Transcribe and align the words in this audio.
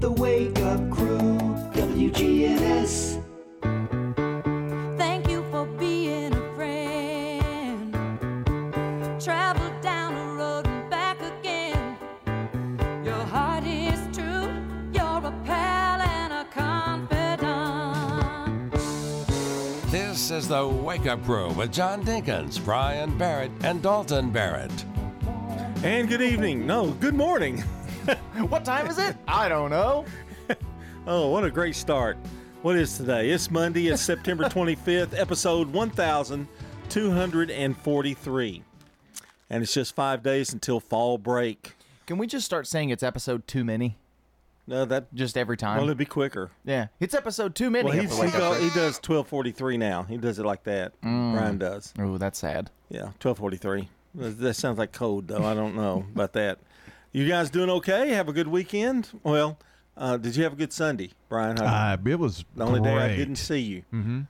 The 0.00 0.10
Wake 0.10 0.58
Up 0.60 0.90
Crew, 0.90 1.38
WGNS. 1.74 3.22
Thank 4.96 5.28
you 5.28 5.44
for 5.50 5.66
being 5.66 6.32
a 6.32 6.54
friend. 6.54 7.92
Travel 9.22 9.70
down 9.82 10.14
the 10.14 10.24
road 10.42 10.66
and 10.66 10.88
back 10.88 11.18
again. 11.20 11.98
Your 13.04 13.12
heart 13.12 13.64
is 13.64 14.00
true. 14.16 14.48
You're 14.94 15.26
a 15.26 15.32
pal 15.44 16.00
and 16.00 16.32
a 16.32 16.46
confidant. 16.50 18.72
This 19.90 20.30
is 20.30 20.48
the 20.48 20.66
Wake 20.66 21.06
Up 21.06 21.22
Crew 21.26 21.52
with 21.52 21.74
John 21.74 22.02
Dinkins, 22.02 22.58
Brian 22.64 23.18
Barrett, 23.18 23.50
and 23.64 23.82
Dalton 23.82 24.30
Barrett. 24.30 24.72
And 25.82 26.08
good 26.08 26.22
evening. 26.22 26.66
No, 26.66 26.92
good 26.92 27.14
morning. 27.14 27.62
What 28.48 28.64
time 28.64 28.86
is 28.86 28.98
it? 28.98 29.16
I 29.28 29.48
don't 29.48 29.70
know. 29.70 30.04
Oh, 31.06 31.28
what 31.28 31.44
a 31.44 31.50
great 31.50 31.74
start. 31.74 32.18
What 32.60 32.76
is 32.76 32.98
today? 32.98 33.30
It's 33.30 33.50
Monday. 33.50 33.86
It's 33.88 34.02
September 34.02 34.44
25th, 34.50 35.18
episode 35.18 35.72
1243. 35.72 38.62
And 39.48 39.62
it's 39.62 39.72
just 39.72 39.94
five 39.94 40.22
days 40.22 40.52
until 40.52 40.78
fall 40.78 41.16
break. 41.16 41.74
Can 42.06 42.18
we 42.18 42.26
just 42.26 42.44
start 42.44 42.66
saying 42.66 42.90
it's 42.90 43.02
episode 43.02 43.48
too 43.48 43.64
many? 43.64 43.96
No, 44.66 44.84
that 44.84 45.12
Just 45.14 45.38
every 45.38 45.56
time? 45.56 45.78
well, 45.78 45.86
it'd 45.86 45.96
be 45.96 46.04
quicker. 46.04 46.50
yeah. 46.66 46.88
It's 47.00 47.14
episode 47.14 47.54
too 47.54 47.70
many. 47.70 47.88
Well, 47.88 47.98
he, 47.98 48.06
go, 48.30 48.52
he 48.52 48.68
does 48.68 48.98
1243 48.98 49.78
now. 49.78 50.02
He 50.02 50.18
does 50.18 50.38
it 50.38 50.44
like 50.44 50.64
that. 50.64 50.92
Mm. 51.00 51.32
Brian 51.32 51.56
does. 51.58 51.94
Oh, 51.98 52.18
that's 52.18 52.38
sad. 52.38 52.70
Yeah, 52.90 53.04
1243. 53.22 53.88
That 54.16 54.38
that 54.38 54.54
sounds 54.54 54.76
like 54.78 54.92
code, 54.92 55.28
though. 55.28 55.44
I 55.44 55.54
don't 55.54 55.74
know 55.74 56.04
about 56.14 56.34
that. 56.34 56.58
You 57.12 57.28
guys 57.28 57.50
doing 57.50 57.70
okay? 57.70 58.10
Have 58.10 58.28
a 58.28 58.32
good 58.32 58.48
weekend? 58.48 59.08
Well, 59.22 59.58
uh, 59.96 60.16
did 60.16 60.36
you 60.36 60.44
have 60.44 60.52
a 60.52 60.56
good 60.56 60.72
Sunday, 60.72 61.10
Brian? 61.28 61.56
How- 61.56 61.92
Uh, 61.94 61.96
it 62.08 62.18
was 62.18 62.44
The 62.54 62.64
only 62.64 62.80
day 62.80 62.94
I 62.96 63.16
didn't 63.16 63.36
see 63.36 63.58
you. 63.58 63.82
Mm-hmm. 63.92 64.20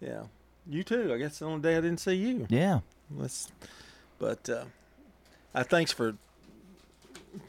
Yeah, 0.00 0.22
you 0.66 0.82
too. 0.82 1.12
I 1.12 1.18
guess 1.18 1.38
the 1.38 1.44
only 1.46 1.60
day 1.60 1.76
I 1.76 1.80
didn't 1.82 2.00
see 2.00 2.14
you. 2.14 2.46
Yeah. 2.48 2.80
Let's, 3.14 3.52
but 4.18 4.48
uh, 4.48 4.64
I 5.54 5.62
thanks 5.64 5.92
for 5.92 6.14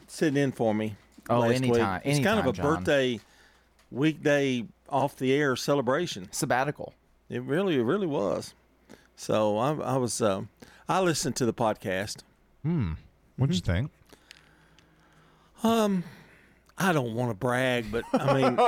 sitting 0.07 0.41
in 0.41 0.51
for 0.51 0.73
me. 0.73 0.95
Oh, 1.29 1.39
last 1.39 1.55
anytime- 1.55 2.01
Week. 2.03 2.13
It's 2.17 2.25
kind 2.25 2.39
of 2.39 2.47
a 2.47 2.51
John. 2.53 2.65
birthday 2.65 3.19
weekday 3.91 4.65
off 4.89 5.15
the 5.15 5.33
air 5.33 5.55
celebration. 5.55 6.27
Sabbatical. 6.31 6.93
It 7.29 7.43
really, 7.43 7.75
it 7.79 7.83
really 7.83 8.07
was. 8.07 8.53
So 9.15 9.57
I, 9.57 9.71
I 9.73 9.97
was, 9.97 10.21
uh, 10.21 10.41
I 10.89 10.99
listened 10.99 11.37
to 11.37 11.45
the 11.45 11.53
podcast. 11.53 12.23
Hmm. 12.63 12.93
What'd 13.37 13.55
you 13.55 13.61
think? 13.61 13.91
I 15.63 16.93
don't 16.93 17.13
want 17.13 17.29
to 17.29 17.35
brag, 17.35 17.91
but 17.91 18.03
I 18.13 18.33
mean, 18.33 18.59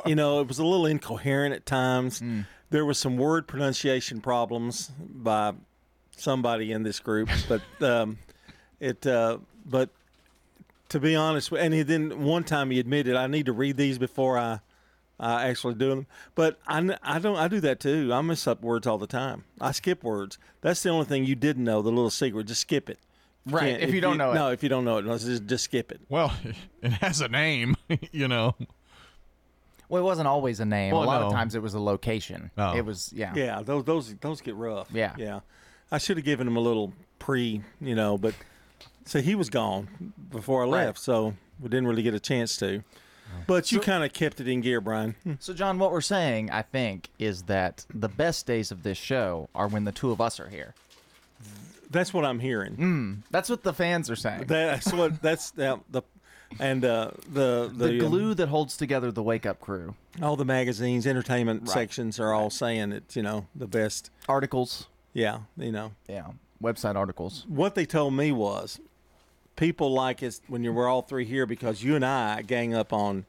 you 0.06 0.14
know, 0.14 0.40
it 0.40 0.48
was 0.48 0.58
a 0.58 0.64
little 0.64 0.86
incoherent 0.86 1.54
at 1.54 1.66
times. 1.66 2.22
There 2.70 2.84
was 2.84 2.98
some 2.98 3.16
word 3.16 3.46
pronunciation 3.46 4.20
problems 4.20 4.90
by 4.98 5.54
somebody 6.16 6.72
in 6.72 6.82
this 6.82 6.98
group, 6.98 7.28
but 7.48 7.62
um, 7.80 8.18
it. 8.80 9.06
Uh, 9.06 9.38
but 9.64 9.90
to 10.88 11.00
be 11.00 11.14
honest, 11.14 11.52
and 11.52 11.72
he 11.74 11.82
then 11.82 12.24
one 12.24 12.44
time 12.44 12.70
he 12.70 12.80
admitted, 12.80 13.14
I 13.16 13.26
need 13.26 13.46
to 13.46 13.52
read 13.52 13.76
these 13.76 13.98
before 13.98 14.38
I. 14.38 14.60
I 15.18 15.48
actually 15.48 15.72
do 15.76 15.88
them, 15.88 16.06
but 16.34 16.58
I, 16.68 16.94
I 17.02 17.18
don't. 17.18 17.36
I 17.38 17.48
do 17.48 17.58
that 17.60 17.80
too. 17.80 18.10
I 18.12 18.20
mess 18.20 18.46
up 18.46 18.60
words 18.60 18.86
all 18.86 18.98
the 18.98 19.06
time. 19.06 19.44
I 19.58 19.72
skip 19.72 20.04
words. 20.04 20.36
That's 20.60 20.82
the 20.82 20.90
only 20.90 21.06
thing 21.06 21.24
you 21.24 21.34
didn't 21.34 21.64
know. 21.64 21.80
The 21.80 21.88
little 21.88 22.10
secret. 22.10 22.46
Just 22.48 22.60
skip 22.60 22.90
it. 22.90 22.98
Right, 23.48 23.70
Can't- 23.70 23.82
if 23.82 23.94
you 23.94 24.00
don't 24.00 24.18
know 24.18 24.32
it. 24.32 24.34
No, 24.34 24.50
if 24.50 24.62
you 24.62 24.68
don't 24.68 24.84
know 24.84 24.98
it, 24.98 25.04
let's 25.06 25.24
just, 25.24 25.46
just 25.46 25.64
skip 25.64 25.92
it. 25.92 26.00
Well, 26.08 26.34
it 26.82 26.92
has 26.94 27.20
a 27.20 27.28
name, 27.28 27.76
you 28.12 28.26
know. 28.28 28.56
Well, 29.88 30.02
it 30.02 30.04
wasn't 30.04 30.26
always 30.26 30.58
a 30.58 30.64
name. 30.64 30.92
Well, 30.92 31.04
a 31.04 31.06
lot 31.06 31.20
no. 31.20 31.26
of 31.28 31.32
times 31.32 31.54
it 31.54 31.62
was 31.62 31.74
a 31.74 31.80
location. 31.80 32.50
Oh. 32.58 32.74
It 32.76 32.84
was, 32.84 33.12
yeah. 33.14 33.32
Yeah, 33.36 33.62
those 33.62 33.84
those 33.84 34.14
those 34.16 34.40
get 34.40 34.56
rough. 34.56 34.88
Yeah. 34.92 35.14
yeah. 35.16 35.40
I 35.92 35.98
should 35.98 36.16
have 36.16 36.24
given 36.24 36.48
him 36.48 36.56
a 36.56 36.60
little 36.60 36.92
pre, 37.20 37.62
you 37.80 37.94
know, 37.94 38.18
but 38.18 38.34
so 39.04 39.20
he 39.20 39.36
was 39.36 39.48
gone 39.48 40.12
before 40.32 40.64
I 40.64 40.66
left, 40.66 40.98
Right. 40.98 40.98
so 40.98 41.34
we 41.60 41.68
didn't 41.68 41.86
really 41.86 42.02
get 42.02 42.14
a 42.14 42.20
chance 42.20 42.56
to. 42.56 42.82
But 43.46 43.70
you 43.70 43.80
kind 43.80 44.02
of 44.04 44.12
kept 44.12 44.40
it 44.40 44.48
in 44.48 44.60
gear, 44.60 44.80
Brian. 44.80 45.14
Hmm. 45.22 45.34
So, 45.40 45.52
John, 45.52 45.78
what 45.78 45.92
we're 45.92 46.00
saying, 46.00 46.50
I 46.50 46.62
think, 46.62 47.10
is 47.18 47.42
that 47.44 47.84
the 47.92 48.08
best 48.08 48.46
days 48.46 48.70
of 48.70 48.82
this 48.82 48.98
show 48.98 49.48
are 49.54 49.68
when 49.68 49.84
the 49.84 49.92
two 49.92 50.10
of 50.10 50.20
us 50.20 50.40
are 50.40 50.48
here. 50.48 50.74
That's 51.90 52.12
what 52.14 52.24
I'm 52.24 52.40
hearing. 52.40 53.22
That's 53.30 53.48
what 53.48 53.62
the 53.62 53.72
fans 53.72 54.10
are 54.10 54.16
saying. 54.16 54.44
That's 54.46 54.92
what 54.92 55.20
that's 55.28 55.50
the, 55.52 55.80
the 55.90 56.02
and 56.60 56.84
uh, 56.84 57.10
the 57.32 57.70
the, 57.74 57.88
the 57.88 58.04
um, 58.04 58.10
glue 58.10 58.34
that 58.34 58.48
holds 58.48 58.76
together 58.76 59.10
the 59.12 59.22
Wake 59.22 59.46
Up 59.46 59.60
Crew. 59.60 59.94
all 60.22 60.36
the 60.36 60.44
magazines, 60.44 61.06
entertainment 61.06 61.62
Right. 61.62 61.70
sections 61.70 62.18
are 62.20 62.32
all 62.32 62.50
saying 62.50 62.92
it's 62.92 63.16
you 63.16 63.22
know 63.22 63.46
the 63.54 63.66
best. 63.66 64.10
Articles. 64.28 64.86
Yeah, 65.12 65.40
you 65.56 65.72
know 65.72 65.92
Yeah. 66.08 66.26
Website 66.62 66.94
articles. 66.96 67.44
what 67.48 67.74
they 67.74 67.84
told 67.84 68.14
me 68.14 68.32
was 68.32 68.80
people 69.56 69.92
like 69.92 70.22
it 70.22 70.40
when 70.48 70.62
you 70.64 70.72
were 70.72 70.88
all 70.88 71.02
three 71.02 71.24
here 71.24 71.46
because 71.46 71.82
you 71.82 71.94
and 71.96 72.04
I 72.04 72.42
gang 72.42 72.74
up 72.74 72.92
on 72.92 73.26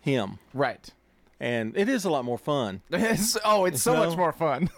him. 0.00 0.38
Right. 0.54 0.90
and 1.38 1.76
it 1.76 1.88
is 1.88 2.04
a 2.04 2.10
lot 2.10 2.24
more 2.24 2.38
fun. 2.38 2.80
It's, 2.90 3.36
oh, 3.44 3.64
it's 3.66 3.82
so 3.82 3.94
No. 3.94 4.06
much 4.08 4.16
more 4.16 4.32
fun. 4.32 4.68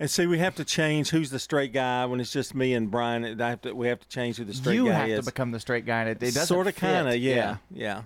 And 0.00 0.10
see, 0.10 0.26
we 0.26 0.38
have 0.38 0.56
to 0.56 0.64
change 0.64 1.10
who's 1.10 1.30
the 1.30 1.38
straight 1.38 1.72
guy 1.72 2.04
when 2.06 2.18
it's 2.20 2.32
just 2.32 2.54
me 2.54 2.74
and 2.74 2.90
Brian. 2.90 3.40
I 3.40 3.50
have 3.50 3.60
to, 3.62 3.72
we 3.74 3.86
have 3.88 4.00
to 4.00 4.08
change 4.08 4.36
who 4.38 4.44
the 4.44 4.52
straight 4.52 4.74
guy 4.76 4.78
is. 4.78 4.84
you 4.84 4.88
guy 4.90 4.98
have 4.98 5.08
is. 5.10 5.18
to 5.20 5.24
become 5.30 5.50
the 5.52 5.60
straight 5.60 5.86
guy, 5.86 6.00
and 6.00 6.08
it, 6.10 6.16
it 6.22 6.34
doesn't 6.34 6.46
sort 6.46 6.66
of, 6.66 6.74
kind 6.74 7.08
of, 7.08 7.14
yeah, 7.16 7.58
yeah, 7.70 8.02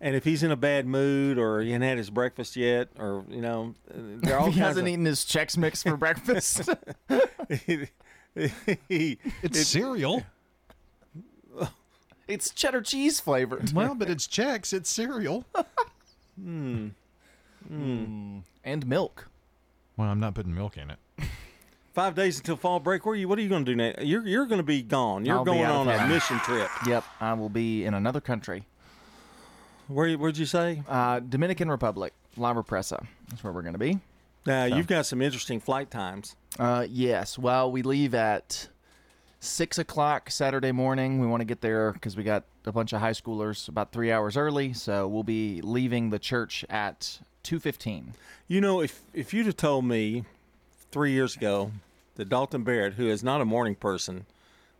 And 0.00 0.16
if 0.16 0.24
he's 0.24 0.42
in 0.42 0.50
a 0.50 0.56
bad 0.56 0.86
mood 0.86 1.38
or 1.38 1.60
he 1.60 1.70
hasn't 1.70 1.84
had 1.84 1.98
his 1.98 2.10
breakfast 2.10 2.56
yet, 2.56 2.88
or 2.98 3.24
you 3.30 3.40
know, 3.40 3.74
they're 3.94 4.38
all 4.38 4.46
he 4.50 4.58
kinds 4.58 4.76
hasn't 4.76 4.88
of, 4.88 4.92
eaten 4.92 5.04
his 5.04 5.20
Chex 5.20 5.56
Mix 5.56 5.84
for 5.84 5.96
breakfast. 5.96 6.68
he, 7.66 7.86
It's 9.44 9.66
cereal. 9.68 10.24
it's 12.26 12.50
cheddar 12.50 12.80
cheese 12.82 13.20
flavored. 13.20 13.72
well, 13.72 13.94
but 13.94 14.10
it's 14.10 14.26
Chex. 14.26 14.72
It's 14.72 14.90
cereal. 14.90 15.44
Hmm. 16.40 16.88
Mm. 17.70 18.42
And 18.64 18.86
milk. 18.86 19.28
Well, 19.96 20.08
I'm 20.08 20.20
not 20.20 20.34
putting 20.34 20.54
milk 20.54 20.76
in 20.76 20.90
it. 20.90 20.98
five 21.92 22.14
days 22.14 22.38
until 22.38 22.56
fall 22.56 22.80
break. 22.80 23.04
Where 23.04 23.12
are 23.14 23.16
you? 23.16 23.28
What 23.28 23.38
are 23.38 23.42
you 23.42 23.48
going 23.48 23.64
to 23.64 23.70
do 23.70 23.76
now? 23.76 23.92
You're 24.00 24.26
you're 24.26 24.46
going 24.46 24.58
to 24.60 24.64
be 24.64 24.82
gone. 24.82 25.24
You're 25.24 25.36
I'll 25.38 25.44
be 25.44 25.50
going 25.52 25.62
out 25.62 25.82
of 25.82 25.88
on 25.88 25.94
a 25.94 25.96
town. 25.98 26.08
mission 26.08 26.38
trip. 26.40 26.68
Yep, 26.86 27.04
I 27.20 27.32
will 27.34 27.48
be 27.48 27.84
in 27.84 27.94
another 27.94 28.20
country. 28.20 28.64
Where 29.88 30.12
where'd 30.14 30.38
you 30.38 30.46
say? 30.46 30.82
Uh, 30.88 31.20
Dominican 31.20 31.70
Republic, 31.70 32.12
La 32.36 32.54
Represa. 32.54 33.06
That's 33.28 33.44
where 33.44 33.52
we're 33.52 33.62
going 33.62 33.74
to 33.74 33.78
be. 33.78 33.98
Now 34.46 34.64
you've 34.64 34.86
got 34.86 35.06
some 35.06 35.22
interesting 35.22 35.60
flight 35.60 35.90
times. 35.90 36.34
Uh, 36.58 36.86
yes. 36.88 37.38
Well, 37.38 37.70
we 37.70 37.82
leave 37.82 38.14
at 38.14 38.68
six 39.42 39.76
o'clock 39.76 40.30
Saturday 40.30 40.70
morning. 40.70 41.18
We 41.18 41.26
want 41.26 41.40
to 41.40 41.44
get 41.44 41.60
there 41.60 41.92
because 41.92 42.16
we 42.16 42.22
got 42.22 42.44
a 42.64 42.70
bunch 42.70 42.92
of 42.92 43.00
high 43.00 43.10
schoolers 43.10 43.68
about 43.68 43.90
three 43.90 44.12
hours 44.12 44.36
early. 44.36 44.72
So 44.72 45.08
we'll 45.08 45.24
be 45.24 45.60
leaving 45.60 46.10
the 46.10 46.20
church 46.20 46.64
at 46.70 47.18
two 47.42 47.58
fifteen. 47.58 48.14
You 48.46 48.60
know, 48.60 48.80
if 48.80 49.00
if 49.12 49.34
you'd 49.34 49.46
have 49.46 49.56
told 49.56 49.84
me 49.84 50.24
three 50.92 51.10
years 51.10 51.36
ago 51.36 51.72
that 52.14 52.28
Dalton 52.28 52.62
Barrett, 52.62 52.94
who 52.94 53.08
is 53.08 53.24
not 53.24 53.40
a 53.40 53.44
morning 53.44 53.74
person, 53.74 54.26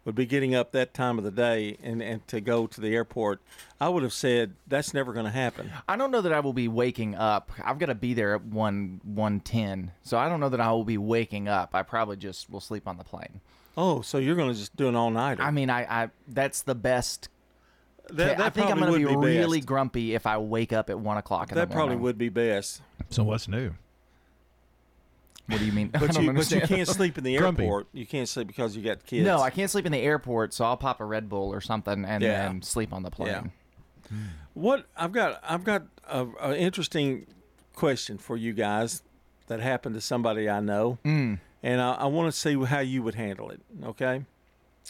would 0.04 0.14
be 0.14 0.26
getting 0.26 0.54
up 0.54 0.70
that 0.72 0.94
time 0.94 1.18
of 1.18 1.24
the 1.24 1.30
day 1.32 1.76
and, 1.82 2.00
and 2.00 2.26
to 2.28 2.40
go 2.40 2.68
to 2.68 2.80
the 2.80 2.94
airport, 2.94 3.40
I 3.80 3.88
would 3.88 4.04
have 4.04 4.12
said 4.12 4.52
that's 4.68 4.94
never 4.94 5.12
going 5.12 5.26
to 5.26 5.32
happen. 5.32 5.72
I 5.88 5.96
don't 5.96 6.10
know 6.12 6.20
that 6.20 6.32
I 6.32 6.40
will 6.40 6.52
be 6.52 6.68
waking 6.68 7.16
up. 7.16 7.50
I've 7.64 7.78
got 7.80 7.86
to 7.86 7.94
be 7.96 8.14
there 8.14 8.36
at 8.36 8.44
one 8.44 9.00
one 9.02 9.40
ten. 9.40 9.90
So 10.04 10.18
I 10.18 10.28
don't 10.28 10.38
know 10.38 10.50
that 10.50 10.60
I 10.60 10.70
will 10.70 10.84
be 10.84 10.98
waking 10.98 11.48
up. 11.48 11.74
I 11.74 11.82
probably 11.82 12.16
just 12.16 12.48
will 12.48 12.60
sleep 12.60 12.86
on 12.86 12.96
the 12.96 13.04
plane. 13.04 13.40
Oh, 13.76 14.02
so 14.02 14.18
you're 14.18 14.36
going 14.36 14.52
to 14.52 14.58
just 14.58 14.76
do 14.76 14.88
an 14.88 14.96
all 14.96 15.10
nighter? 15.10 15.42
I 15.42 15.50
mean, 15.50 15.70
I, 15.70 16.02
I 16.04 16.10
that's 16.28 16.62
the 16.62 16.74
best. 16.74 17.28
that, 18.10 18.40
I 18.40 18.50
think 18.50 18.70
I'm 18.70 18.78
going 18.78 18.92
to 18.92 18.98
be, 19.08 19.16
would 19.16 19.24
really 19.24 19.60
grumpy 19.60 20.14
if 20.14 20.26
I 20.26 20.36
wake 20.38 20.72
up 20.72 20.90
at 20.90 20.98
one 20.98 21.16
o'clock 21.16 21.50
in 21.50 21.54
That 21.56 21.68
the 21.70 21.74
probably 21.74 21.96
would 21.96 22.18
be 22.18 22.28
best. 22.28 22.82
So 23.10 23.22
what's 23.24 23.48
new? 23.48 23.72
What 25.46 25.58
do 25.58 25.64
you 25.64 25.72
mean? 25.72 25.88
But 25.92 26.16
you, 26.20 26.32
but 26.32 26.50
you 26.50 26.60
can't 26.60 26.88
sleep 26.88 27.18
in 27.18 27.24
the 27.24 27.36
Grumpy. 27.36 27.64
airport. 27.64 27.88
You 27.92 28.06
can't 28.06 28.28
sleep 28.28 28.46
because 28.46 28.76
you 28.76 28.82
got 28.82 29.04
kids. 29.04 29.24
No, 29.26 29.40
I 29.40 29.50
can't 29.50 29.70
sleep 29.70 29.86
in 29.86 29.92
the 29.92 29.98
airport, 29.98 30.54
so 30.54 30.64
I'll 30.64 30.76
pop 30.76 31.00
a 31.00 31.04
Red 31.04 31.28
Bull 31.28 31.52
or 31.52 31.60
something 31.60 32.04
and 32.04 32.22
Yeah. 32.22 32.46
then 32.48 32.62
sleep 32.62 32.92
on 32.92 33.02
the 33.02 33.10
plane. 33.10 33.50
What 34.54 34.86
I've 34.96 35.12
got, 35.12 35.42
I've 35.42 35.64
got 35.64 35.84
a, 36.06 36.26
a 36.40 36.56
interesting 36.56 37.26
question 37.74 38.18
for 38.18 38.36
you 38.36 38.52
guys 38.52 39.02
that 39.46 39.60
happened 39.60 39.94
to 39.94 40.00
somebody 40.00 40.48
I 40.48 40.60
know, 40.60 40.98
Mm. 41.04 41.38
And 41.62 41.80
I, 41.80 41.92
I 41.94 42.06
want 42.06 42.32
to 42.32 42.38
see 42.38 42.54
how 42.64 42.80
you 42.80 43.02
would 43.02 43.14
handle 43.14 43.50
it. 43.50 43.60
Okay, 43.84 44.24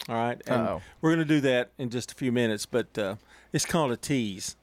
all 0.08 0.14
right. 0.14 0.40
And 0.46 0.62
Uh-oh. 0.62 0.82
we're 1.00 1.10
going 1.14 1.26
to 1.26 1.34
do 1.34 1.40
that 1.42 1.70
in 1.78 1.90
just 1.90 2.12
a 2.12 2.14
few 2.14 2.32
minutes, 2.32 2.66
but 2.66 2.96
uh, 2.98 3.16
it's 3.52 3.66
called 3.66 3.92
a 3.92 3.96
tease. 3.96 4.56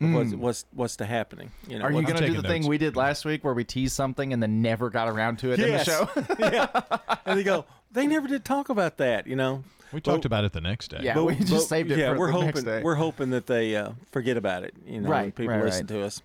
of 0.00 0.12
What's, 0.12 0.34
what's 0.34 0.64
what's 0.74 0.96
the 0.96 1.06
happening? 1.06 1.50
You 1.68 1.78
know, 1.78 1.84
Mm. 1.86 1.88
Are 1.88 1.92
you 1.92 2.02
going 2.02 2.16
to 2.16 2.20
do 2.22 2.26
taking 2.28 2.42
the 2.42 2.48
thing 2.48 2.66
we 2.66 2.76
did 2.78 2.94
last 2.96 3.24
week 3.24 3.42
where 3.44 3.54
we 3.54 3.64
teased 3.64 3.94
something 3.94 4.32
and 4.32 4.42
then 4.42 4.60
never 4.60 4.90
got 4.90 5.08
around 5.08 5.38
to 5.38 5.52
it 5.52 5.58
Yes. 5.58 5.88
in 5.88 5.94
the 5.94 6.26
show? 6.26 6.34
yeah. 6.38 6.98
And 7.24 7.38
they 7.38 7.42
go, 7.44 7.64
they 7.92 8.06
never 8.06 8.28
did 8.28 8.44
talk 8.44 8.68
about 8.68 8.98
that. 8.98 9.26
You 9.26 9.36
know, 9.36 9.64
We 9.92 10.00
talked 10.02 10.24
about 10.26 10.44
it 10.44 10.52
the 10.52 10.60
next 10.60 10.88
day. 10.88 10.98
Yeah. 11.02 11.14
But, 11.14 11.24
we 11.24 11.34
just 11.36 11.68
saved 11.68 11.90
it 11.92 11.98
Yeah, 11.98 12.12
for 12.12 12.18
we're 12.18 12.26
the 12.26 12.32
hoping 12.32 12.46
next 12.48 12.62
day. 12.64 12.82
we're 12.82 12.96
hoping 12.96 13.30
that 13.30 13.46
they 13.46 13.76
uh, 13.76 13.92
forget 14.12 14.36
about 14.36 14.64
it. 14.64 14.74
You 14.84 15.00
know, 15.00 15.08
when 15.08 15.10
Right, 15.10 15.34
people 15.34 15.54
right, 15.54 15.64
listen 15.64 15.86
right. 15.86 15.94
to 16.00 16.04
us. 16.04 16.20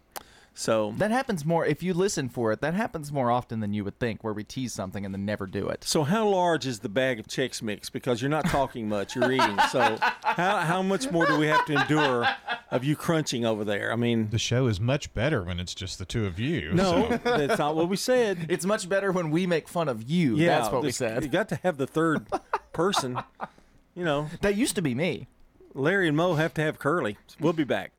So 0.54 0.94
That 0.98 1.12
happens 1.12 1.46
more 1.46 1.66
if 1.66 1.81
you 1.81 1.94
listen 1.94 2.28
for 2.28 2.51
it. 2.51 2.60
That 2.62 2.74
happens 2.74 3.12
more 3.13 3.31
often 3.31 3.62
than 3.62 3.74
you 3.74 3.84
would 3.86 3.98
think, 3.98 4.24
where 4.24 4.34
we 4.34 4.44
tease 4.44 4.74
something 4.74 5.06
and 5.06 5.13
then 5.13 5.24
never 5.25 5.46
do 5.48 5.69
it. 5.69 5.84
So 5.86 6.04
how 6.04 6.28
large 6.28 6.66
is 6.68 6.80
the 6.80 6.90
bag 6.90 7.18
of 7.19 7.28
Chex 7.28 7.62
Mix? 7.62 7.90
Because 7.90 8.22
you're 8.22 8.30
not 8.30 8.46
talking 8.46 8.90
much, 8.90 9.16
you're 9.16 9.31
eating. 9.31 9.57
So 9.72 9.98
how 10.24 10.57
how 10.57 10.81
much 10.81 11.12
more 11.12 11.25
do 11.28 11.38
we 11.38 11.48
have 11.48 11.66
to 11.68 11.74
endure 11.81 12.28
of 12.72 12.84
you 12.84 12.96
crunching 12.96 13.46
over 13.46 13.63
there? 13.63 13.92
I 13.94 13.96
mean, 13.96 14.30
The 14.31 14.40
show 14.40 14.68
is 14.68 14.80
much 14.80 15.13
better 15.13 15.44
when 15.44 15.60
it's 15.60 15.74
just 15.75 15.98
the 16.00 16.06
two 16.06 16.25
of 16.25 16.40
you. 16.40 16.74
no, 16.74 17.10
so- 17.10 17.18
that's 17.38 17.60
not 17.60 17.75
what 17.75 17.88
we 17.88 17.96
said. 17.96 18.48
It's 18.50 18.66
much 18.66 18.90
better 18.90 19.12
when 19.12 19.31
we 19.31 19.46
make 19.48 19.68
fun 19.69 19.88
of 19.88 20.04
you. 20.10 20.36
Yeah, 20.36 20.60
That's 20.60 20.72
what 20.74 20.81
we 20.84 20.92
said. 20.92 21.24
You 21.24 21.30
got 21.30 21.50
to 21.50 21.56
have 21.63 21.78
the 21.78 21.88
third 21.88 22.25
person. 22.74 23.19
You 23.96 24.04
know, 24.06 24.28
That 24.42 24.56
used 24.56 24.75
to 24.75 24.81
be 24.81 24.94
me. 24.96 25.28
Larry 25.74 26.07
and 26.07 26.18
Moe 26.18 26.34
have 26.36 26.54
to 26.56 26.62
have 26.62 26.80
Curly. 26.80 27.18
We'll 27.40 27.54
be 27.54 27.63
back. 27.63 27.92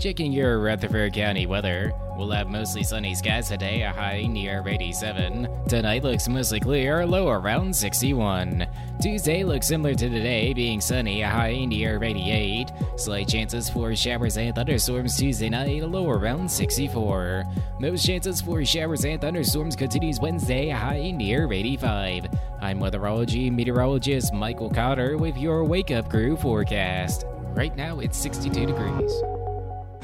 Checking 0.00 0.32
your 0.32 0.58
Rutherford 0.58 1.12
County 1.12 1.44
weather. 1.44 1.92
We'll 2.16 2.30
have 2.30 2.48
mostly 2.48 2.82
sunny 2.82 3.14
skies 3.14 3.48
today, 3.48 3.82
a 3.82 3.92
high 3.92 4.22
near 4.22 4.66
87. 4.66 5.46
Tonight 5.68 6.02
looks 6.02 6.26
mostly 6.28 6.60
clear, 6.60 7.06
low 7.06 7.28
around 7.28 7.76
61. 7.76 8.66
Tuesday 9.02 9.44
looks 9.44 9.68
similar 9.68 9.94
to 9.94 10.08
today, 10.08 10.54
being 10.54 10.80
sunny, 10.80 11.20
a 11.20 11.28
high 11.28 11.66
near 11.66 12.02
88. 12.02 12.72
Slight 12.96 13.28
chances 13.28 13.68
for 13.68 13.94
showers 13.94 14.38
and 14.38 14.54
thunderstorms 14.54 15.18
Tuesday 15.18 15.50
night, 15.50 15.82
a 15.82 15.86
low 15.86 16.08
around 16.08 16.50
64. 16.50 17.44
Most 17.78 18.06
chances 18.06 18.40
for 18.40 18.64
showers 18.64 19.04
and 19.04 19.20
thunderstorms 19.20 19.76
continues 19.76 20.18
Wednesday, 20.20 20.70
a 20.70 20.76
high 20.76 21.10
near 21.10 21.52
85. 21.52 22.26
I'm 22.62 22.80
weatherology 22.80 23.52
meteorologist 23.52 24.32
Michael 24.32 24.70
Cotter 24.70 25.18
with 25.18 25.36
your 25.36 25.64
Wake 25.64 25.90
Up 25.90 26.08
Crew 26.08 26.34
forecast. 26.36 27.26
Right 27.54 27.76
now 27.76 28.00
it's 28.00 28.16
62 28.16 28.66
degrees. 28.66 29.22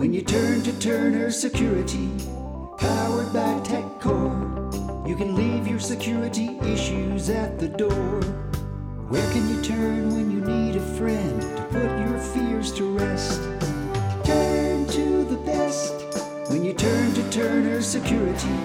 When 0.00 0.14
you 0.14 0.22
turn 0.22 0.62
to 0.62 0.72
Turner 0.78 1.30
Security, 1.30 2.08
powered 2.78 3.34
by 3.34 3.60
TechCore, 3.60 5.06
you 5.06 5.14
can 5.14 5.34
leave 5.34 5.68
your 5.68 5.78
security 5.78 6.58
issues 6.60 7.28
at 7.28 7.58
the 7.58 7.68
door. 7.68 8.22
Where 9.10 9.30
can 9.30 9.46
you 9.50 9.60
turn 9.60 10.14
when 10.14 10.30
you 10.30 10.40
need 10.40 10.76
a 10.76 10.96
friend 10.96 11.42
to 11.42 11.62
put 11.64 11.82
your 11.82 12.18
fears 12.18 12.72
to 12.76 12.96
rest? 12.96 13.42
Turn 14.24 14.86
to 14.86 15.24
the 15.24 15.36
best 15.44 15.92
when 16.48 16.64
you 16.64 16.72
turn 16.72 17.12
to 17.12 17.30
Turner 17.30 17.82
Security, 17.82 18.56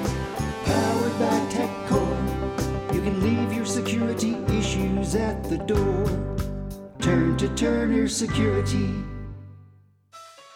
powered 0.63 1.19
by 1.19 1.37
TechCore. 1.51 2.93
You 2.93 3.01
can 3.01 3.19
leave 3.19 3.51
your 3.51 3.65
security 3.65 4.37
issues 4.57 5.15
at 5.15 5.43
the 5.43 5.57
door. 5.57 6.05
Turn 7.01 7.35
to 7.35 7.53
Turner 7.55 8.07
Security. 8.07 8.89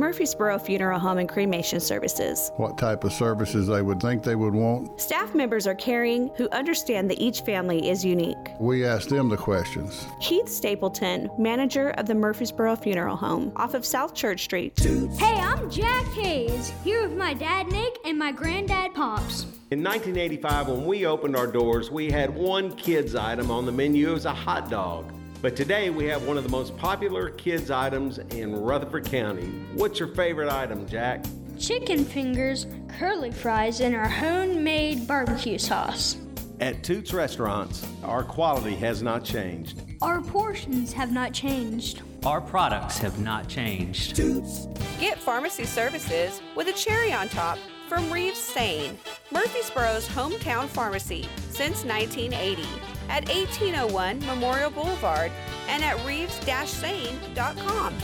Murfreesboro 0.00 0.58
Funeral 0.58 0.98
Home 0.98 1.18
and 1.18 1.28
Cremation 1.28 1.78
Services. 1.78 2.52
What 2.56 2.78
type 2.78 3.04
of 3.04 3.12
services 3.12 3.66
they 3.66 3.82
would 3.82 4.00
think 4.00 4.22
they 4.22 4.34
would 4.34 4.54
want. 4.54 4.98
Staff 4.98 5.34
members 5.34 5.66
are 5.66 5.74
caring 5.74 6.30
who 6.36 6.48
understand 6.52 7.10
that 7.10 7.20
each 7.20 7.42
family 7.42 7.90
is 7.90 8.02
unique. 8.02 8.38
We 8.58 8.86
ask 8.86 9.10
them 9.10 9.28
the 9.28 9.36
questions. 9.36 10.06
Keith 10.18 10.48
Stapleton, 10.48 11.28
manager 11.36 11.90
of 11.98 12.06
the 12.06 12.14
Murfreesboro 12.14 12.76
Funeral 12.76 13.14
Home 13.14 13.52
off 13.56 13.74
of 13.74 13.84
South 13.84 14.14
Church 14.14 14.44
Street. 14.44 14.80
Hey, 14.80 15.38
I'm 15.38 15.70
Jack 15.70 16.06
Hayes, 16.14 16.72
here 16.82 17.06
with 17.06 17.18
my 17.18 17.34
dad 17.34 17.66
Nick 17.70 17.98
and 18.06 18.18
my 18.18 18.32
granddad 18.32 18.94
Pops. 18.94 19.42
In 19.70 19.84
1985, 19.84 20.68
when 20.68 20.86
we 20.86 21.04
opened 21.04 21.36
our 21.36 21.46
doors, 21.46 21.90
we 21.90 22.10
had 22.10 22.34
one 22.34 22.74
kids 22.74 23.14
item 23.14 23.50
on 23.50 23.66
the 23.66 23.72
menu. 23.72 24.08
It 24.08 24.14
was 24.14 24.24
a 24.24 24.32
hot 24.32 24.70
dog. 24.70 25.12
But 25.42 25.56
today 25.56 25.88
we 25.88 26.04
have 26.04 26.26
one 26.26 26.36
of 26.36 26.44
the 26.44 26.50
most 26.50 26.76
popular 26.76 27.30
kids 27.30 27.70
items 27.70 28.18
in 28.18 28.54
Rutherford 28.54 29.06
County. 29.06 29.46
What's 29.72 29.98
your 29.98 30.14
favorite 30.14 30.50
item, 30.50 30.86
Jack? 30.86 31.24
Chicken 31.58 32.04
fingers, 32.04 32.66
curly 32.98 33.30
fries, 33.30 33.80
and 33.80 33.94
our 33.96 34.08
homemade 34.08 35.08
barbecue 35.08 35.56
sauce. 35.56 36.18
At 36.60 36.84
Toots 36.84 37.14
Restaurants, 37.14 37.86
our 38.04 38.22
quality 38.22 38.76
has 38.76 39.02
not 39.02 39.24
changed. 39.24 39.80
Our 40.02 40.20
portions 40.20 40.92
have 40.92 41.10
not 41.10 41.32
changed. 41.32 42.02
Our 42.26 42.42
products 42.42 42.98
have 42.98 43.18
not 43.18 43.48
changed. 43.48 44.16
Toots. 44.16 44.66
Get 44.98 45.18
pharmacy 45.18 45.64
services 45.64 46.42
with 46.54 46.68
a 46.68 46.72
cherry 46.72 47.14
on 47.14 47.30
top 47.30 47.58
from 47.88 48.12
Reeves 48.12 48.38
Sain, 48.38 48.98
Murfreesboro's 49.32 50.06
hometown 50.06 50.66
pharmacy 50.66 51.26
since 51.48 51.82
1980 51.82 52.68
at 53.10 53.28
1801 53.28 54.20
Memorial 54.20 54.70
Boulevard 54.70 55.32
and 55.68 55.82
at 55.82 56.02
reeves-sain.com. 56.06 57.94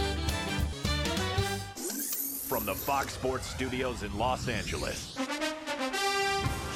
From 2.48 2.66
the 2.66 2.74
Fox 2.74 3.14
Sports 3.14 3.46
Studios 3.46 4.02
in 4.02 4.16
Los 4.18 4.48
Angeles, 4.48 5.16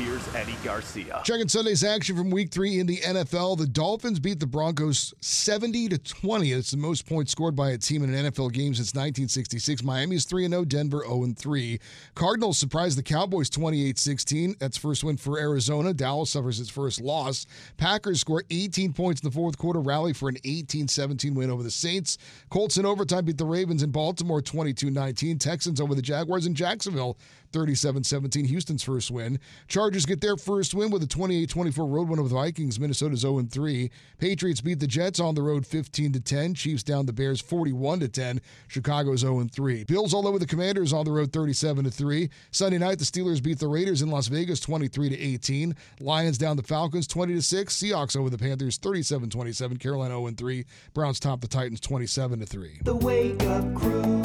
here's 0.01 0.35
Eddie 0.35 0.57
Garcia. 0.65 1.21
Checking 1.25 1.49
Sunday's 1.49 1.85
action 1.85 2.17
from 2.17 2.31
Week 2.31 2.51
Three 2.51 2.79
in 2.79 2.87
the 2.87 2.97
NFL, 2.99 3.59
the 3.59 3.67
Dolphins 3.67 4.19
beat 4.19 4.41
the 4.41 4.47
Broncos 4.47 5.13
seventy 5.21 5.89
to 5.89 5.99
twenty. 5.99 6.53
It's 6.53 6.71
the 6.71 6.79
most 6.79 7.07
points 7.07 7.33
scored 7.33 7.55
by 7.55 7.71
a 7.71 7.79
team 7.79 8.03
in 8.03 8.15
an 8.15 8.27
NFL 8.27 8.53
game 8.53 8.75
since 8.75 8.95
1966. 8.95 9.83
Miami's 9.83 10.25
three 10.25 10.45
and 10.45 10.53
zero, 10.53 10.65
Denver 10.65 11.03
zero 11.05 11.25
and 11.25 11.39
three. 11.39 11.79
Cardinals 12.15 12.59
surprised 12.59 12.97
the 12.97 13.03
Cowboys 13.03 13.51
28-16. 13.51 14.59
That's 14.59 14.79
first 14.79 15.05
win 15.05 15.17
for 15.17 15.39
Arizona. 15.39 15.93
Dallas 15.93 16.31
suffers 16.31 16.61
its 16.61 16.71
first 16.71 17.01
loss. 17.01 17.47
Packers 17.77 18.21
score 18.21 18.43
18 18.51 18.93
points 18.93 19.21
in 19.21 19.29
the 19.29 19.35
fourth 19.35 19.59
quarter, 19.59 19.81
rally 19.81 20.13
for 20.13 20.29
an 20.29 20.37
18-17 20.37 21.35
win 21.35 21.51
over 21.51 21.63
the 21.63 21.71
Saints. 21.71 22.17
Colts 22.49 22.79
in 22.79 22.87
overtime 22.87 23.27
beat 23.27 23.39
the 23.39 23.45
Ravens 23.45 23.83
in 23.83 23.91
Baltimore 23.91 24.41
22-19. 24.41 25.39
Texans 25.39 25.81
over 25.81 25.95
the 25.95 26.03
Jaguars 26.03 26.47
in 26.47 26.55
Jacksonville 26.55 27.19
37-17. 27.53 28.47
Houston's 28.47 28.83
first 28.83 29.11
win. 29.11 29.39
Chargers 29.69 29.90
get 29.99 30.21
their 30.21 30.37
first 30.37 30.75
win 30.75 30.91
with 30.91 31.03
a 31.03 31.07
28-24 31.07 31.79
road 31.79 32.09
win 32.09 32.19
over 32.19 32.29
the 32.29 32.35
Vikings. 32.35 32.79
Minnesota's 32.79 33.25
0-3. 33.25 33.91
Patriots 34.19 34.61
beat 34.61 34.81
the 34.81 34.87
Jets 34.87 35.21
on 35.21 35.35
the 35.35 35.43
road 35.43 35.65
15-10. 35.65 36.57
Chiefs 36.57 36.83
down 36.83 37.07
the 37.07 37.13
Bears 37.13 37.43
41-10. 37.43 38.41
Chicago's 38.69 39.25
0-3. 39.25 39.87
Bills 39.87 40.15
all 40.15 40.27
over 40.27 40.39
the 40.39 40.47
Commanders 40.47 40.93
on 40.93 41.05
the 41.05 41.13
road 41.13 41.33
37-3. 41.33 42.31
Sunday 42.51 42.79
night 42.79 42.99
the 42.99 43.05
Steelers 43.05 43.43
beat 43.43 43.59
the 43.59 43.69
Raiders 43.69 44.03
in 44.03 44.11
Las 44.11 44.29
Vegas 44.29 44.61
23-18. 44.61 45.75
Lions 46.01 46.39
down 46.39 46.57
the 46.57 46.63
Falcons 46.63 47.09
20-6. 47.09 47.65
Seahawks 47.67 48.17
over 48.17 48.31
the 48.31 48.39
Panthers 48.39 48.79
37-27. 48.79 49.81
Carolina 49.81 50.15
0-3. 50.15 50.65
Browns 50.95 51.21
top 51.21 51.41
the 51.41 51.49
Titans 51.49 51.81
27-3. 51.81 52.85
The 52.85 52.95
Wake 52.95 53.43
Up 53.45 53.75
Crew, 53.75 54.20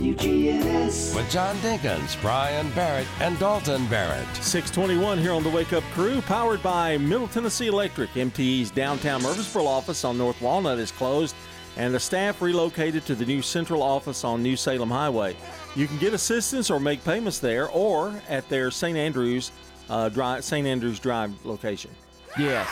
WGNS. 0.00 1.14
With 1.14 1.30
John 1.30 1.54
Dinkins, 1.56 2.20
Brian 2.22 2.70
Barrett, 2.70 3.06
and 3.20 3.38
Dalton 3.38 3.86
Barrett. 3.88 4.26
621 4.36 5.18
here 5.18 5.32
on 5.32 5.42
the 5.42 5.50
Wake 5.50 5.74
Up 5.74 5.84
Crew, 5.92 6.22
powered 6.22 6.62
by 6.62 6.96
Middle 6.96 7.28
Tennessee 7.28 7.66
Electric. 7.66 8.08
MTE's 8.10 8.70
downtown 8.70 9.22
Murfreesboro 9.22 9.66
office 9.66 10.02
on 10.04 10.16
North 10.16 10.40
Walnut 10.40 10.78
is 10.78 10.90
closed, 10.90 11.34
and 11.76 11.92
the 11.92 12.00
staff 12.00 12.40
relocated 12.40 13.04
to 13.04 13.14
the 13.14 13.26
new 13.26 13.42
central 13.42 13.82
office 13.82 14.24
on 14.24 14.42
New 14.42 14.56
Salem 14.56 14.88
Highway. 14.90 15.36
You 15.76 15.86
can 15.86 15.98
get 15.98 16.14
assistance 16.14 16.70
or 16.70 16.80
make 16.80 17.04
payments 17.04 17.38
there, 17.38 17.68
or 17.68 18.14
at 18.30 18.48
their 18.48 18.70
St. 18.70 18.96
Andrews 18.96 19.52
uh, 19.90 20.08
Drive, 20.08 20.44
St. 20.44 20.66
Andrews 20.66 20.98
Drive 20.98 21.44
location. 21.44 21.90
Yes. 22.38 22.68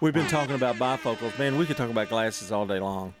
We've 0.00 0.14
been 0.14 0.28
talking 0.28 0.54
about 0.54 0.76
bifocals. 0.76 1.38
Man, 1.38 1.58
we 1.58 1.66
could 1.66 1.76
talk 1.76 1.90
about 1.90 2.08
glasses 2.08 2.50
all 2.50 2.66
day 2.66 2.80
long. 2.80 3.12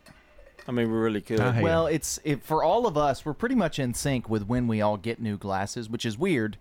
I 0.68 0.72
mean, 0.72 0.90
we 0.90 0.98
really 0.98 1.20
could. 1.20 1.38
well, 1.38 1.86
it's 1.86 2.18
it, 2.24 2.42
for 2.42 2.62
all 2.62 2.86
of 2.86 2.96
us. 2.96 3.24
We're 3.24 3.34
pretty 3.34 3.54
much 3.54 3.78
in 3.78 3.94
sync 3.94 4.28
with 4.28 4.46
when 4.46 4.66
we 4.66 4.80
all 4.80 4.96
get 4.96 5.20
new 5.20 5.36
glasses, 5.36 5.88
which 5.88 6.04
is 6.04 6.16
weird, 6.18 6.56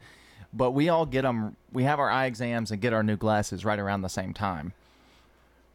but 0.54 0.72
we 0.72 0.90
all 0.90 1.06
get 1.06 1.24
them. 1.24 1.56
We 1.72 1.84
have 1.84 2.00
our 2.00 2.10
eye 2.10 2.26
exams 2.26 2.72
and 2.72 2.82
get 2.82 2.94
our 2.94 3.04
new 3.04 3.18
glasses 3.18 3.64
right 3.66 3.80
around 3.80 4.02
the 4.02 4.10
same 4.10 4.34
time. 4.34 4.74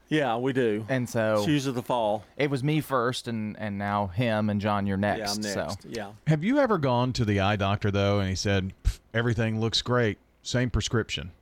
Yeah, 0.09 0.37
we 0.37 0.53
do. 0.53 0.85
And 0.89 1.09
so 1.09 1.43
Shoes 1.45 1.67
of 1.67 1.75
the 1.75 1.83
fall. 1.83 2.25
It 2.37 2.51
was 2.51 2.63
me 2.63 2.81
first, 2.81 3.27
and 3.27 3.57
and 3.59 3.79
now 3.79 4.09
him 4.09 4.51
and 4.51 4.61
John. 4.61 4.87
You're 4.87 4.97
next. 4.97 5.43
Yeah, 5.43 5.53
I'm 5.53 5.71
So. 5.71 5.77
Yeah. 5.89 6.13
Have 6.27 6.45
you 6.45 6.59
ever 6.59 6.79
gone 6.79 7.13
to 7.15 7.25
the 7.25 7.41
eye 7.41 7.57
doctor 7.57 7.91
though, 7.91 8.21
and 8.21 8.29
he 8.29 8.35
said 8.35 8.73
everything 9.13 9.61
looks 9.61 9.83
great, 9.83 10.19
same 10.43 10.71
prescription? 10.71 11.33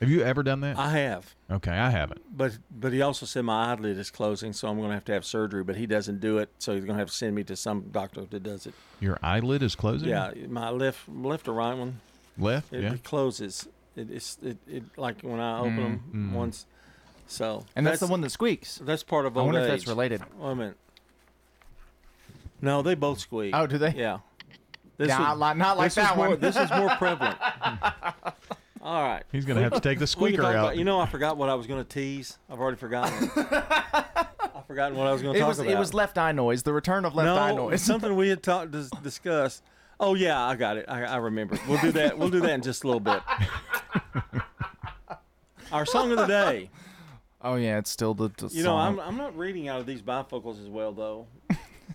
Have 0.00 0.10
you 0.10 0.22
ever 0.22 0.42
done 0.42 0.60
that? 0.60 0.78
I 0.78 0.90
have. 0.90 1.34
Okay, 1.50 1.72
I 1.72 1.90
haven't. 1.90 2.22
But 2.36 2.58
but 2.70 2.92
he 2.92 3.00
also 3.00 3.24
said 3.24 3.44
my 3.44 3.72
eyelid 3.72 3.96
is 3.98 4.10
closing, 4.10 4.52
so 4.52 4.68
I'm 4.68 4.76
going 4.76 4.88
to 4.90 4.94
have 4.94 5.04
to 5.06 5.12
have 5.12 5.24
surgery. 5.24 5.64
But 5.64 5.76
he 5.76 5.86
doesn't 5.86 6.20
do 6.20 6.38
it, 6.38 6.50
so 6.58 6.74
he's 6.74 6.84
going 6.84 6.96
to 6.96 7.00
have 7.00 7.08
to 7.08 7.14
send 7.14 7.34
me 7.34 7.44
to 7.44 7.56
some 7.56 7.88
doctor 7.92 8.26
that 8.28 8.42
does 8.42 8.66
it. 8.66 8.74
Your 9.00 9.18
eyelid 9.22 9.62
is 9.62 9.74
closing. 9.74 10.08
Yeah, 10.08 10.32
my 10.48 10.68
left 10.70 11.08
left 11.08 11.48
or 11.48 11.54
right 11.54 11.74
one. 11.74 12.00
Left. 12.38 12.72
It, 12.72 12.82
yeah. 12.82 12.92
it 12.94 13.04
closes. 13.04 13.66
It, 13.96 14.10
it's 14.10 14.36
it, 14.42 14.58
it 14.68 14.82
like 14.98 15.22
when 15.22 15.40
I 15.40 15.60
open 15.60 15.76
them 15.76 16.02
Mm, 16.12 16.30
mm. 16.30 16.32
once. 16.32 16.66
So 17.28 17.64
And 17.74 17.86
that's 17.86 18.00
the 18.00 18.06
one 18.06 18.20
that 18.20 18.30
squeaks. 18.30 18.78
That's 18.84 19.02
part 19.02 19.24
of 19.26 19.36
I 19.36 19.40
old 19.40 19.46
wonder 19.52 19.62
if 19.62 19.68
that's 19.68 19.86
related. 19.88 20.22
Wait 20.38 20.50
a 20.52 20.54
minute. 20.54 20.76
No, 22.60 22.82
they 22.82 22.94
both 22.94 23.18
squeak. 23.20 23.54
Oh, 23.54 23.66
do 23.66 23.78
they? 23.78 23.90
Yeah. 23.90 24.18
This 24.96 25.08
Not 25.08 25.38
like- 25.38 25.56
not 25.56 25.76
like 25.76 25.86
this 25.86 25.98
is 25.98 26.08
that 26.08 26.16
more, 26.16 26.28
one. 26.30 26.40
This 26.40 26.56
is 26.56 26.70
more 26.70 26.90
prevalent. 26.96 27.36
All 28.86 29.02
right. 29.02 29.24
He's 29.32 29.44
gonna 29.44 29.62
have 29.62 29.72
to 29.72 29.80
take 29.80 29.98
the 29.98 30.06
squeaker 30.16 30.44
out. 30.44 30.54
about- 30.54 30.76
you 30.76 30.84
know, 30.84 31.00
I 31.00 31.06
forgot 31.06 31.36
what 31.36 31.48
I 31.48 31.54
was 31.56 31.66
going 31.66 31.82
to 31.82 31.88
tease. 31.88 32.38
I've 32.48 32.60
already 32.60 32.76
forgotten. 32.76 33.30
I've 33.36 34.64
forgotten 34.68 34.96
what 34.96 35.08
I 35.08 35.12
was 35.12 35.22
going 35.22 35.34
to 35.34 35.38
It 35.38 35.40
talk 35.40 35.48
was 35.48 35.58
about. 35.58 35.72
it 35.72 35.76
was 35.78 35.92
left 35.92 36.16
eye 36.18 36.30
noise. 36.30 36.62
The 36.62 36.72
return 36.72 37.04
of 37.04 37.14
left 37.16 37.26
no, 37.26 37.36
eye 37.36 37.50
noise. 37.52 37.72
No, 37.88 37.94
something 37.94 38.14
we 38.14 38.28
had 38.28 38.44
talked 38.44 38.70
dis- 38.70 38.90
discussed. 39.02 39.64
Oh 39.98 40.14
yeah, 40.14 40.40
I 40.40 40.54
got 40.54 40.76
it. 40.76 40.84
I, 40.88 41.02
I 41.04 41.16
remember. 41.16 41.58
We'll 41.68 41.80
do 41.80 41.90
that. 41.92 42.16
We'll 42.16 42.30
do 42.30 42.38
that 42.40 42.50
in 42.50 42.62
just 42.62 42.84
a 42.84 42.86
little 42.86 43.00
bit. 43.00 43.20
Our 45.72 45.84
song 45.84 46.12
of 46.12 46.18
the 46.18 46.26
day. 46.26 46.70
Oh 47.42 47.56
yeah, 47.56 47.78
it's 47.78 47.90
still 47.90 48.14
the, 48.14 48.28
the 48.38 48.48
You 48.52 48.62
know, 48.62 48.70
song. 48.70 49.00
I'm, 49.00 49.08
I'm 49.08 49.16
not 49.16 49.36
reading 49.36 49.68
out 49.68 49.80
of 49.80 49.86
these 49.86 50.00
bifocals 50.02 50.62
as 50.62 50.68
well 50.68 50.92
though, 50.92 51.26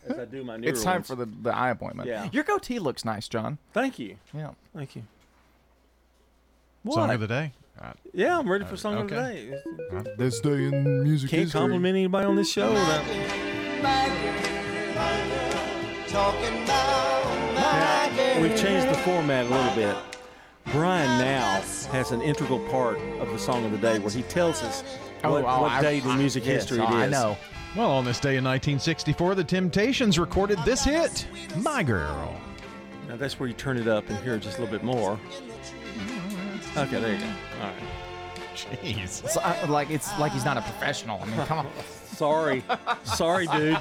as 0.06 0.18
I 0.20 0.26
do 0.26 0.44
my 0.44 0.58
newer 0.58 0.70
It's 0.72 0.84
time 0.84 0.96
ones. 0.98 1.08
for 1.08 1.16
the, 1.16 1.26
the 1.26 1.56
eye 1.56 1.70
appointment. 1.70 2.10
Yeah. 2.10 2.28
Your 2.34 2.44
goatee 2.44 2.80
looks 2.80 3.06
nice, 3.06 3.28
John. 3.30 3.58
Thank 3.74 3.98
you. 3.98 4.18
Yeah. 4.34 4.52
Thank 4.76 4.96
you. 4.98 5.04
Song 6.90 7.08
What? 7.08 7.10
of 7.16 7.20
the 7.22 7.28
day. 7.28 7.52
Uh, 7.80 7.92
Yeah, 8.14 8.38
I'm 8.40 8.50
ready 8.50 8.66
for 8.66 8.76
song 8.76 8.96
of 8.98 9.08
the 9.10 9.16
okay. 9.20 9.50
day. 9.94 10.14
This 10.18 10.40
day 10.40 10.66
in 10.66 11.04
music 11.04 11.30
Can't 11.30 11.44
history. 11.44 11.60
compliment 11.60 11.96
anybody 11.96 12.26
on 12.26 12.36
this 12.36 12.52
show. 12.52 12.72
without- 12.72 14.12
Now, 17.56 18.42
we've 18.42 18.58
changed 18.58 18.90
the 18.90 18.98
format 19.04 19.46
a 19.46 19.50
little 19.50 19.76
bit. 19.76 19.96
Brian 20.72 21.08
now 21.20 21.62
has 21.92 22.12
an 22.12 22.22
integral 22.22 22.60
part 22.70 22.98
of 23.20 23.30
the 23.32 23.40
song 23.40 23.66
of 23.66 23.72
the 23.72 23.78
day 23.78 24.00
where 24.00 24.12
he 24.12 24.22
tells 24.24 24.62
us 24.64 24.84
what, 25.22 25.44
oh, 25.46 25.62
what 25.62 25.72
I- 25.72 25.82
date 25.82 26.04
in 26.06 26.12
I- 26.12 26.16
music 26.18 26.46
yes, 26.46 26.62
history 26.70 26.80
it 26.80 26.90
is. 26.90 26.96
I 26.96 27.08
know. 27.08 27.38
Well, 27.76 27.92
on 27.92 28.06
this 28.06 28.20
day 28.20 28.38
in 28.38 28.44
1964, 28.44 29.36
the 29.36 29.44
Temptations 29.44 30.20
recorded 30.20 30.60
this 30.66 30.84
hit, 30.84 31.26
"My 31.58 31.84
Girl." 31.84 32.36
Now 33.08 33.16
that's 33.18 33.40
where 33.40 33.48
you 33.48 33.54
turn 33.56 33.78
it 33.78 33.88
up 33.88 34.10
and 34.10 34.18
hear 34.20 34.38
just 34.38 34.58
a 34.58 34.62
little 34.62 34.78
bit 34.78 34.84
more. 34.84 35.20
Okay, 36.78 37.00
there 37.00 37.14
you 37.14 37.20
go. 37.20 37.26
All 37.62 37.68
right. 37.68 37.76
Jeez. 38.56 39.28
So, 39.30 39.42
uh, 39.42 39.66
like 39.68 39.90
it's 39.90 40.18
like 40.20 40.32
he's 40.32 40.46
not 40.46 40.58
a 40.58 40.62
professional. 40.62 41.20
I 41.22 41.26
mean, 41.26 41.46
come 41.46 41.60
on. 41.60 41.68
Sorry. 42.06 42.64
Sorry, 43.04 43.48
dude. 43.48 43.78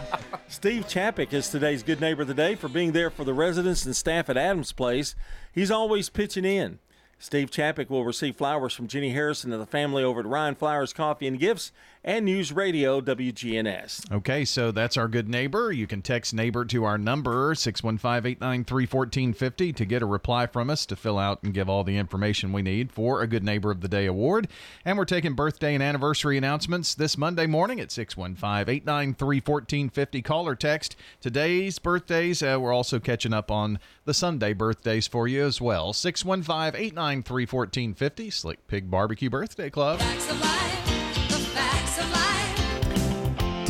Steve 0.49 0.87
Chappick 0.89 1.33
is 1.33 1.51
today's 1.51 1.83
good 1.83 2.01
neighbor 2.01 2.23
of 2.23 2.29
the 2.29 2.35
day 2.35 2.55
for 2.55 2.69
being 2.69 2.93
there 2.93 3.11
for 3.11 3.25
the 3.25 3.35
residents 3.35 3.85
and 3.85 3.95
staff 3.95 4.31
at 4.31 4.37
Adams 4.37 4.73
Place. 4.73 5.15
He's 5.53 5.71
always 5.71 6.09
pitching 6.09 6.45
in. 6.45 6.79
Steve 7.19 7.51
Chappick 7.51 7.91
will 7.91 8.05
receive 8.05 8.37
flowers 8.37 8.73
from 8.73 8.89
Jenny 8.89 9.11
Harrison 9.11 9.53
and 9.53 9.61
the 9.61 9.67
family 9.67 10.03
over 10.03 10.21
at 10.21 10.27
Ryan 10.27 10.55
Flowers 10.55 10.95
Coffee 10.95 11.27
and 11.27 11.39
Gifts 11.39 11.71
and 12.03 12.25
News 12.25 12.53
Radio 12.53 13.01
WGNS. 13.01 14.11
Okay, 14.11 14.45
so 14.45 14.71
that's 14.71 14.97
our 14.97 15.09
good 15.09 15.29
neighbor. 15.29 15.71
You 15.71 15.87
can 15.87 16.01
text 16.01 16.33
neighbor 16.33 16.65
to 16.67 16.85
our 16.85 16.97
number, 16.97 17.55
615 17.55 18.31
893 18.31 18.87
1450, 18.87 19.73
to 19.75 19.85
get 19.85 20.03
a 20.03 20.07
reply 20.07 20.47
from 20.47 20.71
us 20.71 20.87
to 20.87 20.97
fill 20.97 21.19
out 21.19 21.43
and 21.43 21.53
give 21.53 21.69
all 21.69 21.85
the 21.85 21.99
information 21.99 22.53
we 22.53 22.63
need 22.63 22.91
for 22.91 23.21
a 23.21 23.27
Good 23.27 23.45
Neighbor 23.45 23.71
of 23.71 23.81
the 23.81 23.89
Day 23.89 24.07
award. 24.07 24.49
And 24.85 24.97
we're 24.97 25.05
taking 25.05 25.35
birthday 25.35 25.75
and 25.75 25.83
anniversary 25.83 26.39
announcements 26.39 26.95
this 26.95 27.19
Monday 27.19 27.47
morning 27.47 27.81
at 27.81 27.93
615 27.93 28.75
893 28.75 29.37
1450. 29.37 30.23
Call 30.23 30.49
or 30.49 30.55
text 30.55 30.97
today's 31.21 31.79
birthdays. 31.79 32.43
Uh, 32.43 32.59
we're 32.61 32.73
also 32.73 32.99
catching 32.99 33.35
up 33.35 33.51
on 33.51 33.79
the 34.05 34.15
Sunday 34.15 34.53
birthdays 34.53 35.07
for 35.07 35.29
you 35.29 35.45
as 35.45 35.61
well. 35.61 35.93
615 35.93 36.81
893 36.81 37.47
1450, 37.47 38.31
Slick 38.31 38.67
Pig 38.67 38.91
Barbecue 38.91 39.29
Birthday 39.29 39.69
Club. 39.69 40.01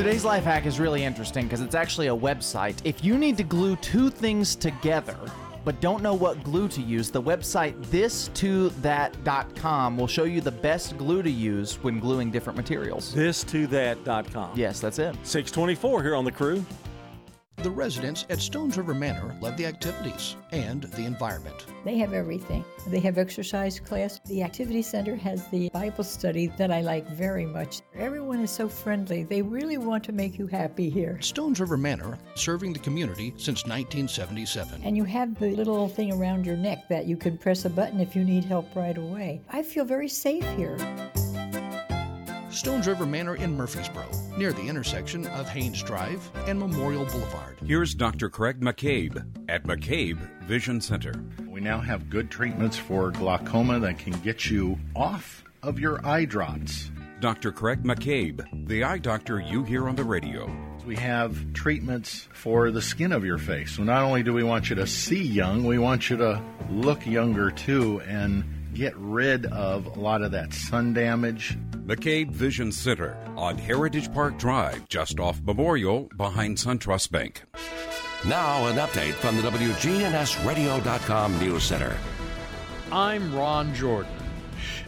Today's 0.00 0.24
life 0.24 0.44
hack 0.44 0.64
is 0.64 0.80
really 0.80 1.04
interesting 1.04 1.44
because 1.44 1.60
it's 1.60 1.74
actually 1.74 2.06
a 2.06 2.16
website. 2.16 2.80
If 2.84 3.04
you 3.04 3.18
need 3.18 3.36
to 3.36 3.42
glue 3.42 3.76
two 3.76 4.08
things 4.08 4.56
together 4.56 5.18
but 5.62 5.78
don't 5.82 6.02
know 6.02 6.14
what 6.14 6.42
glue 6.42 6.68
to 6.68 6.80
use, 6.80 7.10
the 7.10 7.20
website 7.20 7.78
this2that.com 7.88 9.98
will 9.98 10.06
show 10.06 10.24
you 10.24 10.40
the 10.40 10.50
best 10.50 10.96
glue 10.96 11.22
to 11.22 11.30
use 11.30 11.74
when 11.82 12.00
gluing 12.00 12.30
different 12.30 12.56
materials. 12.56 13.14
This 13.14 13.44
to 13.44 13.66
that.com. 13.66 14.52
Yes, 14.54 14.80
that's 14.80 14.98
it. 14.98 15.14
624 15.22 16.02
here 16.02 16.16
on 16.16 16.24
the 16.24 16.32
crew. 16.32 16.64
The 17.62 17.70
residents 17.70 18.24
at 18.30 18.40
Stones 18.40 18.78
River 18.78 18.94
Manor 18.94 19.36
love 19.38 19.58
the 19.58 19.66
activities 19.66 20.36
and 20.50 20.84
the 20.84 21.04
environment. 21.04 21.66
They 21.84 21.98
have 21.98 22.14
everything. 22.14 22.64
They 22.86 23.00
have 23.00 23.18
exercise 23.18 23.78
class. 23.78 24.18
The 24.24 24.42
activity 24.42 24.80
center 24.80 25.14
has 25.16 25.46
the 25.48 25.68
Bible 25.68 26.04
study 26.04 26.46
that 26.56 26.70
I 26.70 26.80
like 26.80 27.06
very 27.08 27.44
much. 27.44 27.82
Everyone 27.94 28.40
is 28.40 28.50
so 28.50 28.66
friendly. 28.66 29.24
They 29.24 29.42
really 29.42 29.76
want 29.76 30.02
to 30.04 30.12
make 30.12 30.38
you 30.38 30.46
happy 30.46 30.88
here. 30.88 31.20
Stones 31.20 31.60
River 31.60 31.76
Manor, 31.76 32.18
serving 32.34 32.72
the 32.72 32.78
community 32.78 33.34
since 33.36 33.66
1977. 33.66 34.80
And 34.82 34.96
you 34.96 35.04
have 35.04 35.38
the 35.38 35.50
little 35.50 35.86
thing 35.86 36.14
around 36.14 36.46
your 36.46 36.56
neck 36.56 36.88
that 36.88 37.04
you 37.04 37.18
can 37.18 37.36
press 37.36 37.66
a 37.66 37.70
button 37.70 38.00
if 38.00 38.16
you 38.16 38.24
need 38.24 38.44
help 38.44 38.74
right 38.74 38.96
away. 38.96 39.42
I 39.50 39.62
feel 39.62 39.84
very 39.84 40.08
safe 40.08 40.48
here. 40.56 40.78
Stones 42.50 42.88
River 42.88 43.06
Manor 43.06 43.36
in 43.36 43.56
Murfreesboro, 43.56 44.08
near 44.36 44.52
the 44.52 44.66
intersection 44.66 45.26
of 45.28 45.48
Haynes 45.48 45.82
Drive 45.82 46.28
and 46.46 46.58
Memorial 46.58 47.04
Boulevard. 47.06 47.58
Here's 47.64 47.94
Dr. 47.94 48.28
Craig 48.28 48.60
McCabe 48.60 49.24
at 49.48 49.64
McCabe 49.64 50.18
Vision 50.42 50.80
Center. 50.80 51.14
We 51.48 51.60
now 51.60 51.78
have 51.78 52.10
good 52.10 52.28
treatments 52.28 52.76
for 52.76 53.12
glaucoma 53.12 53.78
that 53.80 53.98
can 53.98 54.14
get 54.20 54.50
you 54.50 54.78
off 54.96 55.44
of 55.62 55.78
your 55.78 56.04
eye 56.04 56.24
drops. 56.24 56.90
Dr. 57.20 57.52
Craig 57.52 57.84
McCabe, 57.84 58.44
the 58.66 58.82
eye 58.82 58.98
doctor 58.98 59.38
you 59.38 59.62
hear 59.62 59.88
on 59.88 59.94
the 59.94 60.04
radio. 60.04 60.50
We 60.86 60.96
have 60.96 61.52
treatments 61.52 62.28
for 62.32 62.70
the 62.70 62.82
skin 62.82 63.12
of 63.12 63.24
your 63.24 63.38
face. 63.38 63.76
So 63.76 63.84
not 63.84 64.02
only 64.02 64.22
do 64.22 64.32
we 64.32 64.42
want 64.42 64.70
you 64.70 64.76
to 64.76 64.86
see 64.86 65.22
young, 65.22 65.64
we 65.64 65.78
want 65.78 66.10
you 66.10 66.16
to 66.16 66.42
look 66.70 67.06
younger 67.06 67.50
too 67.50 68.00
and 68.00 68.44
get 68.74 68.96
rid 68.96 69.46
of 69.46 69.86
a 69.86 70.00
lot 70.00 70.22
of 70.22 70.32
that 70.32 70.52
sun 70.52 70.92
damage. 70.92 71.56
McCabe 71.86 72.30
Vision 72.30 72.70
Center 72.70 73.16
on 73.36 73.58
Heritage 73.58 74.12
Park 74.12 74.38
Drive, 74.38 74.88
just 74.88 75.18
off 75.18 75.40
Memorial, 75.42 76.08
behind 76.16 76.56
SunTrust 76.56 77.10
Bank. 77.10 77.42
Now, 78.26 78.66
an 78.66 78.76
update 78.76 79.14
from 79.14 79.36
the 79.36 79.42
WGNSradio.com 79.42 81.38
News 81.40 81.62
Center. 81.64 81.96
I'm 82.92 83.34
Ron 83.34 83.74
Jordan. 83.74 84.19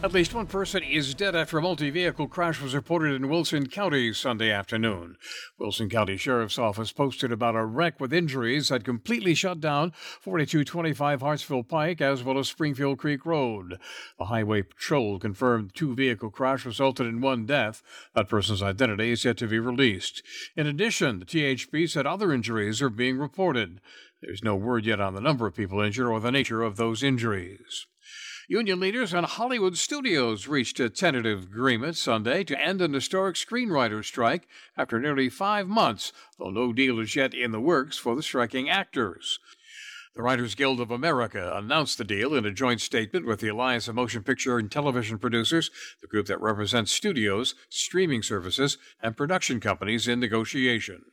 At 0.03 0.13
least 0.13 0.35
one 0.35 0.49
person 0.49 0.83
is 0.83 1.15
dead 1.15 1.37
after 1.37 1.59
a 1.59 1.63
multi 1.63 1.89
vehicle 1.89 2.27
crash 2.27 2.61
was 2.61 2.75
reported 2.75 3.15
in 3.15 3.29
Wilson 3.29 3.69
County 3.69 4.13
Sunday 4.13 4.51
afternoon. 4.51 5.17
Wilson 5.61 5.89
County 5.89 6.17
Sheriff's 6.17 6.59
Office 6.59 6.91
posted 6.91 7.31
about 7.31 7.55
a 7.55 7.65
wreck 7.65 8.01
with 8.01 8.13
injuries 8.13 8.71
that 8.71 8.83
completely 8.83 9.33
shut 9.33 9.61
down 9.61 9.93
4225 10.21 11.21
Hartsville 11.21 11.63
Pike 11.63 12.01
as 12.01 12.25
well 12.25 12.37
as 12.37 12.49
Springfield 12.49 12.99
Creek 12.99 13.25
Road. 13.25 13.79
The 14.19 14.25
Highway 14.25 14.63
Patrol 14.63 15.21
confirmed 15.21 15.73
two 15.73 15.95
vehicle 15.95 16.31
crash 16.31 16.67
resulted 16.67 17.07
in 17.07 17.21
one 17.21 17.47
death. 17.47 17.81
That 18.17 18.29
person's 18.29 18.61
identity 18.61 19.13
is 19.13 19.25
yet 19.25 19.37
to 19.37 19.47
be 19.47 19.61
released. 19.61 20.21
In 20.57 20.67
addition, 20.67 21.21
the 21.21 21.25
THP 21.25 21.89
said 21.89 22.09
other 22.09 22.33
injuries 22.33 22.83
are 22.83 22.91
being 22.91 23.19
reported. 23.19 23.81
There's 24.21 24.43
no 24.43 24.57
word 24.57 24.85
yet 24.85 25.01
on 25.01 25.15
the 25.15 25.21
number 25.21 25.47
of 25.47 25.55
people 25.55 25.81
injured 25.81 26.09
or 26.09 26.19
the 26.19 26.33
nature 26.33 26.63
of 26.63 26.77
those 26.77 27.05
injuries. 27.05 27.87
Union 28.53 28.81
leaders 28.81 29.15
and 29.15 29.25
Hollywood 29.25 29.79
studios 29.79 30.47
reached 30.47 30.79
a 30.79 30.91
tentative 30.91 31.45
agreement 31.45 31.97
Sunday 31.97 32.45
to 32.45 32.61
end 32.61 32.83
an 32.83 32.93
historic 32.93 33.37
screenwriter 33.37 34.05
strike 34.05 34.47
after 34.77 35.01
nearly 35.01 35.31
five 35.31 35.67
months, 35.67 36.13
though 36.39 36.51
no 36.51 36.71
deal 36.71 37.01
is 37.01 37.17
yet 37.17 37.33
in 37.33 37.51
the 37.51 37.63
works 37.63 37.97
for 37.97 38.15
the 38.15 38.23
striking 38.23 38.69
actors. 38.69 39.39
The 40.15 40.21
Writers 40.21 40.55
Guild 40.55 40.81
of 40.81 40.91
America 40.91 41.51
announced 41.57 41.97
the 41.97 42.05
deal 42.05 42.35
in 42.35 42.45
a 42.45 42.53
joint 42.53 42.83
statement 42.83 43.25
with 43.25 43.41
the 43.41 43.49
Alliance 43.49 43.89
of 43.89 43.95
Motion 43.95 44.23
Picture 44.23 44.59
and 44.59 44.71
Television 44.71 45.17
Producers, 45.17 45.71
the 46.03 46.07
group 46.07 46.27
that 46.27 46.43
represents 46.43 46.93
studios, 46.93 47.55
streaming 47.71 48.23
services, 48.23 48.77
and 49.03 49.17
production 49.17 49.61
companies 49.61 50.07
in 50.07 50.21
negotiation. 50.21 51.07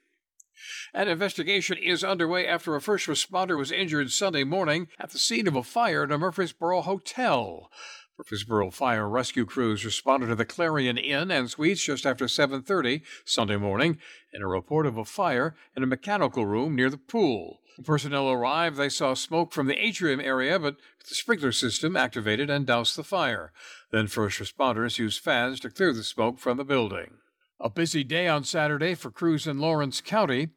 An 0.93 1.07
investigation 1.07 1.77
is 1.77 2.03
underway 2.03 2.47
after 2.47 2.75
a 2.75 2.81
first 2.81 3.07
responder 3.07 3.57
was 3.57 3.71
injured 3.71 4.11
Sunday 4.11 4.43
morning 4.43 4.87
at 4.99 5.11
the 5.11 5.19
scene 5.19 5.47
of 5.47 5.55
a 5.55 5.63
fire 5.63 6.03
at 6.03 6.11
a 6.11 6.17
Murfreesboro 6.17 6.81
hotel. 6.81 7.69
Murfreesboro 8.17 8.69
fire 8.71 9.07
rescue 9.07 9.45
crews 9.45 9.85
responded 9.85 10.27
to 10.27 10.35
the 10.35 10.43
Clarion 10.43 10.97
Inn 10.97 11.31
and 11.31 11.49
Suites 11.49 11.83
just 11.83 12.05
after 12.05 12.27
7:30 12.27 13.01
Sunday 13.23 13.55
morning 13.55 13.97
in 14.33 14.41
a 14.41 14.47
report 14.47 14.85
of 14.85 14.97
a 14.97 15.05
fire 15.05 15.55
in 15.73 15.83
a 15.83 15.87
mechanical 15.87 16.45
room 16.45 16.75
near 16.75 16.89
the 16.89 16.97
pool. 16.97 17.61
When 17.77 17.85
personnel 17.85 18.29
arrived, 18.29 18.75
they 18.75 18.89
saw 18.89 19.13
smoke 19.13 19.53
from 19.53 19.67
the 19.67 19.81
atrium 19.81 20.19
area, 20.19 20.59
but 20.59 20.75
the 21.07 21.15
sprinkler 21.15 21.53
system 21.53 21.95
activated 21.95 22.49
and 22.49 22.65
doused 22.65 22.97
the 22.97 23.05
fire. 23.05 23.53
Then 23.91 24.07
first 24.07 24.37
responders 24.37 24.99
used 24.99 25.23
fans 25.23 25.61
to 25.61 25.69
clear 25.69 25.93
the 25.93 26.03
smoke 26.03 26.39
from 26.39 26.57
the 26.57 26.65
building. 26.65 27.19
A 27.61 27.69
busy 27.69 28.05
day 28.05 28.29
on 28.29 28.45
Saturday 28.45 28.95
for 28.95 29.11
crews 29.11 29.45
in 29.45 29.59
Lawrence 29.59 29.99
County. 29.99 30.47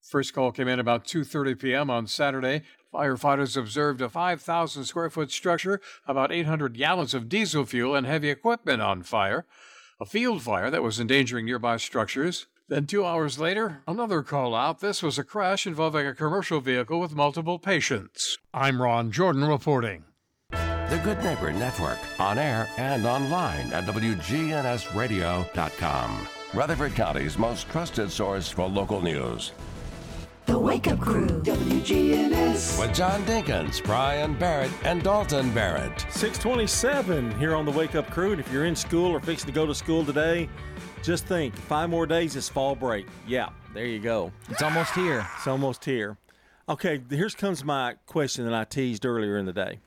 First 0.00 0.32
call 0.32 0.52
came 0.52 0.68
in 0.68 0.78
about 0.78 1.04
2:30 1.04 1.58
p.m. 1.58 1.90
on 1.90 2.06
Saturday. 2.06 2.62
Firefighters 2.92 3.56
observed 3.56 4.00
a 4.00 4.08
5,000 4.08 4.84
square 4.84 5.10
foot 5.10 5.32
structure, 5.32 5.80
about 6.06 6.30
800 6.30 6.78
gallons 6.78 7.12
of 7.12 7.28
diesel 7.28 7.64
fuel 7.64 7.96
and 7.96 8.06
heavy 8.06 8.30
equipment 8.30 8.80
on 8.80 9.02
fire. 9.02 9.46
A 9.98 10.04
field 10.04 10.42
fire 10.42 10.70
that 10.70 10.84
was 10.84 11.00
endangering 11.00 11.46
nearby 11.46 11.76
structures. 11.76 12.46
Then, 12.68 12.86
two 12.86 13.04
hours 13.04 13.40
later, 13.40 13.82
another 13.88 14.22
call 14.22 14.54
out. 14.54 14.78
This 14.78 15.02
was 15.02 15.18
a 15.18 15.24
crash 15.24 15.66
involving 15.66 16.06
a 16.06 16.14
commercial 16.14 16.60
vehicle 16.60 17.00
with 17.00 17.16
multiple 17.16 17.58
patients. 17.58 18.38
I'm 18.54 18.80
Ron 18.80 19.10
Jordan 19.10 19.44
reporting. 19.44 20.04
The 20.50 21.00
Good 21.02 21.20
Neighbor 21.24 21.52
Network, 21.52 21.98
on 22.20 22.38
air 22.38 22.68
and 22.76 23.04
online 23.04 23.72
at 23.72 23.86
WGNSradio.com. 23.86 26.28
Rutherford 26.54 26.94
County's 26.94 27.36
most 27.36 27.68
trusted 27.68 28.10
source 28.10 28.48
for 28.48 28.68
local 28.68 29.00
news. 29.00 29.52
The 30.46 30.58
Wake 30.58 30.86
Up 30.88 31.00
Crew, 31.00 31.26
WGNS. 31.26 32.78
With 32.78 32.94
John 32.94 33.24
Dinkins, 33.24 33.82
Brian 33.82 34.34
Barrett, 34.38 34.70
and 34.84 35.02
Dalton 35.02 35.52
Barrett. 35.52 36.00
627 36.10 37.36
here 37.38 37.54
on 37.54 37.64
the 37.64 37.70
Wake 37.72 37.94
Up 37.94 38.08
Crew. 38.10 38.32
And 38.32 38.40
if 38.40 38.52
you're 38.52 38.66
in 38.66 38.76
school 38.76 39.10
or 39.10 39.20
fixing 39.20 39.46
to 39.48 39.52
go 39.52 39.66
to 39.66 39.74
school 39.74 40.04
today, 40.04 40.48
just 41.02 41.26
think 41.26 41.56
five 41.56 41.88
more 41.90 42.06
days 42.06 42.36
is 42.36 42.48
fall 42.48 42.76
break. 42.76 43.06
Yeah, 43.26 43.48
there 43.72 43.86
you 43.86 43.98
go. 43.98 44.30
It's 44.50 44.62
almost 44.62 44.92
here. 44.94 45.26
It's 45.38 45.46
almost 45.48 45.84
here. 45.84 46.18
Okay, 46.68 47.00
here's 47.10 47.34
comes 47.34 47.64
my 47.64 47.94
question 48.06 48.44
that 48.44 48.54
I 48.54 48.64
teased 48.64 49.04
earlier 49.06 49.38
in 49.38 49.46
the 49.46 49.52
day. 49.52 49.80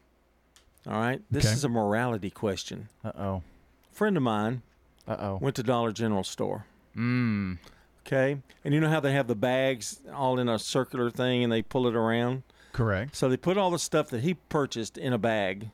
All 0.87 0.99
right, 0.99 1.21
this 1.31 1.45
Okay. 1.45 1.53
is 1.53 1.63
a 1.63 1.69
morality 1.69 2.29
question. 2.29 2.89
Uh 3.05 3.11
oh. 3.17 3.43
friend 3.91 4.17
of 4.17 4.23
mine 4.23 4.61
Uh 5.07 5.17
oh. 5.19 5.39
went 5.41 5.55
to 5.55 5.63
Dollar 5.63 5.91
General 5.91 6.23
store. 6.23 6.65
Mmm. 6.95 7.57
Okay, 8.05 8.37
and 8.63 8.73
you 8.73 8.79
know 8.79 8.89
how 8.89 8.99
they 8.99 9.11
have 9.11 9.27
the 9.27 9.35
bags 9.35 9.99
all 10.13 10.39
in 10.39 10.47
a 10.47 10.57
circular 10.57 11.09
thing 11.09 11.43
and 11.43 11.51
they 11.51 11.61
pull 11.61 11.87
it 11.87 11.95
around. 11.95 12.43
Correct. 12.71 13.15
So 13.15 13.27
they 13.27 13.37
put 13.37 13.57
all 13.57 13.71
the 13.71 13.79
stuff 13.79 14.09
that 14.09 14.21
he 14.21 14.35
purchased 14.35 14.97
in 14.97 15.11
a 15.11 15.17
bag, 15.17 15.69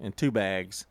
in 0.00 0.12
two 0.12 0.30
bags. 0.30 0.86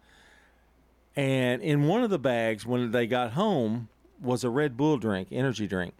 And 1.15 1.61
in 1.61 1.87
one 1.87 2.03
of 2.03 2.09
the 2.09 2.19
bags, 2.19 2.65
when 2.65 2.91
they 2.91 3.07
got 3.07 3.31
home, 3.31 3.89
was 4.21 4.43
a 4.43 4.49
Red 4.49 4.77
Bull 4.77 4.97
drink, 4.97 5.29
energy 5.31 5.67
drink. 5.67 5.93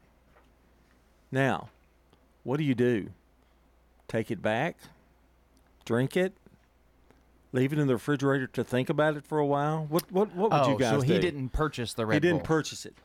Now, 1.32 1.70
what 2.44 2.58
do 2.58 2.64
you 2.64 2.76
do? 2.76 3.10
Take 4.08 4.30
it 4.32 4.42
back? 4.42 4.78
Drink 5.84 6.16
it? 6.16 6.34
Leave 7.56 7.72
it 7.72 7.80
in 7.80 7.88
the 7.88 7.94
refrigerator 7.94 8.48
to 8.48 8.66
think 8.66 8.90
about 8.90 9.16
it 9.16 9.26
for 9.26 9.40
a 9.40 9.46
while? 9.46 9.86
What 9.88 10.12
what 10.12 10.36
what 10.36 10.52
would 10.52 10.62
oh, 10.62 10.72
you 10.74 10.78
guys 10.78 10.90
so 10.90 11.00
he 11.00 11.14
do? 11.14 11.22
didn't 11.22 11.50
purchase 11.50 11.94
the 11.94 12.06
Red 12.06 12.08
Bull. 12.10 12.16
He 12.16 12.20
didn't 12.20 12.40
Bull. 12.40 12.48
purchase 12.48 12.86
it. 12.86 12.96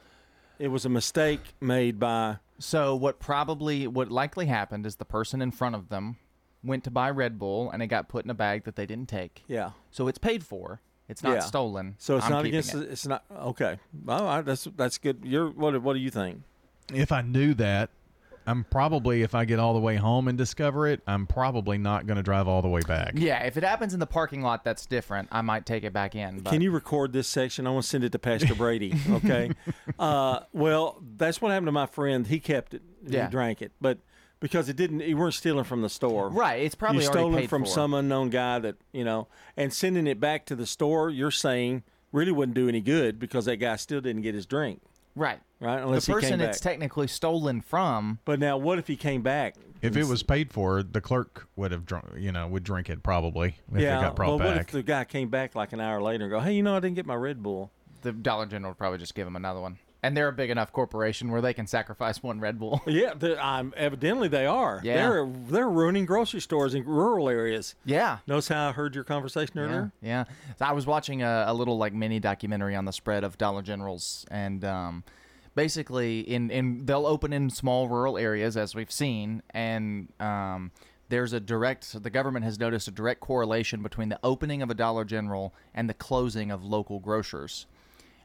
It 0.59 0.69
was 0.69 0.85
a 0.85 0.89
mistake 0.89 1.41
made 1.61 2.01
by 2.01 2.39
So 2.59 2.97
what 2.97 3.21
probably 3.21 3.87
what 3.87 4.11
likely 4.11 4.47
happened 4.47 4.87
is 4.87 4.97
the 4.97 5.05
person 5.05 5.41
in 5.41 5.53
front 5.53 5.77
of 5.77 5.89
them 5.89 6.17
went 6.65 6.83
to 6.83 6.91
buy 6.91 7.11
Red 7.11 7.39
Bull 7.39 7.71
and 7.71 7.81
it 7.81 7.87
got 7.87 8.09
put 8.09 8.25
in 8.25 8.31
a 8.31 8.35
bag 8.35 8.65
that 8.65 8.75
they 8.75 8.87
didn't 8.87 9.09
take. 9.09 9.45
Yeah. 9.47 9.71
So 9.93 10.09
it's 10.09 10.19
paid 10.19 10.45
for. 10.45 10.81
It's 11.09 11.23
not 11.23 11.35
Yeah. 11.35 11.41
stolen. 11.41 11.95
So 11.99 12.17
it's 12.17 12.27
I'm 12.27 12.33
not 12.33 12.45
against. 12.45 12.75
it. 12.75 12.91
It's 12.91 13.07
not 13.07 13.25
okay. 13.31 13.79
All 14.09 14.25
right, 14.25 14.45
that's 14.45 14.65
that's 14.77 14.99
good. 14.99 15.21
You're 15.23 15.51
what? 15.51 15.81
What 15.81 15.93
do 15.95 16.01
you 16.01 16.11
think? 16.11 16.43
If 16.93 17.13
I 17.13 17.23
knew 17.23 17.55
that, 17.55 17.91
I'm 18.47 18.65
probably 18.65 19.23
if 19.23 19.35
I 19.35 19.45
get 19.45 19.59
all 19.59 19.75
the 19.75 19.81
way 19.81 19.97
home 19.97 20.29
and 20.29 20.37
discover 20.37 20.87
it, 20.87 21.01
I'm 21.07 21.27
probably 21.27 21.79
not 21.79 22.07
going 22.07 22.17
to 22.17 22.23
drive 22.23 22.49
all 22.49 22.63
the 22.63 22.69
way 22.69 22.81
back. 22.81 23.13
Yeah, 23.17 23.43
if 23.45 23.57
it 23.57 23.63
happens 23.63 23.95
in 23.95 24.01
the 24.01 24.07
parking 24.07 24.43
lot, 24.43 24.65
that's 24.65 24.87
different. 24.87 25.29
I 25.31 25.43
might 25.43 25.67
take 25.67 25.85
it 25.85 25.93
back 25.93 26.15
in. 26.15 26.41
But 26.41 26.51
Can 26.51 26.61
you 26.63 26.71
record 26.71 27.13
this 27.13 27.29
section? 27.29 27.67
I 27.67 27.71
want 27.71 27.85
to 27.85 27.89
send 27.89 28.05
it 28.05 28.13
to 28.13 28.19
Pastor 28.19 28.55
Brady. 28.55 28.95
Okay. 29.11 29.51
uh, 29.99 30.41
well, 30.53 31.03
that's 31.17 31.43
what 31.43 31.51
happened 31.51 31.67
to 31.67 31.73
my 31.73 31.87
friend. 31.87 32.27
He 32.27 32.41
kept 32.41 32.75
it. 32.75 32.83
Yeah. 33.07 33.27
He 33.27 33.31
drank 33.31 33.61
it, 33.61 33.73
but 33.81 33.99
because 34.41 34.69
it 34.69 34.77
didn't, 34.77 35.01
you 35.01 35.17
weren't 35.17 35.35
stealing 35.35 35.65
from 35.65 35.83
the 35.83 35.89
store. 35.89 36.29
Right, 36.31 36.63
it's 36.63 36.75
probably 36.75 37.03
you 37.03 37.09
already 37.11 37.21
stole 37.21 37.37
paid 37.37 37.51
from 37.51 37.65
for. 37.65 37.71
some 37.71 37.95
unknown 37.95 38.31
guy 38.31 38.59
that 38.61 38.77
you 38.93 39.05
know, 39.05 39.29
and 39.57 39.73
sending 39.73 40.07
it 40.07 40.19
back 40.21 40.47
to 40.47 40.57
the 40.57 40.67
store. 40.67 41.11
You're 41.11 41.31
saying 41.31 41.83
really 42.13 42.33
wouldn't 42.33 42.55
do 42.55 42.69
any 42.69 42.81
good 42.81 43.19
because 43.19 43.45
that 43.45 43.57
guy 43.57 43.77
still 43.77 44.01
didn't 44.01 44.23
get 44.23 44.35
his 44.35 44.47
drink. 44.47 44.81
Right. 45.15 45.41
Right. 45.61 45.83
Unless 45.83 46.07
the 46.07 46.13
he 46.13 46.21
came 46.21 46.23
person 46.23 46.39
back. 46.41 46.49
it's 46.49 46.61
technically 46.61 47.07
stolen 47.07 47.61
from. 47.61 48.19
But 48.25 48.41
now, 48.41 48.57
what 48.57 48.79
if 48.79 48.87
he 48.87 48.97
came 48.97 49.23
back? 49.23 49.57
If 49.83 49.97
it 49.97 50.07
was 50.07 50.23
paid 50.23 50.53
for, 50.53 50.83
the 50.83 51.01
clerk 51.01 51.49
would 51.57 51.73
have 51.73 51.87
drunk, 51.87 52.07
you 52.19 52.33
know, 52.33 52.47
would 52.49 52.65
drink 52.65 52.91
it 52.91 53.03
probably 53.03 53.57
if 53.73 53.81
yeah. 53.81 53.99
it 53.99 54.03
got 54.03 54.17
brought 54.17 54.29
well, 54.29 54.49
what 54.49 54.57
if 54.59 54.67
the 54.69 54.83
guy 54.83 55.05
came 55.05 55.29
back 55.29 55.55
like 55.55 55.73
an 55.73 55.81
hour 55.81 56.03
later 56.03 56.25
and 56.25 56.31
go, 56.31 56.41
"Hey, 56.41 56.53
you 56.53 56.63
know, 56.63 56.77
I 56.77 56.81
didn't 56.81 56.97
get 56.97 57.07
my 57.07 57.15
Red 57.15 57.43
Bull." 57.43 57.71
The 58.03 58.13
Dollar 58.13 58.47
General 58.47 58.73
would 58.73 58.79
probably 58.79 58.99
just 58.99 59.15
give 59.15 59.27
him 59.27 59.37
another 59.37 59.61
one. 59.61 59.79
And 60.03 60.17
they're 60.17 60.29
a 60.29 60.33
big 60.33 60.49
enough 60.49 60.73
corporation 60.73 61.31
where 61.31 61.43
they 61.43 61.53
can 61.53 61.67
sacrifice 61.67 62.23
one 62.23 62.41
Red 62.41 62.59
Bull. 62.59 62.81
Yeah, 62.87 63.15
the- 63.15 63.45
um, 63.45 63.73
evidently 63.77 64.29
they 64.29 64.47
are. 64.47 64.81
Yeah. 64.83 64.97
They're 64.97 65.27
they're 65.27 65.69
ruining 65.69 66.07
grocery 66.07 66.41
stores 66.41 66.75
in 66.75 66.85
rural 66.85 67.29
areas. 67.29 67.75
Yeah. 67.85 68.19
Notice 68.27 68.49
how 68.49 68.69
I 68.69 68.73
heard 68.73 68.95
your 68.95 69.05
conversation 69.05 69.59
earlier? 69.59 69.93
Yeah, 70.03 70.25
yeah. 70.49 70.55
So 70.59 70.65
I 70.65 70.73
was 70.73 70.87
watching 70.87 71.23
a, 71.23 71.45
a 71.49 71.55
little 71.55 71.79
like 71.79 71.93
mini 71.95 72.19
documentary 72.21 72.77
on 72.77 72.85
the 72.87 72.93
spread 72.93 73.25
of 73.25 73.39
Dollar 73.39 73.63
Generals, 73.63 74.27
and 74.31 74.65
um, 74.65 75.05
basically, 75.55 76.21
in 76.21 76.51
in 76.51 76.87
they'll 76.87 77.07
open 77.07 77.33
in 77.33 77.51
small 77.51 77.89
rural 77.89 78.19
areas 78.19 78.57
as 78.57 78.75
we've 78.75 78.93
seen, 78.93 79.43
and 79.51 80.13
um, 80.21 80.73
there's 81.09 81.33
a 81.33 81.41
direct. 81.41 82.03
The 82.03 82.11
government 82.11 82.45
has 82.45 82.59
noticed 82.59 82.89
a 82.89 82.93
direct 82.93 83.21
correlation 83.21 83.83
between 83.83 84.09
the 84.09 84.21
opening 84.23 84.63
of 84.63 84.71
a 84.71 84.75
Dollar 84.75 85.05
General 85.05 85.55
and 85.75 85.89
the 85.89 85.95
closing 85.95 86.51
of 86.51 86.65
local 86.65 86.99
grocers. 86.99 87.67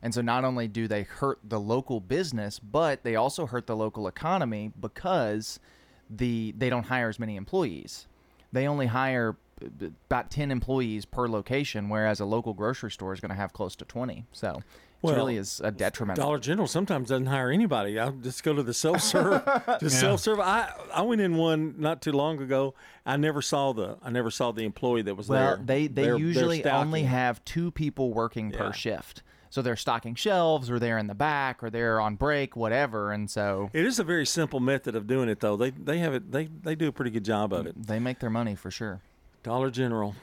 And 0.02 0.14
so 0.14 0.22
not 0.22 0.46
only 0.46 0.68
do 0.68 0.88
they 0.88 1.02
hurt 1.02 1.40
the 1.44 1.60
local 1.60 2.00
business, 2.00 2.60
but 2.60 3.04
they 3.04 3.16
also 3.16 3.48
hurt 3.48 3.66
the 3.66 3.76
local 3.76 4.08
economy 4.08 4.72
because 4.80 5.60
the 6.10 6.54
they 6.58 6.70
don't 6.70 6.86
hire 6.86 7.10
as 7.10 7.20
many 7.20 7.36
employees. 7.36 8.06
They 8.52 8.68
only 8.68 8.86
hire 8.86 9.36
b- 9.60 9.92
about 10.08 10.30
10 10.30 10.52
employees 10.52 11.06
per 11.06 11.28
location 11.28 11.90
whereas 11.90 12.20
a 12.20 12.26
local 12.26 12.54
grocery 12.54 12.92
store 12.92 13.14
is 13.14 13.20
going 13.20 13.30
to 13.30 13.36
have 13.36 13.54
close 13.54 13.76
to 13.78 13.86
20. 13.86 14.26
So 14.32 14.62
Well, 15.06 15.16
really 15.16 15.38
is 15.38 15.62
a 15.64 15.72
detriment. 15.72 16.18
Dollar 16.18 16.40
General 16.40 16.68
sometimes 16.68 17.10
doesn't 17.10 17.26
hire 17.28 17.50
anybody. 17.52 18.00
I 18.00 18.10
just 18.12 18.44
go 18.44 18.54
to 18.54 18.64
the 18.64 18.74
self 18.74 19.02
serve. 19.02 19.44
Just 19.80 19.82
Yeah. 19.96 20.00
self 20.02 20.20
serve. 20.22 20.40
I 20.40 20.72
I 20.94 21.02
went 21.04 21.22
in 21.22 21.36
one 21.36 21.76
not 21.78 22.02
too 22.02 22.12
long 22.12 22.42
ago. 22.42 22.74
I 23.06 23.18
never 23.18 23.42
saw 23.42 23.74
the 23.74 23.98
I 24.04 24.10
never 24.10 24.32
saw 24.32 24.52
the 24.52 24.64
employee 24.64 25.02
that 25.04 25.16
was 25.16 25.28
well, 25.30 25.58
there. 25.58 25.66
they 25.66 25.88
they 25.88 26.02
They're- 26.04 26.06
they're 26.14 26.18
usually 26.18 26.66
only 26.66 27.04
have 27.04 27.44
two 27.46 27.72
people 27.72 28.14
working 28.14 28.52
Yeah. 28.52 28.58
per 28.58 28.74
shift. 28.74 29.24
So 29.52 29.62
they're 29.62 29.78
stocking 29.78 30.16
shelves 30.16 30.70
or 30.70 30.80
they're 30.80 30.98
in 30.98 31.08
the 31.08 31.16
back 31.16 31.64
or 31.64 31.70
they're 31.70 32.02
on 32.02 32.16
break, 32.16 32.58
whatever, 32.58 33.14
and 33.14 33.30
so 33.32 33.70
It 33.72 33.86
is 33.86 34.00
a 34.00 34.04
very 34.04 34.26
simple 34.26 34.60
method 34.60 34.96
of 34.98 35.08
doing 35.08 35.30
it, 35.30 35.40
though. 35.40 35.56
They 35.56 35.70
they 35.70 36.00
have 36.00 36.14
it. 36.14 36.32
They 36.32 36.48
they 36.48 36.76
do 36.76 36.90
a 36.90 36.92
pretty 36.92 37.12
good 37.12 37.24
job 37.24 37.54
of 37.54 37.66
it. 37.66 37.88
they 37.88 38.00
make 38.00 38.20
their 38.20 38.30
money 38.30 38.56
for 38.56 38.70
sure. 38.70 39.00
Dollar 39.44 39.70
General. 39.72 40.14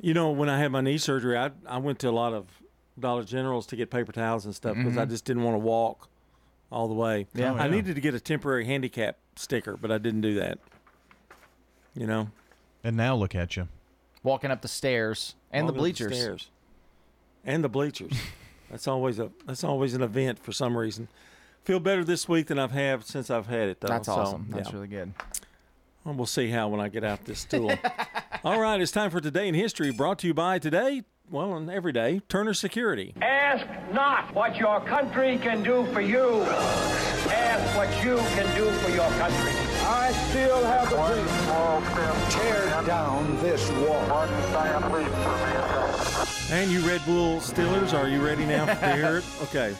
You 0.00 0.12
know, 0.14 0.30
when 0.30 0.48
I 0.48 0.58
had 0.58 0.72
my 0.72 0.80
knee 0.80 0.98
surgery, 0.98 1.36
I 1.38 1.50
I 1.68 1.76
went 1.78 2.00
to 2.00 2.08
a 2.08 2.10
lot 2.10 2.32
of 2.32 2.46
Dollar 2.98 3.24
Generals 3.24 3.66
to 3.68 3.76
get 3.76 3.90
paper 3.90 4.12
towels 4.12 4.44
and 4.44 4.54
stuff 4.54 4.76
because 4.76 4.96
I 4.96 5.04
Mhm. 5.06 5.10
just 5.10 5.24
didn't 5.24 5.42
want 5.42 5.54
to 5.54 5.58
walk 5.58 6.08
all 6.70 6.86
the 6.88 6.94
way. 6.94 7.26
Yeah. 7.34 7.52
Oh, 7.52 7.56
I 7.56 7.68
needed 7.68 7.94
to 7.96 8.00
get 8.00 8.14
a 8.14 8.20
temporary 8.20 8.64
handicap 8.66 9.18
sticker, 9.36 9.76
but 9.76 9.90
I 9.90 9.98
didn't 9.98 10.20
do 10.20 10.34
that. 10.34 10.58
You 11.94 12.06
know, 12.06 12.30
and 12.82 12.96
now 12.96 13.14
look 13.14 13.34
at 13.34 13.56
you. 13.56 13.68
Walking 14.22 14.50
up 14.50 14.62
the 14.62 14.68
stairs 14.68 15.34
and 15.52 15.66
Walking 15.66 15.74
the 15.74 15.78
up 15.78 15.82
bleachers. 15.82 16.18
stairs. 16.18 16.50
and 17.44 17.62
the 17.62 17.68
bleachers. 17.68 18.12
that's 18.70 18.88
always 18.88 19.18
a 19.18 19.30
that's 19.46 19.62
always 19.64 19.94
an 19.94 20.02
event 20.02 20.38
for 20.38 20.52
some 20.52 20.76
reason. 20.76 21.08
Feel 21.64 21.80
better 21.80 22.04
this 22.04 22.28
week 22.28 22.48
than 22.48 22.58
I've 22.58 22.72
had 22.72 23.04
since 23.04 23.30
I've 23.30 23.46
had 23.46 23.68
it. 23.68 23.80
Though. 23.80 23.88
That's 23.88 24.06
so, 24.06 24.12
awesome. 24.14 24.46
That's 24.50 24.68
yeah. 24.70 24.74
really 24.74 24.88
good. 24.88 25.14
Well, 26.04 26.14
we'll 26.14 26.26
see 26.26 26.50
how 26.50 26.68
when 26.68 26.80
I 26.80 26.88
get 26.88 27.04
out 27.04 27.24
this 27.24 27.40
stool. 27.40 27.72
All 28.44 28.60
right, 28.60 28.78
it's 28.80 28.92
time 28.92 29.10
for 29.10 29.20
Today 29.22 29.48
in 29.48 29.54
History, 29.54 29.90
brought 29.90 30.18
to 30.18 30.26
you 30.26 30.34
by 30.34 30.58
today, 30.58 31.02
well, 31.30 31.54
and 31.54 31.70
every 31.70 31.92
day, 31.92 32.20
Turner 32.28 32.54
Security. 32.54 33.14
Ask 33.20 33.66
not 33.92 34.34
what 34.34 34.56
your 34.56 34.80
country 34.80 35.38
can 35.38 35.62
do 35.62 35.84
for 35.92 36.00
you. 36.00 36.42
Ask 36.42 37.76
what 37.76 37.88
you 38.04 38.16
can 38.16 38.56
do 38.56 38.70
for 38.70 38.90
your 38.90 39.08
country. 39.18 39.52
I 39.86 40.12
still 40.30 40.64
have 40.64 40.90
the 40.90 40.96
dream. 40.96 42.30
Tear 42.30 42.86
down 42.86 43.36
this 43.42 43.70
wall. 43.72 44.04
And 46.50 46.70
you 46.70 46.80
Red 46.80 47.04
Bull 47.04 47.40
Steelers, 47.40 47.92
are 47.98 48.08
you 48.08 48.24
ready 48.24 48.44
now 48.44 48.66
to 48.66 48.94
hear 48.94 49.18
it? 49.18 49.24
Okay. 49.42 49.74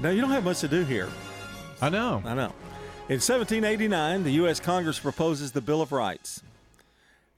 Now, 0.00 0.10
you 0.10 0.20
don't 0.20 0.30
have 0.30 0.44
much 0.44 0.60
to 0.60 0.68
do 0.68 0.84
here. 0.84 1.08
I 1.82 1.88
know. 1.88 2.22
I 2.24 2.34
know. 2.34 2.52
In 3.08 3.20
1789, 3.20 4.22
the 4.22 4.30
U.S. 4.32 4.60
Congress 4.60 4.98
proposes 5.00 5.50
the 5.50 5.60
Bill 5.60 5.82
of 5.82 5.90
Rights. 5.90 6.42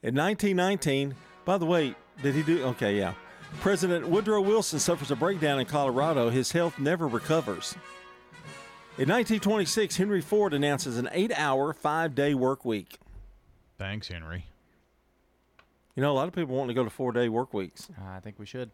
In 0.03 0.15
1919, 0.15 1.15
by 1.43 1.57
the 1.57 1.65
way, 1.65 1.95
did 2.21 2.35
he 2.35 2.43
do? 2.43 2.63
Okay, 2.65 2.97
yeah. 2.97 3.13
President 3.59 4.07
Woodrow 4.07 4.41
Wilson 4.41 4.79
suffers 4.79 5.11
a 5.11 5.15
breakdown 5.15 5.59
in 5.59 5.65
Colorado. 5.65 6.29
His 6.29 6.51
health 6.51 6.79
never 6.79 7.07
recovers. 7.07 7.75
In 8.97 9.07
1926, 9.09 9.97
Henry 9.97 10.21
Ford 10.21 10.53
announces 10.53 10.97
an 10.97 11.09
eight 11.11 11.31
hour, 11.35 11.73
five 11.73 12.15
day 12.15 12.33
work 12.33 12.65
week. 12.65 12.97
Thanks, 13.77 14.07
Henry. 14.07 14.45
You 15.95 16.01
know, 16.01 16.11
a 16.11 16.13
lot 16.13 16.27
of 16.27 16.33
people 16.33 16.55
want 16.55 16.69
to 16.69 16.73
go 16.73 16.83
to 16.83 16.89
four 16.89 17.11
day 17.11 17.29
work 17.29 17.53
weeks. 17.53 17.87
I 18.03 18.19
think 18.19 18.39
we 18.39 18.45
should. 18.45 18.71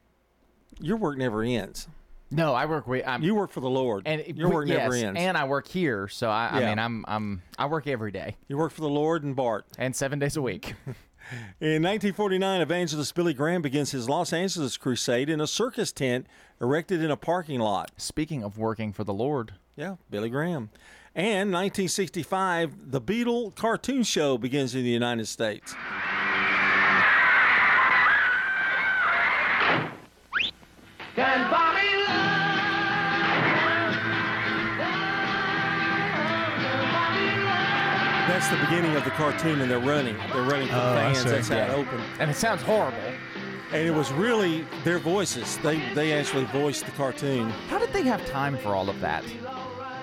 Your 0.79 0.97
work 0.97 1.17
never 1.17 1.43
ends. 1.43 1.87
No, 2.29 2.53
I 2.53 2.65
work. 2.65 2.87
We, 2.87 3.03
I'm, 3.03 3.23
You 3.23 3.35
work 3.35 3.51
for 3.51 3.61
the 3.61 3.69
Lord. 3.69 4.03
and 4.05 4.21
Your 4.37 4.49
work 4.49 4.67
yes, 4.67 4.77
never 4.79 4.93
ends. 4.95 5.19
And 5.19 5.37
I 5.37 5.45
work 5.45 5.65
here, 5.67 6.09
so 6.09 6.29
I, 6.29 6.49
I 6.51 6.59
mean, 6.69 6.77
I'm 6.79 7.05
I'm 7.07 7.41
I 7.57 7.67
work 7.67 7.87
every 7.87 8.11
day 8.11 8.35
you 8.47 8.57
work 8.57 8.71
for 8.73 8.81
the 8.81 8.89
Lord 8.89 9.23
and 9.23 9.35
Bart. 9.35 9.65
and 9.77 9.95
seven 9.95 10.19
days 10.19 10.35
a 10.37 10.41
week. 10.41 10.73
In 11.59 11.83
1949, 11.83 12.61
evangelist 12.61 13.13
Billy 13.13 13.33
Graham 13.33 13.61
begins 13.61 13.91
his 13.91 14.07
Los 14.07 14.31
Angeles 14.31 14.77
crusade 14.77 15.29
in 15.29 15.41
a 15.41 15.47
circus 15.47 15.91
tent 15.91 16.25
erected 16.61 17.03
in 17.03 17.11
a 17.11 17.17
parking 17.17 17.59
lot. 17.59 17.91
Speaking 17.97 18.43
of 18.43 18.57
working 18.57 18.93
for 18.93 19.03
the 19.03 19.13
Lord, 19.13 19.53
Yeah, 19.75 19.95
Billy 20.09 20.29
Graham. 20.29 20.69
And 21.13 21.51
1965, 21.51 22.91
the 22.91 23.01
Beatle 23.01 23.53
cartoon 23.55 24.03
show 24.03 24.37
begins 24.37 24.73
in 24.73 24.83
the 24.83 24.89
United 24.89 25.27
States. 25.27 25.75
Can 31.15 31.49
Bobby 31.49 31.66
That's 38.27 38.47
the 38.49 38.57
beginning 38.57 38.95
of 38.95 39.03
the 39.05 39.11
cartoon, 39.11 39.61
and 39.61 39.71
they're 39.71 39.79
running. 39.79 40.15
They're 40.33 40.41
running 40.43 40.67
for 40.67 40.75
Oh, 40.75 40.93
I 40.97 41.13
fans. 41.13 41.23
That's 41.23 41.47
how 41.47 41.57
it 41.57 41.69
opened. 41.69 42.03
and 42.19 42.29
it 42.29 42.35
sounds 42.35 42.61
horrible. 42.61 42.97
And 43.71 43.85
it 43.87 43.91
was 43.93 44.11
really 44.13 44.65
their 44.83 44.99
voices. 44.99 45.57
They 45.57 45.79
they 45.93 46.13
actually 46.13 46.45
voiced 46.45 46.85
the 46.85 46.91
cartoon. 46.91 47.49
How 47.69 47.77
did 47.79 47.91
they 47.93 48.03
have 48.03 48.25
time 48.27 48.57
for 48.57 48.69
all 48.75 48.89
of 48.89 48.99
that? 49.01 49.23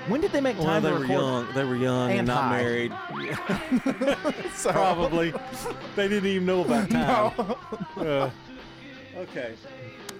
When 0.09 0.21
did 0.21 0.33
they 0.33 0.41
make 0.43 0.59
Well, 0.59 0.81
they 0.83 0.91
to 0.91 0.99
were 0.99 1.07
young. 1.07 1.47
They 1.55 1.65
were 1.65 1.77
young 1.77 2.11
and, 2.11 2.19
And 2.21 2.29
not 2.29 2.43
high. 2.45 2.59
married. 2.59 2.93
So- 4.55 4.71
Probably. 4.73 5.33
they 5.97 6.09
didn't 6.09 6.29
even 6.29 6.45
know 6.47 6.63
about 6.65 6.91
time. 6.91 7.57
Uh, 7.97 8.31
okay. 9.17 9.55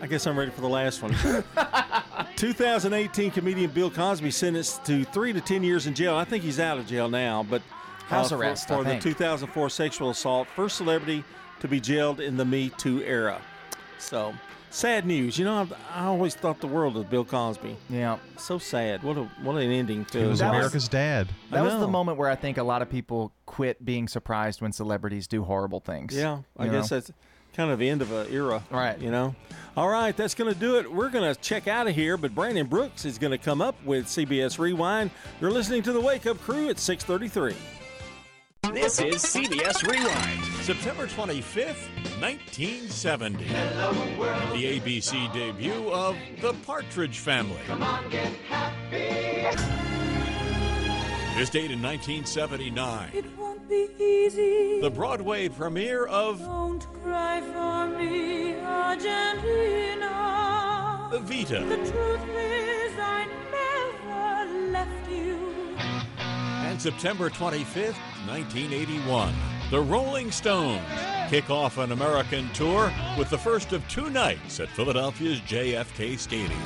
I 0.01 0.07
guess 0.07 0.27
I'm 0.27 0.39
ready 0.39 0.51
for 0.51 0.63
the 0.63 0.69
last 0.69 1.03
one. 1.03 1.15
2018 2.37 3.31
comedian 3.31 3.71
Bill 3.71 3.91
Cosby 3.91 4.31
sentenced 4.31 4.85
to 4.87 5.05
three 5.05 5.33
to 5.33 5.41
10 5.41 5.63
years 5.63 5.87
in 5.87 5.95
jail. 5.95 6.15
I 6.17 6.25
think 6.25 6.43
he's 6.45 6.59
out 6.61 6.79
of 6.79 6.87
jail 6.87 7.09
now, 7.09 7.43
but 7.49 7.63
House 8.07 8.27
uh, 8.33 8.37
for- 8.37 8.43
arrest, 8.43 8.71
I 8.71 8.77
for, 8.77 8.85
the 8.85 8.91
think. 8.91 9.03
2004 9.03 9.71
sexual 9.71 10.11
assault, 10.11 10.49
first 10.55 10.77
celebrity 10.77 11.25
to 11.61 11.69
be 11.69 11.81
jailed 11.81 12.21
in 12.21 12.37
the 12.37 12.45
Me 12.45 12.71
Too 12.71 13.03
era. 13.03 13.41
So 13.99 14.35
sad 14.71 15.07
news. 15.07 15.39
You 15.39 15.45
know, 15.47 15.69
I, 15.95 16.03
I 16.03 16.05
always 16.07 16.35
thought 16.35 16.61
the 16.61 16.67
world 16.67 16.97
of 16.97 17.09
Bill 17.09 17.25
Cosby. 17.25 17.77
Yeah. 17.89 18.19
So 18.37 18.59
sad. 18.59 19.03
What 19.03 19.17
a 19.17 19.25
what 19.43 19.57
an 19.57 19.71
ending 19.71 20.05
to 20.07 20.19
He 20.21 20.27
was 20.27 20.41
That 20.41 20.51
was- 20.51 20.57
America's 20.59 20.89
dad. 20.89 21.29
That 21.51 21.63
was 21.63 21.75
the 21.75 21.89
moment 21.89 22.19
where 22.19 22.29
I 22.29 22.35
think 22.35 22.59
a 22.59 22.63
lot 22.63 22.83
of 22.83 22.91
people 22.91 23.33
quit 23.47 23.83
being 23.85 24.09
surprised 24.09 24.61
when 24.61 24.73
celebrities 24.73 25.27
do 25.27 25.45
horrible 25.45 25.81
things. 25.81 26.15
Yeah, 26.17 26.41
I 26.59 26.69
guess 26.69 26.91
know? 26.91 26.99
that's 26.99 27.13
kind 27.55 27.71
of 27.71 27.79
the 27.79 27.89
end 27.89 28.03
of 28.03 28.11
an 28.13 28.27
era. 28.31 28.63
Right. 28.71 28.99
You 28.99 29.11
know? 29.13 29.35
All 29.77 29.89
right, 29.89 30.17
that's 30.17 30.35
going 30.35 30.53
to 30.53 30.59
do 30.59 30.79
it. 30.79 30.93
We're 30.93 31.09
going 31.09 31.33
to 31.33 31.41
check 31.41 31.67
out 31.69 31.87
of 31.87 31.95
here, 31.95 32.17
but 32.17 32.35
Brandon 32.35 32.67
Brooks 32.67 33.05
is 33.05 33.17
going 33.17 33.31
to 33.31 33.39
come 33.39 33.61
up 33.63 33.77
with 33.85 34.07
CBS 34.07 34.59
Rewind. 34.59 35.11
You're 35.41 35.51
listening 35.53 35.83
to 35.85 35.93
the 35.93 36.01
Wake 36.01 36.27
Up 36.27 36.41
Crew 36.41 36.69
at 36.69 36.79
633. 36.79 37.57
This 38.73 38.99
is 39.01 39.23
CBS 39.23 39.87
Rewind, 39.87 40.45
September 40.63 41.07
25th, 41.07 41.89
1970. 42.21 43.45
The 43.45 44.81
ABC 44.81 45.33
debut 45.33 45.91
of 45.91 46.17
The 46.41 46.55
Partridge 46.65 47.19
Family. 47.19 47.61
This 51.37 51.51
date 51.51 51.71
in 51.73 51.83
1979. 51.83 53.11
It 53.13 53.37
won't 53.37 53.69
be 53.69 53.89
easy. 53.99 54.81
The 54.81 54.91
Broadway 54.91 55.49
premiere 55.49 56.07
of 56.07 56.39
Don't 56.41 56.87
cry 57.03 57.41
for 57.41 57.87
me, 57.99 58.55
Argentina. 58.61 60.09
Evita. 61.13 61.69
The 61.69 61.77
truth 61.91 62.29
is, 62.37 62.93
I 62.99 63.27
never 63.53 64.71
left 64.71 65.11
you. 65.11 65.54
And 66.75 66.83
September 66.83 67.31
25th, 67.31 67.95
1981, 68.27 69.33
the 69.71 69.81
Rolling 69.81 70.33
Stones 70.33 70.83
kick 71.29 71.49
off 71.49 71.79
an 71.79 71.93
American 71.93 72.49
tour 72.53 72.93
with 73.17 73.31
the 73.31 73.39
first 73.39 73.73
of 73.73 73.87
two 73.87 74.11
nights 74.11 74.59
at 74.59 74.69
Philadelphia's 74.71 75.41
JFK 75.43 76.19
Stadium. 76.19 76.59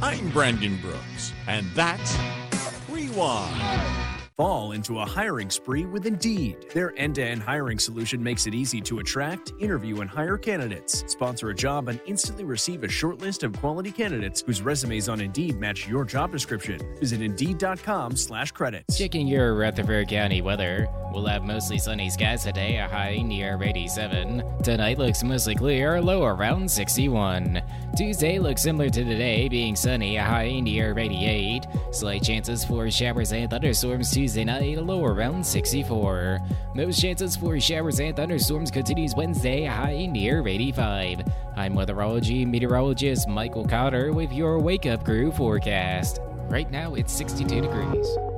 I'm 0.00 0.30
Brandon 0.30 0.76
Brooks, 0.80 1.32
and 1.48 1.66
that's 1.72 2.16
Rewind. 2.88 4.19
Fall 4.36 4.72
into 4.72 4.98
a 5.00 5.04
hiring 5.04 5.50
spree 5.50 5.84
with 5.84 6.06
Indeed. 6.06 6.56
Their 6.72 6.94
end 6.96 7.16
to 7.16 7.22
end 7.22 7.42
hiring 7.42 7.78
solution 7.78 8.22
makes 8.22 8.46
it 8.46 8.54
easy 8.54 8.80
to 8.82 9.00
attract, 9.00 9.52
interview, 9.60 10.00
and 10.00 10.08
hire 10.08 10.38
candidates. 10.38 11.04
Sponsor 11.08 11.50
a 11.50 11.54
job 11.54 11.88
and 11.88 12.00
instantly 12.06 12.44
receive 12.44 12.82
a 12.82 12.88
short 12.88 13.18
list 13.18 13.42
of 13.42 13.52
quality 13.52 13.92
candidates 13.92 14.40
whose 14.40 14.62
resumes 14.62 15.10
on 15.10 15.20
Indeed 15.20 15.60
match 15.60 15.86
your 15.86 16.06
job 16.06 16.32
description. 16.32 16.80
Visit 16.98 17.20
Indeed.com 17.20 18.16
slash 18.16 18.52
credits. 18.52 18.96
Checking 18.96 19.26
your 19.26 19.54
Rutherford 19.54 20.08
County 20.08 20.40
weather. 20.40 20.88
We'll 21.12 21.26
have 21.26 21.42
mostly 21.42 21.78
sunny 21.78 22.08
skies 22.08 22.44
today, 22.44 22.78
a 22.78 22.86
high 22.88 23.16
near 23.16 23.60
87. 23.60 24.62
Tonight 24.62 24.96
looks 24.96 25.22
mostly 25.24 25.56
clear, 25.56 26.00
low 26.00 26.24
around 26.24 26.70
61. 26.70 27.60
Tuesday 27.96 28.38
looks 28.38 28.62
similar 28.62 28.88
to 28.88 29.04
today, 29.04 29.48
being 29.48 29.74
sunny, 29.74 30.16
a 30.16 30.22
high 30.22 30.60
near 30.60 30.96
88. 30.96 31.66
Slight 31.90 32.22
chances 32.22 32.64
for 32.64 32.88
showers 32.90 33.32
and 33.32 33.50
thunderstorms 33.50 34.08
Tuesday 34.20 34.44
night, 34.44 34.76
a 34.76 34.82
low 34.82 35.02
around 35.02 35.42
64. 35.42 36.40
Most 36.74 37.00
chances 37.00 37.36
for 37.36 37.58
showers 37.58 38.00
and 38.00 38.14
thunderstorms 38.14 38.70
continues 38.70 39.14
Wednesday, 39.14 39.64
high 39.64 40.04
near 40.04 40.46
85. 40.46 41.22
I'm 41.56 41.74
weatherology 41.74 42.46
meteorologist 42.46 43.26
Michael 43.28 43.64
Cotter 43.64 44.12
with 44.12 44.30
your 44.30 44.58
Wake 44.58 44.84
Up 44.84 45.06
Crew 45.06 45.32
forecast. 45.32 46.20
Right 46.50 46.70
now 46.70 46.96
it's 46.96 47.14
62 47.14 47.62
degrees. 47.62 48.29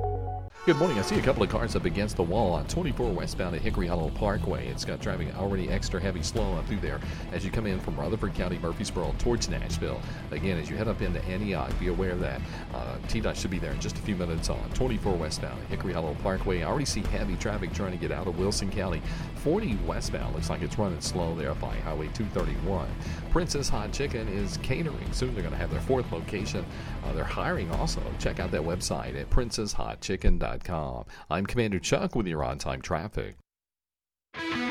Good 0.65 0.77
morning. 0.77 0.97
I 0.97 1.01
see 1.01 1.19
a 1.19 1.21
couple 1.21 1.43
of 1.43 1.49
cars 1.49 1.75
up 1.75 1.83
against 1.83 2.15
the 2.15 2.23
wall 2.23 2.53
on 2.53 2.65
24 2.67 3.11
westbound 3.11 3.53
at 3.53 3.61
Hickory 3.61 3.85
Hollow 3.85 4.09
Parkway. 4.11 4.65
It's 4.67 4.85
got 4.85 5.01
driving 5.01 5.29
already 5.35 5.67
extra 5.67 5.99
heavy 5.99 6.23
slow 6.23 6.53
up 6.53 6.65
through 6.67 6.79
there 6.79 7.01
as 7.33 7.43
you 7.43 7.51
come 7.51 7.67
in 7.67 7.81
from 7.81 7.97
Rutherford 7.97 8.33
County, 8.33 8.57
Murfreesboro 8.59 9.13
towards 9.19 9.49
Nashville. 9.49 10.01
Again, 10.31 10.57
as 10.57 10.69
you 10.69 10.77
head 10.77 10.87
up 10.87 11.01
into 11.01 11.21
Antioch, 11.25 11.77
be 11.81 11.89
aware 11.89 12.15
that 12.15 12.39
uh, 12.73 12.95
TDOT 13.09 13.35
should 13.35 13.51
be 13.51 13.59
there 13.59 13.73
in 13.73 13.81
just 13.81 13.97
a 13.97 14.01
few 14.03 14.15
minutes 14.15 14.49
on 14.49 14.57
24 14.69 15.17
westbound 15.17 15.61
at 15.61 15.67
Hickory 15.67 15.91
Hollow 15.91 16.15
Parkway. 16.23 16.63
I 16.63 16.67
already 16.69 16.85
see 16.85 17.01
heavy 17.01 17.35
traffic 17.35 17.73
trying 17.73 17.91
to 17.91 17.97
get 17.97 18.13
out 18.13 18.27
of 18.27 18.39
Wilson 18.39 18.71
County. 18.71 19.01
40 19.43 19.77
westbound 19.85 20.33
looks 20.33 20.49
like 20.49 20.61
it's 20.61 20.79
running 20.79 21.01
slow 21.01 21.35
there 21.35 21.53
by 21.55 21.75
Highway 21.75 22.07
231. 22.13 22.87
Prince's 23.29 23.67
Hot 23.67 23.91
Chicken 23.91 24.29
is 24.29 24.55
catering. 24.63 25.11
Soon 25.11 25.33
they're 25.33 25.43
going 25.43 25.53
to 25.53 25.59
have 25.59 25.69
their 25.69 25.81
fourth 25.81 26.09
location. 26.13 26.65
Uh, 27.03 27.11
they're 27.11 27.25
hiring 27.25 27.69
also. 27.71 28.01
Check 28.19 28.39
out 28.39 28.51
that 28.51 28.61
website 28.61 29.19
at 29.19 29.29
princeshotchicken.com. 29.29 31.05
I'm 31.29 31.45
Commander 31.45 31.79
Chuck 31.79 32.15
with 32.15 32.25
your 32.25 32.41
on 32.41 32.57
time 32.57 32.81
traffic. 32.81 33.35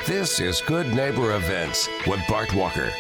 This 0.07 0.41
is 0.41 0.63
Good 0.63 0.87
Neighbor 0.95 1.37
Events 1.37 1.87
with 2.07 2.21
Bart 2.27 2.55
Walker. 2.55 2.91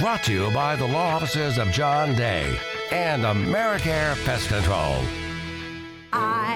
Brought 0.00 0.24
to 0.24 0.32
you 0.32 0.50
by 0.50 0.74
the 0.74 0.88
law 0.88 1.14
offices 1.14 1.58
of 1.58 1.70
John 1.70 2.16
Day 2.16 2.58
and 2.90 3.22
Americare 3.22 4.22
Pest 4.24 4.48
Control. 4.48 5.23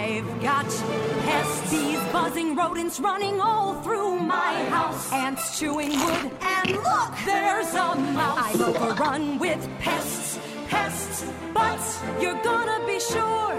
I've 0.09 0.41
got 0.41 0.65
pests, 0.65 1.71
bees, 1.71 1.99
buzzing 2.11 2.57
rodents 2.57 2.99
running 2.99 3.43
all 3.43 3.75
through 3.83 4.19
my 4.21 4.55
house. 4.71 5.13
Ants 5.13 5.59
chewing 5.59 5.91
wood, 5.91 6.31
and 6.41 6.71
look, 6.71 7.13
there's 7.27 7.75
a 7.75 7.95
mouse. 7.95 8.55
I'm 8.55 8.63
overrun 8.63 9.39
with 9.39 9.69
pests, 9.81 10.39
pests, 10.69 11.27
but 11.53 11.79
you're 12.23 12.43
gonna 12.43 12.87
be 12.87 12.99
sure, 12.99 13.55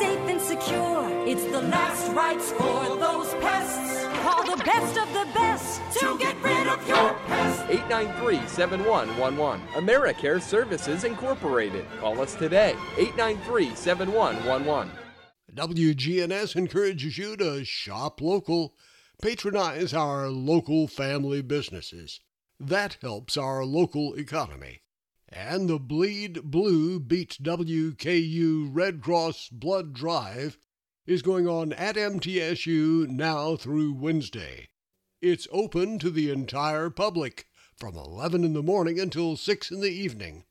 safe 0.00 0.18
and 0.28 0.40
secure. 0.40 1.08
It's 1.28 1.44
the 1.44 1.62
last 1.62 2.10
rites 2.10 2.50
for 2.50 2.96
those 2.96 3.32
pests. 3.34 4.04
Call 4.24 4.42
the 4.56 4.64
best 4.64 4.98
of 4.98 5.08
the 5.12 5.26
best 5.32 5.80
to 6.00 6.18
get 6.18 6.34
rid 6.42 6.66
of 6.66 6.88
your 6.88 7.14
pests. 7.28 7.62
893-7111. 7.70 9.60
AmeriCare 9.74 10.42
Services 10.42 11.04
Incorporated. 11.04 11.86
Call 12.00 12.20
us 12.20 12.34
today. 12.34 12.74
893-7111. 12.96 14.90
WGNS 15.54 16.56
encourages 16.56 17.16
you 17.16 17.36
to 17.36 17.64
shop 17.64 18.20
local, 18.20 18.74
patronize 19.22 19.94
our 19.94 20.28
local 20.28 20.88
family 20.88 21.42
businesses. 21.42 22.18
That 22.58 22.96
helps 23.00 23.36
our 23.36 23.64
local 23.64 24.14
economy. 24.14 24.80
And 25.28 25.68
the 25.68 25.78
Bleed 25.78 26.50
Blue 26.50 26.98
Beat 26.98 27.38
WKU 27.40 28.68
Red 28.72 29.00
Cross 29.00 29.50
Blood 29.50 29.92
Drive 29.92 30.58
is 31.06 31.22
going 31.22 31.46
on 31.46 31.72
at 31.72 31.94
MTSU 31.94 33.06
now 33.08 33.54
through 33.54 33.92
Wednesday. 33.92 34.70
It's 35.22 35.46
open 35.52 36.00
to 36.00 36.10
the 36.10 36.30
entire 36.30 36.90
public 36.90 37.46
from 37.76 37.96
11 37.96 38.42
in 38.42 38.54
the 38.54 38.62
morning 38.62 38.98
until 38.98 39.36
6 39.36 39.70
in 39.70 39.80
the 39.80 39.92
evening. 39.92 40.46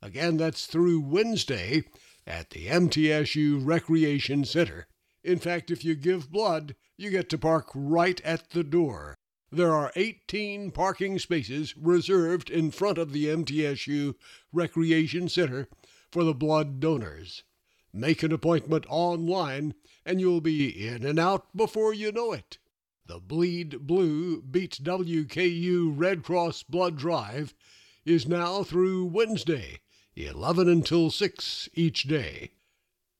Again, 0.00 0.36
that's 0.36 0.66
through 0.66 1.00
Wednesday 1.00 1.82
at 2.26 2.50
the 2.50 2.66
MTSU 2.66 3.64
Recreation 3.64 4.44
Center. 4.44 4.88
In 5.22 5.38
fact, 5.38 5.70
if 5.70 5.84
you 5.84 5.94
give 5.94 6.30
blood, 6.30 6.74
you 6.96 7.10
get 7.10 7.28
to 7.30 7.38
park 7.38 7.70
right 7.74 8.20
at 8.22 8.50
the 8.50 8.64
door. 8.64 9.16
There 9.52 9.72
are 9.72 9.92
18 9.94 10.72
parking 10.72 11.18
spaces 11.18 11.76
reserved 11.76 12.50
in 12.50 12.70
front 12.70 12.98
of 12.98 13.12
the 13.12 13.26
MTSU 13.26 14.14
Recreation 14.52 15.28
Center 15.28 15.68
for 16.10 16.24
the 16.24 16.34
blood 16.34 16.80
donors. 16.80 17.44
Make 17.92 18.22
an 18.22 18.32
appointment 18.32 18.86
online 18.88 19.74
and 20.04 20.20
you'll 20.20 20.40
be 20.40 20.68
in 20.68 21.04
and 21.04 21.18
out 21.18 21.56
before 21.56 21.94
you 21.94 22.12
know 22.12 22.32
it. 22.32 22.58
The 23.06 23.20
Bleed 23.20 23.86
Blue 23.86 24.42
Beat 24.42 24.80
WKU 24.82 25.92
Red 25.94 26.22
Cross 26.24 26.64
Blood 26.64 26.96
Drive 26.96 27.54
is 28.04 28.26
now 28.26 28.62
through 28.62 29.06
Wednesday, 29.06 29.80
11 30.18 30.66
until 30.66 31.10
6 31.10 31.68
each 31.74 32.04
day. 32.04 32.52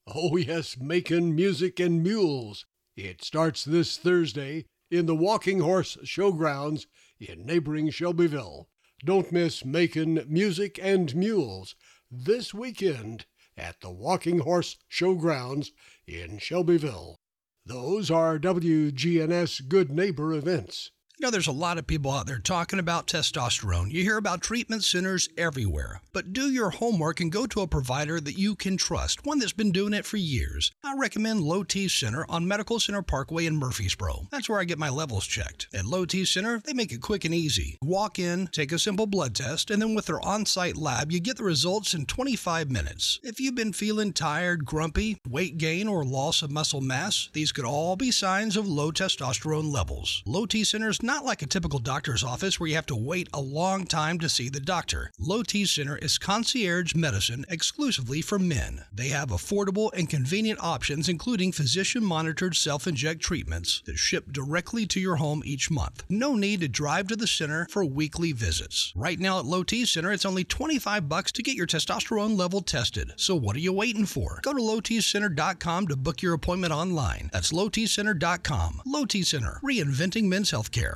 Oh, 0.06 0.36
yes, 0.36 0.78
making 0.78 1.34
music 1.34 1.78
and 1.78 2.02
mules. 2.02 2.64
It 2.96 3.22
starts 3.22 3.66
this 3.66 3.98
Thursday 3.98 4.64
in 4.90 5.04
the 5.04 5.14
Walking 5.14 5.60
Horse 5.60 5.98
Showgrounds 6.04 6.86
in 7.20 7.44
neighboring 7.44 7.90
Shelbyville. 7.90 8.70
Don't 9.04 9.30
miss 9.30 9.62
Macon 9.62 10.24
Music 10.26 10.78
and 10.80 11.14
Mules 11.14 11.74
this 12.10 12.54
weekend 12.54 13.26
at 13.58 13.82
the 13.82 13.90
Walking 13.90 14.38
Horse 14.38 14.78
Showgrounds 14.90 15.72
in 16.06 16.38
Shelbyville. 16.38 17.20
Those 17.66 18.10
are 18.10 18.38
WGNS 18.38 19.68
Good 19.68 19.90
Neighbor 19.90 20.32
events. 20.32 20.92
You 21.18 21.24
know, 21.24 21.30
there's 21.30 21.46
a 21.46 21.52
lot 21.52 21.78
of 21.78 21.86
people 21.86 22.10
out 22.10 22.26
there 22.26 22.38
talking 22.38 22.78
about 22.78 23.06
testosterone. 23.06 23.90
You 23.90 24.02
hear 24.02 24.18
about 24.18 24.42
treatment 24.42 24.84
centers 24.84 25.30
everywhere. 25.38 26.02
But 26.12 26.34
do 26.34 26.50
your 26.50 26.68
homework 26.68 27.20
and 27.20 27.32
go 27.32 27.46
to 27.46 27.62
a 27.62 27.66
provider 27.66 28.20
that 28.20 28.38
you 28.38 28.54
can 28.54 28.76
trust, 28.76 29.24
one 29.24 29.38
that's 29.38 29.54
been 29.54 29.72
doing 29.72 29.94
it 29.94 30.04
for 30.04 30.18
years. 30.18 30.72
I 30.84 30.94
recommend 30.94 31.40
Low 31.40 31.62
T 31.62 31.88
Center 31.88 32.26
on 32.28 32.46
Medical 32.46 32.78
Center 32.80 33.00
Parkway 33.00 33.46
in 33.46 33.56
Murfreesboro. 33.56 34.28
That's 34.30 34.50
where 34.50 34.60
I 34.60 34.64
get 34.64 34.78
my 34.78 34.90
levels 34.90 35.26
checked. 35.26 35.68
At 35.72 35.86
Low 35.86 36.04
T 36.04 36.26
Center, 36.26 36.60
they 36.62 36.74
make 36.74 36.92
it 36.92 37.00
quick 37.00 37.24
and 37.24 37.32
easy. 37.32 37.78
Walk 37.80 38.18
in, 38.18 38.48
take 38.48 38.70
a 38.72 38.78
simple 38.78 39.06
blood 39.06 39.34
test, 39.34 39.70
and 39.70 39.80
then 39.80 39.94
with 39.94 40.04
their 40.04 40.22
on 40.22 40.44
site 40.44 40.76
lab, 40.76 41.10
you 41.10 41.20
get 41.20 41.38
the 41.38 41.44
results 41.44 41.94
in 41.94 42.04
25 42.04 42.70
minutes. 42.70 43.20
If 43.22 43.40
you've 43.40 43.54
been 43.54 43.72
feeling 43.72 44.12
tired, 44.12 44.66
grumpy, 44.66 45.16
weight 45.26 45.56
gain, 45.56 45.88
or 45.88 46.04
loss 46.04 46.42
of 46.42 46.50
muscle 46.50 46.82
mass, 46.82 47.30
these 47.32 47.52
could 47.52 47.64
all 47.64 47.96
be 47.96 48.10
signs 48.10 48.54
of 48.58 48.68
low 48.68 48.92
testosterone 48.92 49.72
levels. 49.72 50.22
Low 50.26 50.44
T 50.44 50.62
Center 50.62 50.90
is 50.90 51.05
not 51.06 51.24
like 51.24 51.40
a 51.40 51.46
typical 51.46 51.78
doctor's 51.78 52.24
office 52.24 52.58
where 52.58 52.68
you 52.68 52.74
have 52.74 52.86
to 52.86 52.96
wait 52.96 53.28
a 53.32 53.40
long 53.40 53.86
time 53.86 54.18
to 54.18 54.28
see 54.28 54.48
the 54.48 54.60
doctor. 54.60 55.12
Low 55.18 55.42
T 55.44 55.64
Center 55.64 55.96
is 55.96 56.18
concierge 56.18 56.94
medicine 56.94 57.46
exclusively 57.48 58.20
for 58.20 58.38
men. 58.38 58.84
They 58.92 59.08
have 59.08 59.28
affordable 59.28 59.90
and 59.94 60.10
convenient 60.10 60.58
options, 60.62 61.08
including 61.08 61.52
physician 61.52 62.04
monitored 62.04 62.56
self 62.56 62.86
inject 62.86 63.22
treatments 63.22 63.82
that 63.86 63.98
ship 63.98 64.32
directly 64.32 64.84
to 64.86 65.00
your 65.00 65.16
home 65.16 65.42
each 65.44 65.70
month. 65.70 66.02
No 66.08 66.34
need 66.34 66.60
to 66.60 66.68
drive 66.68 67.06
to 67.08 67.16
the 67.16 67.26
center 67.26 67.66
for 67.70 67.84
weekly 67.84 68.32
visits. 68.32 68.92
Right 68.96 69.20
now 69.20 69.38
at 69.38 69.46
Low 69.46 69.62
T 69.62 69.84
Center, 69.86 70.12
it's 70.12 70.26
only 70.26 70.44
25 70.44 71.08
bucks 71.08 71.30
to 71.32 71.42
get 71.42 71.54
your 71.54 71.66
testosterone 71.66 72.36
level 72.36 72.60
tested. 72.60 73.12
So 73.16 73.36
what 73.36 73.54
are 73.54 73.60
you 73.60 73.72
waiting 73.72 74.06
for? 74.06 74.40
Go 74.42 74.52
to 74.52 74.60
lowtcenter.com 74.60 75.86
to 75.86 75.96
book 75.96 76.20
your 76.20 76.34
appointment 76.34 76.72
online. 76.72 77.30
That's 77.32 77.52
lowtcenter.com. 77.52 78.82
Low 78.84 79.04
T 79.04 79.22
Center, 79.22 79.60
reinventing 79.62 80.24
men's 80.24 80.50
healthcare. 80.50 80.95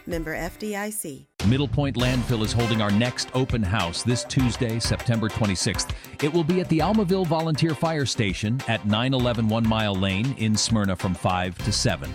Member 0.07 0.35
FDIC. 0.35 1.25
Middle 1.47 1.67
Point 1.67 1.95
Landfill 1.95 2.43
is 2.43 2.51
holding 2.51 2.81
our 2.81 2.91
next 2.91 3.29
open 3.33 3.63
house 3.63 4.03
this 4.03 4.23
Tuesday, 4.23 4.79
September 4.79 5.29
26th. 5.29 5.91
It 6.21 6.31
will 6.31 6.43
be 6.43 6.61
at 6.61 6.69
the 6.69 6.79
Almaville 6.79 7.25
Volunteer 7.25 7.73
Fire 7.73 8.05
Station 8.05 8.61
at 8.67 8.85
911 8.85 9.47
One 9.47 9.67
Mile 9.67 9.95
Lane 9.95 10.33
in 10.37 10.55
Smyrna 10.55 10.95
from 10.95 11.13
5 11.13 11.57
to 11.59 11.71
7. 11.71 12.09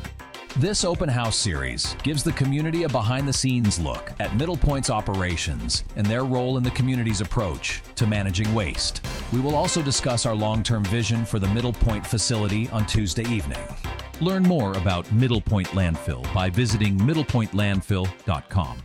This 0.59 0.85
open 0.85 1.11
house 1.11 1.37
series 1.37 1.95
gives 2.03 2.25
the 2.25 2.33
community 2.33 2.85
a 2.85 2.89
behind 2.89 3.29
the 3.29 3.33
scenes 3.33 3.79
look 3.79 4.11
at 4.21 4.35
Middle 4.37 4.57
Point's 4.57 4.89
operations 4.89 5.85
and 5.97 6.07
their 6.07 6.25
role 6.25 6.57
in 6.57 6.63
the 6.63 6.71
community's 6.71 7.21
approach 7.21 7.83
to 7.97 8.07
managing 8.07 8.55
waste. 8.55 9.07
We 9.35 9.41
will 9.41 9.55
also 9.55 9.83
discuss 9.83 10.25
our 10.25 10.35
long 10.35 10.63
term 10.63 10.83
vision 10.85 11.27
for 11.27 11.39
the 11.39 11.49
Middle 11.49 11.75
Point 11.75 12.07
facility 12.07 12.71
on 12.71 12.87
Tuesday 12.87 13.29
evening. 13.29 13.59
Learn 14.21 14.43
more 14.43 14.73
about 14.75 15.11
Middle 15.13 15.41
Point 15.41 15.69
Landfill 15.69 16.33
by 16.33 16.49
visiting 16.49 16.99
middlepointlandfill.com. 16.99 18.79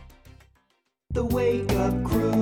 The 1.10 1.24
Wake 1.24 1.70
Up 1.72 2.04
Crew, 2.04 2.32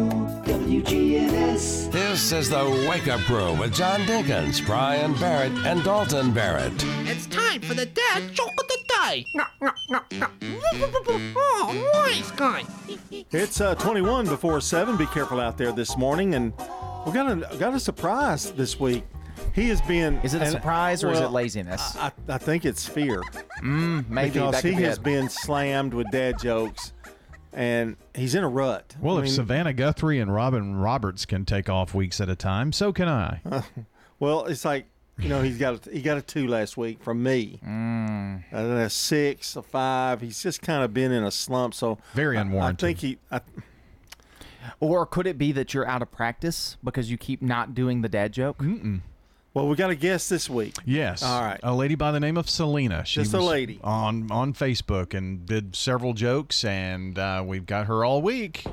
WGNS. 0.45 1.91
This 1.91 2.31
is 2.31 2.49
the 2.49 2.87
Wake 2.89 3.09
Up 3.09 3.21
Crew 3.23 3.53
with 3.59 3.75
John 3.75 4.01
Dinkins, 4.03 4.65
Brian 4.65 5.13
Barrett, 5.15 5.51
and 5.67 5.83
Dalton 5.83 6.33
Barrett. 6.33 6.73
It's 7.09 7.27
time 7.27 7.61
for 7.63 7.75
the 7.75 7.87
dad 7.87 8.33
joke 8.33 8.53
of 8.61 8.69
the 8.69 8.79
day. 8.87 9.25
No, 9.35 9.45
no, 9.61 9.73
no, 9.91 10.01
no. 10.13 10.27
Oh, 11.37 11.91
nice 12.07 12.31
guy. 12.33 12.65
It's 13.33 13.61
uh, 13.61 13.75
21 13.75 14.27
before 14.27 14.61
7. 14.61 14.97
Be 14.97 15.07
careful 15.07 15.41
out 15.41 15.59
there 15.59 15.73
this 15.73 15.97
morning. 15.97 16.35
And 16.37 16.53
we 17.05 17.13
got 17.13 17.29
a, 17.31 17.57
got 17.57 17.75
a 17.75 17.81
surprise 17.81 18.53
this 18.53 18.79
week. 18.79 19.03
He 19.55 19.69
has 19.69 19.81
been. 19.83 20.19
Is 20.23 20.35
it 20.35 20.39
a 20.39 20.45
and- 20.45 20.53
surprise 20.53 21.03
or 21.05 21.11
is 21.11 21.19
it 21.19 21.23
well, 21.23 21.31
laziness? 21.33 21.97
I, 21.97 22.13
I 22.29 22.39
think 22.39 22.65
it's 22.65 22.87
fear. 22.87 23.23
Mm, 23.63 24.09
maybe 24.09 24.31
because 24.31 24.53
that 24.53 24.65
he 24.65 24.77
be 24.77 24.83
has 24.83 24.97
it. 24.99 25.03
been 25.03 25.29
slammed 25.29 25.93
with 25.95 26.11
dad 26.11 26.39
jokes, 26.39 26.93
and 27.53 27.97
he's 28.15 28.35
in 28.35 28.45
a 28.45 28.49
rut. 28.49 28.97
Well, 29.01 29.17
I 29.17 29.21
if 29.21 29.25
mean, 29.25 29.33
Savannah 29.35 29.73
Guthrie 29.73 30.21
and 30.21 30.33
Robin 30.33 30.77
Roberts 30.77 31.27
can 31.27 31.45
take 31.45 31.69
off 31.69 31.95
weeks 31.95 32.21
at 32.21 32.29
a 32.29 32.37
time, 32.37 32.73
so 32.73 32.93
can 32.93 33.09
I. 33.09 33.41
well, 34.21 34.45
it's 34.47 34.65
like 34.65 34.87
you 35.19 35.29
know 35.29 35.43
he's 35.43 35.59
got 35.59 35.87
a, 35.87 35.91
he 35.91 36.01
got 36.01 36.17
a 36.17 36.23
two 36.23 36.47
last 36.47 36.77
week 36.77 37.03
from 37.03 37.23
me, 37.23 37.59
mm. 37.63 37.67
and 37.69 38.45
then 38.51 38.77
a 38.79 38.89
six, 38.91 39.57
a 39.57 39.63
five. 39.63 40.21
He's 40.21 40.43
just 40.43 40.63
kind 40.63 40.85
of 40.85 40.95
been 40.95 41.13
in 41.13 41.25
a 41.25 41.31
slump. 41.31 41.75
So 41.75 41.99
Very 42.15 42.39
I- 42.39 42.43
unwarranted. 42.43 42.85
I, 42.85 42.89
think 42.89 42.99
he. 43.01 43.19
I, 43.31 43.41
Or 44.79 45.05
could 45.07 45.27
it 45.27 45.37
be 45.37 45.53
that 45.53 45.75
you're 45.75 45.87
out 45.87 46.01
of 46.03 46.11
practice 46.13 46.77
because 46.85 47.11
you 47.11 47.17
keep 47.19 47.43
not 47.43 47.75
doing 47.75 48.03
the 48.03 48.09
dad 48.09 48.33
joke? 48.33 48.59
Mm-mm. 48.59 49.01
Well, 49.53 49.67
we 49.67 49.75
got 49.75 49.91
a 49.91 49.97
guest 49.97 50.31
this 50.31 50.49
week. 50.49 50.77
Yes. 50.85 51.25
All 51.25 51.43
right. 51.43 51.59
A 51.65 51.75
lady 51.75 51.97
by 51.97 52.13
the 52.13 52.21
name 52.21 52.37
of 52.37 52.49
Selena. 52.49 53.05
She 53.05 53.21
Just 53.21 53.35
a 53.35 53.41
lady. 53.41 53.81
on 53.83 54.31
on 54.31 54.55
Facebook 54.55 55.13
and 55.13 55.45
did 55.45 55.75
several 55.75 56.13
jokes, 56.13 56.65
and 56.65 57.19
uh, 57.19 57.43
we've 57.45 57.67
got 57.67 57.87
her 57.87 58.05
all 58.05 58.23
week. 58.23 58.65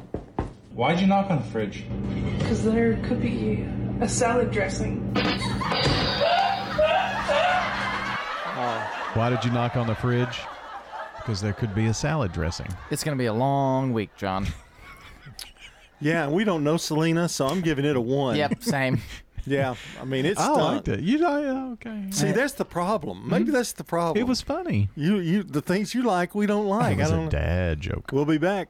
Why'd 0.74 1.00
you 1.00 1.08
knock 1.08 1.32
on 1.32 1.40
the 1.40 1.46
fridge? 1.46 1.84
Because 2.38 2.64
there 2.64 2.98
could 3.08 3.20
be 3.20 3.66
a 4.02 4.08
salad 4.08 4.52
dressing. 4.52 5.12
Why 9.16 9.32
did 9.32 9.44
you 9.44 9.50
knock 9.50 9.76
on 9.76 9.88
the 9.88 9.96
fridge? 9.96 10.42
Because 11.16 11.42
there 11.42 11.54
could 11.54 11.74
be 11.74 11.88
a 11.88 11.94
salad 11.94 12.32
dressing. 12.32 12.68
It's 12.92 13.04
going 13.04 13.18
to 13.18 13.20
be 13.20 13.26
a 13.26 13.34
long 13.34 13.94
week, 13.94 14.12
John. 14.16 14.46
yeah, 16.00 16.30
we 16.30 16.44
don't 16.44 16.64
know 16.64 16.78
Selena, 16.78 17.28
so 17.28 17.48
I'm 17.48 17.62
giving 17.62 17.84
it 17.84 17.96
a 17.96 18.02
one. 18.02 18.36
Yep, 18.36 18.62
same. 18.62 19.02
Yeah, 19.48 19.76
I 20.02 20.06
mean 20.06 20.26
it's. 20.26 20.40
I 20.40 20.50
liked 20.50 20.88
it. 20.90 21.00
You 21.00 21.18
know, 21.20 21.42
yeah, 21.42 21.74
okay. 21.74 22.12
See, 22.12 22.32
that's 22.32 22.54
the 22.54 22.66
problem. 22.66 23.30
Maybe 23.30 23.46
hmm? 23.46 23.52
that's 23.52 23.72
the 23.72 23.84
problem. 23.84 24.22
It 24.22 24.28
was 24.28 24.42
funny. 24.42 24.90
You, 24.96 25.20
you, 25.20 25.44
the 25.44 25.62
things 25.62 25.96
you 25.96 26.04
like, 26.04 26.36
we 26.36 26.46
don't 26.46 26.68
like. 26.68 26.98
It 26.98 27.02
was 27.02 27.12
I 27.12 27.14
a 27.14 27.18
don't. 27.18 27.30
dad 27.30 27.82
joke. 27.82 28.10
We'll 28.12 28.26
be 28.26 28.38
back. 28.38 28.70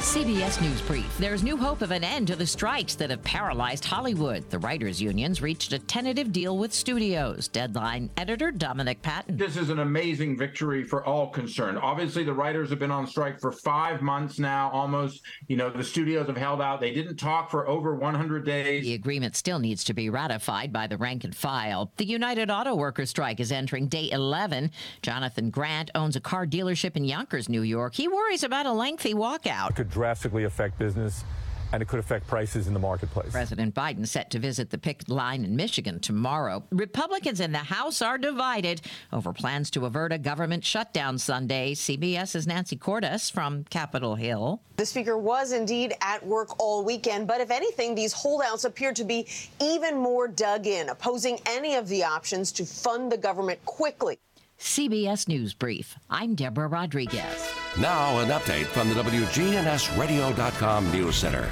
CBS 0.00 0.62
News 0.62 0.80
Brief. 0.80 1.18
There's 1.18 1.42
new 1.42 1.58
hope 1.58 1.82
of 1.82 1.90
an 1.90 2.02
end 2.02 2.28
to 2.28 2.36
the 2.36 2.46
strikes 2.46 2.94
that 2.94 3.10
have 3.10 3.22
paralyzed 3.22 3.84
Hollywood. 3.84 4.48
The 4.48 4.58
writers' 4.58 5.00
unions 5.00 5.42
reached 5.42 5.74
a 5.74 5.78
tentative 5.78 6.32
deal 6.32 6.56
with 6.56 6.72
studios. 6.72 7.48
Deadline 7.48 8.08
editor 8.16 8.50
Dominic 8.50 9.02
Patten. 9.02 9.36
This 9.36 9.58
is 9.58 9.68
an 9.68 9.80
amazing 9.80 10.38
victory 10.38 10.84
for 10.84 11.04
all 11.04 11.28
concerned. 11.28 11.78
Obviously, 11.78 12.24
the 12.24 12.32
writers 12.32 12.70
have 12.70 12.78
been 12.78 12.90
on 12.90 13.06
strike 13.06 13.38
for 13.38 13.52
five 13.52 14.00
months 14.00 14.38
now, 14.38 14.70
almost. 14.70 15.20
You 15.48 15.58
know, 15.58 15.68
the 15.68 15.84
studios 15.84 16.26
have 16.28 16.36
held 16.36 16.62
out. 16.62 16.80
They 16.80 16.94
didn't 16.94 17.16
talk 17.16 17.50
for 17.50 17.68
over 17.68 17.94
100 17.94 18.46
days. 18.46 18.84
The 18.84 18.94
agreement 18.94 19.36
still 19.36 19.58
needs 19.58 19.84
to 19.84 19.92
be 19.92 20.08
ratified 20.08 20.72
by 20.72 20.86
the 20.86 20.96
rank 20.96 21.24
and 21.24 21.36
file. 21.36 21.92
The 21.98 22.06
United 22.06 22.50
Auto 22.50 22.74
Workers 22.74 23.10
strike 23.10 23.38
is 23.38 23.52
entering 23.52 23.86
day 23.88 24.10
11. 24.10 24.70
Jonathan 25.02 25.50
Grant 25.50 25.90
owns 25.94 26.16
a 26.16 26.20
car 26.20 26.46
dealership 26.46 26.96
in 26.96 27.04
Yonkers, 27.04 27.50
New 27.50 27.62
York. 27.62 27.94
He 27.94 28.08
worries 28.08 28.42
about 28.42 28.64
a 28.64 28.72
lengthy 28.72 29.12
walkout. 29.12 29.76
Could 29.76 29.89
drastically 29.90 30.44
affect 30.44 30.78
business 30.78 31.24
and 31.72 31.82
it 31.82 31.88
could 31.88 32.00
affect 32.00 32.26
prices 32.26 32.66
in 32.66 32.74
the 32.74 32.80
marketplace. 32.80 33.30
President 33.30 33.74
Biden 33.74 34.06
set 34.06 34.30
to 34.30 34.38
visit 34.38 34.70
the 34.70 34.78
picket 34.78 35.08
line 35.08 35.44
in 35.44 35.54
Michigan 35.54 36.00
tomorrow. 36.00 36.64
Republicans 36.70 37.40
in 37.40 37.52
the 37.52 37.58
House 37.58 38.02
are 38.02 38.18
divided 38.18 38.80
over 39.12 39.32
plans 39.32 39.70
to 39.70 39.86
avert 39.86 40.12
a 40.12 40.18
government 40.18 40.64
shutdown 40.64 41.18
Sunday. 41.18 41.74
CBS's 41.74 42.46
Nancy 42.46 42.76
Cordes 42.76 43.30
from 43.30 43.64
Capitol 43.64 44.16
Hill. 44.16 44.62
The 44.76 44.86
speaker 44.86 45.18
was 45.18 45.52
indeed 45.52 45.94
at 46.00 46.24
work 46.26 46.58
all 46.58 46.84
weekend, 46.84 47.26
but 47.26 47.40
if 47.40 47.50
anything, 47.50 47.94
these 47.94 48.12
holdouts 48.12 48.64
appear 48.64 48.92
to 48.94 49.04
be 49.04 49.26
even 49.60 49.96
more 49.96 50.26
dug 50.26 50.66
in, 50.66 50.88
opposing 50.88 51.38
any 51.46 51.74
of 51.74 51.86
the 51.88 52.02
options 52.02 52.50
to 52.52 52.64
fund 52.64 53.12
the 53.12 53.18
government 53.18 53.64
quickly. 53.64 54.18
CBS 54.60 55.26
News 55.26 55.54
Brief. 55.54 55.96
I'm 56.10 56.34
Deborah 56.34 56.68
Rodriguez. 56.68 57.50
Now, 57.78 58.18
an 58.18 58.28
update 58.28 58.66
from 58.66 58.90
the 58.90 58.94
WGNSradio.com 58.96 60.92
News 60.92 61.16
Center. 61.16 61.48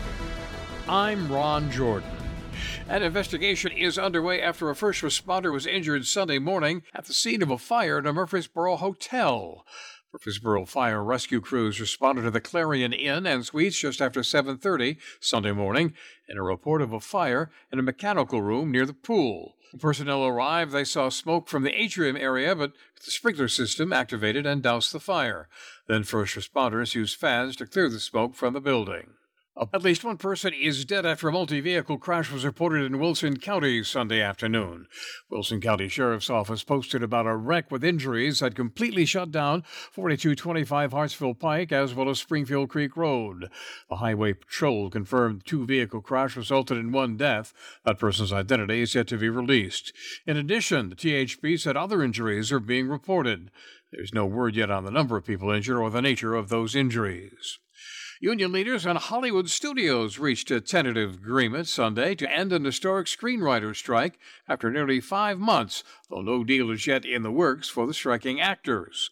I'm 0.87 1.33
Ron 1.33 1.71
Jordan. 1.71 2.11
An 2.87 3.03
investigation 3.03 3.73
is 3.73 3.97
underway 3.99 4.43
after 4.43 4.69
a 4.69 4.77
first 4.77 5.01
responder 5.01 5.51
was 5.51 5.67
injured 5.67 6.05
Sunday 6.05 6.39
morning 6.39 6.83
at 6.95 7.07
the 7.07 7.15
scene 7.15 7.41
of 7.41 7.51
a 7.51 7.57
fire 7.57 7.97
at 7.97 8.07
a 8.07 8.13
Murfreesboro 8.13 8.77
hotel. 8.77 9.65
Murfreesboro 10.13 10.67
fire 10.67 11.03
rescue 11.03 11.41
crews 11.41 11.81
responded 11.81 12.23
to 12.23 12.31
the 12.31 12.43
Clarion 12.43 12.93
Inn 12.93 13.27
and 13.27 13.45
Suites 13.45 13.79
just 13.79 14.03
after 14.03 14.21
7:30 14.21 14.99
Sunday 15.19 15.53
morning 15.53 15.95
in 16.29 16.37
a 16.37 16.43
report 16.43 16.83
of 16.83 16.93
a 16.93 17.01
fire 17.01 17.51
in 17.73 17.79
a 17.79 17.83
mechanical 17.83 18.43
room 18.43 18.71
near 18.71 18.85
the 18.85 18.93
pool. 18.93 19.55
Personnel 19.79 20.25
arrived, 20.25 20.73
they 20.73 20.85
saw 20.85 21.09
smoke 21.09 21.49
from 21.49 21.63
the 21.63 21.81
atrium 21.81 22.17
area, 22.17 22.55
but 22.55 22.73
the 23.05 23.11
sprinkler 23.11 23.49
system 23.49 23.93
activated 23.93 24.47
and 24.47 24.63
doused 24.63 24.93
the 24.93 25.01
fire. 25.01 25.49
Then 25.87 26.05
first 26.05 26.37
responders 26.37 26.95
used 26.95 27.19
fans 27.19 27.57
to 27.57 27.67
clear 27.67 27.89
the 27.89 28.01
smoke 28.01 28.35
from 28.35 28.55
the 28.55 28.61
building. 28.61 29.15
At 29.61 29.83
least 29.83 30.05
one 30.05 30.19
person 30.19 30.53
is 30.55 30.85
dead 30.85 31.05
after 31.05 31.29
a 31.29 31.33
multi 31.33 31.61
vehicle 31.61 31.99
crash 31.99 32.31
was 32.31 32.45
reported 32.45 32.85
in 32.85 33.01
Wilson 33.01 33.39
County 33.39 33.83
Sunday 33.83 34.21
afternoon. 34.21 34.87
Wilson 35.31 35.61
County 35.61 35.89
Sheriff's 35.89 36.31
Office 36.31 36.63
posted 36.63 37.03
about 37.03 37.27
a 37.27 37.35
wreck 37.35 37.69
with 37.69 37.83
injuries 37.83 38.39
that 38.39 38.55
completely 38.55 39.05
shut 39.05 39.33
down 39.33 39.63
4225 39.91 40.93
Hartsville 40.93 41.35
Pike 41.35 41.73
as 41.73 41.93
well 41.93 42.09
as 42.09 42.21
Springfield 42.21 42.69
Creek 42.69 42.97
Road. 42.97 43.51
The 43.91 43.97
Highway 43.97 44.35
Patrol 44.35 44.91
confirmed 44.91 45.45
two 45.45 45.67
vehicle 45.67 46.03
crash 46.03 46.37
resulted 46.37 46.79
in 46.79 46.93
one 46.93 47.17
death. 47.17 47.53
That 47.85 47.99
person's 47.99 48.33
identity 48.33 48.83
is 48.83 48.95
yet 48.95 49.09
to 49.09 49.19
be 49.19 49.29
released. 49.29 49.93
In 50.25 50.37
addition, 50.37 50.91
the 50.91 50.95
THP 50.95 51.59
said 51.59 51.77
other 51.77 52.05
injuries 52.05 52.53
are 52.53 52.61
being 52.61 52.87
reported. 52.87 53.51
There's 53.91 54.15
no 54.15 54.25
word 54.25 54.55
yet 54.55 54.71
on 54.71 54.85
the 54.85 54.93
number 54.93 55.17
of 55.17 55.27
people 55.27 55.51
injured 55.51 55.79
or 55.79 55.91
the 55.91 56.03
nature 56.03 56.37
of 56.37 56.49
those 56.49 56.77
injuries. 56.77 57.59
Union 58.21 58.51
leaders 58.51 58.85
and 58.85 58.99
Hollywood 58.99 59.49
studios 59.49 60.19
reached 60.19 60.51
a 60.51 60.61
tentative 60.61 61.15
agreement 61.15 61.69
Sunday 61.69 62.17
to 62.17 62.29
end 62.29 62.53
an 62.53 62.65
historic 62.65 63.07
screenwriter 63.07 63.77
strike 63.77 64.19
after 64.49 64.73
nearly 64.73 65.01
five 65.01 65.39
months, 65.39 65.85
though 66.11 66.21
no 66.21 66.43
deal 66.43 66.71
is 66.73 66.85
yet 66.85 67.05
in 67.05 67.23
the 67.23 67.31
works 67.31 67.69
for 67.69 67.87
the 67.87 67.95
striking 67.95 68.41
actors. 68.41 69.11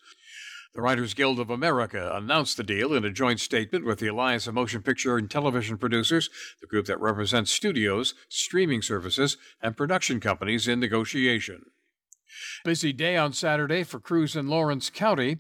The 0.74 0.82
Writers 0.82 1.14
Guild 1.14 1.38
of 1.38 1.50
America 1.50 2.10
announced 2.14 2.56
the 2.56 2.64
deal 2.64 2.92
in 2.92 3.04
a 3.04 3.12
joint 3.12 3.38
statement 3.38 3.86
with 3.86 4.00
the 4.00 4.08
Alliance 4.08 4.48
of 4.48 4.54
Motion 4.54 4.82
Picture 4.82 5.16
and 5.16 5.30
Television 5.30 5.78
Producers, 5.78 6.28
the 6.60 6.66
group 6.66 6.86
that 6.86 7.00
represents 7.00 7.52
studios, 7.52 8.12
streaming 8.28 8.82
services, 8.82 9.36
and 9.62 9.76
production 9.76 10.18
companies 10.18 10.66
in 10.66 10.80
negotiation. 10.80 11.66
Busy 12.64 12.92
day 12.92 13.16
on 13.16 13.32
Saturday 13.32 13.84
for 13.84 14.00
crews 14.00 14.34
in 14.34 14.48
Lawrence 14.48 14.90
County. 14.90 15.38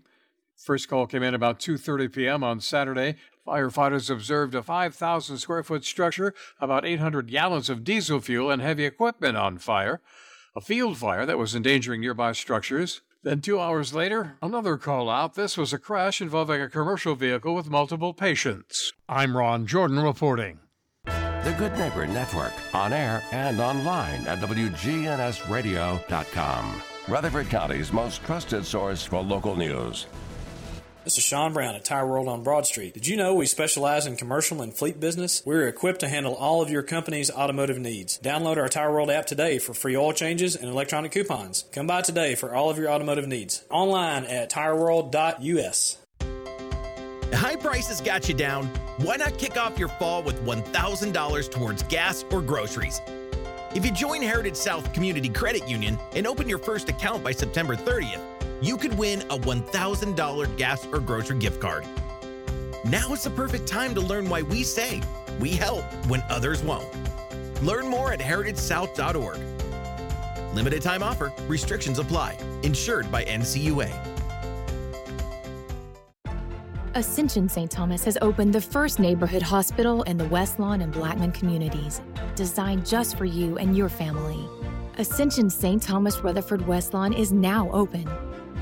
First 0.56 0.88
call 0.88 1.06
came 1.06 1.22
in 1.22 1.34
about 1.34 1.60
2:30 1.60 2.12
p.m. 2.12 2.42
on 2.42 2.60
Saturday. 2.60 3.16
Firefighters 3.46 4.10
observed 4.10 4.54
a 4.54 4.62
5,000 4.62 5.38
square 5.38 5.62
foot 5.62 5.84
structure, 5.84 6.34
about 6.60 6.84
800 6.84 7.30
gallons 7.30 7.70
of 7.70 7.84
diesel 7.84 8.20
fuel 8.20 8.50
and 8.50 8.60
heavy 8.60 8.84
equipment 8.84 9.36
on 9.36 9.58
fire. 9.58 10.00
A 10.56 10.60
field 10.60 10.98
fire 10.98 11.24
that 11.26 11.38
was 11.38 11.54
endangering 11.54 12.00
nearby 12.00 12.32
structures. 12.32 13.02
Then, 13.22 13.40
two 13.40 13.60
hours 13.60 13.92
later, 13.92 14.36
another 14.40 14.76
call 14.76 15.10
out. 15.10 15.34
This 15.34 15.56
was 15.56 15.72
a 15.72 15.78
crash 15.78 16.20
involving 16.20 16.60
a 16.60 16.68
commercial 16.68 17.14
vehicle 17.14 17.54
with 17.54 17.70
multiple 17.70 18.14
patients. 18.14 18.92
I'm 19.08 19.36
Ron 19.36 19.66
Jordan 19.66 20.00
reporting. 20.00 20.60
The 21.04 21.54
Good 21.58 21.76
Neighbor 21.78 22.06
Network, 22.06 22.52
on 22.74 22.92
air 22.92 23.22
and 23.30 23.60
online 23.60 24.26
at 24.26 24.40
WGNSradio.com. 24.40 26.82
Rutherford 27.08 27.48
County's 27.48 27.92
most 27.92 28.24
trusted 28.24 28.64
source 28.64 29.04
for 29.04 29.22
local 29.22 29.54
news. 29.54 30.06
This 31.06 31.18
is 31.18 31.22
Sean 31.22 31.52
Brown 31.52 31.76
at 31.76 31.84
Tire 31.84 32.04
World 32.04 32.26
on 32.26 32.42
Broad 32.42 32.66
Street. 32.66 32.92
Did 32.92 33.06
you 33.06 33.16
know 33.16 33.32
we 33.32 33.46
specialize 33.46 34.06
in 34.08 34.16
commercial 34.16 34.60
and 34.60 34.74
fleet 34.74 34.98
business? 34.98 35.40
We're 35.46 35.68
equipped 35.68 36.00
to 36.00 36.08
handle 36.08 36.34
all 36.34 36.62
of 36.62 36.68
your 36.68 36.82
company's 36.82 37.30
automotive 37.30 37.78
needs. 37.78 38.18
Download 38.18 38.56
our 38.56 38.68
Tire 38.68 38.90
World 38.90 39.08
app 39.08 39.24
today 39.24 39.60
for 39.60 39.72
free 39.72 39.96
oil 39.96 40.12
changes 40.12 40.56
and 40.56 40.68
electronic 40.68 41.12
coupons. 41.12 41.64
Come 41.70 41.86
by 41.86 42.02
today 42.02 42.34
for 42.34 42.52
all 42.52 42.70
of 42.70 42.76
your 42.76 42.90
automotive 42.90 43.28
needs. 43.28 43.62
Online 43.70 44.24
at 44.24 44.50
tireworld.us. 44.50 45.98
High 47.32 47.56
prices 47.56 48.00
got 48.00 48.28
you 48.28 48.34
down. 48.34 48.66
Why 48.96 49.14
not 49.14 49.38
kick 49.38 49.56
off 49.56 49.78
your 49.78 49.90
fall 49.90 50.24
with 50.24 50.44
$1,000 50.44 51.50
towards 51.52 51.84
gas 51.84 52.24
or 52.32 52.42
groceries? 52.42 53.00
If 53.76 53.84
you 53.84 53.92
join 53.92 54.22
Heritage 54.22 54.56
South 54.56 54.92
Community 54.92 55.28
Credit 55.28 55.68
Union 55.68 56.00
and 56.16 56.26
open 56.26 56.48
your 56.48 56.58
first 56.58 56.88
account 56.88 57.22
by 57.22 57.30
September 57.30 57.76
30th, 57.76 58.35
you 58.62 58.76
could 58.76 58.96
win 58.98 59.22
a 59.22 59.38
$1,000 59.38 60.56
gas 60.56 60.86
or 60.86 61.00
grocery 61.00 61.38
gift 61.38 61.60
card. 61.60 61.84
Now 62.84 63.12
is 63.12 63.24
the 63.24 63.30
perfect 63.30 63.66
time 63.66 63.94
to 63.94 64.00
learn 64.00 64.28
why 64.28 64.42
we 64.42 64.62
say 64.62 65.00
we 65.40 65.50
help 65.50 65.84
when 66.08 66.22
others 66.28 66.62
won't. 66.62 66.86
Learn 67.62 67.88
more 67.88 68.12
at 68.12 68.20
heritagesouth.org. 68.20 69.38
Limited 70.54 70.82
time 70.82 71.02
offer, 71.02 71.32
restrictions 71.48 71.98
apply. 71.98 72.38
Insured 72.62 73.10
by 73.10 73.24
NCUA. 73.24 73.90
Ascension 76.94 77.46
St. 77.46 77.70
Thomas 77.70 78.04
has 78.04 78.16
opened 78.22 78.54
the 78.54 78.60
first 78.60 78.98
neighborhood 78.98 79.42
hospital 79.42 80.02
in 80.04 80.16
the 80.16 80.24
West 80.24 80.58
Lawn 80.58 80.80
and 80.80 80.90
Blackman 80.90 81.30
communities, 81.30 82.00
designed 82.34 82.86
just 82.86 83.18
for 83.18 83.26
you 83.26 83.58
and 83.58 83.76
your 83.76 83.90
family. 83.90 84.48
Ascension 84.96 85.50
St. 85.50 85.82
Thomas 85.82 86.20
Rutherford 86.20 86.66
West 86.66 86.94
Lawn 86.94 87.12
is 87.12 87.32
now 87.32 87.70
open, 87.72 88.08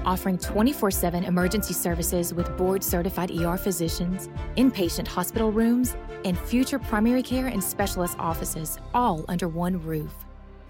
offering 0.05 0.39
24 0.39 0.91
7 0.91 1.25
emergency 1.25 1.75
services 1.75 2.33
with 2.35 2.57
board 2.57 2.83
certified 2.83 3.31
ER 3.31 3.57
physicians, 3.57 4.29
inpatient 4.57 5.07
hospital 5.07 5.51
rooms, 5.53 5.97
and 6.25 6.39
future 6.39 6.79
primary 6.79 7.23
care 7.23 7.47
and 7.47 7.63
specialist 7.63 8.17
offices, 8.19 8.79
all 8.95 9.25
under 9.29 9.49
one 9.49 9.81
roof. 9.83 10.13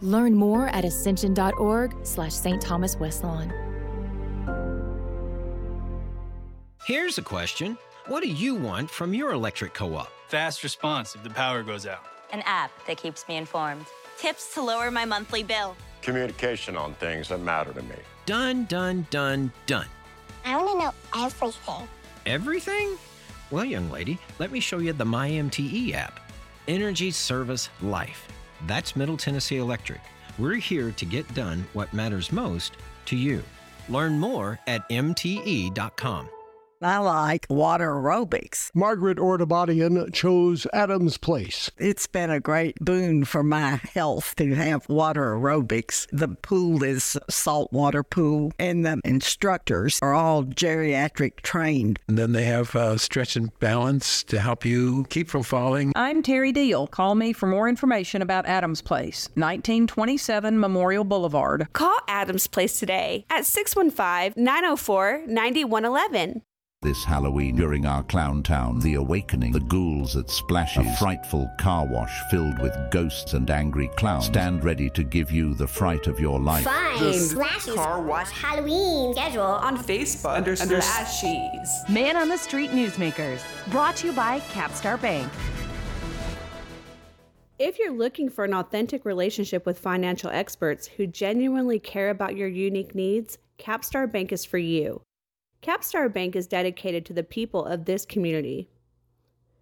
Learn 0.01 0.35
more 0.35 0.69
at 0.69 0.85
ascension.org 0.85 1.95
slash 2.03 2.33
St. 2.33 2.61
Thomas 2.61 2.97
West 2.97 3.25
Lawn. 3.25 3.53
Here's 6.87 7.17
a 7.17 7.23
question 7.23 7.79
What 8.09 8.23
do 8.23 8.29
you 8.29 8.55
want 8.55 8.91
from 8.91 9.15
your 9.15 9.33
electric 9.33 9.73
co 9.73 9.95
op? 9.95 10.13
Fast 10.29 10.63
response 10.63 11.15
if 11.15 11.23
the 11.23 11.31
power 11.31 11.63
goes 11.63 11.87
out. 11.87 12.05
An 12.33 12.43
app 12.45 12.71
that 12.87 12.99
keeps 12.99 13.27
me 13.29 13.37
informed. 13.37 13.87
Tips 14.19 14.53
to 14.55 14.63
lower 14.63 14.91
my 14.91 15.05
monthly 15.05 15.43
bill. 15.43 15.77
Communication 16.03 16.77
on 16.77 16.93
things 16.95 17.29
that 17.29 17.41
matter 17.41 17.73
to 17.73 17.83
me. 17.83 17.97
Done, 18.27 18.65
done, 18.65 19.07
done, 19.11 19.53
done. 19.67 19.87
I 20.47 20.57
want 20.57 20.71
to 20.71 20.79
know 20.79 21.25
everything. 21.25 21.89
Everything? 22.25 22.97
Well, 23.51 23.65
young 23.65 23.91
lady, 23.91 24.19
let 24.39 24.51
me 24.51 24.61
show 24.61 24.79
you 24.79 24.95
the 24.95 25.05
MyMTE 25.05 25.93
app 25.93 26.21
Energy 26.67 27.11
Service 27.11 27.69
Life. 27.83 28.27
That's 28.67 28.97
Middle 28.97 29.19
Tennessee 29.19 29.59
Electric. 29.59 30.01
We're 30.39 30.55
here 30.55 30.91
to 30.93 31.05
get 31.05 31.33
done 31.35 31.67
what 31.75 31.93
matters 31.93 32.33
most 32.33 32.79
to 33.07 33.17
you. 33.17 33.43
Learn 33.91 34.19
more 34.19 34.59
at 34.67 34.89
MTE.com. 34.89 36.29
I 36.85 36.99
like 36.99 37.47
water 37.49 37.93
aerobics. 37.93 38.71
Margaret 38.75 39.17
Ordabadian 39.17 40.13
chose 40.13 40.67
Adams 40.75 41.17
Place. 41.17 41.71
It's 41.79 42.07
been 42.07 42.29
a 42.29 42.41
great 42.41 42.77
boon 42.79 43.25
for 43.25 43.43
my 43.43 43.81
health 43.95 44.35
to 44.37 44.55
have 44.55 44.87
water 44.87 45.35
aerobics. 45.35 46.07
The 46.13 46.29
pool 46.29 46.83
is 46.83 47.17
a 47.27 47.33
saltwater 47.33 48.03
pool, 48.03 48.53
and 48.59 48.85
the 48.85 49.01
instructors 49.03 49.99
are 50.03 50.13
all 50.13 50.45
geriatric 50.45 51.41
trained. 51.41 52.01
And 52.07 52.19
then 52.19 52.33
they 52.33 52.45
have 52.45 52.77
uh, 52.77 52.99
stretch 52.99 53.35
and 53.35 53.59
balance 53.61 54.23
to 54.25 54.39
help 54.39 54.67
you 54.67 55.07
keep 55.09 55.31
from 55.31 55.43
falling. 55.43 55.91
I'm 55.97 56.23
Terry 56.23 56.53
Deal. 56.53 56.87
Call 56.87 57.15
me 57.15 57.33
for 57.33 57.47
more 57.47 57.67
information 57.67 58.21
about 58.21 58.45
Adams 58.45 58.83
Place, 58.83 59.31
1927 59.37 60.61
Memorial 60.61 61.05
Boulevard. 61.05 61.67
Call 61.73 61.97
Adams 62.09 62.47
Place 62.47 62.79
today 62.79 63.25
at 63.31 63.47
615 63.47 64.35
904 64.37 65.23
9111. 65.27 66.43
This 66.85 67.03
Halloween 67.03 67.57
during 67.57 67.87
our 67.87 68.03
Clown 68.03 68.43
Town, 68.43 68.79
The 68.79 68.97
Awakening, 68.97 69.53
the 69.53 69.61
ghouls 69.61 70.17
at 70.17 70.29
Splashes, 70.29 70.87
a 70.87 70.97
frightful 70.97 71.51
car 71.59 71.87
wash 71.87 72.13
filled 72.31 72.61
with 72.61 72.77
ghosts 72.91 73.33
and 73.33 73.49
angry 73.51 73.89
clowns, 73.97 74.27
stand 74.27 74.63
ready 74.63 74.91
to 74.91 75.03
give 75.03 75.31
you 75.31 75.55
the 75.55 75.67
fright 75.67 76.09
of 76.09 76.21
your 76.21 76.39
life. 76.39 76.65
Find 76.65 77.01
the 77.01 77.15
Splashes 77.15 77.75
Car 77.75 78.03
Wash 78.03 78.31
Halloween 78.31 79.15
schedule 79.15 79.41
on 79.41 79.79
Facebook 79.79 80.37
under, 80.37 80.51
under 80.61 80.81
Splashies. 80.81 81.89
Man 81.89 82.19
on 82.19 82.29
the 82.29 82.37
Street 82.37 82.71
Newsmakers, 82.73 83.41
brought 83.71 83.97
to 83.97 84.09
you 84.09 84.13
by 84.13 84.41
Capstar 84.41 85.01
Bank. 85.01 85.33
If 87.59 87.79
you're 87.79 87.97
looking 87.97 88.29
for 88.29 88.45
an 88.45 88.53
authentic 88.53 89.07
relationship 89.07 89.65
with 89.65 89.79
financial 89.79 90.29
experts 90.29 90.87
who 90.87 91.07
genuinely 91.07 91.79
care 91.79 92.11
about 92.11 92.37
your 92.37 92.49
unique 92.49 92.95
needs, 92.95 93.39
Capstar 93.59 94.13
Bank 94.13 94.33
is 94.33 94.45
for 94.45 94.59
you. 94.59 95.01
Capstar 95.65 96.13
Bank 96.13 96.37
is 96.37 96.47
dedicated 96.47 97.07
to 97.07 97.15
the 97.15 97.23
people 97.23 97.65
of 97.65 97.87
this 97.87 98.05
community. 98.05 98.69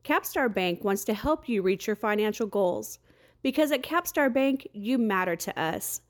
Capstar 0.03 0.53
Bank 0.53 0.83
wants 0.83 1.05
to 1.05 1.15
help 1.15 1.49
you 1.49 1.63
reach 1.63 1.87
your 1.87 1.95
financial 1.95 2.49
goals 2.49 2.99
because 3.41 3.71
at 3.71 3.85
Capstar 3.85 4.33
Bank, 4.33 4.67
you 4.73 4.99
matter 4.99 5.37
to 5.37 5.57
us. 5.57 6.01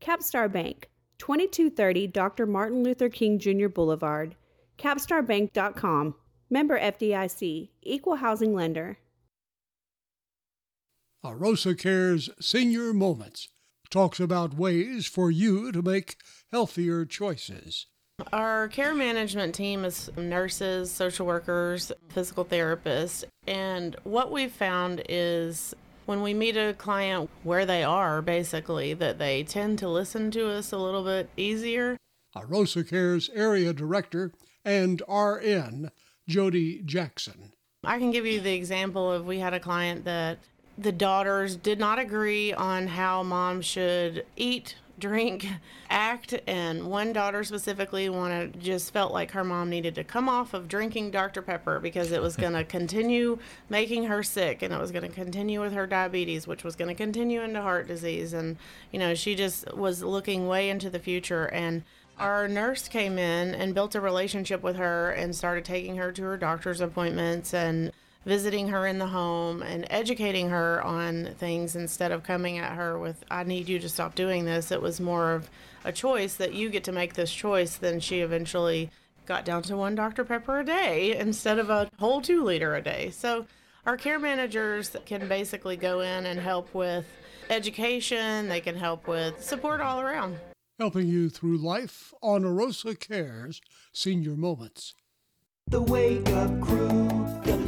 Capstar 0.00 0.50
Bank, 0.50 0.88
2230 1.18 2.06
Dr. 2.06 2.46
Martin 2.46 2.84
Luther 2.84 3.08
King 3.08 3.40
Jr. 3.40 3.66
Boulevard, 3.66 4.36
capstarbank.com. 4.78 6.14
Member 6.48 6.78
FDIC, 6.78 7.70
Equal 7.82 8.16
Housing 8.16 8.54
Lender. 8.54 8.98
Arosa 11.24 11.76
Cares 11.76 12.30
Senior 12.40 12.92
Moments 12.92 13.48
talks 13.90 14.20
about 14.20 14.54
ways 14.54 15.06
for 15.06 15.28
you 15.28 15.72
to 15.72 15.82
make 15.82 16.16
healthier 16.52 17.04
choices. 17.04 17.86
Our 18.32 18.68
care 18.68 18.94
management 18.94 19.54
team 19.54 19.84
is 19.84 20.10
nurses, 20.16 20.90
social 20.90 21.26
workers, 21.26 21.92
physical 22.08 22.44
therapists, 22.44 23.24
and 23.46 23.96
what 24.04 24.30
we've 24.30 24.52
found 24.52 25.02
is 25.08 25.74
when 26.06 26.22
we 26.22 26.34
meet 26.34 26.56
a 26.56 26.74
client 26.74 27.30
where 27.42 27.64
they 27.64 27.84
are, 27.84 28.20
basically, 28.22 28.94
that 28.94 29.18
they 29.18 29.42
tend 29.44 29.78
to 29.78 29.88
listen 29.88 30.30
to 30.32 30.48
us 30.50 30.72
a 30.72 30.78
little 30.78 31.04
bit 31.04 31.30
easier. 31.36 31.96
Arosa 32.36 32.88
Cares 32.88 33.30
Area 33.34 33.72
Director 33.72 34.32
and 34.64 35.02
RN, 35.08 35.90
Jody 36.28 36.82
Jackson. 36.84 37.52
I 37.84 37.98
can 37.98 38.10
give 38.10 38.26
you 38.26 38.40
the 38.40 38.54
example 38.54 39.10
of 39.10 39.26
we 39.26 39.38
had 39.38 39.54
a 39.54 39.60
client 39.60 40.04
that 40.04 40.38
the 40.76 40.92
daughters 40.92 41.56
did 41.56 41.78
not 41.78 41.98
agree 41.98 42.52
on 42.52 42.86
how 42.86 43.22
mom 43.22 43.60
should 43.62 44.24
eat 44.36 44.76
drink, 45.00 45.46
act, 45.88 46.34
and 46.46 46.90
one 46.90 47.12
daughter 47.12 47.42
specifically 47.42 48.08
wanted 48.08 48.60
just 48.60 48.92
felt 48.92 49.12
like 49.12 49.32
her 49.32 49.42
mom 49.42 49.70
needed 49.70 49.94
to 49.96 50.04
come 50.04 50.28
off 50.28 50.54
of 50.54 50.68
drinking 50.68 51.10
Dr. 51.10 51.42
Pepper 51.42 51.80
because 51.80 52.12
it 52.12 52.22
was 52.22 52.36
going 52.44 52.52
to 52.52 52.64
continue 52.64 53.38
making 53.68 54.04
her 54.04 54.22
sick 54.22 54.62
and 54.62 54.72
it 54.72 54.80
was 54.80 54.92
going 54.92 55.08
to 55.08 55.14
continue 55.14 55.60
with 55.60 55.72
her 55.72 55.86
diabetes, 55.86 56.46
which 56.46 56.62
was 56.62 56.76
going 56.76 56.88
to 56.88 56.94
continue 56.94 57.40
into 57.42 57.60
heart 57.60 57.88
disease. 57.88 58.32
And, 58.32 58.56
you 58.92 58.98
know, 58.98 59.14
she 59.14 59.34
just 59.34 59.74
was 59.74 60.02
looking 60.02 60.46
way 60.46 60.70
into 60.70 60.90
the 60.90 60.98
future. 60.98 61.46
And 61.46 61.82
our 62.18 62.46
nurse 62.46 62.86
came 62.86 63.18
in 63.18 63.54
and 63.54 63.74
built 63.74 63.94
a 63.94 64.00
relationship 64.00 64.62
with 64.62 64.76
her 64.76 65.10
and 65.10 65.34
started 65.34 65.64
taking 65.64 65.96
her 65.96 66.12
to 66.12 66.22
her 66.22 66.36
doctor's 66.36 66.80
appointments 66.80 67.54
and 67.54 67.92
visiting 68.24 68.68
her 68.68 68.86
in 68.86 68.98
the 68.98 69.06
home 69.06 69.62
and 69.62 69.86
educating 69.90 70.50
her 70.50 70.82
on 70.82 71.34
things 71.38 71.74
instead 71.74 72.12
of 72.12 72.22
coming 72.22 72.58
at 72.58 72.72
her 72.72 72.98
with, 72.98 73.24
I 73.30 73.44
need 73.44 73.68
you 73.68 73.78
to 73.78 73.88
stop 73.88 74.14
doing 74.14 74.44
this. 74.44 74.70
It 74.70 74.82
was 74.82 75.00
more 75.00 75.32
of 75.32 75.50
a 75.84 75.92
choice 75.92 76.34
that 76.36 76.52
you 76.52 76.68
get 76.68 76.84
to 76.84 76.92
make 76.92 77.14
this 77.14 77.32
choice. 77.32 77.76
Then 77.76 78.00
she 78.00 78.20
eventually 78.20 78.90
got 79.26 79.44
down 79.44 79.62
to 79.62 79.76
one 79.76 79.94
Dr. 79.94 80.24
Pepper 80.24 80.60
a 80.60 80.64
day 80.64 81.16
instead 81.16 81.58
of 81.58 81.70
a 81.70 81.90
whole 81.98 82.20
two 82.20 82.44
liter 82.44 82.74
a 82.74 82.82
day. 82.82 83.10
So 83.10 83.46
our 83.86 83.96
care 83.96 84.18
managers 84.18 84.94
can 85.06 85.26
basically 85.28 85.76
go 85.76 86.00
in 86.00 86.26
and 86.26 86.38
help 86.38 86.74
with 86.74 87.06
education, 87.48 88.48
they 88.48 88.60
can 88.60 88.76
help 88.76 89.06
with 89.06 89.42
support 89.42 89.80
all 89.80 90.00
around. 90.00 90.38
Helping 90.78 91.08
you 91.08 91.28
through 91.28 91.58
life 91.58 92.14
on 92.22 92.42
Arosa 92.42 92.98
Cares 92.98 93.60
Senior 93.92 94.36
Moments. 94.36 94.94
The 95.66 95.82
Wake 95.82 96.28
Up 96.30 96.60
Crew, 96.60 96.99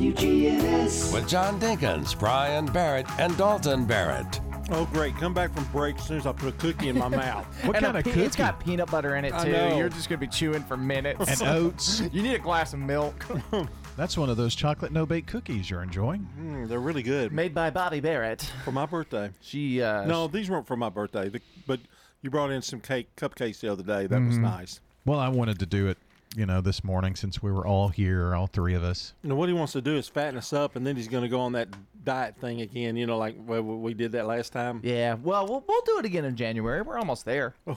WGNS. 0.03 1.13
With 1.15 1.29
John 1.29 1.61
Dinkins, 1.61 2.19
Brian 2.19 2.67
Barrett, 2.67 3.07
and 3.21 3.37
Dalton 3.37 3.85
Barrett. 3.85 4.41
Oh, 4.73 4.85
great. 4.93 5.15
Come 5.17 5.33
back 5.33 5.55
from 5.55 5.65
break 5.67 5.97
as 5.97 6.07
soon 6.07 6.17
as 6.17 6.27
I 6.27 6.33
put 6.33 6.49
a 6.49 6.53
cookie 6.59 6.89
in 6.89 6.99
my 6.99 7.07
mouth. 7.25 7.47
What 7.65 7.77
kind 7.77 7.97
of 7.97 8.03
cookie? 8.03 8.23
It's 8.23 8.35
got 8.35 8.59
peanut 8.59 8.91
butter 8.91 9.15
in 9.17 9.25
it, 9.25 9.33
I 9.33 9.45
too. 9.45 9.53
know. 9.53 9.77
You're 9.79 9.89
just 9.91 10.09
going 10.09 10.19
to 10.19 10.27
be 10.27 10.31
chewing 10.33 10.65
for 10.65 10.77
minutes. 10.77 11.41
And 11.41 11.49
oats. 11.49 12.01
you 12.13 12.21
need 12.23 12.35
a 12.35 12.39
glass 12.41 12.73
of 12.73 12.81
milk. 12.81 13.25
That's 13.97 14.17
one 14.19 14.29
of 14.29 14.37
those 14.37 14.55
chocolate 14.57 14.91
no 14.91 15.07
bake 15.07 15.27
cookies 15.27 15.71
you're 15.71 15.83
enjoying. 15.83 16.27
Mm, 16.41 16.69
they're 16.69 16.81
really 16.81 17.03
good. 17.03 17.31
Made 17.33 17.55
by 17.55 17.71
Bobby 17.71 18.01
Barrett. 18.01 18.51
For 18.65 18.73
my 18.73 18.87
birthday. 18.87 19.31
She, 19.41 19.83
uh, 19.83 20.05
No, 20.07 20.27
these 20.27 20.51
weren't 20.51 20.67
for 20.67 20.77
my 20.77 20.89
birthday, 20.89 21.31
but 21.67 21.79
you 22.23 22.31
brought 22.31 22.51
in 22.51 22.63
some 22.63 22.81
cake 22.81 23.15
cupcakes 23.17 23.61
the 23.61 23.71
other 23.71 23.83
day. 23.85 24.07
That 24.09 24.21
was 24.23 24.37
Mhm. 24.37 24.41
nice. 24.43 24.81
Well, 25.05 25.21
I 25.21 25.29
wanted 25.29 25.59
to 25.61 25.67
do 25.67 25.89
it, 25.89 25.99
you 26.37 26.47
know, 26.47 26.61
this 26.61 26.83
morning 26.83 27.15
since 27.15 27.43
we 27.43 27.51
were 27.51 27.67
all 27.67 27.89
here, 27.89 28.35
all 28.35 28.47
three 28.47 28.75
of 28.75 28.83
us. 28.83 29.15
You 29.23 29.29
know, 29.29 29.37
what 29.37 29.49
he 29.49 29.55
wants 29.55 29.73
to 29.75 29.83
do 29.83 29.97
is 29.97 30.09
fatten 30.09 30.39
us 30.39 30.53
up, 30.53 30.77
and 30.77 30.87
then 30.87 30.97
he's 30.97 31.09
going 31.09 31.23
to 31.23 31.29
go 31.29 31.41
on 31.41 31.53
that 31.53 31.69
diet 32.05 32.37
thing 32.37 32.61
again, 32.61 32.97
you 32.97 33.07
know, 33.07 33.19
like 33.19 33.37
well, 33.39 33.63
we 33.63 33.95
did 33.95 34.13
that 34.13 34.27
last 34.27 34.53
time. 34.53 34.81
Yeah, 34.83 35.15
well, 35.15 35.47
we'll, 35.47 35.65
we'll 35.67 35.83
do 35.83 35.99
it 35.99 36.05
again 36.05 36.25
in 36.25 36.37
January. 36.37 36.83
We're 36.83 36.99
almost 36.99 37.25
there. 37.25 37.55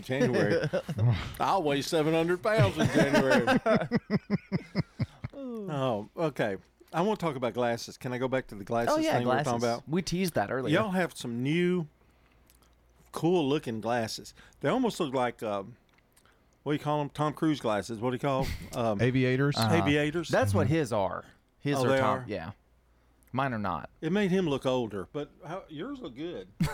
January. 0.00 0.68
I'll 1.40 1.62
weigh 1.62 1.82
700 1.82 2.42
pounds 2.42 2.78
in 2.78 2.86
January. 2.88 3.60
oh, 5.36 6.08
okay. 6.16 6.56
I 6.92 7.02
want 7.02 7.20
to 7.20 7.26
talk 7.26 7.36
about 7.36 7.54
glasses. 7.54 7.96
Can 7.96 8.12
I 8.12 8.18
go 8.18 8.28
back 8.28 8.46
to 8.48 8.54
the 8.54 8.64
glasses 8.64 8.94
oh, 8.96 9.00
yeah, 9.00 9.14
thing 9.14 9.24
glasses. 9.24 9.46
we 9.46 9.52
were 9.52 9.58
talking 9.58 9.68
about? 9.68 9.88
We 9.88 10.02
teased 10.02 10.34
that 10.34 10.50
earlier. 10.50 10.74
Y'all 10.74 10.90
have 10.90 11.16
some 11.16 11.42
new, 11.42 11.86
cool 13.12 13.48
looking 13.48 13.80
glasses. 13.80 14.34
They 14.60 14.68
almost 14.68 15.00
look 15.00 15.14
like, 15.14 15.42
um, 15.42 15.76
what 16.62 16.72
do 16.72 16.74
you 16.76 16.78
call 16.82 16.98
them? 16.98 17.10
Tom 17.10 17.32
Cruise 17.32 17.60
glasses. 17.60 17.98
What 18.00 18.10
do 18.10 18.14
you 18.16 18.20
call 18.20 18.44
'em? 18.44 18.78
Um, 18.78 19.00
Aviators? 19.00 19.56
Uh-huh. 19.56 19.74
Aviators. 19.76 20.28
That's 20.28 20.54
what 20.54 20.66
his 20.66 20.92
are. 20.92 21.24
His 21.60 21.76
Oh, 21.78 21.84
are 21.84 21.88
they 21.88 21.98
Tom. 22.00 22.18
are? 22.20 22.24
Yeah. 22.26 22.50
Mine 23.32 23.52
are 23.54 23.58
not. 23.58 23.90
It 24.00 24.10
made 24.12 24.30
him 24.32 24.48
look 24.48 24.66
older, 24.66 25.06
but 25.12 25.30
how, 25.46 25.62
yours 25.68 26.00
look 26.00 26.16
good. 26.16 26.48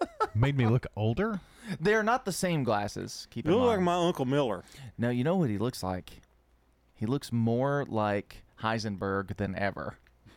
Made 0.34 0.56
me 0.58 0.66
look 0.66 0.86
older? 0.96 1.40
They're 1.80 2.02
not 2.02 2.24
the 2.24 2.32
same 2.32 2.64
glasses. 2.64 3.26
Keep 3.30 3.46
You 3.46 3.52
in 3.54 3.58
look 3.60 3.68
like 3.68 3.80
my 3.80 3.94
Uncle 3.94 4.24
Miller. 4.26 4.64
No, 4.98 5.08
you 5.10 5.24
know 5.24 5.36
what 5.36 5.48
he 5.48 5.58
looks 5.58 5.82
like? 5.82 6.20
He 6.94 7.06
looks 7.06 7.32
more 7.32 7.86
like 7.88 8.42
Heisenberg 8.62 9.36
than 9.36 9.54
ever. 9.56 9.96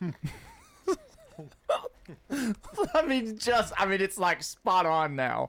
I 2.94 3.02
mean, 3.06 3.38
just 3.38 3.72
I 3.76 3.86
mean, 3.86 4.00
it's 4.00 4.18
like 4.18 4.42
spot 4.42 4.86
on 4.86 5.16
now. 5.16 5.48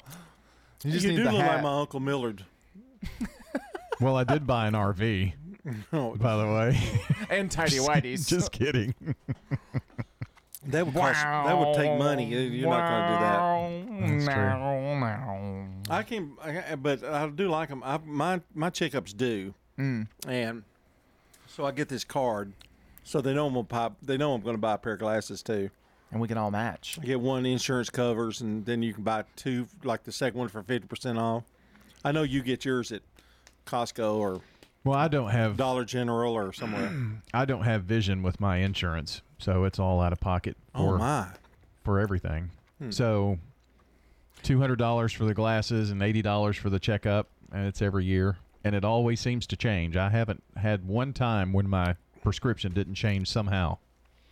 You 0.84 0.92
just 0.92 1.04
you 1.06 1.12
need 1.12 1.18
do 1.18 1.24
the 1.26 1.32
look 1.32 1.46
like 1.46 1.62
my 1.64 1.80
Uncle 1.80 2.00
Millard. 2.00 2.46
Well, 4.00 4.16
I 4.18 4.24
did 4.24 4.48
buy 4.48 4.68
an 4.68 4.74
RV, 4.74 5.34
No. 5.94 6.16
by 6.18 6.38
the 6.38 6.46
way. 6.46 6.80
and 7.30 7.52
tidy 7.58 7.78
whities. 7.78 8.28
Just 8.28 8.52
kidding. 8.52 8.96
That 10.68 10.86
would 10.86 10.96
cost. 10.96 11.22
That 11.22 11.58
would 11.58 11.76
take 11.76 11.98
money. 12.00 12.26
You- 12.26 12.40
You're 12.40 12.70
not 12.70 12.90
going 12.90 14.08
to 14.08 14.08
do 14.08 14.26
that. 14.26 14.26
That's 14.26 14.26
true. 14.26 15.68
I 15.90 16.04
can, 16.04 16.32
I, 16.44 16.76
but 16.76 17.04
I 17.04 17.28
do 17.30 17.48
like 17.50 17.70
them. 17.70 17.82
I, 17.84 17.98
my 18.06 18.42
my 18.54 18.70
checkups 18.70 19.16
do, 19.16 19.54
Mm. 19.80 20.08
and 20.28 20.64
so 21.48 21.66
I 21.66 21.72
get 21.72 21.90
this 21.90 22.04
card, 22.04 22.54
so 23.04 23.22
they 23.22 23.34
know 23.34 23.48
I'm 23.48 23.54
gonna 23.54 23.64
buy, 23.64 23.90
They 24.02 24.18
know 24.18 24.34
I'm 24.34 24.42
going 24.42 24.56
to 24.56 24.62
buy 24.62 24.74
a 24.74 24.78
pair 24.78 24.94
of 24.94 25.00
glasses 25.00 25.42
too. 25.44 25.70
And 26.12 26.20
we 26.20 26.28
can 26.28 26.38
all 26.38 26.52
match. 26.52 26.98
I 27.02 27.06
get 27.06 27.20
one 27.22 27.46
insurance 27.46 27.90
covers, 27.90 28.42
and 28.42 28.66
then 28.66 28.84
you 28.84 28.94
can 28.94 29.04
buy 29.04 29.24
two, 29.36 29.68
like 29.84 30.04
the 30.04 30.12
second 30.12 30.40
one 30.40 30.50
for 30.50 30.62
fifty 30.64 30.88
percent 30.88 31.18
off. 31.18 31.44
I 32.04 32.12
know 32.12 32.24
you 32.24 32.42
get 32.42 32.66
yours 32.66 32.92
at 32.92 33.02
Costco 33.66 34.16
or 34.16 34.42
Well, 34.84 34.98
I 34.98 35.08
don't 35.08 35.30
have 35.30 35.58
Dollar 35.58 35.86
General 35.86 36.34
or 36.34 36.52
somewhere. 36.54 36.92
I 37.34 37.46
don't 37.46 37.64
have 37.64 37.84
vision 37.84 38.24
with 38.24 38.40
my 38.40 38.58
insurance, 38.58 39.22
so 39.38 39.64
it's 39.66 39.80
all 39.80 40.02
out 40.02 40.12
of 40.14 40.20
pocket 40.20 40.58
Oh, 40.74 40.86
for 40.92 40.98
my. 40.98 41.28
for 41.84 42.00
everything. 42.00 42.50
Hmm. 42.80 42.92
So 42.92 43.38
two 44.44 44.60
hundred 44.60 44.78
dollars 44.80 45.14
for 45.14 45.26
the 45.26 45.34
glasses 45.34 45.92
and 45.92 46.02
eighty 46.02 46.22
dollars 46.22 46.58
for 46.58 46.70
the 46.70 46.80
checkup, 46.80 47.28
and 47.52 47.68
it's 47.68 47.82
every 47.82 48.06
year. 48.06 48.38
and 48.64 48.76
it 48.76 48.86
always 48.86 49.20
seems 49.20 49.48
to 49.48 49.56
change. 49.56 49.96
I 49.98 50.10
haven't 50.10 50.44
had 50.56 50.88
one 50.88 51.14
time 51.14 51.52
when 51.54 51.68
my 51.68 51.96
prescription 52.22 52.74
didn't 52.74 52.94
change 52.96 53.28
somehow. 53.28 53.78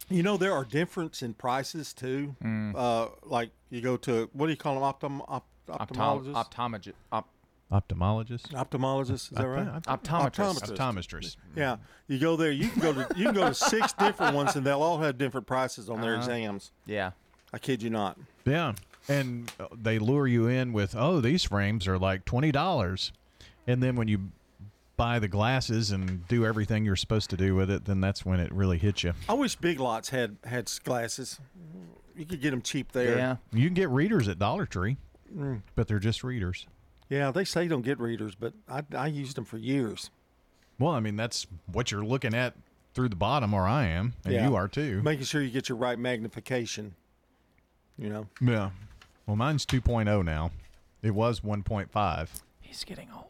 You 0.08 0.22
know, 0.24 0.38
there 0.38 0.54
are 0.54 0.64
difference 0.66 1.22
in 1.24 1.34
prices 1.36 1.94
too. 1.94 2.36
Uh, 2.76 3.08
like 3.24 3.50
you 3.72 3.82
go 3.82 3.98
to 3.98 4.30
what 4.34 4.46
do 4.48 4.52
you 4.52 4.58
call 4.58 4.76
them? 4.76 4.84
Optom, 4.84 5.26
op, 5.28 5.46
ophthalmologist. 5.68 6.34
optometrist. 6.34 6.94
Op- 7.12 7.28
Ophthalmologist. 7.72 8.52
Ophthalmologist, 8.54 9.12
is 9.12 9.30
that 9.30 9.48
right? 9.48 9.68
Optometrist. 9.84 10.76
Optometrist. 10.76 11.38
Yeah, 11.56 11.78
you 12.08 12.18
go 12.18 12.36
there. 12.36 12.52
You 12.52 12.68
can 12.70 12.82
go 12.82 12.94
to 12.94 13.08
you 13.16 13.26
can 13.26 13.34
go 13.36 13.48
to 13.48 13.54
six 13.54 13.94
different 14.00 14.36
ones, 14.36 14.56
and 14.56 14.66
they'll 14.66 14.82
all 14.82 14.98
have 15.00 15.18
different 15.18 15.46
prices 15.48 15.90
on 15.90 16.02
their 16.02 16.14
Uh-huh. 16.16 16.22
exams. 16.24 16.72
Yeah, 16.88 17.12
I 17.54 17.60
kid 17.60 17.84
you 17.84 17.90
not. 17.92 18.18
Yeah, 18.46 18.74
and 19.08 19.52
uh, 19.60 19.68
they 19.80 20.00
lure 20.00 20.26
you 20.28 20.48
in 20.48 20.74
with, 20.74 20.96
oh, 20.96 21.22
these 21.22 21.44
frames 21.44 21.88
are 21.88 22.00
like 22.00 22.26
twenty 22.26 22.52
dollars, 22.52 23.12
and 23.68 23.84
then 23.84 23.96
when 23.96 24.08
you 24.08 24.32
buy 24.98 25.20
the 25.20 25.28
glasses 25.28 25.92
and 25.92 26.28
do 26.28 26.46
everything 26.46 26.84
you're 26.84 26.96
supposed 26.96 27.30
to 27.30 27.38
do 27.38 27.56
with 27.56 27.70
it, 27.70 27.86
then 27.86 28.02
that's 28.02 28.26
when 28.26 28.40
it 28.40 28.52
really 28.52 28.78
hits 28.80 29.04
you. 29.04 29.14
I 29.30 29.34
wish 29.34 29.56
Big 29.56 29.80
Lots 29.80 30.10
had 30.10 30.38
had 30.44 30.66
s- 30.68 30.80
glasses. 30.80 31.40
You 32.18 32.26
could 32.26 32.42
get 32.42 32.50
them 32.52 32.62
cheap 32.62 32.92
there. 32.92 33.16
Yeah. 33.18 33.36
You 33.54 33.66
can 33.68 33.76
get 33.76 33.90
readers 33.90 34.28
at 34.28 34.40
Dollar 34.40 34.66
Tree, 34.66 34.98
Mm. 35.34 35.62
but 35.76 35.88
they're 35.88 36.00
just 36.00 36.22
readers. 36.24 36.66
Yeah, 37.10 37.32
they 37.32 37.44
say 37.44 37.64
you 37.64 37.70
don't 37.70 37.82
get 37.82 38.00
readers, 38.00 38.36
but 38.36 38.54
I, 38.70 38.84
I 38.96 39.08
used 39.08 39.36
them 39.36 39.46
for 39.46 39.58
years. 39.58 40.12
Well, 40.78 40.92
I 40.92 41.00
mean 41.00 41.16
that's 41.16 41.48
what 41.72 41.92
you're 41.92 42.06
looking 42.06 42.34
at 42.34 42.54
through 42.94 43.10
the 43.10 43.16
bottom, 43.16 43.54
or 43.54 43.68
I 43.68 43.86
am, 43.86 44.14
and 44.24 44.34
Yeah. 44.34 44.48
you 44.48 44.56
are 44.56 44.68
too. 44.68 45.02
Making 45.02 45.26
sure 45.26 45.42
you 45.42 45.50
get 45.50 45.70
your 45.70 45.78
right 45.78 45.98
magnification. 46.00 46.96
You 47.98 48.10
know. 48.10 48.28
Yeah. 48.42 48.70
Well, 49.26 49.36
mine's 49.36 49.66
2.0 49.66 50.24
now. 50.24 50.52
It 51.02 51.12
was 51.12 51.42
1.5. 51.42 52.30
He's 52.62 52.84
getting 52.84 53.10
old. 53.14 53.26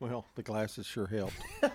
Well, 0.00 0.26
the 0.34 0.42
glasses 0.42 0.86
sure 0.86 1.06
helped. 1.06 1.34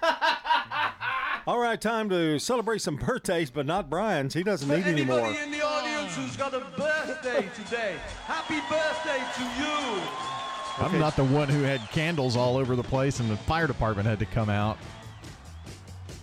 All 1.47 1.59
right, 1.59 1.79
time 1.79 2.09
to 2.09 2.39
celebrate 2.39 2.81
some 2.81 2.97
birthdays, 2.97 3.49
but 3.49 3.65
not 3.65 3.89
Brian's. 3.89 4.33
He 4.33 4.43
doesn't 4.43 4.67
need 4.69 4.85
any 4.85 5.05
more. 5.05 5.19
Anybody 5.19 5.43
in 5.43 5.51
the 5.51 5.65
audience 5.65 6.15
who's 6.17 6.35
got 6.35 6.53
a 6.53 6.59
birthday 6.77 7.47
today, 7.55 7.95
happy 8.25 8.59
birthday 8.69 9.23
to 9.37 9.43
you. 9.61 10.36
I'm 10.79 10.99
not 10.99 11.15
the 11.15 11.23
one 11.23 11.49
who 11.49 11.63
had 11.63 11.81
candles 11.91 12.35
all 12.35 12.57
over 12.57 12.75
the 12.75 12.83
place, 12.83 13.19
and 13.19 13.29
the 13.29 13.37
fire 13.37 13.67
department 13.67 14.07
had 14.07 14.19
to 14.19 14.25
come 14.25 14.49
out. 14.49 14.77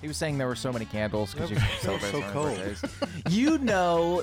He 0.00 0.09
was 0.09 0.16
saying 0.16 0.38
there 0.38 0.46
were 0.46 0.55
so 0.55 0.72
many 0.72 0.84
candles 0.84 1.32
because 1.32 1.50
you 1.50 1.57
celebrate 1.80 2.11
So 2.11 2.12
so 2.12 2.20
many 2.20 2.32
cold. 2.32 2.57
birthdays. 2.59 2.84
you 3.30 3.59
know 3.59 4.22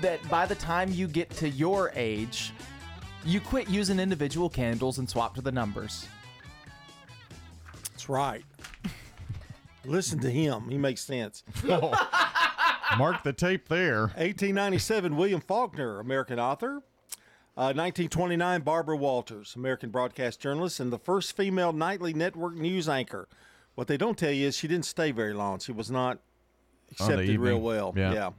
that 0.00 0.26
by 0.28 0.46
the 0.46 0.54
time 0.54 0.90
you 0.92 1.06
get 1.08 1.30
to 1.30 1.48
your 1.48 1.92
age, 1.94 2.52
you 3.24 3.40
quit 3.40 3.68
using 3.68 3.98
individual 4.00 4.48
candles 4.48 4.98
and 4.98 5.08
swap 5.08 5.34
to 5.36 5.40
the 5.40 5.52
numbers. 5.52 6.06
That's 7.92 8.08
right. 8.08 8.44
Listen 9.84 10.18
to 10.20 10.30
him. 10.30 10.68
He 10.68 10.76
makes 10.76 11.00
sense. 11.02 11.44
Mark 12.98 13.22
the 13.22 13.32
tape 13.32 13.68
there. 13.68 14.02
1897, 14.16 15.16
William 15.16 15.40
Faulkner, 15.40 16.00
American 16.00 16.38
author. 16.40 16.82
Uh, 17.58 17.72
1929, 17.72 18.60
Barbara 18.60 18.96
Walters, 18.98 19.54
American 19.56 19.88
broadcast 19.88 20.40
journalist 20.40 20.78
and 20.78 20.92
the 20.92 20.98
first 20.98 21.34
female 21.34 21.72
nightly 21.72 22.12
network 22.12 22.54
news 22.54 22.86
anchor. 22.86 23.28
What 23.76 23.86
they 23.86 23.96
don't 23.96 24.18
tell 24.18 24.30
you 24.30 24.48
is 24.48 24.56
she 24.56 24.68
didn't 24.68 24.84
stay 24.84 25.10
very 25.10 25.32
long. 25.32 25.58
She 25.60 25.72
was 25.72 25.90
not 25.90 26.18
accepted 26.90 27.38
real 27.38 27.58
well. 27.60 27.94
Yeah. 27.96 28.12
Yeah. 28.12 28.30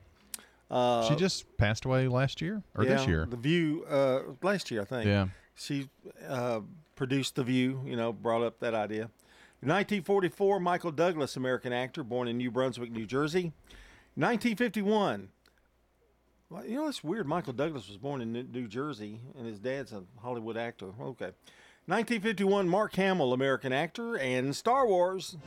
Uh, 0.70 1.08
she 1.10 1.16
just 1.16 1.46
passed 1.58 1.86
away 1.86 2.08
last 2.08 2.42
year 2.42 2.62
or 2.76 2.86
this 2.86 3.08
year. 3.08 3.26
The 3.28 3.38
View 3.38 3.86
uh, 3.90 4.20
last 4.44 4.70
year, 4.70 4.82
I 4.82 4.86
think. 4.86 5.06
Yeah. 5.08 5.28
She 5.56 5.90
uh, 6.28 6.60
produced 6.96 7.36
The 7.36 7.44
View. 7.44 7.82
You 7.86 7.96
know, 7.96 8.14
brought 8.14 8.44
up 8.44 8.60
that 8.60 8.76
idea. 8.76 9.10
In 9.64 9.70
1944, 9.70 10.60
Michael 10.60 10.92
Douglas, 10.92 11.36
American 11.36 11.74
actor, 11.74 12.04
born 12.04 12.28
in 12.28 12.38
New 12.38 12.52
Brunswick, 12.52 12.92
New 12.92 13.08
Jersey. 13.08 13.54
1951. 14.14 15.30
Well, 16.50 16.66
you 16.66 16.76
know, 16.76 16.88
it's 16.88 17.04
weird. 17.04 17.28
Michael 17.28 17.54
Douglas 17.54 17.88
was 17.88 17.98
born 17.98 18.22
in 18.22 18.32
New- 18.32 18.44
New 18.44 18.68
Jersey, 18.68 19.20
and 19.38 19.46
his 19.46 19.60
dad's 19.60 19.92
a 19.92 20.04
Hollywood 20.22 20.56
actor. 20.58 20.88
Okay. 21.02 21.32
1951, 21.88 22.68
Mark 22.70 22.96
Hamill, 22.96 23.34
American 23.34 23.74
actor, 23.74 24.18
and 24.18 24.56
Star 24.56 24.88
Wars. 24.88 25.38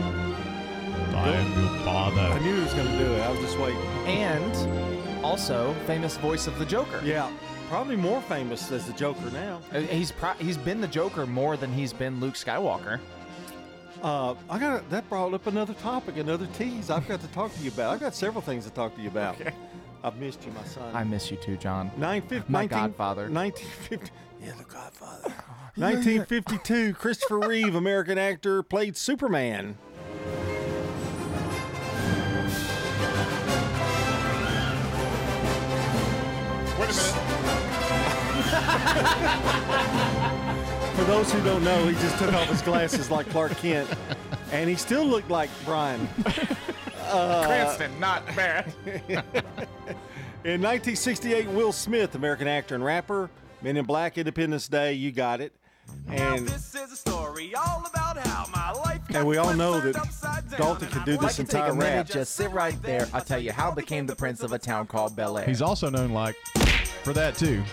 I 0.00 1.30
am 1.34 1.58
your 1.60 1.84
father. 1.84 2.20
I 2.20 2.38
knew 2.40 2.54
he 2.54 2.62
was 2.62 2.74
going 2.74 2.86
to 2.88 2.98
do 2.98 3.12
it. 3.12 3.20
I 3.20 3.30
was 3.30 3.40
just 3.40 3.58
waiting. 3.58 3.80
And 4.06 5.24
also 5.24 5.74
famous 5.86 6.16
voice 6.16 6.46
of 6.46 6.58
the 6.58 6.64
Joker. 6.66 7.00
Yeah, 7.04 7.30
probably 7.68 7.96
more 7.96 8.20
famous 8.22 8.70
as 8.70 8.86
the 8.86 8.92
Joker 8.92 9.30
now. 9.32 9.60
Uh, 9.72 9.80
He's 9.80 10.12
pro- 10.12 10.34
he's 10.34 10.56
been 10.56 10.80
the 10.80 10.86
Joker 10.88 11.26
more 11.26 11.56
than 11.56 11.72
he's 11.72 11.92
been 11.92 12.20
Luke 12.20 12.34
Skywalker. 12.34 13.00
Uh, 14.02 14.34
I 14.48 14.58
got 14.58 14.88
that 14.90 15.08
brought 15.08 15.34
up 15.34 15.46
another 15.46 15.74
topic, 15.74 16.16
another 16.16 16.46
tease. 16.54 16.90
I've 16.90 17.06
got 17.08 17.20
to 17.20 17.28
talk 17.28 17.54
to 17.54 17.60
you 17.62 17.70
about. 17.70 17.92
I've 17.92 18.00
got 18.00 18.14
several 18.14 18.42
things 18.42 18.64
to 18.64 18.70
talk 18.70 18.94
to 18.96 19.02
you 19.02 19.08
about. 19.08 19.36
I've 20.04 20.16
missed 20.16 20.44
you, 20.44 20.52
my 20.52 20.64
son. 20.64 20.94
I 20.94 21.02
miss 21.04 21.30
you 21.30 21.36
too, 21.36 21.56
John. 21.56 21.90
Nine 21.96 22.22
fifty. 22.22 22.50
My 22.50 22.66
godfather. 22.66 23.28
1950. 23.28 24.10
Yeah, 24.40 24.52
the 24.56 24.64
Godfather. 24.64 25.34
1952. 25.74 26.94
Christopher 26.94 27.40
Reeve, 27.40 27.74
American 27.74 28.18
actor, 28.18 28.62
played 28.62 28.96
Superman. 28.96 29.76
Those 41.08 41.32
who 41.32 41.42
don't 41.42 41.64
know, 41.64 41.86
he 41.86 41.94
just 41.94 42.18
took 42.18 42.32
off 42.34 42.48
his 42.48 42.60
glasses 42.62 43.10
like 43.10 43.28
Clark 43.30 43.56
Kent, 43.56 43.88
and 44.52 44.68
he 44.68 44.76
still 44.76 45.06
looked 45.06 45.30
like 45.30 45.48
Brian. 45.64 46.06
Uh, 47.06 47.46
Cranston, 47.46 47.98
not 47.98 48.26
bad. 48.36 48.70
In 50.44 50.60
1968, 50.62 51.48
Will 51.48 51.72
Smith, 51.72 52.14
American 52.14 52.46
actor 52.46 52.74
and 52.74 52.84
rapper, 52.84 53.30
Men 53.62 53.76
in 53.78 53.86
Black, 53.86 54.18
Independence 54.18 54.68
Day, 54.68 54.92
you 54.92 55.10
got 55.10 55.40
it. 55.40 55.52
And 56.08 56.46
This 56.46 56.74
is 56.74 56.92
a 56.92 56.96
story 56.96 57.54
all 57.54 57.84
about 57.90 58.18
how 58.18 58.46
my 58.54 58.70
life 58.72 59.00
and 59.14 59.26
we 59.26 59.38
all 59.38 59.54
know 59.54 59.80
that 59.80 59.94
Dalton 60.58 60.88
could 60.88 61.04
do 61.06 61.14
I 61.14 61.16
this 61.16 61.36
can 61.36 61.46
take 61.46 61.54
entire 61.54 61.70
a 61.72 61.74
minute, 61.74 61.94
rap. 61.96 62.06
just 62.06 62.34
sit 62.34 62.50
right 62.50 62.80
there. 62.82 63.08
I'll 63.14 63.22
tell 63.22 63.38
you 63.38 63.50
how 63.52 63.70
I 63.72 63.74
became 63.74 64.06
the 64.06 64.14
prince 64.14 64.42
of 64.42 64.52
a 64.52 64.58
town 64.58 64.86
called 64.86 65.16
Bel 65.16 65.38
Air. 65.38 65.46
He's 65.46 65.62
also 65.62 65.88
known 65.88 66.10
like 66.10 66.36
for 67.02 67.14
that 67.14 67.36
too. 67.36 67.54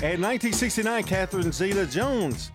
In 0.00 0.20
1969, 0.20 1.02
Catherine 1.04 1.50
Zeta 1.50 1.84
Jones, 1.86 2.52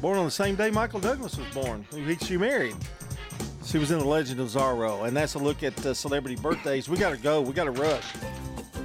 born 0.00 0.18
on 0.18 0.24
the 0.24 0.30
same 0.30 0.54
day 0.56 0.70
Michael 0.70 1.00
Douglas 1.00 1.36
was 1.36 1.46
born, 1.54 1.84
who 1.90 1.98
he- 2.04 2.16
she 2.16 2.36
married. 2.36 2.76
She 3.64 3.78
was 3.78 3.90
in 3.90 3.98
The 4.00 4.04
Legend 4.04 4.40
of 4.40 4.48
Zorro, 4.48 5.06
and 5.06 5.16
that's 5.16 5.34
a 5.34 5.38
look 5.38 5.62
at 5.62 5.86
uh, 5.86 5.94
celebrity 5.94 6.36
birthdays. 6.36 6.88
We 6.88 6.96
got 6.96 7.10
to 7.10 7.16
go. 7.16 7.40
We 7.40 7.52
got 7.52 7.64
to 7.64 7.70
rush. 7.70 8.04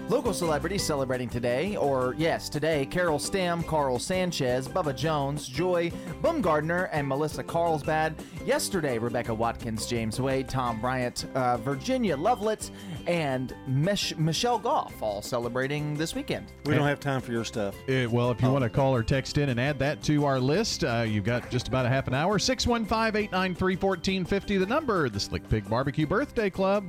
Local 0.10 0.34
celebrities 0.34 0.84
celebrating 0.84 1.28
today, 1.28 1.76
or 1.76 2.16
yes, 2.18 2.48
today, 2.48 2.86
Carol 2.86 3.20
Stam, 3.20 3.62
Carl 3.64 4.00
Sanchez, 4.00 4.66
Bubba 4.66 4.96
Jones, 4.96 5.50
Joy 5.50 5.92
Bumgardner, 6.22 6.88
and 6.94 7.06
Melissa 7.06 7.44
Carlsbad. 7.44 8.16
Yesterday, 8.46 8.98
Rebecca 9.00 9.34
Watkins, 9.34 9.86
James 9.86 10.22
Wade, 10.22 10.48
Tom 10.48 10.80
Bryant, 10.80 11.26
uh, 11.36 11.58
Virginia 11.58 12.16
Lovelitz, 12.16 12.72
and 13.06 13.54
Mich- 13.68 14.18
Michelle 14.18 14.58
Goff, 14.60 14.94
all 15.02 15.22
celebrating 15.22 15.96
this 15.96 16.16
weekend. 16.16 16.54
We 16.66 16.74
don't 16.76 16.88
have 16.88 17.02
time 17.02 17.20
for 17.20 17.34
your 17.34 17.44
stuff. 17.44 17.76
Uh, 17.90 18.08
well, 18.10 18.28
Oh. 18.28 18.32
if 18.32 18.42
you 18.42 18.50
want 18.50 18.64
to 18.64 18.70
call 18.70 18.96
or 18.96 19.04
text 19.04 19.38
in 19.38 19.50
and 19.50 19.60
add 19.60 19.78
that 19.80 20.02
to 20.04 20.24
our 20.24 20.40
list, 20.40 20.86
uh, 20.86 21.04
you've 21.06 21.26
got 21.26 21.50
just 21.50 21.68
about 21.68 21.86
a 21.86 21.90
half 21.90 22.08
an 22.08 22.14
hour. 22.14 22.40
615 22.40 23.14
893 23.18 23.76
1450, 23.76 24.58
the 24.58 24.66
number. 24.66 25.10
The 25.10 25.20
Slick 25.20 25.48
Pig 25.50 25.70
Barbecue 25.70 26.08
Birthday 26.08 26.50
Club. 26.50 26.86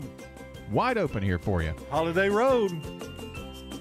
Wide 0.71 0.99
open 0.99 1.23
here 1.23 1.39
for 1.39 1.63
you. 1.63 1.75
Holiday 1.91 2.29
Road. 2.29 2.73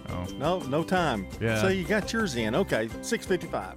Oh. 0.10 0.26
No, 0.38 0.60
no 0.60 0.84
time. 0.84 1.28
Yeah. 1.42 1.62
So 1.62 1.68
you 1.68 1.84
got 1.84 2.14
yours 2.14 2.36
in. 2.36 2.56
Okay, 2.56 2.88
655. 3.02 3.76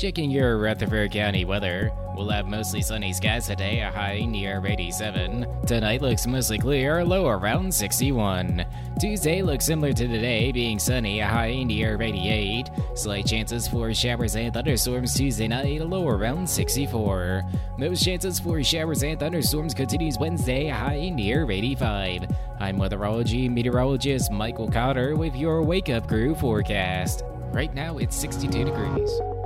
Checking 0.00 0.30
your 0.30 0.56
Rutherford 0.56 1.12
County 1.12 1.44
weather. 1.44 1.92
We'll 2.16 2.30
have 2.30 2.46
mostly 2.46 2.80
sunny 2.80 3.12
skies 3.12 3.48
today, 3.48 3.80
a 3.80 3.90
high 3.90 4.20
near 4.20 4.64
87. 4.64 5.46
Tonight 5.66 6.00
looks 6.00 6.26
mostly 6.26 6.56
clear, 6.56 7.04
low 7.04 7.28
around 7.28 7.74
61. 7.74 8.64
Tuesday 8.98 9.42
looks 9.42 9.66
similar 9.66 9.92
to 9.92 10.08
today, 10.08 10.52
being 10.52 10.78
sunny, 10.78 11.20
a 11.20 11.26
high 11.26 11.62
near 11.64 12.00
88. 12.00 12.70
Slight 12.94 13.26
chances 13.26 13.68
for 13.68 13.92
showers 13.92 14.36
and 14.36 14.54
thunderstorms 14.54 15.12
Tuesday 15.12 15.46
night, 15.46 15.82
a 15.82 15.84
low 15.84 16.08
around 16.08 16.48
64. 16.48 17.42
Most 17.76 18.02
chances 18.02 18.40
for 18.40 18.62
showers 18.62 19.02
and 19.02 19.20
thunderstorms 19.20 19.74
continues 19.74 20.16
Wednesday, 20.18 20.68
a 20.68 20.74
high 20.74 21.10
near 21.10 21.50
85. 21.50 22.24
I'm 22.58 22.78
weatherology 22.78 23.50
meteorologist 23.50 24.32
Michael 24.32 24.70
Cotter 24.70 25.14
with 25.14 25.36
your 25.36 25.62
Wake 25.62 25.90
Up 25.90 26.08
Crew 26.08 26.34
forecast. 26.34 27.22
Right 27.52 27.74
now 27.74 27.98
it's 27.98 28.16
62 28.16 28.64
degrees. 28.64 29.39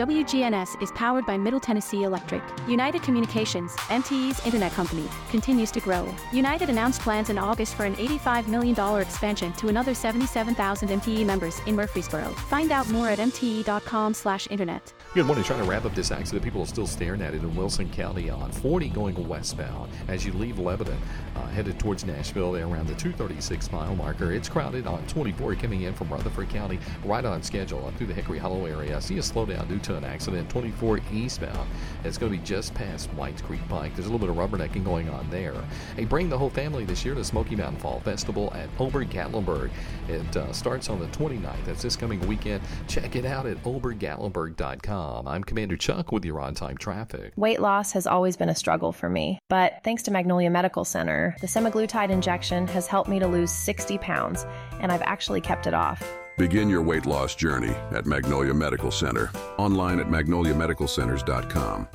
WGNS 0.00 0.80
is 0.80 0.90
powered 0.92 1.26
by 1.26 1.36
Middle 1.36 1.60
Tennessee 1.60 2.04
Electric. 2.04 2.42
United 2.66 3.02
Communications, 3.02 3.76
MTE's 3.90 4.42
internet 4.46 4.72
company, 4.72 5.06
continues 5.30 5.70
to 5.72 5.80
grow. 5.80 6.08
United 6.32 6.70
announced 6.70 7.02
plans 7.02 7.28
in 7.28 7.36
August 7.36 7.74
for 7.74 7.84
an 7.84 7.94
$85 7.96 8.46
million 8.46 9.02
expansion 9.02 9.52
to 9.52 9.68
another 9.68 9.92
77,000 9.92 10.88
MTE 10.88 11.26
members 11.26 11.60
in 11.66 11.76
Murfreesboro. 11.76 12.30
Find 12.48 12.72
out 12.72 12.88
more 12.88 13.10
at 13.10 13.18
mte.com 13.18 14.14
slash 14.14 14.48
internet. 14.50 14.90
Good 15.12 15.26
morning. 15.26 15.44
Trying 15.44 15.62
to 15.62 15.68
wrap 15.68 15.84
up 15.84 15.94
this 15.94 16.10
accident. 16.10 16.44
People 16.44 16.62
are 16.62 16.66
still 16.66 16.86
staring 16.86 17.20
at 17.20 17.34
it 17.34 17.42
in 17.42 17.54
Wilson 17.54 17.90
County 17.90 18.30
on 18.30 18.50
40 18.52 18.88
going 18.88 19.28
westbound 19.28 19.92
as 20.08 20.24
you 20.24 20.32
leave 20.32 20.58
Lebanon, 20.58 20.96
uh, 21.36 21.46
headed 21.48 21.78
towards 21.78 22.06
Nashville 22.06 22.52
there 22.52 22.66
around 22.66 22.86
the 22.86 22.94
236 22.94 23.70
mile 23.70 23.94
marker. 23.94 24.32
It's 24.32 24.48
crowded 24.48 24.86
on 24.86 25.06
24 25.08 25.56
coming 25.56 25.82
in 25.82 25.92
from 25.92 26.08
Rutherford 26.08 26.48
County, 26.48 26.78
right 27.04 27.24
on 27.26 27.42
schedule 27.42 27.84
up 27.86 27.94
through 27.96 28.06
the 28.06 28.14
Hickory 28.14 28.38
Hollow 28.38 28.64
area. 28.64 28.96
I 28.96 29.00
see 29.00 29.18
a 29.18 29.20
slowdown 29.20 29.68
due 29.68 29.78
to 29.80 29.89
an 29.94 30.04
accident 30.04 30.48
24 30.50 31.00
eastbound. 31.12 31.68
It's 32.04 32.18
going 32.18 32.32
to 32.32 32.38
be 32.38 32.44
just 32.44 32.74
past 32.74 33.08
Whites 33.14 33.42
Creek 33.42 33.66
Pike. 33.68 33.94
There's 33.94 34.06
a 34.06 34.10
little 34.12 34.26
bit 34.26 34.30
of 34.30 34.36
rubbernecking 34.36 34.84
going 34.84 35.08
on 35.08 35.28
there. 35.30 35.54
Hey, 35.96 36.04
bring 36.04 36.28
the 36.28 36.38
whole 36.38 36.50
family 36.50 36.84
this 36.84 37.04
year 37.04 37.14
to 37.14 37.24
Smoky 37.24 37.56
Mountain 37.56 37.80
Fall 37.80 38.00
Festival 38.00 38.52
at 38.54 38.68
Ober 38.78 39.04
Gatlinburg. 39.04 39.70
It 40.08 40.36
uh, 40.36 40.52
starts 40.52 40.88
on 40.88 40.98
the 41.00 41.06
29th. 41.06 41.64
That's 41.64 41.82
this 41.82 41.96
coming 41.96 42.20
weekend. 42.26 42.62
Check 42.88 43.16
it 43.16 43.24
out 43.24 43.46
at 43.46 43.62
obergatlinburg.com. 43.64 45.28
I'm 45.28 45.44
Commander 45.44 45.76
Chuck 45.76 46.12
with 46.12 46.24
your 46.24 46.40
on 46.40 46.54
time 46.54 46.76
traffic. 46.76 47.32
Weight 47.36 47.60
loss 47.60 47.92
has 47.92 48.06
always 48.06 48.36
been 48.36 48.48
a 48.48 48.54
struggle 48.54 48.92
for 48.92 49.08
me, 49.08 49.38
but 49.48 49.80
thanks 49.84 50.02
to 50.04 50.10
Magnolia 50.10 50.50
Medical 50.50 50.84
Center, 50.84 51.36
the 51.40 51.46
semaglutide 51.46 52.10
injection 52.10 52.66
has 52.68 52.86
helped 52.86 53.08
me 53.08 53.18
to 53.18 53.26
lose 53.26 53.50
60 53.50 53.98
pounds, 53.98 54.46
and 54.80 54.90
I've 54.90 55.02
actually 55.02 55.40
kept 55.40 55.66
it 55.66 55.74
off. 55.74 56.02
Begin 56.40 56.70
your 56.70 56.80
weight 56.80 57.04
loss 57.04 57.34
journey 57.34 57.74
at 57.90 58.06
Magnolia 58.06 58.54
Medical 58.54 58.90
Center. 58.90 59.30
Online 59.58 60.00
at 60.00 60.06
magnoliamedicalcenters.com. 60.06 61.86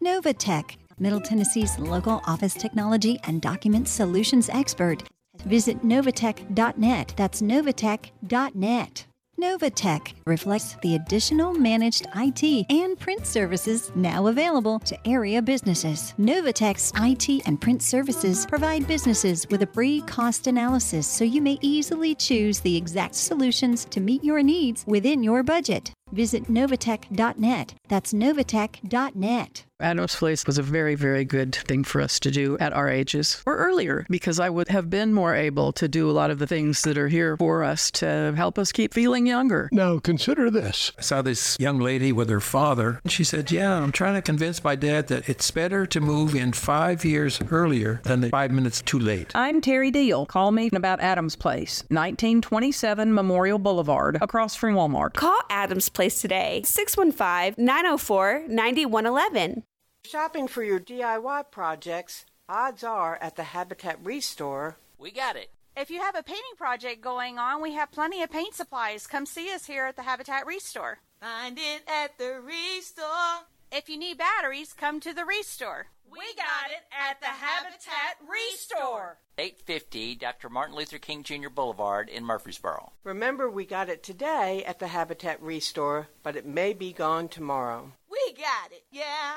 Novatech, 0.00 0.76
Middle 1.00 1.20
Tennessee's 1.20 1.76
local 1.80 2.22
office 2.24 2.54
technology 2.54 3.18
and 3.24 3.42
document 3.42 3.88
solutions 3.88 4.48
expert. 4.50 5.02
Visit 5.46 5.82
novatech.net. 5.82 7.14
That's 7.16 7.42
novatech.net. 7.42 9.06
Novatech 9.40 10.12
reflects 10.26 10.76
the 10.82 10.94
additional 10.94 11.54
managed 11.54 12.06
IT 12.14 12.66
and 12.70 12.98
print 12.98 13.26
services 13.26 13.90
now 13.94 14.26
available 14.26 14.78
to 14.80 15.08
area 15.08 15.40
businesses. 15.40 16.14
Novatech's 16.18 16.92
IT 16.96 17.46
and 17.46 17.60
print 17.60 17.82
services 17.82 18.46
provide 18.46 18.86
businesses 18.86 19.46
with 19.50 19.62
a 19.62 19.66
free 19.66 20.02
cost 20.02 20.46
analysis 20.46 21.06
so 21.06 21.24
you 21.24 21.40
may 21.40 21.58
easily 21.62 22.14
choose 22.14 22.60
the 22.60 22.76
exact 22.76 23.14
solutions 23.14 23.84
to 23.86 24.00
meet 24.00 24.22
your 24.22 24.42
needs 24.42 24.84
within 24.86 25.22
your 25.22 25.42
budget. 25.42 25.92
Visit 26.12 26.44
novatech.net. 26.44 27.74
That's 27.88 28.12
novatech.net. 28.12 29.64
Adam's 29.80 30.14
Place 30.14 30.46
was 30.46 30.58
a 30.58 30.62
very, 30.62 30.94
very 30.94 31.24
good 31.24 31.52
thing 31.56 31.82
for 31.82 32.00
us 32.00 32.20
to 32.20 32.30
do 32.30 32.56
at 32.58 32.72
our 32.72 32.88
ages 32.88 33.42
or 33.44 33.56
earlier 33.56 34.06
because 34.08 34.38
I 34.38 34.48
would 34.48 34.68
have 34.68 34.88
been 34.88 35.12
more 35.12 35.34
able 35.34 35.72
to 35.72 35.88
do 35.88 36.08
a 36.08 36.12
lot 36.12 36.30
of 36.30 36.38
the 36.38 36.46
things 36.46 36.82
that 36.82 36.96
are 36.96 37.08
here 37.08 37.36
for 37.36 37.64
us 37.64 37.90
to 37.92 38.32
help 38.36 38.60
us 38.60 38.70
keep 38.70 38.94
feeling 38.94 39.26
younger. 39.26 39.68
Now, 39.72 39.98
consider 39.98 40.50
this. 40.52 40.92
I 40.96 41.02
saw 41.02 41.20
this 41.20 41.56
young 41.58 41.80
lady 41.80 42.12
with 42.12 42.28
her 42.30 42.38
father. 42.38 43.00
and 43.02 43.10
She 43.10 43.24
said, 43.24 43.50
Yeah, 43.50 43.74
I'm 43.74 43.90
trying 43.90 44.14
to 44.14 44.22
convince 44.22 44.62
my 44.62 44.76
dad 44.76 45.08
that 45.08 45.28
it's 45.28 45.50
better 45.50 45.84
to 45.86 46.00
move 46.00 46.36
in 46.36 46.52
five 46.52 47.04
years 47.04 47.40
earlier 47.50 48.00
than 48.04 48.20
the 48.20 48.28
five 48.30 48.52
minutes 48.52 48.82
too 48.82 49.00
late. 49.00 49.32
I'm 49.34 49.60
Terry 49.60 49.90
Deal. 49.90 50.26
Call 50.26 50.52
me 50.52 50.70
about 50.72 51.00
Adam's 51.00 51.34
Place, 51.34 51.82
1927 51.88 53.12
Memorial 53.12 53.58
Boulevard, 53.58 54.18
across 54.20 54.54
from 54.54 54.76
Walmart. 54.76 55.14
Call 55.14 55.40
Adams 55.50 55.88
Place 55.88 56.01
today, 56.08 56.62
615 56.64 57.62
904 57.64 58.44
9111. 58.48 59.64
Shopping 60.04 60.48
for 60.48 60.62
your 60.62 60.80
DIY 60.80 61.50
projects, 61.50 62.26
odds 62.48 62.82
are 62.82 63.18
at 63.20 63.36
the 63.36 63.44
Habitat 63.44 63.98
Restore. 64.02 64.76
We 64.98 65.10
got 65.10 65.36
it. 65.36 65.50
If 65.76 65.90
you 65.90 66.00
have 66.00 66.16
a 66.16 66.22
painting 66.22 66.56
project 66.58 67.00
going 67.00 67.38
on, 67.38 67.62
we 67.62 67.72
have 67.74 67.90
plenty 67.92 68.22
of 68.22 68.30
paint 68.30 68.54
supplies. 68.54 69.06
Come 69.06 69.24
see 69.24 69.50
us 69.52 69.66
here 69.66 69.86
at 69.86 69.96
the 69.96 70.02
Habitat 70.02 70.46
Restore. 70.46 70.98
Find 71.20 71.56
it 71.58 71.82
at 71.88 72.18
the 72.18 72.40
Restore. 72.40 73.46
If 73.70 73.88
you 73.88 73.96
need 73.96 74.18
batteries, 74.18 74.74
come 74.74 75.00
to 75.00 75.14
the 75.14 75.24
Restore. 75.24 75.86
We 76.12 76.34
got 76.36 76.70
it 76.70 76.84
at 76.92 77.20
the 77.20 77.26
Habitat 77.26 78.18
Restore. 78.28 79.16
850 79.38 80.16
Dr. 80.16 80.50
Martin 80.50 80.76
Luther 80.76 80.98
King 80.98 81.22
Jr. 81.22 81.48
Boulevard 81.48 82.10
in 82.10 82.22
Murfreesboro. 82.22 82.92
Remember, 83.02 83.48
we 83.48 83.64
got 83.64 83.88
it 83.88 84.02
today 84.02 84.62
at 84.66 84.78
the 84.78 84.88
Habitat 84.88 85.42
Restore, 85.42 86.08
but 86.22 86.36
it 86.36 86.44
may 86.44 86.74
be 86.74 86.92
gone 86.92 87.28
tomorrow. 87.28 87.92
We 88.10 88.34
got 88.34 88.72
it, 88.72 88.84
yeah. 88.90 89.36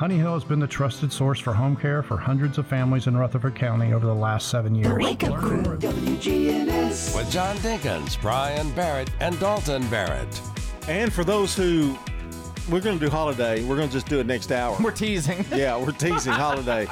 Honey 0.00 0.16
Hill 0.16 0.32
has 0.32 0.44
been 0.44 0.60
the 0.60 0.66
trusted 0.66 1.12
source 1.12 1.38
for 1.38 1.52
home 1.52 1.76
care 1.76 2.02
for 2.02 2.16
hundreds 2.16 2.56
of 2.56 2.66
families 2.66 3.06
in 3.06 3.14
Rutherford 3.14 3.54
County 3.54 3.92
over 3.92 4.06
the 4.06 4.14
last 4.14 4.48
seven 4.48 4.74
years. 4.74 4.94
Wake 4.94 5.24
up 5.24 5.34
crew, 5.34 5.62
WGNS. 5.62 7.14
With 7.14 7.30
John 7.30 7.54
Dinkins, 7.58 8.18
Brian 8.22 8.72
Barrett, 8.72 9.10
and 9.20 9.38
Dalton 9.38 9.86
Barrett. 9.90 10.40
And 10.88 11.12
for 11.12 11.22
those 11.22 11.54
who 11.54 11.98
we're 12.70 12.80
going 12.80 12.98
to 12.98 13.04
do 13.04 13.10
holiday, 13.10 13.62
we're 13.64 13.76
going 13.76 13.88
to 13.88 13.92
just 13.92 14.08
do 14.08 14.18
it 14.20 14.26
next 14.26 14.50
hour. 14.50 14.74
We're 14.80 14.90
teasing. 14.90 15.44
yeah, 15.54 15.76
we're 15.76 15.92
teasing 15.92 16.32
holiday. 16.32 16.88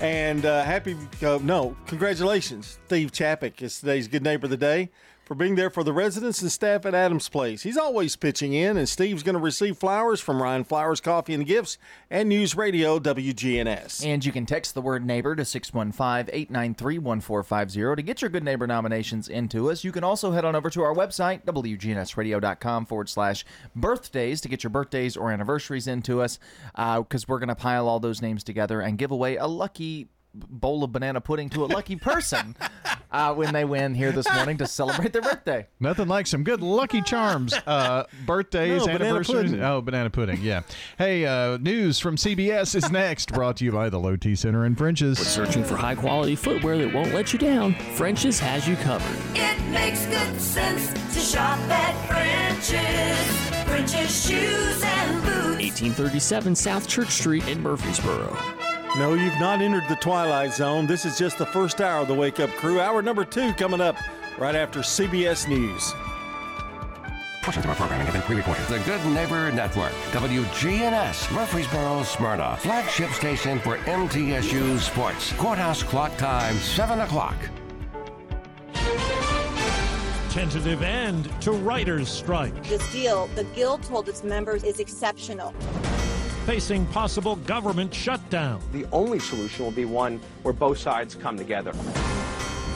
And 0.00 0.46
uh, 0.46 0.64
happy, 0.64 0.96
uh, 1.22 1.38
no, 1.42 1.76
congratulations, 1.86 2.78
Steve 2.86 3.12
Chappick 3.12 3.60
is 3.60 3.80
today's 3.80 4.08
Good 4.08 4.22
Neighbor 4.22 4.46
of 4.46 4.50
the 4.50 4.56
Day 4.56 4.88
for 5.26 5.34
being 5.34 5.56
there 5.56 5.70
for 5.70 5.82
the 5.82 5.92
residents 5.92 6.40
and 6.40 6.52
staff 6.52 6.86
at 6.86 6.94
Adams 6.94 7.28
Place. 7.28 7.64
He's 7.64 7.76
always 7.76 8.14
pitching 8.14 8.52
in, 8.52 8.76
and 8.76 8.88
Steve's 8.88 9.24
going 9.24 9.34
to 9.34 9.40
receive 9.40 9.76
flowers 9.76 10.20
from 10.20 10.40
Ryan 10.40 10.62
Flowers 10.62 11.00
Coffee 11.00 11.34
and 11.34 11.44
Gifts 11.44 11.78
and 12.08 12.28
News 12.28 12.56
Radio 12.56 13.00
WGNS. 13.00 14.06
And 14.06 14.24
you 14.24 14.30
can 14.30 14.46
text 14.46 14.74
the 14.74 14.80
word 14.80 15.04
neighbor 15.04 15.34
to 15.34 15.44
615 15.44 16.32
893 16.32 16.98
1450 17.00 17.96
to 17.96 18.02
get 18.06 18.22
your 18.22 18.28
good 18.28 18.44
neighbor 18.44 18.68
nominations 18.68 19.28
into 19.28 19.68
us. 19.68 19.82
You 19.82 19.90
can 19.90 20.04
also 20.04 20.30
head 20.30 20.44
on 20.44 20.54
over 20.54 20.70
to 20.70 20.82
our 20.82 20.94
website, 20.94 21.44
WGNSradio.com 21.44 22.86
forward 22.86 23.08
slash 23.08 23.44
birthdays, 23.74 24.40
to 24.42 24.48
get 24.48 24.62
your 24.62 24.70
birthdays 24.70 25.16
or 25.16 25.32
anniversaries 25.32 25.88
into 25.88 26.22
us 26.22 26.38
because 26.72 27.24
uh, 27.24 27.26
we're 27.26 27.40
going 27.40 27.48
to 27.48 27.56
pile 27.56 27.88
all 27.88 27.98
those 27.98 28.22
names 28.22 28.44
together 28.44 28.80
and 28.80 28.96
give 28.96 29.10
away 29.10 29.36
a 29.36 29.46
lucky 29.48 30.06
bowl 30.36 30.84
of 30.84 30.92
banana 30.92 31.20
pudding 31.20 31.48
to 31.50 31.64
a 31.64 31.66
lucky 31.66 31.96
person 31.96 32.54
uh, 33.10 33.34
when 33.34 33.52
they 33.52 33.64
win 33.64 33.94
here 33.94 34.12
this 34.12 34.26
morning 34.34 34.56
to 34.58 34.66
celebrate 34.66 35.12
their 35.12 35.22
birthday. 35.22 35.66
Nothing 35.80 36.08
like 36.08 36.26
some 36.26 36.44
good 36.44 36.60
Lucky 36.62 37.02
Charms 37.02 37.54
uh, 37.66 38.04
birthdays, 38.24 38.86
No, 38.86 38.92
anniversaries. 38.92 39.50
pudding. 39.50 39.64
Oh, 39.64 39.80
banana 39.80 40.10
pudding, 40.10 40.40
yeah. 40.42 40.62
hey, 40.98 41.24
uh, 41.26 41.56
news 41.58 41.98
from 41.98 42.16
CBS 42.16 42.74
is 42.74 42.90
next, 42.90 43.32
brought 43.32 43.56
to 43.58 43.64
you 43.64 43.72
by 43.72 43.88
the 43.88 43.98
Low 43.98 44.16
T 44.16 44.34
Center 44.34 44.64
in 44.66 44.74
French's. 44.76 45.18
Searching 45.18 45.64
for 45.64 45.76
high 45.76 45.94
quality 45.94 46.34
footwear 46.36 46.78
that 46.78 46.92
won't 46.92 47.12
let 47.14 47.32
you 47.32 47.38
down? 47.38 47.74
French's 47.94 48.38
has 48.38 48.68
you 48.68 48.76
covered. 48.76 49.16
It 49.36 49.60
makes 49.70 50.06
good 50.06 50.40
sense 50.40 50.92
to 51.14 51.20
shop 51.20 51.58
at 51.70 52.06
French's. 52.06 53.46
French's 53.66 54.26
shoes 54.28 54.82
and 54.82 55.22
boots. 55.22 55.36
1837 55.82 56.54
South 56.54 56.86
Church 56.88 57.10
Street 57.10 57.46
in 57.48 57.60
Murfreesboro. 57.62 58.36
No, 58.98 59.12
you've 59.12 59.38
not 59.38 59.60
entered 59.60 59.86
the 59.88 59.96
Twilight 59.96 60.54
Zone. 60.54 60.86
This 60.86 61.04
is 61.04 61.18
just 61.18 61.36
the 61.36 61.44
first 61.44 61.82
hour 61.82 62.00
of 62.00 62.08
the 62.08 62.14
Wake 62.14 62.40
Up 62.40 62.48
Crew. 62.52 62.80
Hour 62.80 63.02
number 63.02 63.26
two 63.26 63.52
coming 63.52 63.82
up 63.82 63.94
right 64.38 64.54
after 64.54 64.80
CBS 64.80 65.46
News. 65.46 65.92
Portions 67.42 67.66
of 67.66 67.68
our 67.68 67.76
programming 67.76 68.06
have 68.06 68.14
been 68.14 68.22
pre-recorded. 68.22 68.66
The 68.68 68.78
Good 68.86 69.04
Neighbor 69.12 69.52
Network, 69.52 69.92
WGNS, 70.12 71.30
Murfreesboro, 71.30 72.04
Smyrna, 72.04 72.56
flagship 72.56 73.10
station 73.10 73.58
for 73.58 73.76
MTSU 73.76 74.78
Sports. 74.78 75.30
Courthouse 75.34 75.82
clock 75.82 76.16
time, 76.16 76.56
7 76.56 77.00
o'clock. 77.00 77.36
Tentative 80.30 80.82
end 80.82 81.30
to 81.42 81.52
writers' 81.52 82.08
strike. 82.08 82.66
This 82.66 82.90
deal, 82.92 83.26
the 83.34 83.44
Guild 83.44 83.82
told 83.82 84.08
its 84.08 84.24
members, 84.24 84.64
is 84.64 84.80
exceptional. 84.80 85.52
Facing 86.46 86.86
possible 86.86 87.34
government 87.34 87.92
shutdown. 87.92 88.60
The 88.70 88.86
only 88.92 89.18
solution 89.18 89.64
will 89.64 89.72
be 89.72 89.84
one 89.84 90.20
where 90.42 90.54
both 90.54 90.78
sides 90.78 91.16
come 91.16 91.36
together. 91.36 91.72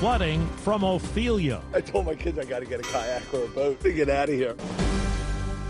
Flooding 0.00 0.44
from 0.56 0.82
Ophelia. 0.82 1.62
I 1.72 1.80
told 1.80 2.06
my 2.06 2.16
kids 2.16 2.36
I 2.36 2.44
got 2.46 2.58
to 2.58 2.66
get 2.66 2.80
a 2.80 2.82
kayak 2.82 3.32
or 3.32 3.44
a 3.44 3.46
boat 3.46 3.78
to 3.82 3.92
get 3.92 4.08
out 4.08 4.28
of 4.28 4.34
here. 4.34 4.56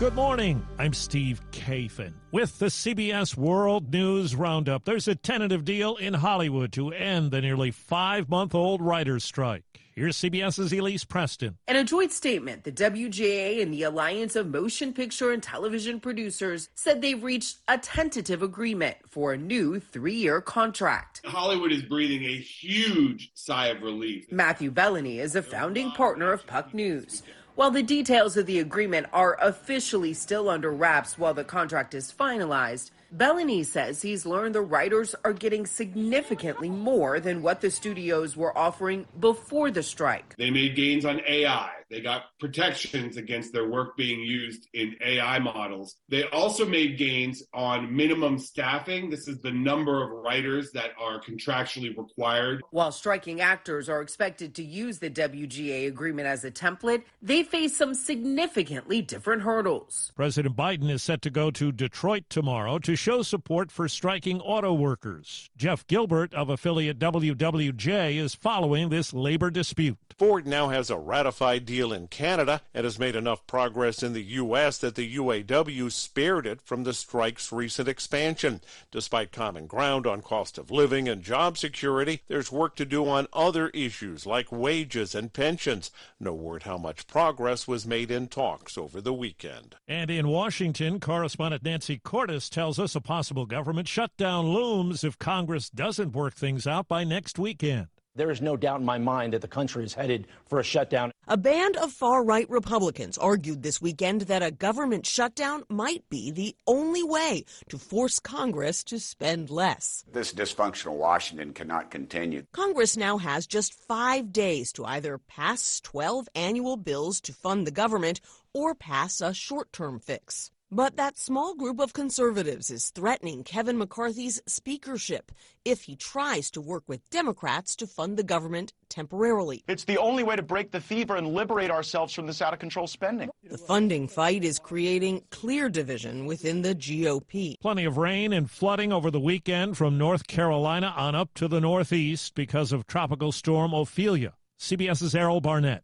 Good 0.01 0.15
morning. 0.15 0.65
I'm 0.79 0.93
Steve 0.93 1.43
Kathan. 1.51 2.13
With 2.31 2.57
the 2.57 2.71
CBS 2.71 3.37
World 3.37 3.93
News 3.93 4.35
Roundup, 4.35 4.83
there's 4.83 5.07
a 5.07 5.13
tentative 5.13 5.63
deal 5.63 5.95
in 5.97 6.15
Hollywood 6.15 6.73
to 6.73 6.91
end 6.91 7.29
the 7.29 7.39
nearly 7.39 7.69
five 7.69 8.27
month 8.27 8.55
old 8.55 8.81
writer's 8.81 9.23
strike. 9.23 9.63
Here's 9.93 10.17
CBS's 10.17 10.73
Elise 10.73 11.03
Preston. 11.03 11.57
In 11.67 11.75
a 11.75 11.83
joint 11.83 12.11
statement, 12.11 12.63
the 12.63 12.71
WGA 12.71 13.61
and 13.61 13.71
the 13.71 13.83
Alliance 13.83 14.35
of 14.35 14.47
Motion 14.47 14.91
Picture 14.91 15.31
and 15.31 15.43
Television 15.43 15.99
Producers 15.99 16.69
said 16.73 17.03
they've 17.03 17.23
reached 17.23 17.57
a 17.67 17.77
tentative 17.77 18.41
agreement 18.41 18.97
for 19.07 19.33
a 19.33 19.37
new 19.37 19.79
three 19.79 20.15
year 20.15 20.41
contract. 20.41 21.21
Hollywood 21.25 21.71
is 21.71 21.83
breathing 21.83 22.23
a 22.23 22.37
huge 22.37 23.29
sigh 23.35 23.67
of 23.67 23.83
relief. 23.83 24.31
Matthew 24.31 24.71
Belloni 24.71 25.19
is 25.19 25.35
a 25.35 25.43
founding 25.43 25.91
partner 25.91 26.33
of 26.33 26.47
Puck 26.47 26.73
News. 26.73 27.21
While 27.55 27.71
the 27.71 27.83
details 27.83 28.37
of 28.37 28.45
the 28.45 28.59
agreement 28.59 29.07
are 29.11 29.37
officially 29.41 30.13
still 30.13 30.49
under 30.49 30.71
wraps 30.71 31.17
while 31.17 31.33
the 31.33 31.43
contract 31.43 31.93
is 31.93 32.13
finalized, 32.17 32.91
Belloni 33.15 33.65
says 33.65 34.01
he's 34.01 34.25
learned 34.25 34.55
the 34.55 34.61
writers 34.61 35.15
are 35.25 35.33
getting 35.33 35.65
significantly 35.65 36.69
more 36.69 37.19
than 37.19 37.41
what 37.41 37.59
the 37.59 37.69
studios 37.69 38.37
were 38.37 38.57
offering 38.57 39.05
before 39.19 39.69
the 39.69 39.83
strike. 39.83 40.33
They 40.37 40.49
made 40.49 40.77
gains 40.77 41.03
on 41.03 41.19
AI. 41.27 41.80
They 41.91 41.99
got 41.99 42.23
protections 42.39 43.17
against 43.17 43.51
their 43.51 43.67
work 43.67 43.97
being 43.97 44.21
used 44.21 44.69
in 44.73 44.95
AI 45.05 45.39
models. 45.39 45.97
They 46.07 46.23
also 46.29 46.65
made 46.65 46.97
gains 46.97 47.43
on 47.53 47.93
minimum 47.93 48.39
staffing. 48.39 49.09
This 49.09 49.27
is 49.27 49.41
the 49.41 49.51
number 49.51 50.01
of 50.01 50.23
writers 50.23 50.71
that 50.71 50.91
are 50.97 51.19
contractually 51.19 51.95
required. 51.95 52.61
While 52.71 52.93
striking 52.93 53.41
actors 53.41 53.89
are 53.89 54.01
expected 54.01 54.55
to 54.55 54.63
use 54.63 54.99
the 54.99 55.09
WGA 55.09 55.87
agreement 55.87 56.29
as 56.29 56.45
a 56.45 56.51
template, 56.51 57.03
they 57.21 57.43
face 57.43 57.75
some 57.75 57.93
significantly 57.93 59.01
different 59.01 59.41
hurdles. 59.41 60.13
President 60.15 60.55
Biden 60.55 60.89
is 60.89 61.03
set 61.03 61.21
to 61.23 61.29
go 61.29 61.51
to 61.51 61.73
Detroit 61.73 62.23
tomorrow 62.29 62.79
to 62.79 62.95
show 62.95 63.21
support 63.21 63.69
for 63.69 63.89
striking 63.89 64.39
auto 64.39 64.73
workers. 64.73 65.49
Jeff 65.57 65.85
Gilbert 65.87 66.33
of 66.33 66.49
affiliate 66.49 66.99
WWJ 66.99 68.15
is 68.15 68.33
following 68.33 68.87
this 68.87 69.13
labor 69.13 69.51
dispute. 69.51 69.97
Ford 70.17 70.47
now 70.47 70.69
has 70.69 70.89
a 70.89 70.97
ratified 70.97 71.65
deal 71.65 71.80
in 71.89 72.07
Canada 72.07 72.61
and 72.73 72.83
has 72.83 72.99
made 72.99 73.15
enough 73.15 73.47
progress 73.47 74.03
in 74.03 74.13
the 74.13 74.23
U.S. 74.23 74.77
that 74.77 74.95
the 74.95 75.15
UAW 75.15 75.91
spared 75.91 76.45
it 76.45 76.61
from 76.61 76.83
the 76.83 76.93
strike's 76.93 77.51
recent 77.51 77.87
expansion. 77.87 78.61
Despite 78.91 79.31
common 79.31 79.65
ground 79.65 80.05
on 80.05 80.21
cost 80.21 80.57
of 80.57 80.69
living 80.69 81.09
and 81.09 81.23
job 81.23 81.57
security, 81.57 82.21
there's 82.27 82.51
work 82.51 82.75
to 82.75 82.85
do 82.85 83.07
on 83.07 83.27
other 83.33 83.69
issues 83.69 84.25
like 84.25 84.51
wages 84.51 85.15
and 85.15 85.33
pensions. 85.33 85.89
No 86.19 86.33
word 86.33 86.63
how 86.63 86.77
much 86.77 87.07
progress 87.07 87.67
was 87.67 87.87
made 87.87 88.11
in 88.11 88.27
talks 88.27 88.77
over 88.77 89.01
the 89.01 89.13
weekend. 89.13 89.75
And 89.87 90.11
in 90.11 90.27
Washington, 90.27 90.99
correspondent 90.99 91.63
Nancy 91.63 91.97
Cordes 91.97 92.49
tells 92.49 92.77
us 92.77 92.95
a 92.95 93.01
possible 93.01 93.45
government 93.45 93.87
shutdown 93.87 94.49
looms 94.49 95.03
if 95.03 95.17
Congress 95.17 95.69
doesn't 95.69 96.13
work 96.13 96.35
things 96.35 96.67
out 96.67 96.87
by 96.87 97.03
next 97.03 97.39
weekend. 97.39 97.87
There 98.13 98.29
is 98.29 98.41
no 98.41 98.57
doubt 98.57 98.81
in 98.81 98.85
my 98.85 98.97
mind 98.97 99.31
that 99.31 99.41
the 99.41 99.47
country 99.47 99.85
is 99.85 99.93
headed 99.93 100.27
for 100.45 100.59
a 100.59 100.63
shutdown. 100.63 101.13
A 101.27 101.37
band 101.37 101.77
of 101.77 101.93
far 101.93 102.25
right 102.25 102.49
Republicans 102.49 103.17
argued 103.17 103.63
this 103.63 103.81
weekend 103.81 104.21
that 104.23 104.43
a 104.43 104.51
government 104.51 105.05
shutdown 105.05 105.63
might 105.69 106.09
be 106.09 106.29
the 106.29 106.53
only 106.67 107.03
way 107.03 107.45
to 107.69 107.77
force 107.77 108.19
Congress 108.19 108.83
to 108.83 108.99
spend 108.99 109.49
less. 109.49 110.03
This 110.11 110.33
dysfunctional 110.33 110.97
Washington 110.97 111.53
cannot 111.53 111.89
continue. 111.89 112.43
Congress 112.51 112.97
now 112.97 113.17
has 113.17 113.47
just 113.47 113.73
five 113.73 114.33
days 114.33 114.73
to 114.73 114.83
either 114.83 115.17
pass 115.17 115.79
12 115.79 116.27
annual 116.35 116.75
bills 116.75 117.21
to 117.21 117.33
fund 117.33 117.65
the 117.65 117.71
government 117.71 118.19
or 118.53 118.75
pass 118.75 119.21
a 119.21 119.33
short 119.33 119.71
term 119.71 119.99
fix. 119.99 120.51
But 120.73 120.95
that 120.95 121.17
small 121.17 121.53
group 121.53 121.81
of 121.81 121.91
conservatives 121.91 122.71
is 122.71 122.91
threatening 122.91 123.43
Kevin 123.43 123.77
McCarthy's 123.77 124.41
speakership 124.47 125.33
if 125.65 125.81
he 125.81 125.97
tries 125.97 126.49
to 126.51 126.61
work 126.61 126.83
with 126.87 127.09
Democrats 127.09 127.75
to 127.75 127.87
fund 127.87 128.15
the 128.15 128.23
government 128.23 128.71
temporarily. 128.87 129.65
It's 129.67 129.83
the 129.83 129.97
only 129.97 130.23
way 130.23 130.37
to 130.37 130.41
break 130.41 130.71
the 130.71 130.79
fever 130.79 131.17
and 131.17 131.27
liberate 131.27 131.71
ourselves 131.71 132.13
from 132.13 132.25
this 132.25 132.41
out 132.41 132.53
of 132.53 132.59
control 132.59 132.87
spending. 132.87 133.29
The 133.43 133.57
funding 133.57 134.07
fight 134.07 134.45
is 134.45 134.59
creating 134.59 135.25
clear 135.29 135.67
division 135.67 136.25
within 136.25 136.61
the 136.61 136.73
GOP. 136.73 137.59
Plenty 137.59 137.83
of 137.83 137.97
rain 137.97 138.31
and 138.31 138.49
flooding 138.49 138.93
over 138.93 139.11
the 139.11 139.19
weekend 139.19 139.75
from 139.75 139.97
North 139.97 140.25
Carolina 140.25 140.93
on 140.95 141.15
up 141.15 141.33
to 141.33 141.49
the 141.49 141.59
Northeast 141.59 142.33
because 142.33 142.71
of 142.71 142.87
Tropical 142.87 143.33
Storm 143.33 143.73
Ophelia. 143.73 144.35
CBS's 144.57 145.15
Errol 145.15 145.41
Barnett. 145.41 145.83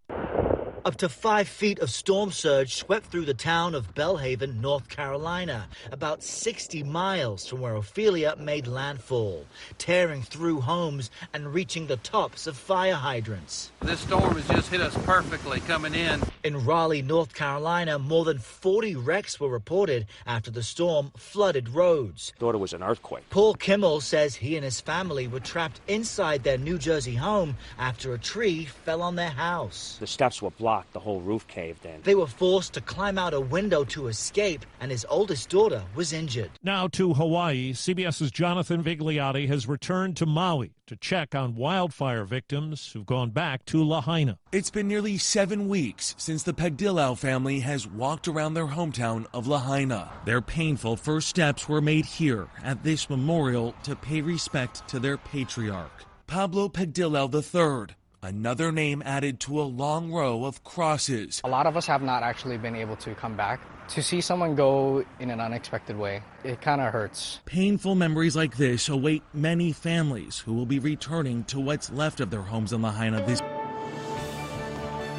Up 0.88 0.96
to 0.96 1.10
five 1.10 1.50
feet 1.50 1.80
of 1.80 1.90
storm 1.90 2.32
surge 2.32 2.76
swept 2.76 3.08
through 3.08 3.26
the 3.26 3.34
town 3.34 3.76
of 3.76 3.94
Belhaven, 3.94 4.62
North 4.62 4.88
Carolina, 4.88 5.68
about 5.92 6.24
60 6.24 6.82
miles 6.84 7.46
from 7.46 7.60
where 7.60 7.76
Ophelia 7.76 8.38
made 8.40 8.68
landfall, 8.68 9.46
tearing 9.78 10.22
through 10.22 10.62
homes 10.62 11.12
and 11.34 11.54
reaching 11.54 11.88
the 11.88 11.98
tops 11.98 12.48
of 12.48 12.56
fire 12.56 12.94
hydrants. 12.94 13.70
This 13.82 14.00
storm 14.00 14.36
has 14.36 14.48
just 14.48 14.70
hit 14.70 14.80
us 14.80 14.98
perfectly 15.04 15.60
coming 15.60 15.94
in. 15.94 16.22
In 16.46 16.64
Raleigh, 16.64 17.02
North 17.02 17.34
Carolina, 17.34 18.00
more 18.00 18.24
than 18.24 18.40
40 18.40 18.96
wrecks 18.96 19.42
were 19.42 19.50
reported 19.50 20.08
after 20.26 20.52
the 20.52 20.64
storm 20.64 21.12
flooded 21.18 21.68
roads. 21.68 22.32
Thought 22.40 22.56
it 22.56 22.60
was 22.60 22.72
an 22.72 22.82
earthquake. 22.82 23.30
Paul 23.30 23.56
Kimmel 23.56 24.00
says 24.00 24.36
he 24.36 24.56
and 24.56 24.64
his 24.64 24.80
family 24.80 25.28
were 25.28 25.42
trapped 25.42 25.82
inside 25.90 26.46
their 26.46 26.58
New 26.58 26.78
Jersey 26.78 27.16
home 27.16 27.58
after 27.78 28.14
a 28.14 28.18
tree 28.18 28.64
fell 28.64 29.02
on 29.02 29.18
their 29.18 29.32
house. 29.32 29.98
The 30.00 30.08
steps 30.08 30.42
were 30.42 30.52
blocked 30.52 30.77
the 30.94 31.00
whole 31.00 31.22
roof 31.22 31.48
caved 31.48 31.86
in. 31.86 32.02
They 32.04 32.16
were 32.16 32.28
forced 32.28 32.74
to 32.74 32.82
climb 32.82 33.18
out 33.18 33.34
a 33.34 33.42
window 33.42 33.84
to 33.86 34.08
escape, 34.08 34.66
and 34.80 34.92
his 34.92 35.06
oldest 35.10 35.50
daughter 35.50 35.84
was 35.96 36.14
injured. 36.14 36.52
Now 36.64 36.88
to 36.90 37.14
Hawaii, 37.14 37.74
CBS's 37.74 38.32
Jonathan 38.32 38.84
Vigliotti 38.84 39.48
has 39.48 39.68
returned 39.68 40.18
to 40.18 40.26
Maui 40.26 40.72
to 40.88 40.96
check 40.96 41.36
on 41.36 41.56
wildfire 41.56 42.24
victims 42.24 42.92
who've 42.92 43.06
gone 43.06 43.30
back 43.30 43.66
to 43.66 43.84
Lahaina. 43.84 44.38
It's 44.52 44.72
been 44.72 44.88
nearly 44.88 45.18
seven 45.18 45.68
weeks 45.68 46.16
since 46.18 46.44
the 46.44 46.54
Pagdilau 46.54 47.18
family 47.18 47.60
has 47.60 47.86
walked 47.86 48.28
around 48.28 48.54
their 48.54 48.68
hometown 48.68 49.26
of 49.34 49.48
Lahaina. 49.48 50.12
Their 50.26 50.42
painful 50.42 50.96
first 50.96 51.28
steps 51.28 51.68
were 51.68 51.82
made 51.82 52.06
here 52.06 52.48
at 52.64 52.84
this 52.84 53.10
memorial 53.10 53.76
to 53.84 53.96
pay 53.96 54.22
respect 54.22 54.88
to 54.88 55.00
their 55.00 55.18
patriarch, 55.18 56.06
Pablo 56.26 56.70
Pagdilau 56.70 57.34
III 57.34 57.96
another 58.28 58.74
name 58.74 59.02
added 59.06 59.40
to 59.40 59.60
a 59.60 59.64
long 59.64 60.12
row 60.12 60.44
of 60.44 60.64
crosses. 60.64 61.42
A 61.46 61.50
lot 61.50 61.66
of 61.66 61.78
us 61.78 61.88
have 61.88 62.02
not 62.02 62.24
actually 62.24 62.58
been 62.58 62.76
able 62.76 62.98
to 62.98 63.16
come 63.16 63.38
back. 63.38 63.62
To 63.90 64.04
see 64.04 64.20
someone 64.20 64.54
go 64.56 65.06
in 65.22 65.30
an 65.30 65.40
unexpected 65.40 65.98
way, 65.98 66.22
it 66.44 66.60
kind 66.60 66.82
of 66.82 66.92
hurts. 66.92 67.40
Painful 67.46 67.96
memories 67.96 68.36
like 68.36 68.58
this 68.58 68.90
await 68.90 69.24
many 69.34 69.72
families 69.72 70.40
who 70.40 70.54
will 70.54 70.66
be 70.66 70.80
returning 70.80 71.46
to 71.46 71.60
what's 71.60 71.90
left 71.90 72.20
of 72.20 72.30
their 72.30 72.42
homes 72.42 72.74
in 72.74 72.82
Lahaina 72.82 73.26
this 73.26 73.42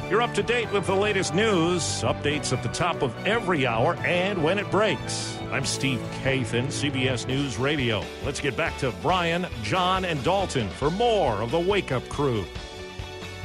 you're 0.09 0.23
up 0.23 0.33
to 0.33 0.41
date 0.41 0.71
with 0.71 0.87
the 0.87 0.95
latest 0.95 1.35
news, 1.35 1.83
updates 2.01 2.51
at 2.51 2.63
the 2.63 2.69
top 2.69 3.03
of 3.03 3.13
every 3.27 3.67
hour, 3.67 3.93
and 3.97 4.43
when 4.43 4.57
it 4.57 4.71
breaks. 4.71 5.37
I'm 5.51 5.65
Steve 5.65 5.99
Kathan, 6.23 6.65
CBS 6.65 7.27
News 7.27 7.59
Radio. 7.59 8.03
Let's 8.25 8.41
get 8.41 8.57
back 8.57 8.75
to 8.79 8.91
Brian, 9.03 9.45
John, 9.61 10.05
and 10.05 10.23
Dalton 10.23 10.67
for 10.67 10.89
more 10.89 11.33
of 11.43 11.51
the 11.51 11.59
Wake 11.59 11.91
Up 11.91 12.09
Crew. 12.09 12.43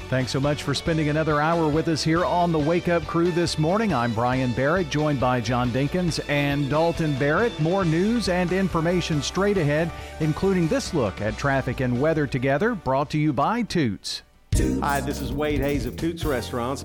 Thanks 0.09 0.32
so 0.32 0.38
much 0.38 0.62
for 0.62 0.74
spending 0.74 1.09
another 1.09 1.40
hour 1.40 1.66
with 1.66 1.88
us 1.88 2.05
here 2.05 2.24
on 2.24 2.52
the 2.52 2.59
Wake 2.59 2.88
Up 2.88 3.05
Crew 3.07 3.32
this 3.32 3.59
morning. 3.59 3.94
I'm 3.94 4.12
Brian 4.12 4.52
Barrett, 4.52 4.90
joined 4.90 5.18
by 5.18 5.40
John 5.40 5.70
Dinkins 5.70 6.20
and 6.28 6.68
Dalton 6.68 7.14
Barrett. 7.18 7.59
More 7.59 7.86
news 7.86 8.28
and 8.28 8.52
information 8.52 9.22
straight 9.22 9.57
ahead, 9.57 9.90
including 10.20 10.68
this 10.68 10.92
look 10.92 11.20
at 11.22 11.38
traffic 11.38 11.80
and 11.80 12.00
weather 12.00 12.26
together, 12.26 12.74
brought 12.74 13.11
to 13.11 13.18
you 13.18 13.32
by 13.32 13.62
Toots. 13.62 14.22
Hi, 14.80 15.00
this 15.00 15.20
is 15.20 15.32
Wade 15.32 15.61
Hayes 15.61 15.86
of 15.86 15.96
Toots 15.96 16.24
Restaurants. 16.24 16.84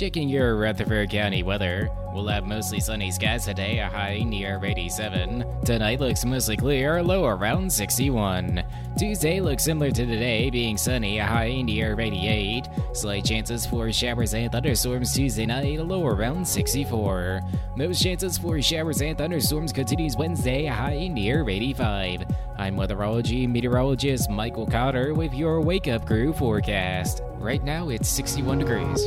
Checking 0.00 0.30
your 0.30 0.56
Rutherford 0.56 1.10
County 1.10 1.42
weather. 1.42 1.90
We'll 2.14 2.26
have 2.28 2.46
mostly 2.46 2.80
sunny 2.80 3.10
skies 3.10 3.44
today, 3.44 3.80
a 3.80 3.86
high 3.86 4.20
near 4.20 4.58
87. 4.64 5.44
Tonight 5.62 6.00
looks 6.00 6.24
mostly 6.24 6.56
clear, 6.56 6.96
a 6.96 7.02
low 7.02 7.26
around 7.26 7.70
61. 7.70 8.64
Tuesday 8.98 9.42
looks 9.42 9.64
similar 9.64 9.90
to 9.90 10.06
today, 10.06 10.48
being 10.48 10.78
sunny, 10.78 11.18
a 11.18 11.26
high 11.26 11.60
near 11.60 12.00
88. 12.00 12.66
Slight 12.94 13.26
chances 13.26 13.66
for 13.66 13.92
showers 13.92 14.32
and 14.32 14.50
thunderstorms 14.50 15.12
Tuesday 15.12 15.44
night, 15.44 15.78
a 15.78 15.84
low 15.84 16.06
around 16.06 16.48
64. 16.48 17.42
Most 17.76 18.02
chances 18.02 18.38
for 18.38 18.62
showers 18.62 19.02
and 19.02 19.18
thunderstorms 19.18 19.70
continues 19.70 20.16
Wednesday, 20.16 20.64
a 20.64 20.72
high 20.72 21.08
near 21.08 21.46
85. 21.46 22.24
I'm 22.56 22.76
weatherology 22.76 23.46
meteorologist 23.46 24.30
Michael 24.30 24.66
Cotter 24.66 25.12
with 25.12 25.34
your 25.34 25.60
Wake 25.60 25.88
Up 25.88 26.06
Crew 26.06 26.32
forecast. 26.32 27.20
Right 27.34 27.62
now 27.62 27.90
it's 27.90 28.08
61 28.08 28.60
degrees. 28.60 29.06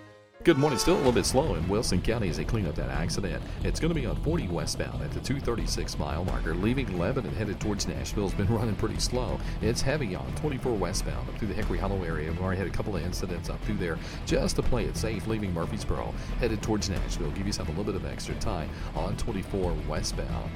Good 0.43 0.57
morning. 0.57 0.79
Still 0.79 0.95
a 0.95 0.97
little 0.97 1.11
bit 1.11 1.27
slow 1.27 1.53
in 1.53 1.69
Wilson 1.69 2.01
County 2.01 2.27
as 2.27 2.37
they 2.37 2.43
clean 2.43 2.65
up 2.65 2.73
that 2.73 2.89
accident. 2.89 3.43
It's 3.63 3.79
going 3.79 3.93
to 3.93 3.99
be 3.99 4.07
on 4.07 4.15
40 4.23 4.47
westbound 4.47 5.03
at 5.03 5.11
the 5.11 5.19
236 5.19 5.99
mile 5.99 6.25
marker, 6.25 6.55
leaving 6.55 6.97
Lebanon 6.97 7.31
headed 7.35 7.59
towards 7.59 7.87
Nashville. 7.87 8.27
has 8.27 8.33
been 8.33 8.47
running 8.55 8.73
pretty 8.75 8.99
slow. 8.99 9.39
It's 9.61 9.83
heavy 9.83 10.15
on 10.15 10.25
24 10.37 10.73
westbound 10.73 11.29
up 11.29 11.37
through 11.37 11.49
the 11.49 11.53
Hickory 11.53 11.77
Hollow 11.77 12.03
area. 12.03 12.31
We've 12.31 12.41
already 12.41 12.57
had 12.57 12.65
a 12.65 12.71
couple 12.71 12.95
of 12.95 13.05
incidents 13.05 13.51
up 13.51 13.63
through 13.65 13.77
there 13.77 13.99
just 14.25 14.55
to 14.55 14.63
play 14.63 14.85
it 14.85 14.97
safe, 14.97 15.27
leaving 15.27 15.53
Murfreesboro 15.53 16.11
headed 16.39 16.63
towards 16.63 16.89
Nashville. 16.89 17.29
Give 17.31 17.45
yourself 17.45 17.67
a 17.67 17.71
little 17.73 17.93
bit 17.93 17.95
of 17.95 18.07
extra 18.07 18.33
time 18.35 18.67
on 18.95 19.15
24 19.17 19.75
westbound. 19.87 20.49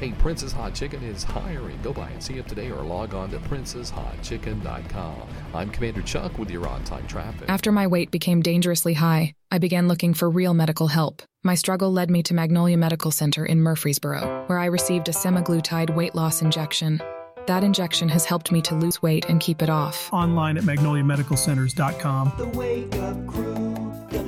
Hey, 0.00 0.12
Prince's 0.12 0.52
Hot 0.52 0.72
Chicken 0.72 1.02
is 1.02 1.22
hiring. 1.22 1.78
Go 1.82 1.92
by 1.92 2.08
and 2.08 2.22
see 2.22 2.38
it 2.38 2.48
today 2.48 2.70
or 2.70 2.82
log 2.82 3.12
on 3.12 3.28
to 3.32 3.38
princeshotchicken.com. 3.38 5.28
I'm 5.52 5.68
Commander 5.68 6.00
Chuck 6.00 6.38
with 6.38 6.50
your 6.50 6.66
on 6.66 6.82
time 6.84 7.06
traffic. 7.06 7.50
After 7.50 7.70
my 7.70 7.86
weight 7.86 8.10
became 8.10 8.40
dangerously 8.40 8.94
high, 8.94 9.34
I 9.50 9.58
began 9.58 9.88
looking 9.88 10.14
for 10.14 10.30
real 10.30 10.54
medical 10.54 10.88
help. 10.88 11.22
My 11.44 11.54
struggle 11.54 11.92
led 11.92 12.10
me 12.10 12.22
to 12.22 12.32
Magnolia 12.32 12.78
Medical 12.78 13.10
Center 13.10 13.44
in 13.44 13.60
Murfreesboro, 13.60 14.44
where 14.46 14.58
I 14.58 14.66
received 14.66 15.10
a 15.10 15.12
semaglutide 15.12 15.94
weight 15.94 16.14
loss 16.14 16.40
injection. 16.40 17.02
That 17.46 17.62
injection 17.62 18.08
has 18.08 18.24
helped 18.24 18.52
me 18.52 18.62
to 18.62 18.74
lose 18.74 19.02
weight 19.02 19.26
and 19.28 19.38
keep 19.38 19.60
it 19.60 19.68
off. 19.68 20.10
Online 20.14 20.56
at 20.56 20.64
magnoliamedicalcenters.com. 20.64 22.32
The 22.38 22.48
Wake 22.58 22.94
Up 22.96 23.26
Crew, 23.26 23.49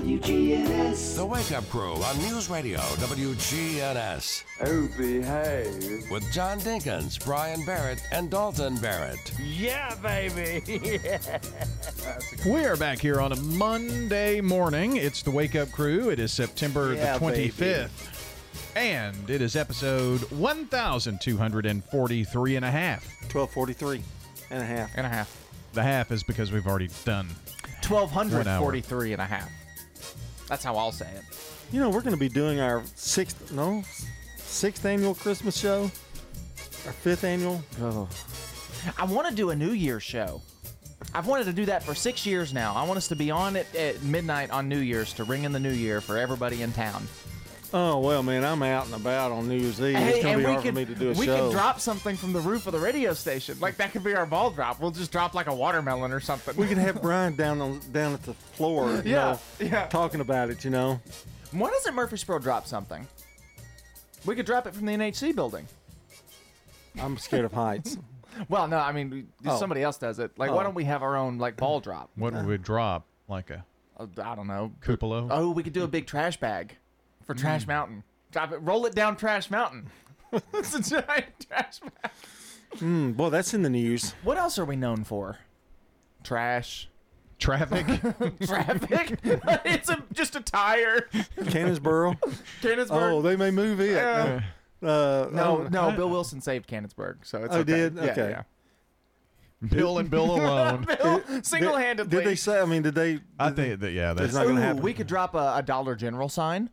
WGNS. 0.03 1.15
The 1.15 1.25
Wake 1.25 1.53
Up 1.53 1.69
Crew 1.71 1.93
on 1.93 2.19
News 2.19 2.51
Radio 2.51 2.81
WGNS. 2.81 4.43
Oh, 4.67 4.89
behave. 4.99 6.11
With 6.11 6.25
John 6.33 6.59
Dinkins, 6.59 7.25
Brian 7.25 7.65
Barrett, 7.65 8.03
and 8.11 8.29
Dalton 8.29 8.75
Barrett. 8.79 9.33
Yeah, 9.41 9.95
baby. 10.03 10.99
We 12.45 12.65
are 12.65 12.77
back 12.77 12.99
here 12.99 13.21
on 13.21 13.31
a 13.31 13.37
Monday 13.37 14.41
morning. 14.41 14.97
It's 14.97 15.23
the 15.23 15.31
Wake 15.31 15.55
Up 15.55 15.71
Crew. 15.71 16.11
It 16.11 16.19
is 16.19 16.33
September 16.33 16.95
Yeah, 16.95 17.19
the 17.19 17.27
baby. 17.31 17.51
25th. 17.53 18.73
And 18.75 19.31
it 19.31 19.41
is 19.41 19.55
episode 19.55 20.23
1243 20.33 22.57
and 22.57 22.65
a 22.65 22.71
half. 22.73 23.05
1243 23.33 24.03
and 24.51 24.63
a 24.63 24.67
half. 24.67 24.91
And 24.97 25.07
a 25.07 25.09
half. 25.09 25.49
The 25.75 25.83
half 25.85 26.11
is 26.11 26.25
because 26.25 26.51
we've 26.51 26.67
already 26.67 26.89
done. 27.05 27.29
1243 27.89 29.13
and 29.13 29.23
a 29.23 29.27
half. 29.27 29.49
That's 30.49 30.65
how 30.65 30.77
I'll 30.77 30.93
say 30.93 31.09
it. 31.15 31.23
You 31.73 31.81
know, 31.81 31.89
we're 31.89 32.01
going 32.03 32.15
to 32.15 32.21
be 32.21 32.29
doing 32.29 32.61
our 32.61 32.83
sixth, 32.95 33.53
no, 33.53 33.83
sixth 34.37 34.85
annual 34.85 35.15
Christmas 35.15 35.57
show. 35.57 35.91
Our 36.87 36.93
fifth 36.93 37.25
annual. 37.25 37.63
Oh. 37.81 38.09
I 38.99 39.05
want 39.05 39.29
to 39.29 39.35
do 39.35 39.51
a 39.51 39.57
New 39.57 39.71
Year's 39.71 40.03
show. 40.03 40.43
I've 41.15 41.27
wanted 41.27 41.45
to 41.45 41.53
do 41.53 41.67
that 41.67 41.83
for 41.83 41.95
six 41.95 42.27
years 42.27 42.53
now. 42.53 42.75
I 42.75 42.85
want 42.85 42.97
us 42.97 43.09
to 43.09 43.17
be 43.17 43.31
on 43.31 43.57
at, 43.57 43.75
at 43.75 44.03
midnight 44.03 44.51
on 44.51 44.69
New 44.69 44.79
Year's 44.79 45.13
to 45.15 45.25
ring 45.25 45.45
in 45.45 45.53
the 45.53 45.61
New 45.61 45.73
Year 45.73 46.01
for 46.01 46.17
everybody 46.19 46.63
in 46.63 46.73
town. 46.73 47.07
Oh 47.75 47.99
well, 48.01 48.23
man, 48.23 48.45
I'm 48.45 48.63
out 48.63 48.85
and 48.87 48.95
about 48.95 49.33
on 49.33 49.49
New 49.49 49.57
Year's 49.57 49.81
Eve. 49.81 49.97
Hey, 49.97 50.11
it's 50.17 50.23
gonna 50.25 50.37
be 50.39 50.45
hard 50.45 50.63
could 50.63 50.75
for 50.75 50.81
me 50.81 50.85
to 50.85 50.95
do 50.95 51.11
a 51.11 51.15
show. 51.15 51.21
we 51.21 51.27
show. 51.27 51.49
could 51.49 51.53
drop 51.53 51.81
something 51.81 52.17
from 52.17 52.35
the 52.35 52.41
roof 52.41 52.67
of 52.67 52.73
the 52.75 52.79
radio 52.79 53.15
station. 53.15 53.59
Like 53.61 53.77
that 53.79 53.93
could 53.93 54.05
be 54.05 54.15
our 54.15 54.27
ball 54.27 54.51
drop. 54.51 54.79
We'll 54.81 54.91
just 54.91 55.11
drop 55.11 55.33
like 55.35 55.47
a 55.47 55.55
watermelon 55.55 56.13
or 56.13 56.21
something. 56.21 56.55
we 56.57 56.67
could 56.67 56.77
have 56.79 57.01
Brian 57.03 57.35
down 57.35 57.61
on 57.63 57.81
down 57.93 58.13
at 58.13 58.23
the 58.25 58.35
floor. 58.35 58.91
you 59.05 59.13
Yeah, 59.13 59.39
know, 59.61 59.67
yeah. 59.67 59.87
Talking 59.87 60.21
about 60.21 60.51
it, 60.51 60.65
you 60.65 60.71
know. 60.71 61.01
Why 61.53 61.71
doesn't 61.71 61.95
Murfreesboro 61.95 62.41
drop 62.41 62.67
something? 62.67 63.07
We 64.27 64.35
could 64.37 64.47
drop 64.47 64.67
it 64.67 64.75
from 64.75 64.85
the 64.87 64.93
NHC 64.93 65.35
building. 65.35 65.67
I'm 67.01 67.17
scared 67.19 67.45
of 67.45 67.53
heights. 67.53 67.97
Well, 68.49 68.67
no, 68.67 68.79
I 68.79 68.93
mean 68.93 69.29
Oh. 69.47 69.59
somebody 69.59 69.83
else 69.83 69.99
does 69.99 70.19
it. 70.19 70.39
Like, 70.39 70.51
why 70.53 70.61
Oh. 70.61 70.63
don't 70.63 70.75
we 70.75 70.85
have 70.85 71.03
our 71.03 71.17
own 71.19 71.37
like 71.37 71.59
ball 71.59 71.81
drop? 71.81 72.09
What 72.17 72.33
would 72.33 72.47
we 72.47 72.57
drop? 72.57 73.05
Like 73.29 73.51
a 73.51 73.63
Uh, 73.99 74.07
don't 74.35 74.47
know. 74.47 74.73
cupola? 74.81 75.29
Oh, 75.31 75.51
we 75.51 75.63
could 75.63 75.75
do 75.75 75.85
a 75.85 75.87
big 75.87 76.07
trash 76.07 76.39
bag 76.41 76.79
for 77.25 77.35
Trash 77.35 77.67
Mountain. 77.67 78.05
Drop 78.31 78.53
it, 78.53 78.59
roll 78.59 78.87
it 78.87 78.95
down 78.95 79.17
Trash 79.17 79.51
Mountain. 79.51 79.91
it's 80.55 80.75
a 80.75 80.81
giant 80.83 81.47
trash 81.47 81.81
bag. 81.81 82.11
Mm, 82.77 83.17
well, 83.17 83.29
that's 83.29 83.53
in 83.53 83.63
the 83.63 83.69
news. 83.71 84.15
What 84.23 84.39
else 84.39 84.59
are 84.59 84.65
we 84.65 84.77
known 84.77 85.05
for? 85.05 85.39
Trash. 86.25 86.89
Traffic. 87.39 87.87
Traffic. 88.47 89.19
it's 89.65 89.91
a, 89.91 90.03
just 90.13 90.37
a 90.37 90.41
tire. 90.41 91.09
Cannonsboro. 91.41 92.17
Cannonsburgh. 92.63 92.89
Oh, 92.91 93.21
they 93.21 93.37
may 93.37 93.51
move 93.51 93.81
it. 93.81 93.93
Yeah. 93.97 94.41
Uh, 94.83 95.29
No, 95.33 95.63
um, 95.67 95.69
no. 95.71 95.93
Bill 95.93 96.09
Wilson 96.09 96.41
saved 96.41 96.69
Cannonsburgh, 96.69 97.19
so 97.23 97.45
it's 97.45 97.55
Oh, 97.55 97.61
okay. 97.61 97.73
did? 97.73 97.97
Yeah, 97.97 98.03
Okay. 98.13 98.31
yeah. 98.31 98.43
Bill 99.69 99.99
and 99.99 100.11
Bill 100.11 100.25
alone. 100.25 100.85
Bill, 100.85 101.23
single-handedly. 101.43 102.17
Did 102.17 102.27
they 102.27 102.35
say? 102.35 102.61
I 102.61 102.65
mean, 102.65 102.83
did 102.83 102.95
they? 102.95 103.21
I 103.39 103.51
think 103.51 103.81
that 103.81 103.93
yeah, 103.93 104.13
that's 104.13 104.27
It's 104.29 104.35
not 104.35 104.47
gonna 104.47 104.59
Ooh, 104.59 104.63
happen. 104.63 104.83
We 104.83 104.93
could 104.93 105.07
drop 105.07 105.35
a, 105.35 105.55
a 105.57 105.63
Dollar 105.63 105.95
General 105.95 106.29
sign, 106.29 106.69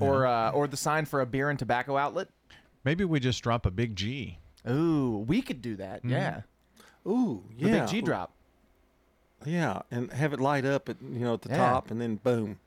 or 0.00 0.26
uh, 0.26 0.50
or 0.50 0.66
the 0.66 0.76
sign 0.76 1.04
for 1.04 1.20
a 1.20 1.26
beer 1.26 1.50
and 1.50 1.58
tobacco 1.58 1.96
outlet. 1.96 2.28
Maybe 2.84 3.04
we 3.04 3.20
just 3.20 3.42
drop 3.42 3.64
a 3.66 3.70
big 3.70 3.94
G. 3.96 4.38
Ooh, 4.68 5.24
we 5.26 5.42
could 5.42 5.60
do 5.62 5.76
that. 5.76 6.04
Yeah, 6.04 6.42
Ooh, 7.06 7.42
the 7.58 7.68
yeah. 7.68 7.80
big 7.80 7.88
G 7.88 8.00
drop. 8.00 8.32
Yeah, 9.44 9.82
and 9.90 10.12
have 10.12 10.32
it 10.32 10.40
light 10.40 10.64
up 10.64 10.88
at 10.88 10.96
you 11.02 11.20
know 11.20 11.34
at 11.34 11.42
the 11.42 11.48
Yeah. 11.50 11.56
top, 11.56 11.90
and 11.90 12.00
then 12.00 12.16
boom. 12.16 12.58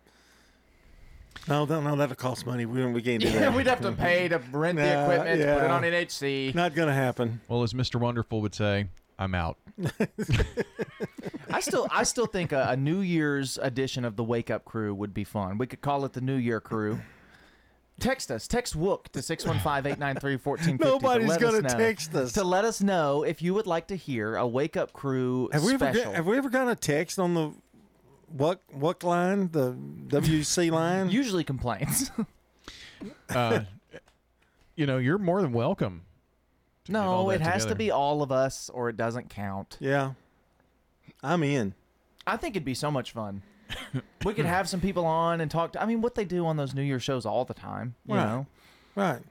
No, 1.47 1.65
no, 1.65 1.79
no, 1.81 1.95
that'll 1.95 2.15
cost 2.15 2.45
money. 2.45 2.65
We 2.65 2.79
don't. 2.81 2.93
We 2.93 3.01
can't 3.01 3.21
do 3.21 3.27
Yeah, 3.31 3.39
that. 3.39 3.53
we'd 3.53 3.67
have 3.67 3.81
to 3.81 3.91
pay 3.91 4.27
to 4.29 4.39
rent 4.51 4.77
the 4.77 4.85
Nah, 4.85 5.03
equipment, 5.03 5.39
put 5.41 5.47
it 5.49 5.63
yeah. 5.67 5.73
on 5.73 5.83
NHC. 5.83 6.55
Not 6.55 6.73
gonna 6.75 6.93
happen. 6.93 7.41
Well, 7.47 7.63
as 7.63 7.73
Mr. 7.73 7.99
Wonderful 7.99 8.41
would 8.41 8.55
say, 8.55 8.87
I'm 9.19 9.35
out. 9.35 9.57
I 11.49 11.59
still, 11.59 11.87
I 11.91 12.03
still 12.03 12.25
think 12.25 12.51
a, 12.51 12.67
a 12.69 12.77
New 12.77 12.99
Year's 12.99 13.57
edition 13.61 14.03
of 14.05 14.15
the 14.15 14.23
Wake 14.23 14.49
Up 14.49 14.65
Crew 14.65 14.93
would 14.95 15.13
be 15.13 15.23
fun. 15.23 15.57
We 15.57 15.67
could 15.67 15.81
call 15.81 16.03
it 16.05 16.13
the 16.13 16.21
New 16.21 16.35
Year 16.35 16.59
Crew. 16.59 16.99
Text 17.99 18.29
us. 18.29 18.47
Text 18.47 18.77
Wook 18.77 19.05
to 19.13 19.19
615-893-1450. 19.19 20.79
Nobody's 20.79 21.25
to 21.25 21.31
let 21.31 21.39
gonna 21.39 21.57
us 21.59 21.63
know- 21.73 21.79
text 21.79 22.13
us. 22.15 22.33
To 22.33 22.43
let 22.43 22.65
us 22.65 22.81
know 22.81 23.23
if 23.23 23.41
you 23.41 23.53
would 23.53 23.67
like 23.67 23.87
to 23.87 23.95
hear 23.95 24.35
a 24.35 24.45
Wake 24.45 24.75
Up 24.75 24.91
Crew 24.93 25.49
Have 25.53 25.63
we 25.63 25.73
ever 25.75 25.91
got, 25.91 26.13
have 26.15 26.25
we 26.27 26.37
ever 26.37 26.49
gotten 26.49 26.69
a 26.69 26.75
text 26.75 27.19
on 27.19 27.33
the 27.33 27.51
what 28.27 28.61
what 28.71 29.03
line 29.03 29.49
the 29.51 29.73
WC 30.07 30.71
line? 30.81 31.09
Usually 31.09 31.43
complaints. 31.43 32.11
Uh, 33.29 33.59
you 34.75 34.85
know, 34.85 34.97
you're 34.97 35.17
more 35.17 35.41
than 35.41 35.51
welcome. 35.51 36.01
to 36.85 36.91
get 36.91 36.97
all 37.01 37.25
no, 37.25 37.29
it 37.29 37.41
has 37.41 37.65
to 37.65 37.75
be 37.75 37.91
all 37.91 38.23
of 38.23 38.31
us 38.31 38.69
or 38.73 38.89
it 38.89 38.97
doesn't 38.97 39.29
count. 39.29 39.77
yeah, 39.79 40.13
I'm 41.21 41.43
in. 41.43 41.75
I 42.25 42.37
think 42.37 42.55
it'd 42.55 42.65
be 42.65 42.73
so 42.73 42.89
much 42.89 43.11
fun. 43.11 43.43
We 44.25 44.33
could 44.33 44.45
have 44.45 44.67
some 44.69 44.79
people 44.81 45.05
on 45.05 45.41
and 45.41 45.49
talk 45.51 45.73
to 45.73 45.81
I 45.81 45.85
mean 45.85 46.01
what 46.01 46.15
they 46.15 46.25
do 46.25 46.45
on 46.45 46.57
those 46.57 46.73
New 46.73 46.81
Year 46.83 46.99
shows 46.99 47.25
all 47.25 47.45
the 47.45 47.53
time, 47.53 47.95
you 48.07 48.15
Right. 48.15 48.25
know. 48.25 48.45
Right. 48.95 49.21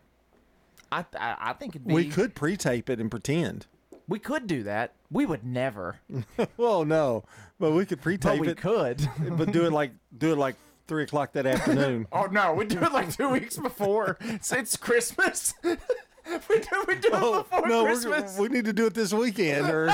I, 0.93 1.05
I 1.19 1.37
I 1.41 1.53
think 1.55 1.75
it'd 1.77 1.87
be 1.87 1.95
We 1.95 2.09
could 2.09 2.35
pre-tape 2.35 2.89
it 2.91 3.01
and 3.01 3.11
pretend. 3.11 3.67
we 4.09 4.19
could 4.19 4.47
do 4.47 4.63
that. 4.65 4.93
We 5.11 5.27
would 5.27 5.45
never. 5.45 6.01
well, 6.57 6.85
no, 6.85 7.25
but 7.59 7.73
we 7.73 7.87
could 7.87 8.01
pre-tape 8.03 8.33
But 8.39 8.41
we 8.41 8.49
it. 8.49 8.57
could. 8.57 9.09
but 9.37 9.51
do 9.53 9.65
it 9.67 9.73
like 9.73 9.93
do 10.17 10.33
it 10.33 10.37
like 10.39 10.57
three 10.87 11.03
o'clock 11.05 11.33
that 11.33 11.47
afternoon. 11.47 12.07
Oh 12.13 12.27
no, 12.27 12.53
we 12.53 12.65
do 12.67 12.79
it 12.83 12.93
like 12.93 13.15
two 13.17 13.29
weeks 13.31 13.57
before. 13.57 14.19
It's, 14.21 14.53
it's 14.53 14.77
Christmas. 14.77 15.55
we 15.65 15.75
do 15.75 16.85
we 16.87 16.95
do 16.97 17.09
it 17.09 17.15
oh, 17.15 17.43
before 17.43 17.67
no, 17.69 17.83
we're, 17.85 17.91
Christmas. 17.91 18.39
we 18.39 18.49
need 18.49 18.65
to 18.67 18.73
do 18.73 18.87
it 18.87 18.95
this 18.95 19.13
weekend 19.13 19.69
or 19.71 19.91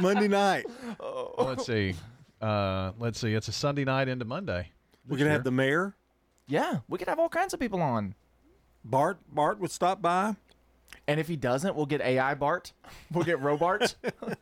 Monday 0.00 0.28
night. 0.28 0.66
Well, 1.00 1.34
let's 1.38 1.66
see. 1.66 1.94
Uh, 2.40 2.92
let's 2.98 3.18
see. 3.20 3.34
It's 3.34 3.48
a 3.48 3.52
Sunday 3.52 3.84
night 3.84 4.08
into 4.08 4.24
Monday. 4.24 4.70
We 5.06 5.16
this 5.16 5.24
could 5.24 5.26
have 5.30 5.38
year. 5.38 5.42
the 5.44 5.50
mayor. 5.50 5.94
yeah, 6.46 6.78
we 6.88 6.98
could 6.98 7.08
have 7.08 7.18
all 7.18 7.28
kinds 7.28 7.52
of 7.54 7.60
people 7.60 7.80
on. 7.82 8.14
Bart 8.84 9.18
Bart 9.32 9.58
would 9.58 9.70
stop 9.70 10.00
by. 10.00 10.36
And 11.06 11.18
if 11.20 11.28
he 11.28 11.36
doesn't, 11.36 11.74
we'll 11.74 11.86
get 11.86 12.00
AI 12.00 12.34
Bart. 12.34 12.72
We'll 13.12 13.24
get 13.24 13.40
Robart. 13.40 13.94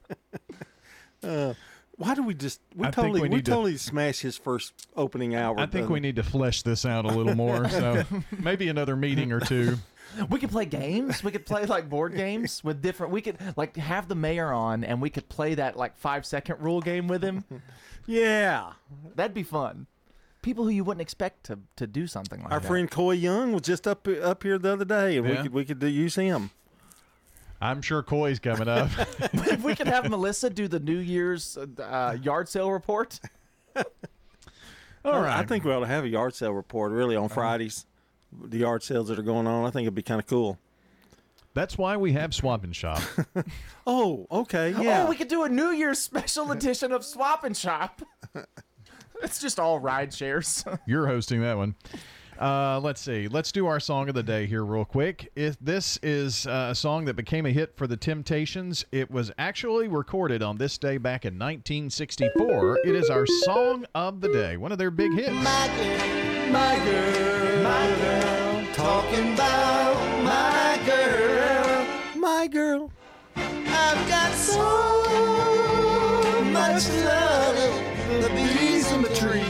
Uh, 1.22 1.55
Why 1.97 2.14
do 2.14 2.22
we 2.22 2.34
just 2.34 2.61
we 2.76 2.86
I 2.86 2.90
totally 2.90 3.20
we 3.22 3.28
we, 3.28 3.36
need 3.36 3.44
to- 3.47 3.51
totally 3.51 3.76
smash 3.78 4.20
his 4.20 4.36
first 4.36 4.74
opening 4.94 5.34
hour? 5.34 5.55
I 5.59 5.62
think 5.62 5.72
doesn't 5.72 5.92
we 5.92 6.01
need 6.01 6.16
to 6.16 6.22
flesh 6.22 6.62
this 6.62 6.84
out 6.84 7.05
a 7.05 7.09
little 7.09 7.34
more. 7.34 7.68
So 7.70 8.05
maybe 8.38 8.68
another 8.68 8.97
meeting 8.97 9.32
or 9.32 9.40
two. 9.40 9.78
We 10.30 10.38
could 10.38 10.50
play 10.50 10.64
games. 10.64 11.22
We 11.22 11.30
could 11.30 11.46
play 11.46 11.66
like 11.66 11.88
board 11.88 12.14
games 12.14 12.62
with 12.64 12.80
different. 12.80 13.12
We 13.12 13.20
could 13.20 13.38
like 13.57 13.76
have 13.76 14.09
the 14.09 14.14
mayor 14.14 14.52
on, 14.52 14.84
and 14.84 15.02
we 15.02 15.11
could 15.11 15.28
play 15.28 15.54
that 15.54 15.76
like 15.76 15.96
five 15.96 16.24
second 16.24 16.61
rule 16.61 16.80
game 16.80 17.09
with 17.09 17.22
him. 17.22 17.44
Yeah, 18.09 18.74
that'd 19.16 19.34
be 19.34 19.42
fun. 19.42 19.88
People 20.40 20.62
who 20.62 20.70
you 20.70 20.84
wouldn't 20.84 21.02
expect 21.02 21.44
to 21.46 21.59
to 21.74 21.88
do 21.88 22.07
something 22.07 22.40
like 22.40 22.52
Our 22.52 22.61
that. 22.61 22.64
Our 22.64 22.68
friend 22.68 22.88
Coy 22.88 23.14
Young 23.14 23.52
was 23.52 23.62
just 23.62 23.88
up 23.88 24.07
up 24.22 24.44
here 24.44 24.59
the 24.59 24.74
other 24.74 24.84
day, 24.84 25.16
and 25.16 25.28
we 25.28 25.34
could 25.36 25.52
we 25.52 25.64
could 25.64 25.80
do, 25.80 25.88
use 25.88 26.14
him. 26.14 26.50
I'm 27.61 27.82
sure 27.82 28.04
Coy's 28.04 28.38
coming 28.38 28.68
up. 28.68 28.90
if 29.20 29.64
we 29.64 29.74
could 29.74 29.88
have 29.88 30.09
Melissa 30.09 30.50
do 30.50 30.68
the 30.68 30.78
New 30.78 30.98
Year's 30.98 31.59
uh, 31.59 32.16
yard 32.22 32.48
sale 32.48 32.70
report. 32.70 33.18
All 35.04 35.20
right. 35.20 35.38
I 35.38 35.44
think 35.44 35.64
we 35.64 35.72
ought 35.72 35.80
to 35.80 35.86
have 35.86 36.04
a 36.04 36.09
yard 36.09 36.34
sale 36.34 36.52
report 36.52 36.92
really 36.92 37.16
on 37.16 37.28
Fridays. 37.28 37.86
The 38.33 38.59
yard 38.59 38.83
sales 38.83 39.09
that 39.09 39.18
are 39.18 39.22
going 39.22 39.47
on, 39.47 39.64
I 39.64 39.70
think 39.70 39.85
it'd 39.85 39.95
be 39.95 40.03
kind 40.03 40.20
of 40.20 40.27
cool. 40.27 40.59
That's 41.57 41.79
why 41.79 41.97
we 41.97 42.12
have 42.12 42.35
Swap 42.35 42.64
and 42.64 42.77
Shop. 42.77 43.01
Oh, 43.89 44.27
okay, 44.33 44.70
yeah. 44.70 45.05
Oh, 45.05 45.09
we 45.09 45.14
could 45.14 45.29
do 45.29 45.45
a 45.45 45.49
New 45.49 45.70
Year's 45.70 46.01
special 46.01 46.51
edition 46.51 46.91
of 46.91 47.05
Swap 47.05 47.45
and 47.45 47.57
Shop. 47.57 48.03
it's 49.22 49.41
just 49.41 49.61
all 49.61 49.79
ride 49.79 50.12
shares. 50.12 50.64
You're 50.89 51.07
hosting 51.07 51.41
that 51.43 51.57
one. 51.57 51.77
Uh, 52.39 52.81
let's 52.83 53.01
see. 53.01 53.29
Let's 53.29 53.53
do 53.53 53.66
our 53.66 53.79
song 53.79 54.09
of 54.09 54.16
the 54.16 54.24
day 54.24 54.47
here, 54.47 54.64
real 54.64 54.85
quick. 54.85 55.31
If 55.37 55.57
this 55.61 56.01
is 56.03 56.49
uh, 56.49 56.68
a 56.70 56.74
song 56.74 57.05
that 57.05 57.14
became 57.14 57.47
a 57.47 57.51
hit 57.51 57.77
for 57.77 57.87
the 57.87 57.97
Temptations, 57.97 58.85
it 58.91 59.09
was 59.09 59.31
actually 59.39 59.87
recorded 59.87 60.43
on 60.43 60.59
this 60.59 60.77
day 60.79 60.99
back 60.99 61.24
in 61.24 61.35
1964. 61.35 62.81
It 62.85 62.97
is 62.97 63.09
our 63.09 63.24
song 63.45 63.87
of 63.95 64.20
the 64.20 64.29
day, 64.29 64.57
one 64.57 64.72
of 64.72 64.79
their 64.79 64.91
big 64.91 65.14
hits. 65.14 65.31
My 65.31 65.70
girl, 65.79 66.26
my 66.51 66.78
girl, 66.84 67.62
my 67.62 67.94
girl, 68.01 68.64
talking 68.74 69.34
about 69.34 69.97
my 70.22 70.80
girl, 70.86 71.86
my 72.16 72.47
girl. 72.47 72.90
I've 73.36 74.09
got 74.09 74.32
so 74.32 74.62
much 76.53 76.88
love, 77.05 77.57
the 78.22 78.28
bees 78.34 78.90
in 78.92 79.03
the 79.03 79.14
tree. 79.14 79.42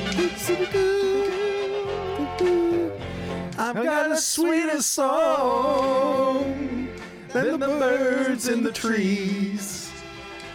I've 3.59 3.83
got 3.83 4.13
a 4.13 4.17
sweeter 4.17 4.81
song 4.81 6.89
than 7.31 7.59
the 7.59 7.67
birds 7.67 8.47
in 8.49 8.63
the 8.63 8.71
trees. 8.71 9.91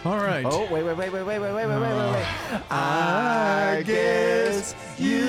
All 0.04 0.16
right. 0.16 0.44
Oh, 0.44 0.62
wait, 0.72 0.82
wait, 0.82 0.96
wait, 0.96 1.12
wait, 1.12 1.22
wait, 1.22 1.38
wait, 1.38 1.54
wait, 1.54 1.66
wait, 1.66 1.66
wait, 1.66 1.80
wait, 1.80 2.12
wait. 2.12 2.26
I 2.70 3.82
guess 3.86 4.74
you 4.98 5.28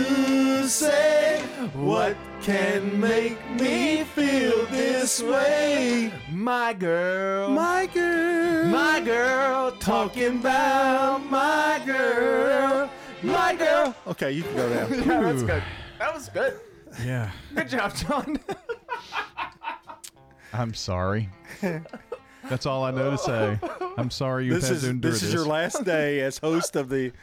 say 0.68 1.42
what 1.74 2.16
can 2.42 3.00
make 3.00 3.38
me 3.52 4.04
feel 4.04 4.66
this 4.68 5.22
way. 5.22 6.12
My 6.32 6.74
girl, 6.74 7.50
my 7.50 7.86
girl, 7.88 8.66
my 8.66 9.00
girl, 9.00 9.72
talking 9.80 10.40
about 10.40 11.20
my 11.30 11.82
girl, 11.86 12.90
my 13.22 13.56
girl. 13.56 13.96
Okay, 14.08 14.32
you 14.32 14.44
can 14.44 14.56
go 14.56 14.70
down. 14.70 14.94
yeah, 15.08 15.22
that's 15.22 15.44
good. 15.44 15.64
That 16.00 16.14
was 16.14 16.30
good. 16.30 16.60
Yeah. 17.04 17.32
Good 17.56 17.70
job, 17.70 17.96
John. 17.96 18.40
I'm 20.54 20.74
sorry. 20.74 21.30
That's 22.50 22.66
all 22.66 22.84
I 22.84 22.92
know 22.92 23.12
to 23.12 23.18
say. 23.18 23.60
I'm 23.98 24.12
sorry 24.12 24.46
you've 24.46 24.56
This 24.56 24.68
had 24.68 24.78
is 24.78 24.84
to 24.84 24.90
endure 24.90 25.12
this 25.12 25.24
is 25.24 25.34
your 25.34 25.46
last 25.46 25.86
day 25.86 26.20
as 26.20 26.38
host 26.38 26.76
of 26.76 26.90
the. 26.90 27.14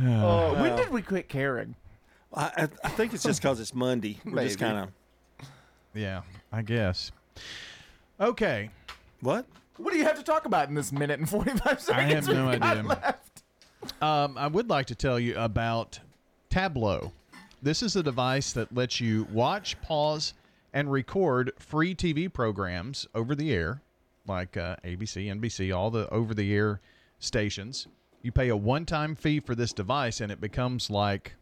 Oh, 0.00 0.54
when 0.54 0.72
uh, 0.72 0.76
did 0.76 0.88
we 0.88 1.02
quit 1.02 1.28
caring? 1.28 1.74
I, 2.34 2.44
I, 2.56 2.68
I 2.84 2.88
think 2.90 3.12
it's 3.14 3.22
just 3.22 3.42
because 3.42 3.60
it's 3.60 3.74
Monday. 3.74 4.18
We're 4.24 4.44
just 4.44 4.58
kind 4.58 4.78
of. 4.78 5.48
Yeah, 5.94 6.22
I 6.50 6.62
guess. 6.62 7.12
Okay. 8.20 8.70
What? 9.20 9.46
What 9.76 9.92
do 9.92 9.98
you 9.98 10.04
have 10.04 10.16
to 10.16 10.22
talk 10.22 10.46
about 10.46 10.68
in 10.68 10.74
this 10.74 10.92
minute 10.92 11.18
and 11.18 11.28
45 11.28 11.80
seconds? 11.80 11.88
I 11.88 12.02
have 12.02 12.28
no 12.28 12.48
idea. 12.48 12.82
left? 12.82 13.42
Um, 14.00 14.38
I 14.38 14.46
would 14.46 14.70
like 14.70 14.86
to 14.86 14.94
tell 14.94 15.18
you 15.18 15.36
about 15.36 15.98
Tablo. 16.50 17.10
This 17.62 17.82
is 17.82 17.96
a 17.96 18.02
device 18.02 18.52
that 18.52 18.74
lets 18.74 19.00
you 19.00 19.26
watch, 19.32 19.80
pause, 19.82 20.34
and 20.72 20.90
record 20.90 21.52
free 21.58 21.94
TV 21.94 22.32
programs 22.32 23.06
over 23.14 23.34
the 23.34 23.52
air, 23.52 23.82
like 24.26 24.56
uh, 24.56 24.76
ABC, 24.84 25.26
NBC, 25.32 25.74
all 25.74 25.90
the 25.90 26.08
over 26.10 26.34
the 26.34 26.54
air 26.54 26.80
stations. 27.18 27.86
You 28.22 28.32
pay 28.32 28.48
a 28.48 28.56
one 28.56 28.86
time 28.86 29.14
fee 29.14 29.40
for 29.40 29.54
this 29.54 29.72
device, 29.72 30.20
and 30.20 30.30
it 30.32 30.40
becomes 30.40 30.90
like 30.90 31.34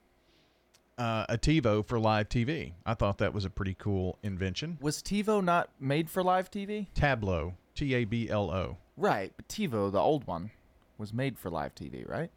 uh, 1.01 1.25
a 1.31 1.39
TiVo 1.39 1.85
for 1.87 1.99
live 1.99 2.29
TV. 2.29 2.75
I 2.85 2.93
thought 2.93 3.19
that 3.19 3.33
was 3.33 3.47
a 3.47 3.51
pretty 3.51 3.75
cool 3.79 4.19
invention. 4.23 4.77
Was 4.83 5.03
TiVo 5.03 5.43
not 5.43 5.71
made 5.81 6.11
for 6.11 6.23
live 6.23 6.51
TV? 6.51 6.89
Tablo, 6.95 7.55
T 7.75 7.95
A 7.95 8.05
B 8.05 8.29
L 8.29 8.51
O. 8.51 8.77
Right, 8.99 9.33
but 9.35 9.49
TiVo, 9.49 9.91
the 9.91 9.99
old 9.99 10.27
one, 10.27 10.51
was 10.99 11.15
made 11.15 11.39
for 11.39 11.49
live 11.49 11.75
TV, 11.75 12.07
right? 12.07 12.31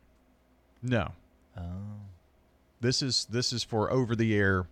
No. 0.82 1.12
Oh. 1.58 1.62
This 2.80 3.02
is 3.02 3.26
this 3.26 3.52
is 3.52 3.64
for 3.64 3.92
over 3.92 4.16
the 4.16 4.34
air 4.34 4.66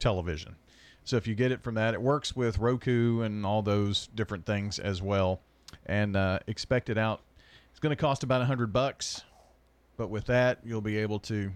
television. 0.00 0.56
So 1.04 1.16
if 1.16 1.28
you 1.28 1.36
get 1.36 1.52
it 1.52 1.62
from 1.62 1.76
that, 1.76 1.94
it 1.94 2.02
works 2.02 2.34
with 2.34 2.58
Roku 2.58 3.22
and 3.22 3.46
all 3.46 3.62
those 3.62 4.08
different 4.14 4.44
things 4.44 4.78
as 4.80 5.00
well. 5.00 5.40
And 5.86 6.16
uh, 6.16 6.40
expect 6.48 6.90
it 6.90 6.98
out. 6.98 7.20
It's 7.70 7.78
going 7.80 7.96
to 7.96 8.00
cost 8.00 8.24
about 8.24 8.42
a 8.42 8.44
hundred 8.44 8.72
bucks, 8.72 9.22
but 9.96 10.10
with 10.10 10.26
that, 10.26 10.58
you'll 10.64 10.80
be 10.80 10.98
able 10.98 11.20
to 11.20 11.52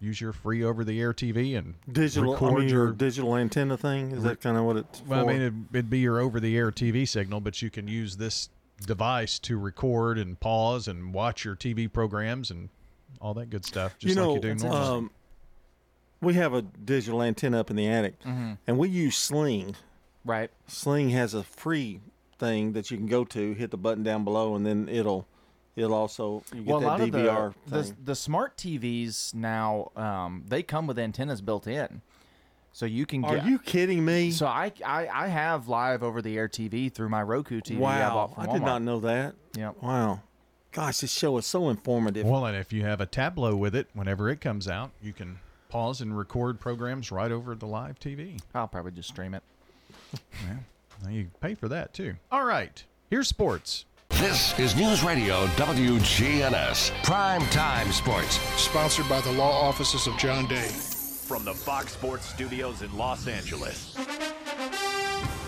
use 0.00 0.20
your 0.20 0.32
free 0.32 0.62
over 0.62 0.84
the 0.84 1.00
air 1.00 1.12
TV 1.12 1.56
and 1.58 1.74
Digital, 1.90 2.36
I 2.36 2.50
mean, 2.54 2.68
your, 2.68 2.84
your. 2.86 2.92
digital 2.92 3.36
antenna 3.36 3.76
thing. 3.76 4.12
Is 4.12 4.22
that 4.22 4.40
kind 4.40 4.56
of 4.56 4.64
what 4.64 4.76
it's 4.76 5.02
well, 5.02 5.24
for? 5.24 5.30
I 5.30 5.32
mean, 5.32 5.42
it'd, 5.42 5.64
it'd 5.72 5.90
be 5.90 5.98
your 5.98 6.20
over 6.20 6.38
the 6.40 6.56
air 6.56 6.70
TV 6.70 7.06
signal, 7.08 7.40
but 7.40 7.60
you 7.62 7.70
can 7.70 7.88
use 7.88 8.16
this 8.16 8.48
device 8.86 9.38
to 9.40 9.58
record 9.58 10.18
and 10.18 10.38
pause 10.38 10.86
and 10.86 11.12
watch 11.12 11.44
your 11.44 11.56
TV 11.56 11.92
programs 11.92 12.50
and 12.50 12.68
all 13.20 13.34
that 13.34 13.50
good 13.50 13.64
stuff, 13.64 13.98
just 13.98 14.10
you 14.10 14.14
know, 14.14 14.34
like 14.34 14.44
you 14.44 14.54
do 14.54 14.64
normally. 14.64 14.86
um, 14.86 15.10
we 16.20 16.34
have 16.34 16.52
a 16.54 16.62
digital 16.62 17.22
antenna 17.22 17.58
up 17.60 17.70
in 17.70 17.76
the 17.76 17.88
attic, 17.88 18.20
Mhm. 18.22 18.58
and 18.66 18.78
we 18.78 18.88
use 18.88 19.16
Sling. 19.16 19.74
Right. 20.24 20.50
Sling 20.66 21.10
has 21.10 21.34
a 21.34 21.42
free 21.42 22.00
thing 22.38 22.72
that 22.74 22.90
you 22.90 22.96
can 22.96 23.06
go 23.06 23.24
to, 23.24 23.54
hit 23.54 23.70
the 23.72 23.76
button 23.76 24.02
down 24.04 24.22
below, 24.24 24.54
and 24.54 24.64
then 24.64 24.88
it'll 24.88 25.26
it'll 25.78 25.94
also 25.94 26.42
you 26.52 26.62
get 26.62 26.66
well, 26.66 26.78
a 26.78 26.86
lot 26.86 26.98
that 26.98 27.08
of 27.08 27.14
DVR 27.14 27.54
the, 27.66 27.76
the 27.76 27.84
thing. 27.84 27.96
the 28.04 28.14
smart 28.14 28.56
TVs 28.56 29.34
now 29.34 29.90
um, 29.96 30.44
they 30.46 30.62
come 30.62 30.86
with 30.86 30.98
antennas 30.98 31.40
built 31.40 31.66
in, 31.66 32.02
so 32.72 32.86
you 32.86 33.06
can. 33.06 33.24
Are 33.24 33.36
get, 33.36 33.46
you 33.46 33.58
kidding 33.58 34.04
me? 34.04 34.30
So 34.30 34.46
I, 34.46 34.72
I 34.84 35.08
I 35.08 35.28
have 35.28 35.68
live 35.68 36.02
over 36.02 36.20
the 36.22 36.36
air 36.36 36.48
TV 36.48 36.92
through 36.92 37.08
my 37.08 37.22
Roku 37.22 37.60
TV. 37.60 37.78
I, 37.78 37.80
wow, 37.80 38.14
bought 38.14 38.34
from 38.34 38.48
I 38.48 38.52
did 38.52 38.62
not 38.62 38.82
know 38.82 39.00
that. 39.00 39.34
Yep. 39.56 39.76
Wow, 39.82 40.20
gosh, 40.72 40.98
this 40.98 41.12
show 41.12 41.36
is 41.38 41.46
so 41.46 41.68
informative. 41.68 42.26
Well, 42.26 42.46
and 42.46 42.56
if 42.56 42.72
you 42.72 42.84
have 42.84 43.00
a 43.00 43.06
Tablo 43.06 43.56
with 43.56 43.74
it, 43.74 43.88
whenever 43.94 44.28
it 44.28 44.40
comes 44.40 44.68
out, 44.68 44.90
you 45.02 45.12
can 45.12 45.38
pause 45.68 46.00
and 46.00 46.16
record 46.16 46.60
programs 46.60 47.10
right 47.12 47.30
over 47.30 47.54
the 47.54 47.66
live 47.66 47.98
TV. 48.00 48.40
I'll 48.54 48.68
probably 48.68 48.92
just 48.92 49.08
stream 49.08 49.34
it. 49.34 49.42
Yeah, 50.46 50.56
now 51.02 51.10
you 51.10 51.28
pay 51.40 51.54
for 51.54 51.68
that 51.68 51.92
too. 51.92 52.16
All 52.30 52.44
right, 52.44 52.82
here's 53.10 53.28
sports. 53.28 53.84
This 54.10 54.58
is 54.58 54.74
News 54.74 55.04
Radio 55.04 55.46
WGNS 55.48 56.90
Prime 57.04 57.42
Time 57.50 57.92
Sports. 57.92 58.40
Sponsored 58.60 59.08
by 59.08 59.20
the 59.20 59.30
law 59.32 59.52
offices 59.68 60.08
of 60.08 60.16
John 60.18 60.46
Day. 60.48 60.66
From 60.66 61.44
the 61.44 61.54
Fox 61.54 61.92
Sports 61.92 62.26
Studios 62.28 62.82
in 62.82 62.92
Los 62.96 63.28
Angeles, 63.28 63.94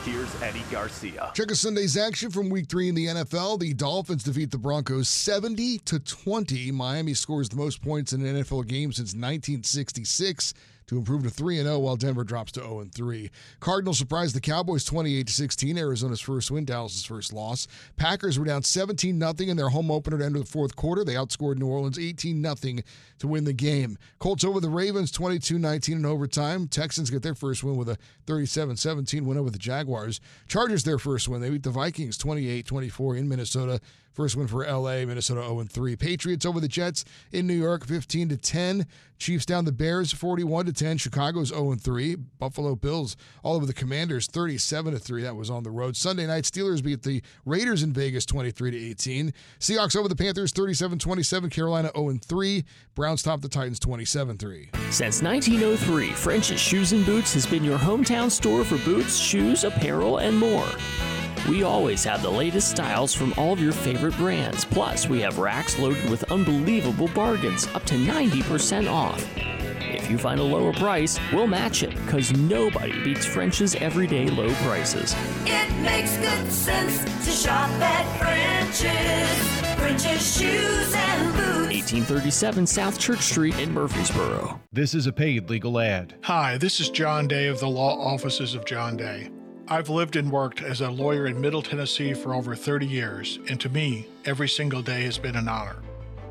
here's 0.05 0.41
Eddie 0.43 0.63
Garcia. 0.71 1.33
Check 1.35 1.51
out 1.51 1.57
Sunday's 1.57 1.97
action 1.97 2.31
from 2.31 2.49
Week 2.49 2.69
Three 2.69 2.89
in 2.89 2.95
the 2.95 3.07
NFL. 3.07 3.59
The 3.59 3.75
Dolphins 3.75 4.23
defeat 4.23 4.53
the 4.53 4.59
Broncos 4.59 5.09
seventy 5.09 5.79
to 5.81 5.99
twenty. 5.99 6.71
Miami 6.71 7.15
scores 7.15 7.49
the 7.49 7.57
most 7.57 7.83
points 7.83 8.13
in 8.13 8.25
an 8.25 8.37
NFL 8.45 8.69
game 8.69 8.93
since 8.93 9.15
1966 9.15 10.55
to 10.91 10.97
improve 10.97 11.22
to 11.22 11.30
3 11.30 11.59
0 11.59 11.78
while 11.78 11.95
Denver 11.95 12.24
drops 12.24 12.51
to 12.51 12.61
0 12.61 12.84
3. 12.93 13.30
Cardinals 13.61 13.97
surprised 13.97 14.34
the 14.34 14.41
Cowboys 14.41 14.84
28 14.84 15.30
16, 15.30 15.78
Arizona's 15.78 16.20
first 16.20 16.51
win, 16.51 16.64
Dallas' 16.64 17.05
first 17.05 17.32
loss. 17.32 17.68
Packers 17.97 18.41
were 18.41 18.45
down 18.45 18.64
17 18.64 19.20
0 19.20 19.34
in 19.38 19.57
their 19.57 19.68
home 19.68 19.93
opener 19.93 20.18
to 20.18 20.24
enter 20.24 20.41
the 20.41 20.45
fourth 20.45 20.74
quarter. 20.74 21.05
They 21.05 21.14
outscored 21.14 21.59
New 21.59 21.68
Orleans 21.68 21.97
18 21.97 22.43
0 22.43 22.82
to 23.20 23.28
win 23.28 23.45
the 23.45 23.53
game. 23.53 23.99
Colts 24.18 24.43
over 24.43 24.59
the 24.59 24.68
Ravens 24.68 25.12
22 25.12 25.61
19 25.61 25.99
in 25.99 26.05
overtime. 26.05 26.66
Texans 26.66 27.09
get 27.09 27.22
their 27.22 27.36
first 27.36 27.62
win 27.62 27.76
with 27.76 27.88
a 27.88 27.97
37 28.26 28.76
17 28.76 29.24
win 29.24 29.38
over 29.38 29.51
the 29.51 29.59
Jaguars. 29.59 30.20
Chargers 30.49 30.82
their 30.82 30.99
first 30.99 31.28
win. 31.28 31.41
They 31.41 31.51
beat 31.51 31.62
the 31.62 31.70
Vikings 31.70 32.18
28 32.18 32.66
24 32.66 33.14
in 33.14 33.28
Minnesota. 33.28 33.80
First 34.13 34.37
win 34.37 34.49
for 34.49 34.67
LA, 34.67 35.05
Minnesota 35.07 35.43
0 35.43 35.65
3. 35.65 35.97
Patriots 35.97 36.45
over 36.45 36.61
the 36.61 36.69
Jets 36.69 37.05
in 37.33 37.47
New 37.47 37.55
York 37.55 37.87
15 37.87 38.29
to 38.31 38.37
10. 38.37 38.87
Chiefs 39.19 39.45
down 39.45 39.67
the 39.67 39.73
Bears 39.73 40.13
41 40.13 40.67
to 40.67 40.73
10. 40.73 40.99
Chicago's 40.99 41.51
0 41.51 41.77
3. 41.77 42.17
Buffalo 42.39 42.75
Bills 42.75 43.17
all 43.43 43.55
over 43.55 43.67
the 43.67 43.73
Commanders 43.73 44.27
37 44.27 44.95
to 44.95 44.99
3. 44.99 45.23
That 45.23 45.37
was 45.37 45.51
on 45.51 45.63
the 45.63 45.71
road. 45.71 45.97
Sunday 45.97 46.27
night, 46.27 46.45
Steelers 46.45 46.83
beat 46.83 47.03
the 47.03 47.23
Raiders 47.45 47.83
in 47.83 47.93
Vegas 47.93 48.27
23 48.27 48.73
to 48.73 48.77
18. 48.79 49.33
Seahawks 49.61 49.95
over 49.95 50.09
the 50.09 50.17
Panthers 50.17 50.53
37 50.53 50.99
27. 50.99 51.51
Carolina 51.51 51.91
0 51.95 52.19
3. 52.25 52.65
Browns 52.95 53.23
top 53.23 53.41
the 53.41 53.49
Titans 53.49 53.79
27 53.79 54.39
3. 54.39 54.71
Since 54.91 55.23
1903, 55.23 56.11
French's 56.13 56.61
Shoes 56.61 56.93
and 56.93 57.07
Boots 57.07 57.33
has 57.35 57.47
been 57.47 57.63
your 57.63 57.79
hometown 57.79 58.31
store 58.31 58.65
for 58.65 58.79
boots, 58.79 59.17
shoes, 59.17 59.63
apparel, 59.65 60.19
and 60.19 60.37
more. 60.37 60.67
We 61.49 61.62
always 61.62 62.05
have 62.05 62.22
the 62.22 62.30
latest 62.30 62.70
styles 62.70 63.14
from 63.14 63.32
all 63.36 63.53
of 63.53 63.61
your 63.61 63.72
favorite 63.72 64.16
brands. 64.16 64.64
Plus, 64.64 65.09
we 65.09 65.20
have 65.20 65.38
racks 65.38 65.78
loaded 65.78 66.09
with 66.11 66.30
unbelievable 66.30 67.09
bargains, 67.09 67.66
up 67.68 67.84
to 67.86 67.95
90% 67.95 68.91
off. 68.91 69.26
If 69.36 70.11
you 70.11 70.18
find 70.18 70.38
a 70.38 70.45
lower 70.45 70.72
price, 70.72 71.18
we'll 71.32 71.47
match 71.47 71.82
it, 71.82 71.95
because 72.05 72.32
nobody 72.32 73.03
beats 73.03 73.24
French's 73.24 73.74
everyday 73.76 74.28
low 74.28 74.53
prices. 74.57 75.14
It 75.47 75.72
makes 75.82 76.16
good 76.18 76.53
sense 76.53 77.03
to 77.24 77.30
shop 77.30 77.70
at 77.80 78.18
French's. 78.18 79.61
French's 79.80 80.38
Shoes 80.38 80.95
and 80.95 81.32
Boots. 81.32 81.93
1837 81.93 82.66
South 82.66 82.99
Church 82.99 83.20
Street 83.20 83.59
in 83.59 83.72
Murfreesboro. 83.72 84.61
This 84.72 84.95
is 84.95 85.07
a 85.07 85.12
paid 85.12 85.49
legal 85.49 85.80
ad. 85.80 86.14
Hi, 86.22 86.59
this 86.59 86.78
is 86.80 86.91
John 86.91 87.26
Day 87.26 87.49
of 87.49 87.59
the 87.61 87.68
Law 87.68 87.99
Offices 87.99 88.55
of 88.55 88.64
John 88.64 88.97
Day. 88.97 89.30
I've 89.73 89.89
lived 89.89 90.16
and 90.16 90.33
worked 90.33 90.62
as 90.62 90.81
a 90.81 90.91
lawyer 90.91 91.29
in 91.29 91.41
Middle 91.41 91.62
Tennessee 91.62 92.12
for 92.12 92.35
over 92.35 92.57
30 92.57 92.89
years, 92.89 93.39
and 93.49 93.61
to 93.61 93.68
me, 93.68 94.09
every 94.25 94.49
single 94.49 94.83
day 94.83 95.05
has 95.05 95.16
been 95.16 95.37
an 95.37 95.47
honor. 95.47 95.77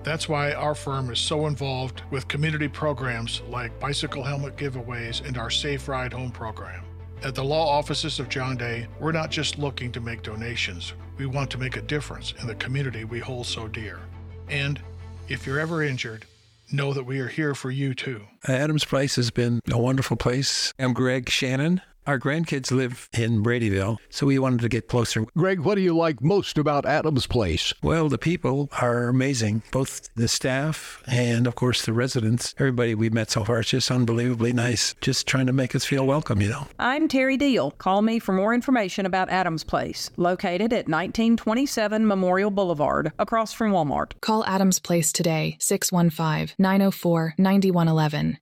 That's 0.04 0.28
why 0.28 0.52
our 0.52 0.76
firm 0.76 1.10
is 1.10 1.20
so 1.20 1.48
involved 1.48 2.02
with 2.12 2.28
community 2.28 2.68
programs 2.68 3.42
like 3.48 3.80
bicycle 3.80 4.24
helmet 4.24 4.58
giveaways 4.58 5.26
and 5.26 5.38
our 5.38 5.50
Safe 5.50 5.88
Ride 5.88 6.12
Home 6.12 6.32
program. 6.32 6.84
At 7.24 7.34
the 7.34 7.44
law 7.46 7.66
offices 7.66 8.20
of 8.20 8.28
John 8.28 8.58
Day, 8.58 8.88
we're 9.00 9.14
not 9.14 9.32
just 9.32 9.58
looking 9.58 9.90
to 9.94 10.02
make 10.02 10.22
donations, 10.22 10.92
we 11.18 11.26
want 11.26 11.50
to 11.52 11.58
make 11.58 11.78
a 11.78 11.82
difference 11.82 12.34
in 12.42 12.48
the 12.48 12.56
community 12.56 13.06
we 13.06 13.20
hold 13.20 13.46
so 13.46 13.70
dear. 13.70 14.02
And 14.50 14.82
if 15.30 15.48
you're 15.48 15.62
ever 15.62 15.82
injured, 15.82 16.26
know 16.74 16.92
that 16.92 17.06
we 17.06 17.22
are 17.22 17.30
here 17.30 17.56
for 17.56 17.72
you 17.72 17.94
too. 17.94 18.22
Uh, 18.50 18.52
Adams 18.52 18.84
Place 18.84 19.16
has 19.16 19.32
been 19.32 19.62
a 19.72 19.78
wonderful 19.78 20.18
place. 20.18 20.74
I'm 20.78 20.92
Greg 20.92 21.30
Shannon. 21.30 21.82
Our 22.10 22.18
grandkids 22.18 22.72
live 22.72 23.08
in 23.14 23.44
Bradyville, 23.44 24.00
so 24.10 24.26
we 24.26 24.40
wanted 24.40 24.62
to 24.62 24.68
get 24.68 24.88
closer. 24.88 25.28
Greg, 25.38 25.60
what 25.60 25.76
do 25.76 25.82
you 25.82 25.96
like 25.96 26.24
most 26.24 26.58
about 26.58 26.88
Adams 26.88 27.28
Place? 27.28 27.72
Well, 27.84 28.10
the 28.10 28.18
people 28.18 28.68
are 28.82 29.10
amazing, 29.10 29.62
both 29.72 30.10
the 30.16 30.28
staff 30.28 31.04
and, 31.06 31.46
of 31.46 31.54
course, 31.54 31.86
the 31.86 31.94
residents. 31.94 32.56
Everybody 32.58 32.96
we've 32.96 33.14
met 33.14 33.30
so 33.30 33.44
far 33.44 33.60
is 33.60 33.68
just 33.68 33.92
unbelievably 33.92 34.54
nice, 34.54 34.96
just 35.02 35.28
trying 35.28 35.46
to 35.46 35.54
make 35.54 35.76
us 35.76 35.86
feel 35.86 36.08
welcome, 36.08 36.42
you 36.42 36.50
know. 36.50 36.66
I'm 36.80 37.08
Terry 37.08 37.38
Deal. 37.38 37.70
Call 37.70 38.02
me 38.02 38.18
for 38.18 38.34
more 38.34 38.56
information 38.56 39.06
about 39.06 39.30
Adams 39.30 39.64
Place, 39.64 40.10
located 40.18 40.74
at 40.74 40.90
1927 40.90 42.08
Memorial 42.08 42.50
Boulevard, 42.50 43.12
across 43.20 43.54
from 43.54 43.72
Walmart. 43.72 44.20
Call 44.20 44.44
Adams 44.46 44.80
Place 44.80 45.12
today, 45.12 45.58
615 45.60 46.56
904 46.58 47.36
9111. 47.38 48.40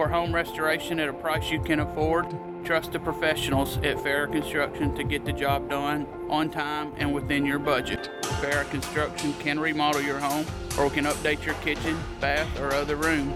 For 0.00 0.08
home 0.08 0.32
restoration 0.34 0.98
at 0.98 1.10
a 1.10 1.12
price 1.12 1.50
you 1.50 1.60
can 1.60 1.80
afford, 1.80 2.34
trust 2.64 2.92
the 2.92 2.98
professionals 2.98 3.76
at 3.76 3.98
Farrah 3.98 4.32
Construction 4.32 4.94
to 4.94 5.04
get 5.04 5.26
the 5.26 5.32
job 5.34 5.68
done 5.68 6.06
on 6.30 6.48
time 6.48 6.94
and 6.96 7.12
within 7.12 7.44
your 7.44 7.58
budget. 7.58 8.08
Farrah 8.22 8.70
Construction 8.70 9.34
can 9.40 9.60
remodel 9.60 10.00
your 10.00 10.18
home 10.18 10.46
or 10.78 10.88
can 10.88 11.04
update 11.04 11.44
your 11.44 11.54
kitchen, 11.56 11.98
bath, 12.18 12.48
or 12.60 12.72
other 12.72 12.96
room. 12.96 13.34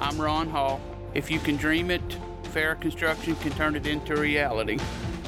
I'm 0.00 0.18
Ron 0.18 0.48
Hall. 0.48 0.80
If 1.12 1.30
you 1.30 1.40
can 1.40 1.56
dream 1.56 1.90
it, 1.90 2.00
Farrah 2.54 2.80
Construction 2.80 3.36
can 3.36 3.52
turn 3.52 3.76
it 3.76 3.86
into 3.86 4.16
reality. 4.16 4.78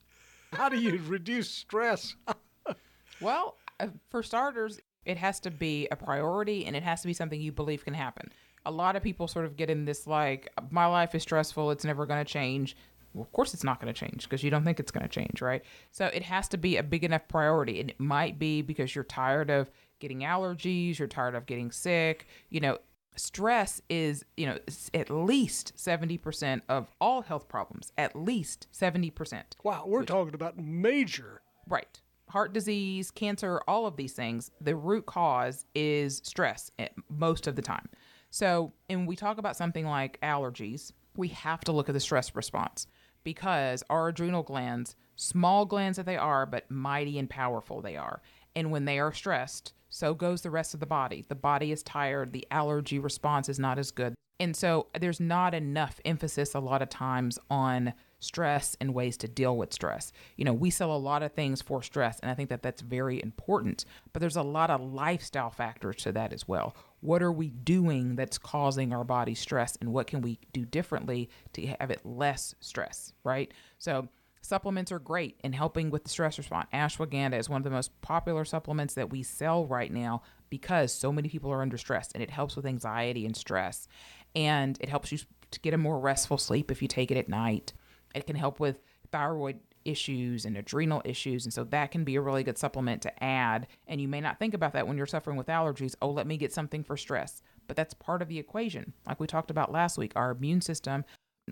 How 0.53 0.69
do 0.69 0.79
you 0.79 1.01
reduce 1.07 1.51
stress? 1.51 2.15
well, 3.19 3.57
uh, 3.81 3.87
for 4.09 4.23
starters, 4.23 4.79
it 5.03 5.17
has 5.17 5.41
to 5.41 5.51
be 5.51 5.89
a 5.91 5.97
priority 5.97 6.65
and 6.65 6.73
it 6.73 6.83
has 6.83 7.01
to 7.01 7.07
be 7.07 7.13
something 7.13 7.41
you 7.41 7.51
believe 7.51 7.83
can 7.83 7.95
happen. 7.95 8.31
A 8.65 8.71
lot 8.71 8.95
of 8.95 9.03
people 9.03 9.27
sort 9.27 9.45
of 9.45 9.55
get 9.55 9.69
in 9.69 9.85
this 9.85 10.07
like, 10.07 10.49
my 10.69 10.85
life 10.85 11.15
is 11.15 11.23
stressful, 11.23 11.71
it's 11.71 11.85
never 11.85 12.05
going 12.05 12.23
to 12.23 12.31
change. 12.31 12.75
Well, 13.13 13.23
of 13.23 13.31
course, 13.31 13.53
it's 13.53 13.63
not 13.63 13.81
going 13.81 13.91
to 13.91 13.99
change 13.99 14.23
because 14.23 14.43
you 14.43 14.51
don't 14.51 14.63
think 14.63 14.79
it's 14.79 14.91
going 14.91 15.03
to 15.03 15.09
change, 15.09 15.41
right? 15.41 15.63
So 15.91 16.05
it 16.05 16.23
has 16.23 16.47
to 16.49 16.57
be 16.57 16.77
a 16.77 16.83
big 16.83 17.03
enough 17.03 17.27
priority. 17.27 17.79
And 17.79 17.89
it 17.89 17.99
might 17.99 18.37
be 18.37 18.61
because 18.61 18.93
you're 18.93 19.03
tired 19.03 19.49
of 19.49 19.71
getting 19.99 20.19
allergies, 20.19 20.99
you're 20.99 21.07
tired 21.07 21.35
of 21.35 21.45
getting 21.45 21.71
sick. 21.71 22.27
You 22.49 22.59
know, 22.59 22.77
stress 23.15 23.81
is, 23.89 24.23
you 24.37 24.45
know, 24.45 24.57
at 24.93 25.09
least 25.09 25.75
70% 25.75 26.61
of 26.69 26.89
all 26.99 27.21
health 27.21 27.47
problems, 27.47 27.91
at 27.97 28.15
least 28.15 28.67
70%. 28.73 29.41
Wow, 29.63 29.83
we're 29.85 29.99
which, 29.99 30.07
talking 30.07 30.35
about 30.35 30.57
major. 30.57 31.41
Right. 31.67 31.99
Heart 32.29 32.53
disease, 32.53 33.11
cancer, 33.11 33.59
all 33.67 33.87
of 33.87 33.97
these 33.97 34.13
things, 34.13 34.51
the 34.61 34.75
root 34.75 35.05
cause 35.05 35.65
is 35.73 36.21
stress 36.23 36.71
eh, 36.79 36.87
most 37.09 37.47
of 37.47 37.55
the 37.55 37.61
time. 37.61 37.89
So, 38.29 38.73
and 38.89 39.07
we 39.07 39.15
talk 39.15 39.37
about 39.37 39.57
something 39.57 39.85
like 39.85 40.19
allergies, 40.21 40.91
we 41.15 41.29
have 41.29 41.61
to 41.61 41.71
look 41.71 41.89
at 41.89 41.93
the 41.93 41.99
stress 41.99 42.35
response 42.35 42.87
because 43.23 43.83
our 43.89 44.07
adrenal 44.09 44.43
glands, 44.43 44.95
small 45.15 45.65
glands 45.65 45.97
that 45.97 46.05
they 46.05 46.17
are, 46.17 46.45
but 46.45 46.69
mighty 46.69 47.17
and 47.19 47.29
powerful 47.29 47.81
they 47.81 47.97
are. 47.97 48.21
And 48.55 48.71
when 48.71 48.85
they 48.85 48.99
are 48.99 49.11
stressed, 49.11 49.73
so 49.89 50.13
goes 50.13 50.41
the 50.41 50.51
rest 50.51 50.73
of 50.73 50.79
the 50.79 50.85
body. 50.85 51.25
The 51.27 51.35
body 51.35 51.71
is 51.71 51.83
tired, 51.83 52.31
the 52.31 52.47
allergy 52.51 52.99
response 52.99 53.49
is 53.49 53.59
not 53.59 53.79
as 53.79 53.91
good. 53.91 54.13
And 54.39 54.55
so 54.55 54.87
there's 54.97 55.19
not 55.19 55.53
enough 55.53 55.99
emphasis 56.05 56.53
a 56.53 56.59
lot 56.59 56.81
of 56.81 56.89
times 56.89 57.37
on 57.49 57.93
stress 58.19 58.75
and 58.79 58.93
ways 58.93 59.17
to 59.17 59.27
deal 59.27 59.55
with 59.55 59.73
stress. 59.73 60.11
You 60.35 60.45
know, 60.45 60.53
we 60.53 60.69
sell 60.69 60.95
a 60.95 60.97
lot 60.97 61.23
of 61.23 61.33
things 61.33 61.61
for 61.61 61.81
stress, 61.81 62.19
and 62.19 62.29
I 62.29 62.33
think 62.33 62.49
that 62.49 62.61
that's 62.61 62.81
very 62.81 63.21
important, 63.21 63.85
but 64.13 64.19
there's 64.19 64.35
a 64.35 64.43
lot 64.43 64.69
of 64.69 64.81
lifestyle 64.81 65.49
factors 65.49 65.97
to 65.97 66.11
that 66.11 66.33
as 66.33 66.47
well. 66.47 66.75
What 67.01 67.23
are 67.23 67.31
we 67.31 67.49
doing 67.49 68.15
that's 68.15 68.37
causing 68.37 68.93
our 68.93 69.03
body 69.03 69.35
stress, 69.35 69.77
and 69.79 69.93
what 69.93 70.07
can 70.07 70.21
we 70.21 70.39
do 70.53 70.65
differently 70.65 71.29
to 71.53 71.67
have 71.79 71.91
it 71.91 72.05
less 72.05 72.55
stress, 72.59 73.13
right? 73.23 73.53
So, 73.77 74.09
supplements 74.41 74.91
are 74.91 74.99
great 74.99 75.39
in 75.43 75.53
helping 75.53 75.89
with 75.89 76.03
the 76.03 76.09
stress 76.09 76.37
response. 76.37 76.67
Ashwagandha 76.73 77.37
is 77.37 77.49
one 77.49 77.59
of 77.59 77.63
the 77.65 77.69
most 77.69 77.99
popular 78.01 78.45
supplements 78.45 78.93
that 78.95 79.09
we 79.09 79.21
sell 79.21 79.65
right 79.65 79.91
now 79.91 80.21
because 80.49 80.93
so 80.93 81.11
many 81.11 81.29
people 81.29 81.51
are 81.51 81.61
under 81.61 81.77
stress, 81.77 82.09
and 82.13 82.21
it 82.23 82.31
helps 82.31 82.55
with 82.55 82.65
anxiety 82.65 83.25
and 83.25 83.35
stress, 83.35 83.87
and 84.35 84.77
it 84.81 84.89
helps 84.89 85.11
you 85.11 85.19
to 85.51 85.59
get 85.59 85.73
a 85.73 85.77
more 85.77 85.99
restful 85.99 86.37
sleep 86.37 86.69
if 86.71 86.81
you 86.81 86.87
take 86.87 87.11
it 87.11 87.17
at 87.17 87.29
night. 87.29 87.73
It 88.15 88.27
can 88.27 88.35
help 88.35 88.59
with 88.59 88.81
thyroid 89.11 89.59
issues 89.85 90.45
and 90.45 90.57
adrenal 90.57 91.01
issues. 91.05 91.45
And 91.45 91.53
so 91.53 91.63
that 91.65 91.91
can 91.91 92.03
be 92.03 92.15
a 92.15 92.21
really 92.21 92.43
good 92.43 92.57
supplement 92.57 93.01
to 93.03 93.23
add. 93.23 93.67
And 93.87 94.01
you 94.01 94.07
may 94.07 94.21
not 94.21 94.39
think 94.39 94.53
about 94.53 94.73
that 94.73 94.87
when 94.87 94.97
you're 94.97 95.05
suffering 95.05 95.37
with 95.37 95.47
allergies. 95.47 95.95
Oh, 96.01 96.09
let 96.09 96.27
me 96.27 96.37
get 96.37 96.53
something 96.53 96.83
for 96.83 96.97
stress. 96.97 97.41
But 97.67 97.75
that's 97.75 97.93
part 97.93 98.21
of 98.21 98.27
the 98.27 98.39
equation. 98.39 98.93
Like 99.07 99.19
we 99.19 99.27
talked 99.27 99.51
about 99.51 99.71
last 99.71 99.97
week, 99.97 100.13
our 100.15 100.31
immune 100.31 100.61
system, 100.61 101.05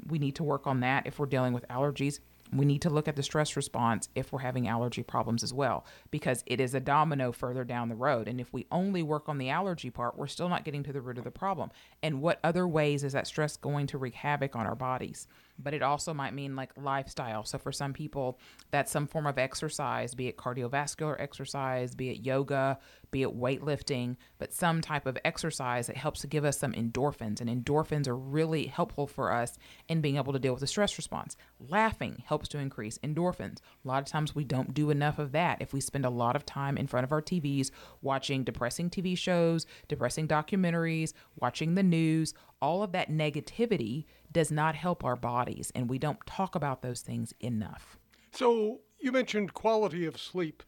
we 0.08 0.20
need 0.20 0.36
to 0.36 0.44
work 0.44 0.68
on 0.68 0.82
that 0.82 1.08
if 1.08 1.20
we're 1.20 1.26
dealing 1.26 1.54
with 1.54 1.68
allergies. 1.68 2.20
We 2.54 2.66
need 2.66 2.82
to 2.84 2.90
look 2.90 3.10
at 3.10 3.18
the 3.18 3.24
stress 3.24 3.58
response 3.58 4.08
if 4.16 4.32
we're 4.32 4.40
having 4.40 4.70
allergy 4.70 5.04
problems 5.04 5.44
as 5.44 5.54
well, 5.54 5.86
because 6.12 6.46
it 6.46 6.62
is 6.62 6.74
a 6.74 6.80
domino 6.80 7.34
further 7.34 7.66
down 7.66 7.90
the 7.90 7.96
road. 7.96 8.30
And 8.30 8.40
if 8.40 8.54
we 8.54 8.66
only 8.72 9.04
work 9.04 9.28
on 9.28 9.38
the 9.38 9.50
allergy 9.50 9.90
part, 9.90 10.18
we're 10.18 10.28
still 10.28 10.48
not 10.48 10.64
getting 10.64 10.82
to 10.84 10.94
the 10.94 11.02
root 11.02 11.18
of 11.18 11.26
the 11.26 11.32
problem. 11.32 11.72
And 12.02 12.22
what 12.22 12.40
other 12.46 12.66
ways 12.66 13.04
is 13.04 13.12
that 13.14 13.28
stress 13.28 13.58
going 13.58 13.88
to 13.88 13.98
wreak 13.98 14.14
havoc 14.14 14.56
on 14.56 14.66
our 14.66 14.76
bodies? 14.76 15.28
But 15.60 15.74
it 15.74 15.82
also 15.82 16.14
might 16.14 16.34
mean 16.34 16.56
like 16.56 16.72
lifestyle. 16.78 17.44
So 17.44 17.58
for 17.58 17.72
some 17.72 17.94
people, 17.94 18.40
that's 18.72 18.92
some 18.92 19.08
form 19.08 19.26
of 19.26 19.38
exercise, 19.38 20.14
be 20.14 20.28
it 20.28 20.38
cardiovascular 20.38 21.20
exercise, 21.20 21.96
be 21.96 22.10
it 22.10 22.26
yoga, 22.26 22.80
be 23.12 23.24
it 23.24 23.38
weightlifting, 23.38 24.18
but 24.38 24.54
some 24.54 24.82
type 24.82 25.06
of 25.06 25.18
exercise 25.26 25.88
that 25.88 25.98
helps 25.98 26.22
to 26.22 26.28
give 26.28 26.46
us 26.46 26.60
some 26.60 26.74
endorphins. 26.74 27.42
And 27.42 27.50
endorphins 27.50 28.08
are 28.08 28.16
really 28.16 28.68
helpful 28.68 29.08
for 29.08 29.32
us 29.32 29.58
in 29.88 30.02
being 30.02 30.18
able 30.18 30.34
to 30.34 30.40
deal 30.40 30.54
with 30.54 30.62
the 30.62 30.68
stress 30.68 30.98
response. 30.98 31.38
Laughing 31.60 32.22
helps 32.26 32.48
to 32.50 32.60
increase 32.60 32.98
endorphins. 33.00 33.58
A 33.84 33.88
lot 33.88 34.04
of 34.04 34.10
times 34.10 34.36
we 34.36 34.44
don't 34.44 34.74
do 34.74 34.90
enough 34.90 35.20
of 35.20 35.32
that. 35.32 35.62
If 35.62 35.74
we 35.74 35.82
spend 35.82 36.06
a 36.06 36.10
lot 36.10 36.36
of 36.36 36.46
time 36.46 36.78
in 36.78 36.88
front 36.88 37.04
of 37.04 37.12
our 37.12 37.22
TVs 37.22 37.72
watching 38.02 38.44
depressing 38.44 38.90
TV 38.90 39.18
shows, 39.18 39.66
depressing 39.88 40.28
documentaries, 40.28 41.14
watching 41.40 41.76
the 41.76 41.84
news, 41.84 42.34
All 42.62 42.84
of 42.84 42.92
that 42.94 43.12
negativity 43.12 44.06
does 44.32 44.52
not 44.52 44.76
help 44.76 45.04
our 45.04 45.16
bodies, 45.16 45.72
and 45.76 45.90
we 45.90 46.00
don't 46.00 46.26
talk 46.26 46.56
about 46.56 46.82
those 46.82 47.02
things 47.02 47.34
enough. 47.40 47.98
So 48.32 48.82
you 49.00 49.12
mentioned 49.12 49.54
quality 49.54 50.06
of 50.06 50.18
sleep. 50.18 50.64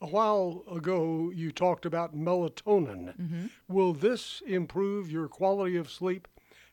A 0.00 0.06
while 0.06 0.64
ago, 0.70 1.30
you 1.34 1.52
talked 1.52 1.86
about 1.86 2.16
melatonin. 2.16 3.16
Mm-hmm. 3.16 3.46
Will 3.68 3.92
this 3.92 4.42
improve 4.46 5.10
your 5.10 5.28
quality 5.28 5.76
of 5.76 5.90
sleep 5.90 6.26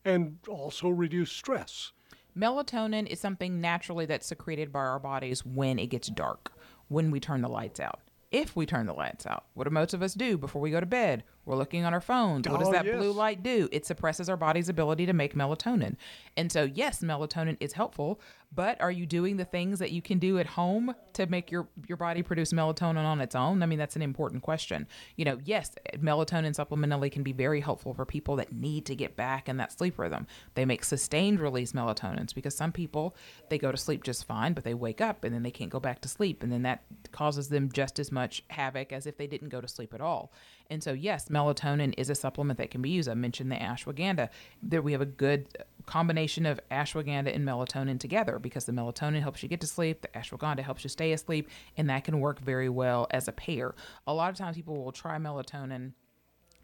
and 0.04 0.40
also 0.48 0.90
reduce 0.90 1.32
stress? 1.32 1.92
Melatonin 2.38 3.08
is 3.08 3.20
something 3.20 3.62
naturally 3.62 4.06
that's 4.06 4.28
secreted 4.28 4.72
by 4.72 4.80
our 4.80 5.00
bodies 5.00 5.46
when 5.46 5.78
it 5.78 5.88
gets 5.88 6.08
dark, 6.10 6.52
when 6.88 7.12
we 7.12 7.20
turn 7.20 7.42
the 7.42 7.50
lights 7.50 7.80
out. 7.80 8.00
If 8.32 8.56
we 8.56 8.66
turn 8.66 8.86
the 8.86 8.94
lights 8.94 9.26
out, 9.26 9.46
what 9.56 9.64
do 9.66 9.72
most 9.72 9.94
of 9.94 10.04
us 10.04 10.14
do 10.14 10.38
before 10.38 10.62
we 10.62 10.72
go 10.72 10.80
to 10.80 10.86
bed? 10.86 11.24
We're 11.50 11.56
looking 11.56 11.84
on 11.84 11.96
our 11.96 12.00
phones. 12.02 12.48
What 12.48 12.60
does 12.60 12.70
Oh, 12.70 12.74
that 12.74 12.86
yes. 12.86 12.96
blue 12.96 13.12
light 13.12 13.42
do? 13.42 13.68
It 13.72 13.84
suppresses 13.84 14.30
our 14.30 14.38
body's 14.38 14.70
ability 14.70 15.08
to 15.08 15.14
make 15.14 15.34
melatonin. 15.34 15.96
And 16.38 16.52
so, 16.52 16.64
yes, 16.64 17.02
melatonin 17.02 17.58
is 17.60 17.74
helpful, 17.74 18.22
but 18.54 18.80
are 18.80 18.92
you 18.92 19.08
doing 19.08 19.38
the 19.38 19.46
things 19.46 19.80
that 19.80 19.92
you 19.92 20.02
can 20.02 20.20
do 20.20 20.38
at 20.38 20.46
home 20.46 20.94
to 21.14 21.26
make 21.26 21.50
your 21.52 21.68
your 21.88 21.98
body 21.98 22.22
produce 22.22 22.54
melatonin 22.54 23.04
on 23.04 23.20
its 23.20 23.34
own? 23.34 23.64
I 23.64 23.66
mean, 23.66 23.80
that's 23.80 23.96
an 23.96 24.04
important 24.04 24.44
question. 24.44 24.88
You 25.16 25.26
know, 25.26 25.40
yes, 25.44 25.72
melatonin 25.98 26.56
supplementally 26.56 27.12
can 27.12 27.24
be 27.24 27.34
very 27.34 27.62
helpful 27.62 27.96
for 27.96 28.06
people 28.06 28.36
that 28.36 28.54
need 28.54 28.86
to 28.86 28.96
get 28.96 29.16
back 29.16 29.50
in 29.50 29.58
that 29.58 29.72
sleep 29.72 29.98
rhythm. 29.98 30.28
They 30.54 30.66
make 30.66 30.84
sustained 30.84 31.40
release 31.40 31.72
melatonins 31.72 32.36
because 32.36 32.56
some 32.56 32.72
people 32.72 33.16
they 33.50 33.58
go 33.58 33.72
to 33.72 33.78
sleep 33.78 34.04
just 34.04 34.26
fine, 34.26 34.54
but 34.54 34.64
they 34.64 34.76
wake 34.76 35.02
up 35.02 35.24
and 35.24 35.34
then 35.34 35.42
they 35.42 35.52
can't 35.52 35.72
go 35.72 35.80
back 35.80 36.00
to 36.02 36.08
sleep, 36.10 36.44
and 36.44 36.52
then 36.52 36.62
that 36.62 36.84
causes 37.12 37.50
them 37.50 37.72
just 37.72 37.98
as 37.98 38.12
much 38.12 38.44
havoc 38.52 38.94
as 38.94 39.08
if 39.08 39.18
they 39.18 39.26
didn't 39.26 39.50
go 39.50 39.62
to 39.62 39.68
sleep 39.68 39.96
at 39.96 40.02
all. 40.02 40.32
And 40.70 40.84
so, 40.84 40.94
yes, 40.94 41.30
melatonin 41.30 41.96
is 41.98 42.12
a 42.12 42.16
supplement 42.16 42.60
that 42.60 42.70
can 42.70 42.82
be 42.82 42.92
used. 42.92 43.10
I 43.10 43.16
mentioned 43.16 43.52
the 43.52 43.56
ashwagandha. 43.56 44.30
There 44.62 44.84
we 44.84 44.92
have 44.92 45.02
a 45.02 45.06
good 45.06 45.48
combination 45.88 46.46
of 46.46 46.60
ashwagandha 46.70 47.34
and 47.36 47.48
melatonin 47.48 48.00
together 48.00 48.38
because 48.38 48.66
the 48.66 48.72
melatonin 48.72 49.22
helps 49.22 49.42
you 49.42 49.50
get 49.50 49.62
to 49.62 49.68
sleep, 49.68 50.02
the 50.02 50.08
ashwagandha 50.10 50.60
helps 50.60 50.84
you 50.84 50.90
stay 50.90 51.12
asleep, 51.12 51.50
and 51.76 51.90
that 51.90 52.04
can 52.04 52.20
work 52.20 52.40
very 52.40 52.70
well 52.70 53.08
as 53.10 53.28
a 53.28 53.32
pair. 53.32 53.74
A 54.06 54.14
lot 54.14 54.30
of 54.30 54.38
times 54.38 54.56
people 54.56 54.84
will 54.84 54.92
try 54.92 55.18
melatonin 55.18 55.94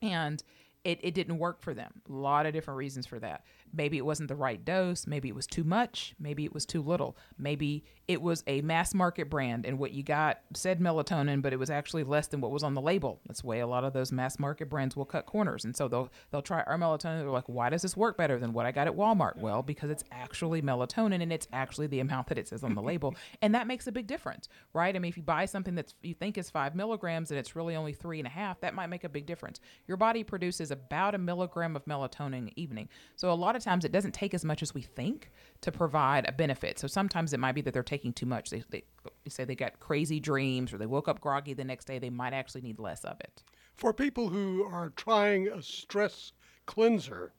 and 0.04 0.44
it, 0.84 1.00
it 1.02 1.16
didn't 1.16 1.40
work 1.40 1.62
for 1.62 1.74
them. 1.74 1.92
A 2.08 2.14
lot 2.14 2.46
of 2.46 2.54
different 2.54 2.78
reasons 2.78 3.08
for 3.08 3.18
that. 3.20 3.44
Maybe 3.76 3.98
it 3.98 4.06
wasn't 4.06 4.30
the 4.30 4.36
right 4.36 4.64
dose. 4.64 5.06
Maybe 5.06 5.30
it 5.30 5.36
was 5.36 5.48
too 5.48 5.64
much. 5.64 6.16
Maybe 6.20 6.46
it 6.46 6.54
was 6.54 6.66
too 6.66 6.82
little. 6.82 7.18
Maybe 7.38 7.84
it 8.08 8.22
was 8.22 8.44
a 8.48 8.62
mass 8.62 8.94
market 8.94 9.30
brand 9.30 9.66
and 9.66 9.80
what 9.80 9.92
you 9.92 10.04
got 10.04 10.40
said 10.54 10.80
melatonin, 10.80 11.42
but 11.42 11.54
it 11.54 11.60
was 11.60 11.70
actually 11.70 12.04
less 12.04 12.28
than 12.28 12.40
what 12.40 12.52
was 12.52 12.64
on 12.64 12.74
the 12.76 12.82
label. 12.82 13.20
That's 13.26 13.42
the 13.42 13.48
way 13.48 13.60
a 13.60 13.68
lot 13.68 13.84
of 13.84 13.94
those 13.94 14.12
mass 14.12 14.38
market 14.38 14.70
brands 14.70 14.96
will 14.96 15.06
cut 15.06 15.26
corners. 15.26 15.66
And 15.66 15.76
so 15.76 15.88
they'll 15.88 16.12
they'll 16.32 16.42
try 16.42 16.62
our 16.62 16.78
melatonin. 16.78 17.20
They're 17.20 17.30
like, 17.30 17.50
why 17.50 17.70
does 17.70 17.82
this 17.82 17.98
work 17.98 18.18
better 18.18 18.40
than 18.40 18.54
what 18.54 18.66
I 18.66 18.72
got 18.72 18.88
at 18.88 18.96
Walmart? 18.96 19.38
Well, 19.38 19.64
because 19.64 19.90
it's 19.90 20.04
actually 20.12 20.62
melatonin 20.62 21.22
and 21.22 21.34
it's 21.34 21.48
actually 21.52 21.88
the 21.88 22.00
amount 22.00 22.28
that 22.28 22.38
it 22.38 22.48
says 22.48 22.64
on 22.64 22.76
the 22.76 22.82
label, 22.82 23.16
and 23.42 23.56
that 23.56 23.68
makes 23.68 23.88
a 23.88 23.92
big 23.92 24.08
difference, 24.08 24.48
right? 24.74 24.96
I 24.96 25.00
mean, 25.00 25.10
if 25.10 25.18
you 25.18 25.24
buy 25.24 25.46
something 25.46 25.76
that 25.76 25.94
you 26.02 26.14
think 26.14 26.38
is 26.38 26.50
five 26.50 26.76
milligrams 26.76 27.32
and 27.32 27.40
it's 27.40 27.56
really 27.56 27.76
only 27.76 27.94
three 27.94 28.20
and 28.20 28.28
a 28.28 28.32
half, 28.32 28.62
that 28.62 28.76
might 28.76 28.88
make 28.88 29.04
a 29.04 29.10
big 29.10 29.26
difference. 29.26 29.60
Your 29.88 29.98
body 29.98 30.24
produces 30.24 30.72
about 30.72 31.16
a 31.16 31.18
milligram 31.18 31.76
of 31.76 31.86
melatonin 31.86 32.36
in 32.36 32.46
the 32.46 32.62
evening, 32.62 32.90
so 33.16 33.32
a 33.32 33.34
lot 33.34 33.56
of 33.56 33.64
times 33.66 33.84
it 33.84 33.92
doesn't 33.92 34.14
take 34.14 34.34
as 34.34 34.46
much 34.46 34.62
as 34.62 34.74
we 34.74 34.82
think 34.82 35.32
to 35.62 35.72
provide 35.72 36.28
a 36.28 36.32
benefit. 36.32 36.80
So 36.80 36.88
sometimes 36.88 37.34
it 37.34 37.40
might 37.40 37.54
be 37.54 37.62
that 37.62 37.74
they're 37.74 37.84
taking 37.84 38.14
too 38.14 38.26
much. 38.26 38.50
They, 38.50 38.64
they, 38.70 38.84
they 39.04 39.30
say 39.30 39.44
they 39.44 39.56
got 39.56 39.80
crazy 39.80 40.20
dreams 40.20 40.72
or 40.72 40.78
they 40.78 40.86
woke 40.86 41.08
up 41.08 41.20
groggy 41.20 41.54
the 41.54 41.64
next 41.64 41.86
day. 41.86 42.00
They 42.00 42.10
might 42.10 42.34
actually 42.34 42.62
need 42.62 42.80
less 42.80 43.04
of 43.04 43.20
it. 43.20 43.44
For 43.76 43.92
people 43.94 44.30
who 44.30 44.64
are 44.64 44.92
trying 44.96 45.50
a 45.50 45.62
stress 45.62 46.32
cleanser, 46.66 47.34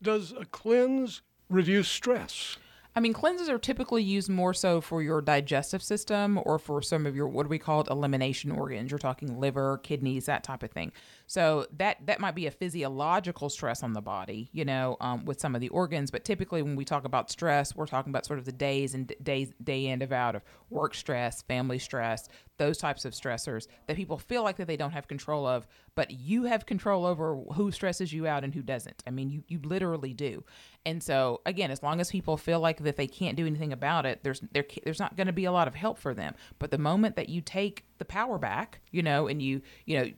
does 0.00 0.32
a 0.32 0.46
cleanse 0.46 1.22
reduce 1.50 1.88
stress? 1.88 2.56
I 2.94 3.00
mean, 3.00 3.14
cleanses 3.14 3.48
are 3.48 3.58
typically 3.58 4.02
used 4.02 4.28
more 4.28 4.52
so 4.52 4.82
for 4.82 5.02
your 5.02 5.22
digestive 5.22 5.82
system 5.82 6.38
or 6.44 6.58
for 6.58 6.82
some 6.82 7.06
of 7.06 7.16
your 7.16 7.26
what 7.26 7.44
do 7.44 7.48
we 7.48 7.58
call 7.58 7.80
it 7.80 7.88
elimination 7.88 8.50
organs. 8.50 8.90
You're 8.90 8.98
talking 8.98 9.40
liver, 9.40 9.78
kidneys, 9.78 10.26
that 10.26 10.44
type 10.44 10.62
of 10.62 10.70
thing. 10.70 10.92
So 11.32 11.64
that 11.78 11.96
that 12.04 12.20
might 12.20 12.34
be 12.34 12.46
a 12.46 12.50
physiological 12.50 13.48
stress 13.48 13.82
on 13.82 13.94
the 13.94 14.02
body, 14.02 14.50
you 14.52 14.66
know, 14.66 14.98
um, 15.00 15.24
with 15.24 15.40
some 15.40 15.54
of 15.54 15.62
the 15.62 15.70
organs. 15.70 16.10
But 16.10 16.26
typically, 16.26 16.60
when 16.60 16.76
we 16.76 16.84
talk 16.84 17.06
about 17.06 17.30
stress, 17.30 17.74
we're 17.74 17.86
talking 17.86 18.10
about 18.10 18.26
sort 18.26 18.38
of 18.38 18.44
the 18.44 18.52
days 18.52 18.92
and 18.92 19.10
days 19.22 19.50
day 19.64 19.86
in 19.86 20.02
and 20.02 20.12
out 20.12 20.34
of 20.34 20.42
work 20.68 20.94
stress, 20.94 21.40
family 21.40 21.78
stress, 21.78 22.28
those 22.58 22.76
types 22.76 23.06
of 23.06 23.14
stressors 23.14 23.66
that 23.86 23.96
people 23.96 24.18
feel 24.18 24.42
like 24.42 24.56
that 24.58 24.66
they 24.66 24.76
don't 24.76 24.90
have 24.90 25.08
control 25.08 25.46
of, 25.46 25.66
but 25.94 26.10
you 26.10 26.42
have 26.42 26.66
control 26.66 27.06
over 27.06 27.36
who 27.54 27.72
stresses 27.72 28.12
you 28.12 28.26
out 28.26 28.44
and 28.44 28.52
who 28.52 28.60
doesn't. 28.60 29.02
I 29.06 29.10
mean, 29.10 29.30
you 29.30 29.42
you 29.48 29.58
literally 29.64 30.12
do. 30.12 30.44
And 30.84 31.02
so 31.02 31.40
again, 31.46 31.70
as 31.70 31.82
long 31.82 31.98
as 32.02 32.10
people 32.10 32.36
feel 32.36 32.60
like 32.60 32.82
that 32.82 32.98
they 32.98 33.06
can't 33.06 33.38
do 33.38 33.46
anything 33.46 33.72
about 33.72 34.04
it, 34.04 34.22
there's 34.22 34.42
there 34.52 34.66
there's 34.84 35.00
not 35.00 35.16
going 35.16 35.28
to 35.28 35.32
be 35.32 35.46
a 35.46 35.52
lot 35.52 35.66
of 35.66 35.74
help 35.74 35.96
for 35.96 36.12
them. 36.12 36.34
But 36.58 36.70
the 36.70 36.76
moment 36.76 37.16
that 37.16 37.30
you 37.30 37.40
take 37.40 37.86
the 37.96 38.04
power 38.04 38.36
back, 38.36 38.82
you 38.90 39.02
know, 39.02 39.28
and 39.28 39.40
you 39.40 39.62
you 39.86 39.98
know 39.98 40.10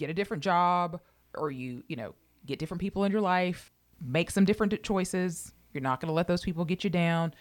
get 0.00 0.10
a 0.10 0.14
different 0.14 0.42
job 0.42 1.00
or 1.34 1.50
you 1.50 1.84
you 1.88 1.96
know 1.96 2.14
get 2.46 2.58
different 2.58 2.80
people 2.80 3.04
in 3.04 3.12
your 3.12 3.20
life, 3.20 3.70
make 4.00 4.30
some 4.30 4.44
different 4.44 4.82
choices. 4.82 5.52
You're 5.72 5.82
not 5.82 6.00
going 6.00 6.08
to 6.08 6.14
let 6.14 6.26
those 6.26 6.42
people 6.42 6.64
get 6.64 6.82
you 6.82 6.90
down 6.90 7.32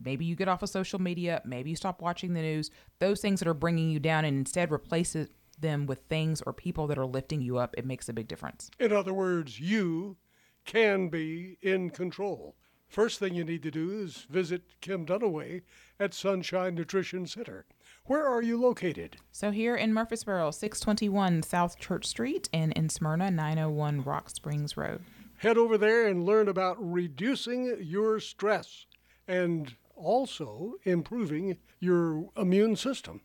maybe 0.00 0.24
you 0.24 0.34
get 0.34 0.48
off 0.48 0.62
of 0.62 0.68
social 0.68 1.00
media 1.00 1.40
maybe 1.44 1.70
you 1.70 1.76
stop 1.76 2.02
watching 2.02 2.34
the 2.34 2.40
news 2.40 2.70
those 2.98 3.20
things 3.20 3.38
that 3.38 3.48
are 3.48 3.54
bringing 3.54 3.88
you 3.90 4.00
down 4.00 4.24
and 4.24 4.36
instead 4.36 4.72
replace 4.72 5.16
them 5.60 5.86
with 5.86 6.00
things 6.08 6.42
or 6.42 6.52
people 6.52 6.86
that 6.88 6.98
are 6.98 7.06
lifting 7.06 7.40
you 7.40 7.58
up 7.58 7.74
it 7.78 7.86
makes 7.86 8.08
a 8.08 8.12
big 8.12 8.26
difference 8.26 8.70
In 8.80 8.92
other 8.92 9.14
words, 9.14 9.60
you 9.60 10.16
can 10.68 11.08
be 11.08 11.56
in 11.62 11.88
control. 11.90 12.54
First 12.88 13.18
thing 13.18 13.34
you 13.34 13.44
need 13.44 13.62
to 13.62 13.70
do 13.70 13.90
is 13.90 14.26
visit 14.28 14.62
Kim 14.82 15.06
Dunaway 15.06 15.62
at 15.98 16.12
Sunshine 16.14 16.74
Nutrition 16.74 17.26
Center. 17.26 17.66
Where 18.08 18.26
are 18.26 18.42
you 18.42 18.60
located? 18.60 19.16
so 19.30 19.50
here 19.50 19.76
in 19.76 19.92
murfreesboro 19.94 20.50
621 20.50 21.42
south 21.42 21.78
church 21.78 22.06
street 22.06 22.48
and 22.52 22.72
in 22.72 22.88
smyrna 22.88 23.30
901 23.30 24.02
rock 24.02 24.30
springs 24.30 24.76
road 24.76 25.02
Head 25.38 25.56
over 25.56 25.78
there 25.78 26.08
and 26.08 26.24
learn 26.26 26.48
about 26.48 26.76
reducing 26.80 27.76
your 27.80 28.18
stress 28.18 28.86
and 29.28 29.76
also 29.94 30.74
improving 30.82 31.58
your 31.78 32.28
immune 32.36 32.74
system. 32.74 33.20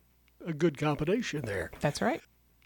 A 0.46 0.52
good 0.52 0.78
combination 0.78 1.44
there. 1.44 1.72
That's 1.80 2.00
right. 2.00 2.20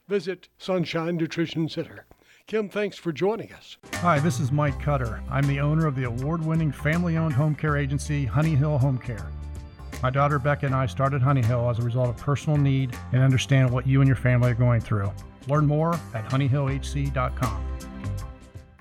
Visit 0.07 0.51
Sunshine 0.59 1.16
Nutrition 1.16 1.66
Center. 1.66 2.05
Kim, 2.47 2.69
thanks 2.69 2.99
for 2.99 3.11
joining 3.11 3.51
us. 3.55 3.78
Hi, 3.95 4.19
this 4.19 4.39
is 4.39 4.53
Mike 4.53 4.78
Cutter. 4.82 5.23
I'm 5.31 5.47
the 5.47 5.61
owner 5.61 5.86
of 5.86 5.97
the 5.97 6.05
award 6.05 6.45
winning 6.45 6.73
family 6.73 7.16
owned 7.16 7.35
home 7.35 7.55
care 7.55 7.78
agency, 7.78 8.27
Honey 8.27 8.55
Hill 8.55 8.77
Home 8.77 8.99
Care. 8.99 9.31
My 10.01 10.11
daughter 10.11 10.39
Becca 10.39 10.65
and 10.65 10.75
I 10.75 10.87
started 10.87 11.20
Honey 11.20 11.43
Hill 11.43 11.69
as 11.69 11.81
a 11.81 11.83
result 11.83 12.09
of 12.09 12.16
personal 12.19 12.57
need 12.57 12.97
and 13.12 13.20
understand 13.20 13.69
what 13.69 13.85
you 13.85 14.01
and 14.01 14.07
your 14.07 14.16
family 14.16 14.53
are 14.53 14.55
going 14.55 14.81
through. 14.81 15.11
Learn 15.49 15.66
more 15.66 15.95
at 16.15 16.29
honeyhillhc.com. 16.29 17.65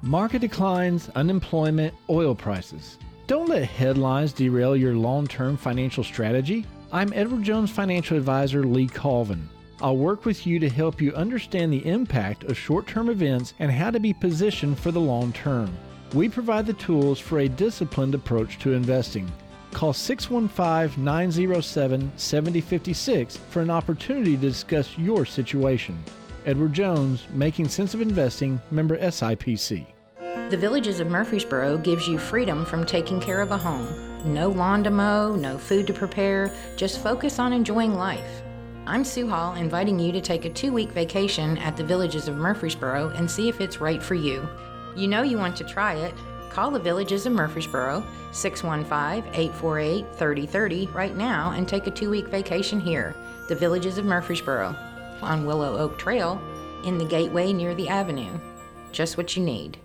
Market 0.04 0.40
declines, 0.42 1.10
unemployment, 1.16 1.96
oil 2.08 2.36
prices. 2.36 3.00
Don't 3.26 3.50
let 3.50 3.64
headlines 3.64 4.32
derail 4.32 4.76
your 4.76 4.94
long 4.94 5.26
term 5.26 5.58
financial 5.58 6.04
strategy. 6.04 6.68
I'm 6.92 7.12
Edward 7.14 7.42
Jones 7.42 7.72
financial 7.72 8.16
advisor 8.16 8.64
Lee 8.64 8.88
Colvin. 8.88 9.50
I'll 9.82 9.98
work 9.98 10.24
with 10.24 10.46
you 10.46 10.60
to 10.60 10.70
help 10.70 11.02
you 11.02 11.14
understand 11.14 11.74
the 11.74 11.86
impact 11.86 12.44
of 12.44 12.58
short 12.58 12.86
term 12.86 13.10
events 13.10 13.56
and 13.58 13.72
how 13.72 13.90
to 13.90 14.00
be 14.00 14.14
positioned 14.14 14.78
for 14.78 14.92
the 14.92 15.02
long 15.02 15.34
term. 15.34 15.76
We 16.14 16.30
provide 16.30 16.68
the 16.68 16.74
tools 16.74 17.20
for 17.20 17.40
a 17.40 17.50
disciplined 17.50 18.14
approach 18.14 18.60
to 18.60 18.74
investing. 18.74 19.30
Call 19.78 19.94
615 19.94 21.04
907 21.04 22.12
7056 22.18 23.38
for 23.38 23.62
an 23.62 23.70
opportunity 23.70 24.36
to 24.36 24.42
discuss 24.42 24.98
your 24.98 25.24
situation. 25.24 26.04
Edward 26.48 26.74
Jones, 26.74 27.28
Making 27.32 27.70
Sense 27.70 27.94
of 27.94 28.02
Investing, 28.02 28.60
member 28.72 28.98
SIPC. 28.98 29.86
The 30.50 30.58
Villages 30.58 31.00
of 31.00 31.10
Murfreesboro 31.10 31.78
gives 31.78 32.08
you 32.08 32.18
freedom 32.18 32.66
from 32.66 32.88
taking 32.88 33.22
care 33.22 33.40
of 33.40 33.52
a 33.52 33.58
home. 33.60 34.34
No 34.34 34.50
lawn 34.50 34.84
to 34.84 34.90
mow, 34.90 35.36
no 35.36 35.60
food 35.60 35.86
to 35.86 35.94
prepare, 35.94 36.52
just 36.76 37.04
focus 37.04 37.38
on 37.38 37.54
enjoying 37.54 37.94
life. 37.94 38.42
I'm 38.88 39.04
Sue 39.04 39.30
Hall, 39.30 39.54
inviting 39.54 40.00
you 40.00 40.12
to 40.12 40.22
take 40.22 40.46
a 40.46 40.50
two 40.50 40.74
week 40.74 40.90
vacation 40.90 41.56
at 41.60 41.78
the 41.78 41.84
Villages 41.84 42.28
of 42.28 42.36
Murfreesboro 42.36 43.10
and 43.10 43.30
see 43.30 43.48
if 43.48 43.62
it's 43.62 43.80
right 43.80 44.02
for 44.02 44.16
you. 44.16 44.50
You 44.96 45.08
know 45.08 45.22
you 45.22 45.38
want 45.38 45.56
to 45.58 45.64
try 45.64 45.94
it. 45.94 46.16
Call 46.50 46.72
the 46.72 46.80
Villages 46.80 47.26
of 47.26 47.34
Murfreesboro, 47.34 48.04
615 48.32 49.32
848 49.34 50.06
3030 50.16 50.88
right 50.88 51.16
now 51.16 51.52
and 51.52 51.68
take 51.68 51.88
a 51.88 51.92
two 51.92 52.10
week 52.10 52.28
vacation 52.28 52.80
here. 52.80 53.16
The 53.48 53.56
Villages 53.56 53.98
of 53.98 54.06
Murfreesboro 54.06 54.76
on 55.22 55.46
Willow 55.46 55.78
Oak 55.78 55.98
Trail 55.98 56.42
in 56.84 56.98
the 56.98 57.06
gateway 57.06 57.54
near 57.54 57.76
the 57.76 57.90
avenue. 57.90 58.40
Just 58.92 59.18
what 59.18 59.36
you 59.36 59.44
need. 59.44 59.78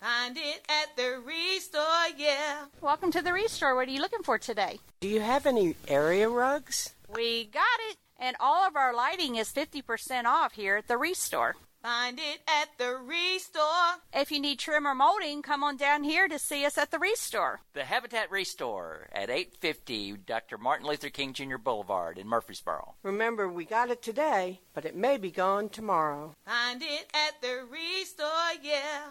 Find 0.00 0.36
it 0.36 0.62
at 0.68 0.96
the 0.96 1.20
Restore, 1.24 1.82
yeah. 2.16 2.66
Welcome 2.80 3.10
to 3.12 3.22
the 3.22 3.32
Restore. 3.32 3.74
What 3.74 3.88
are 3.88 3.90
you 3.90 4.00
looking 4.00 4.22
for 4.22 4.38
today? 4.38 4.78
Do 5.00 5.08
you 5.08 5.20
have 5.20 5.46
any 5.46 5.74
area 5.88 6.28
rugs? 6.28 6.94
We 7.08 7.46
got 7.46 7.62
it, 7.90 7.96
and 8.18 8.36
all 8.38 8.66
of 8.66 8.76
our 8.76 8.94
lighting 8.94 9.36
is 9.36 9.52
50% 9.52 10.24
off 10.24 10.52
here 10.52 10.76
at 10.76 10.88
the 10.88 10.96
Restore. 10.96 11.56
Find 11.86 12.18
it 12.18 12.40
at 12.48 12.76
the 12.78 12.96
Restore. 12.96 14.00
If 14.12 14.32
you 14.32 14.40
need 14.40 14.58
trim 14.58 14.88
or 14.88 14.94
molding, 14.96 15.40
come 15.40 15.62
on 15.62 15.76
down 15.76 16.02
here 16.02 16.26
to 16.26 16.36
see 16.36 16.66
us 16.66 16.76
at 16.76 16.90
the 16.90 16.98
Restore. 16.98 17.60
The 17.74 17.84
Habitat 17.84 18.28
Restore 18.28 19.06
at 19.12 19.30
850 19.30 20.16
Dr. 20.26 20.58
Martin 20.58 20.88
Luther 20.88 21.10
King 21.10 21.32
Jr. 21.32 21.58
Boulevard 21.58 22.18
in 22.18 22.26
Murfreesboro. 22.26 22.96
Remember, 23.04 23.48
we 23.48 23.64
got 23.64 23.90
it 23.90 24.02
today, 24.02 24.62
but 24.74 24.84
it 24.84 24.96
may 24.96 25.16
be 25.16 25.30
gone 25.30 25.68
tomorrow. 25.68 26.34
Find 26.44 26.82
it 26.82 27.06
at 27.14 27.40
the 27.40 27.64
Restore, 27.70 28.60
yeah. 28.60 29.10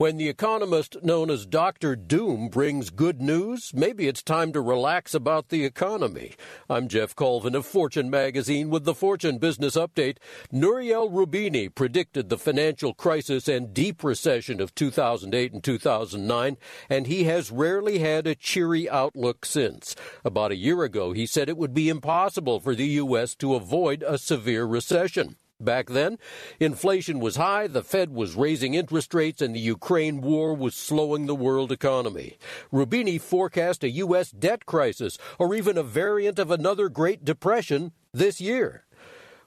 When 0.00 0.16
the 0.16 0.30
economist 0.30 0.96
known 1.02 1.30
as 1.30 1.44
Dr. 1.44 1.94
Doom 1.94 2.48
brings 2.48 2.88
good 2.88 3.20
news, 3.20 3.72
maybe 3.74 4.08
it's 4.08 4.22
time 4.22 4.50
to 4.54 4.60
relax 4.62 5.12
about 5.12 5.50
the 5.50 5.66
economy. 5.66 6.36
I'm 6.70 6.88
Geoff 6.88 7.14
Colvin 7.14 7.54
of 7.54 7.66
Fortune 7.66 8.08
magazine 8.08 8.70
with 8.70 8.86
the 8.86 8.94
Fortune 8.94 9.36
Business 9.36 9.76
Update. 9.76 10.16
Nouriel 10.50 11.10
Roubini 11.10 11.68
predicted 11.68 12.30
the 12.30 12.38
financial 12.38 12.94
crisis 12.94 13.46
and 13.46 13.74
deep 13.74 14.02
recession 14.02 14.58
of 14.58 14.74
2008 14.74 15.52
and 15.52 15.62
2009, 15.62 16.56
and 16.88 17.06
he 17.06 17.24
has 17.24 17.50
rarely 17.50 17.98
had 17.98 18.26
a 18.26 18.34
cheery 18.34 18.88
outlook 18.88 19.44
since. 19.44 19.94
About 20.24 20.50
a 20.50 20.56
year 20.56 20.82
ago, 20.82 21.12
he 21.12 21.26
said 21.26 21.50
it 21.50 21.58
would 21.58 21.74
be 21.74 21.90
impossible 21.90 22.58
for 22.58 22.74
the 22.74 22.86
U.S. 22.86 23.34
to 23.34 23.54
avoid 23.54 24.02
a 24.02 24.16
severe 24.16 24.64
recession. 24.64 25.36
Back 25.60 25.88
then, 25.88 26.18
inflation 26.58 27.20
was 27.20 27.36
high, 27.36 27.66
the 27.66 27.82
Fed 27.82 28.14
was 28.14 28.34
raising 28.34 28.72
interest 28.72 29.12
rates, 29.12 29.42
and 29.42 29.54
the 29.54 29.60
Ukraine 29.60 30.22
war 30.22 30.54
was 30.54 30.74
slowing 30.74 31.26
the 31.26 31.34
world 31.34 31.70
economy. 31.70 32.38
Roubini 32.72 33.20
forecast 33.20 33.84
a 33.84 33.90
U.S. 33.90 34.30
debt 34.30 34.64
crisis, 34.64 35.18
or 35.38 35.54
even 35.54 35.76
a 35.76 35.82
variant 35.82 36.38
of 36.38 36.50
another 36.50 36.88
Great 36.88 37.24
Depression, 37.24 37.92
this 38.12 38.40
year. 38.40 38.84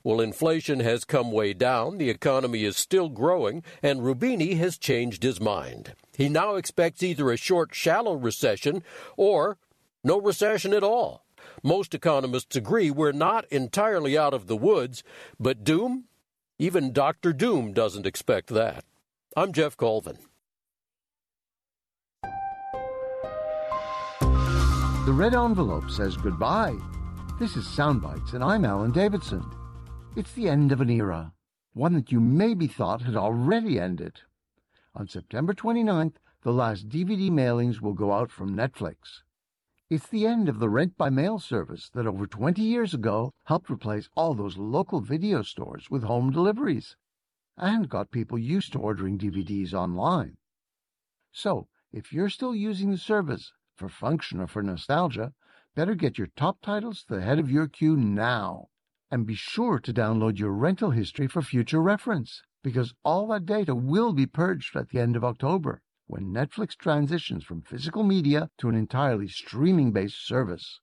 Well, 0.03 0.21
inflation 0.21 0.81
has 0.81 1.05
come 1.05 1.31
way 1.31 1.53
down, 1.53 1.97
the 1.97 2.09
economy 2.09 2.63
is 2.63 2.77
still 2.77 3.09
growing, 3.09 3.63
and 3.81 4.01
Roubini 4.01 4.57
has 4.57 4.77
changed 4.77 5.23
his 5.23 5.39
mind. 5.39 5.95
He 6.15 6.29
now 6.29 6.55
expects 6.55 7.01
either 7.01 7.31
a 7.31 7.37
short, 7.37 7.73
shallow 7.73 8.13
recession 8.13 8.83
or 9.17 9.57
no 10.03 10.19
recession 10.19 10.73
at 10.73 10.83
all. 10.83 11.22
Most 11.65 11.95
economists 11.95 12.57
agree 12.57 12.91
we're 12.91 13.13
not 13.13 13.45
entirely 13.45 14.17
out 14.17 14.33
of 14.33 14.47
the 14.47 14.57
woods, 14.57 15.01
but 15.39 15.63
Doom? 15.63 16.09
Even 16.59 16.91
Dr. 16.91 17.31
Doom 17.31 17.71
doesn't 17.71 18.05
expect 18.05 18.49
that. 18.49 18.83
I'm 19.37 19.53
Geoff 19.53 19.77
Colvin. 19.77 20.17
The 25.05 25.13
red 25.13 25.33
envelope 25.33 25.89
says 25.89 26.17
goodbye. 26.17 26.75
This 27.39 27.55
is 27.55 27.65
Soundbites, 27.65 28.33
and 28.33 28.43
I'm 28.43 28.65
Alan 28.65 28.91
Davidson. 28.91 29.49
It's 30.17 30.33
the 30.33 30.49
end 30.49 30.73
of 30.73 30.81
an 30.81 30.89
era, 30.89 31.31
one 31.71 31.93
that 31.93 32.11
you 32.11 32.19
maybe 32.19 32.67
thought 32.67 33.03
had 33.03 33.15
already 33.15 33.79
ended. 33.79 34.19
On 34.95 35.07
September 35.07 35.53
29th, 35.53 36.15
the 36.41 36.51
last 36.51 36.89
DVD 36.89 37.31
mailings 37.31 37.79
will 37.79 37.93
go 37.93 38.11
out 38.11 38.31
from 38.31 38.53
Netflix. 38.53 39.21
It's 39.93 40.07
the 40.07 40.25
end 40.25 40.49
of 40.49 40.57
the 40.57 40.71
rent 40.71 40.97
by 40.97 41.11
mail 41.11 41.37
service 41.37 41.87
that 41.89 42.07
over 42.07 42.25
20 42.25 42.63
years 42.63 42.95
ago 42.95 43.31
helped 43.43 43.69
replace 43.69 44.09
all 44.15 44.33
those 44.33 44.57
local 44.57 45.01
video 45.01 45.43
stores 45.43 45.91
with 45.91 46.01
home 46.01 46.31
deliveries 46.31 46.95
and 47.57 47.87
got 47.87 48.09
people 48.09 48.39
used 48.39 48.73
to 48.73 48.79
ordering 48.79 49.19
DVDs 49.19 49.71
online. 49.71 50.37
So, 51.31 51.67
if 51.91 52.11
you're 52.11 52.31
still 52.31 52.55
using 52.55 52.89
the 52.89 52.97
service 52.97 53.53
for 53.75 53.87
function 53.87 54.39
or 54.39 54.47
for 54.47 54.63
nostalgia, 54.63 55.31
better 55.75 55.93
get 55.93 56.17
your 56.17 56.29
top 56.35 56.63
titles 56.63 57.03
to 57.03 57.17
the 57.17 57.21
head 57.21 57.37
of 57.37 57.51
your 57.51 57.67
queue 57.67 57.95
now. 57.95 58.69
And 59.11 59.27
be 59.27 59.35
sure 59.35 59.77
to 59.77 59.93
download 59.93 60.39
your 60.39 60.53
rental 60.53 60.89
history 60.89 61.27
for 61.27 61.43
future 61.43 61.83
reference, 61.83 62.41
because 62.63 62.95
all 63.05 63.27
that 63.27 63.45
data 63.45 63.75
will 63.75 64.11
be 64.11 64.25
purged 64.25 64.75
at 64.75 64.89
the 64.89 64.99
end 64.99 65.15
of 65.15 65.23
October 65.23 65.83
when 66.13 66.31
Netflix 66.31 66.77
transitions 66.77 67.43
from 67.43 67.63
physical 67.63 68.03
media 68.03 68.47
to 68.59 68.69
an 68.69 68.75
entirely 68.75 69.27
streaming 69.27 69.91
based 69.91 70.23
service. 70.27 70.79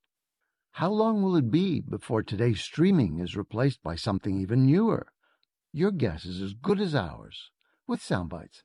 How 0.73 0.90
long 0.90 1.23
will 1.23 1.36
it 1.36 1.52
be 1.52 1.81
before 1.81 2.24
today's 2.24 2.61
streaming 2.61 3.20
is 3.20 3.36
replaced 3.36 3.81
by 3.81 3.94
something 3.94 4.40
even 4.40 4.66
newer? 4.66 5.12
Your 5.73 5.93
guess 5.93 6.24
is 6.24 6.43
as 6.43 6.52
good 6.55 6.81
as 6.81 6.97
ours. 6.97 7.52
With 7.86 8.01
Soundbites, 8.01 8.65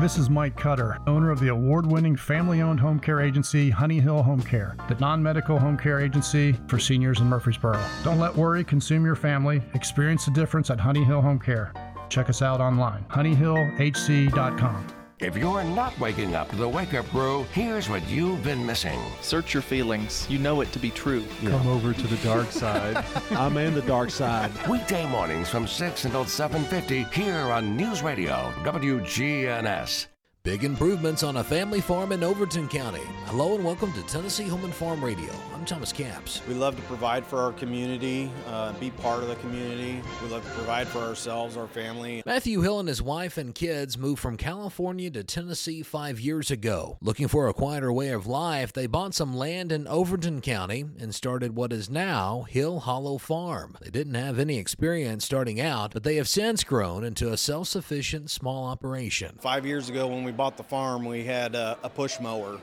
This 0.00 0.16
is 0.16 0.30
Mike 0.30 0.56
Cutter, 0.56 0.98
owner 1.06 1.30
of 1.30 1.40
the 1.40 1.48
award 1.48 1.84
winning 1.84 2.16
family 2.16 2.62
owned 2.62 2.80
home 2.80 2.98
care 2.98 3.20
agency 3.20 3.68
Honey 3.68 4.00
Hill 4.00 4.22
Home 4.22 4.40
Care, 4.40 4.74
the 4.88 4.94
non 4.94 5.22
medical 5.22 5.58
home 5.58 5.76
care 5.76 6.00
agency 6.00 6.56
for 6.68 6.78
seniors 6.78 7.20
in 7.20 7.26
Murfreesboro. 7.26 7.78
Don't 8.02 8.18
let 8.18 8.34
worry 8.34 8.64
consume 8.64 9.04
your 9.04 9.14
family. 9.14 9.60
Experience 9.74 10.24
the 10.24 10.30
difference 10.30 10.70
at 10.70 10.80
Honey 10.80 11.04
Hill 11.04 11.20
Home 11.20 11.38
Care. 11.38 11.74
Check 12.08 12.30
us 12.30 12.40
out 12.40 12.62
online, 12.62 13.04
honeyhillhc.com. 13.10 14.99
If 15.20 15.36
you're 15.36 15.62
not 15.62 15.98
waking 16.00 16.34
up 16.34 16.48
to 16.48 16.56
the 16.56 16.66
wake 16.66 16.94
up 16.94 17.06
crew, 17.08 17.44
here's 17.52 17.90
what 17.90 18.08
you've 18.08 18.42
been 18.42 18.64
missing. 18.64 18.98
Search 19.20 19.52
your 19.52 19.62
feelings. 19.62 20.26
You 20.30 20.38
know 20.38 20.62
it 20.62 20.72
to 20.72 20.78
be 20.78 20.90
true. 20.90 21.24
Come 21.44 21.68
over 21.68 21.92
to 21.92 22.06
the 22.06 22.16
dark 22.24 22.50
side. 22.50 23.04
I'm 23.32 23.58
in 23.58 23.74
the 23.74 23.82
dark 23.82 24.10
side. 24.10 24.50
Weekday 24.66 25.06
mornings 25.06 25.50
from 25.50 25.66
6 25.66 26.06
until 26.06 26.24
7.50 26.24 27.12
here 27.12 27.36
on 27.36 27.76
News 27.76 28.02
Radio, 28.02 28.50
WGNS. 28.64 30.06
Big 30.42 30.64
improvements 30.64 31.22
on 31.22 31.36
a 31.36 31.44
family 31.44 31.82
farm 31.82 32.12
in 32.12 32.24
Overton 32.24 32.66
County. 32.66 33.02
Hello 33.26 33.54
and 33.56 33.62
welcome 33.62 33.92
to 33.92 34.02
Tennessee 34.04 34.48
Home 34.48 34.64
and 34.64 34.72
Farm 34.72 35.04
Radio. 35.04 35.30
I'm 35.52 35.66
Thomas 35.66 35.92
Caps. 35.92 36.40
We 36.48 36.54
love 36.54 36.76
to 36.76 36.82
provide 36.84 37.26
for 37.26 37.38
our 37.40 37.52
community, 37.52 38.30
uh, 38.46 38.72
be 38.72 38.90
part 38.90 39.22
of 39.22 39.28
the 39.28 39.36
community. 39.36 40.00
We 40.22 40.30
love 40.30 40.42
to 40.42 40.50
provide 40.52 40.88
for 40.88 41.00
ourselves, 41.00 41.58
our 41.58 41.66
family. 41.66 42.22
Matthew 42.24 42.62
Hill 42.62 42.80
and 42.80 42.88
his 42.88 43.02
wife 43.02 43.36
and 43.36 43.54
kids 43.54 43.98
moved 43.98 44.22
from 44.22 44.38
California 44.38 45.10
to 45.10 45.22
Tennessee 45.22 45.82
five 45.82 46.18
years 46.18 46.50
ago. 46.50 46.96
Looking 47.02 47.28
for 47.28 47.46
a 47.46 47.52
quieter 47.52 47.92
way 47.92 48.08
of 48.08 48.26
life, 48.26 48.72
they 48.72 48.86
bought 48.86 49.12
some 49.12 49.36
land 49.36 49.70
in 49.70 49.86
Overton 49.86 50.40
County 50.40 50.86
and 50.98 51.14
started 51.14 51.54
what 51.54 51.70
is 51.70 51.90
now 51.90 52.46
Hill 52.48 52.80
Hollow 52.80 53.18
Farm. 53.18 53.76
They 53.82 53.90
didn't 53.90 54.14
have 54.14 54.38
any 54.38 54.56
experience 54.56 55.26
starting 55.26 55.60
out, 55.60 55.92
but 55.92 56.02
they 56.02 56.16
have 56.16 56.30
since 56.30 56.64
grown 56.64 57.04
into 57.04 57.30
a 57.30 57.36
self 57.36 57.68
sufficient 57.68 58.30
small 58.30 58.64
operation. 58.64 59.36
Five 59.38 59.66
years 59.66 59.90
ago, 59.90 60.06
when 60.06 60.24
we 60.24 60.29
bought 60.32 60.56
the 60.56 60.62
farm, 60.62 61.04
we 61.04 61.24
had 61.24 61.54
a, 61.54 61.78
a 61.82 61.88
push 61.88 62.20
mower. 62.20 62.58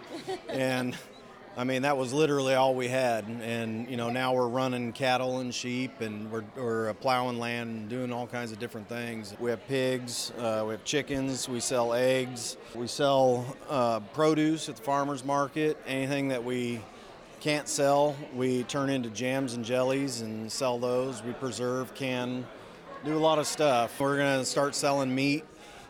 and 0.50 0.96
I 1.58 1.64
mean, 1.64 1.82
that 1.82 1.98
was 1.98 2.14
literally 2.14 2.54
all 2.54 2.76
we 2.76 2.88
had. 2.88 3.26
And, 3.26 3.90
you 3.90 3.98
know, 3.98 4.12
now 4.12 4.36
we're 4.36 4.48
running 4.48 4.94
cattle 4.94 5.40
and 5.40 5.52
sheep 5.52 6.02
and 6.02 6.32
we're, 6.32 6.44
we're 6.56 6.94
plowing 6.94 7.40
land 7.40 7.70
and 7.72 7.90
doing 7.90 8.14
all 8.14 8.28
kinds 8.28 8.52
of 8.52 8.60
different 8.60 8.88
things. 8.88 9.34
We 9.40 9.50
have 9.50 9.68
pigs, 9.68 10.32
uh, 10.38 10.64
we 10.68 10.74
have 10.74 10.84
chickens, 10.84 11.50
we 11.50 11.60
sell 11.60 11.96
eggs, 11.96 12.58
we 12.76 12.86
sell 12.86 13.58
uh, 13.70 14.02
produce 14.14 14.70
at 14.70 14.76
the 14.76 14.84
farmer's 14.84 15.26
market. 15.26 15.78
Anything 15.88 16.28
that 16.28 16.44
we 16.44 16.80
can't 17.40 17.68
sell, 17.68 18.16
we 18.36 18.62
turn 18.66 18.92
into 18.92 19.10
jams 19.10 19.56
and 19.56 19.66
jellies 19.66 20.22
and 20.22 20.52
sell 20.52 20.78
those. 20.78 21.24
We 21.24 21.34
preserve, 21.34 21.96
can, 21.96 22.46
do 23.04 23.18
a 23.18 23.20
lot 23.20 23.40
of 23.40 23.48
stuff. 23.48 24.00
We're 24.00 24.18
to 24.18 24.46
start 24.46 24.76
selling 24.76 25.14
meat 25.14 25.44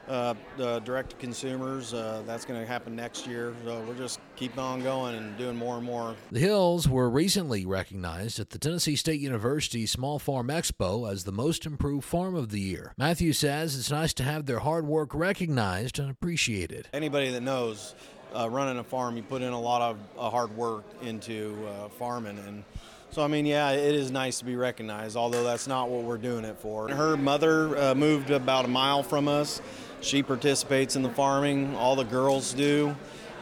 uh, 0.07 0.33
uh, 0.59 0.79
direct 0.79 1.09
to 1.11 1.15
consumers. 1.17 1.93
Uh, 1.93 2.23
that's 2.25 2.45
going 2.45 2.59
to 2.59 2.65
happen 2.65 2.95
next 2.95 3.27
year. 3.27 3.53
So 3.65 3.83
we're 3.87 3.95
just 3.95 4.19
keeping 4.35 4.59
on 4.59 4.81
going 4.81 5.15
and 5.15 5.37
doing 5.37 5.55
more 5.55 5.75
and 5.75 5.85
more. 5.85 6.15
The 6.31 6.39
Hills 6.39 6.87
were 6.87 7.09
recently 7.09 7.65
recognized 7.65 8.39
at 8.39 8.51
the 8.51 8.59
Tennessee 8.59 8.95
State 8.95 9.19
University 9.19 9.85
Small 9.85 10.19
Farm 10.19 10.47
Expo 10.47 11.11
as 11.11 11.25
the 11.25 11.31
most 11.31 11.65
improved 11.65 12.05
farm 12.05 12.35
of 12.35 12.49
the 12.49 12.59
year. 12.59 12.93
Matthew 12.97 13.33
says 13.33 13.77
it's 13.77 13.91
nice 13.91 14.13
to 14.15 14.23
have 14.23 14.45
their 14.45 14.59
hard 14.59 14.87
work 14.87 15.13
recognized 15.13 15.99
and 15.99 16.09
appreciated. 16.09 16.87
Anybody 16.93 17.31
that 17.31 17.41
knows 17.41 17.93
uh, 18.33 18.49
running 18.49 18.77
a 18.77 18.83
farm, 18.83 19.17
you 19.17 19.23
put 19.23 19.41
in 19.41 19.51
a 19.51 19.59
lot 19.59 19.81
of 19.81 19.97
uh, 20.17 20.29
hard 20.29 20.55
work 20.55 20.85
into 21.01 21.57
uh, 21.67 21.89
farming 21.89 22.37
and. 22.39 22.63
So, 23.09 23.23
I 23.23 23.27
mean, 23.27 23.45
yeah, 23.45 23.71
it 23.71 23.95
is 23.95 24.11
nice 24.11 24.39
to 24.39 24.45
be 24.45 24.57
recognized, 24.57 25.15
although 25.15 25.45
that's 25.45 25.65
not 25.65 25.89
what 25.89 26.03
we're 26.03 26.17
doing 26.17 26.43
it 26.43 26.59
for. 26.59 26.89
Her 26.89 27.15
mother 27.15 27.95
moved 27.95 28.31
about 28.31 28.65
a 28.65 28.67
mile 28.67 29.01
from 29.01 29.29
us. 29.29 29.61
She 30.01 30.23
participates 30.23 30.95
in 30.95 31.01
the 31.01 31.09
farming, 31.09 31.75
all 31.75 31.95
the 31.95 32.03
girls 32.03 32.53
do. 32.53 32.95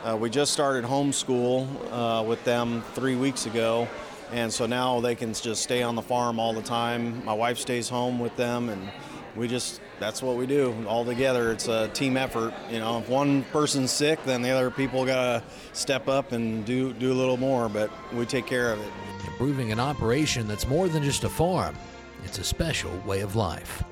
Uh, 0.04 0.16
we 0.16 0.30
just 0.30 0.54
started 0.54 0.86
homeschool 0.86 1.68
uh, 1.92 2.24
with 2.24 2.44
them 2.44 2.84
three 2.94 3.16
weeks 3.16 3.46
ago, 3.46 3.88
And 4.32 4.52
so 4.52 4.66
now 4.66 5.02
they 5.02 5.16
can 5.16 5.34
just 5.34 5.62
stay 5.64 5.84
on 5.84 5.96
the 5.96 6.02
farm 6.02 6.40
all 6.40 6.54
the 6.54 6.62
time. 6.62 7.24
My 7.26 7.34
wife 7.34 7.58
stays 7.58 7.90
home 7.90 8.20
with 8.20 8.36
them, 8.36 8.70
and 8.70 8.90
we 9.36 9.48
just 9.48 9.82
that's 10.00 10.22
what 10.22 10.36
we 10.36 10.46
do 10.46 10.76
all 10.88 11.06
together. 11.06 11.52
It's 11.52 11.68
a 11.68 11.88
team 11.90 12.18
effort. 12.18 12.54
You 12.70 12.80
know, 12.80 13.00
if 13.00 13.10
one 13.10 13.44
person's 13.52 13.92
sick, 13.92 14.24
then 14.26 14.42
the 14.42 14.50
other 14.50 14.72
people 14.72 15.06
gotta 15.06 15.44
step 15.74 16.08
up 16.08 16.32
and 16.32 16.66
do 16.66 16.94
do 16.94 17.12
a 17.12 17.18
little 17.18 17.38
more. 17.38 17.70
But 17.70 17.92
we 18.14 18.26
take 18.26 18.46
care 18.46 18.72
of 18.74 18.80
it. 18.80 18.92
Improving 19.28 19.72
an 19.72 19.80
operation 19.80 20.48
that's 20.48 20.68
more 20.68 20.88
than 20.88 21.04
just 21.04 21.24
a 21.24 21.30
farm. 21.30 21.76
It's 22.24 22.40
a 22.40 22.44
special 22.44 22.96
way 23.06 23.22
of 23.22 23.36
life. 23.36 23.84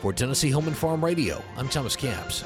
For 0.00 0.14
Tennessee 0.14 0.48
Home 0.48 0.66
and 0.66 0.76
Farm 0.76 1.04
Radio, 1.04 1.44
I'm 1.58 1.68
Thomas 1.68 1.94
Camps. 1.94 2.42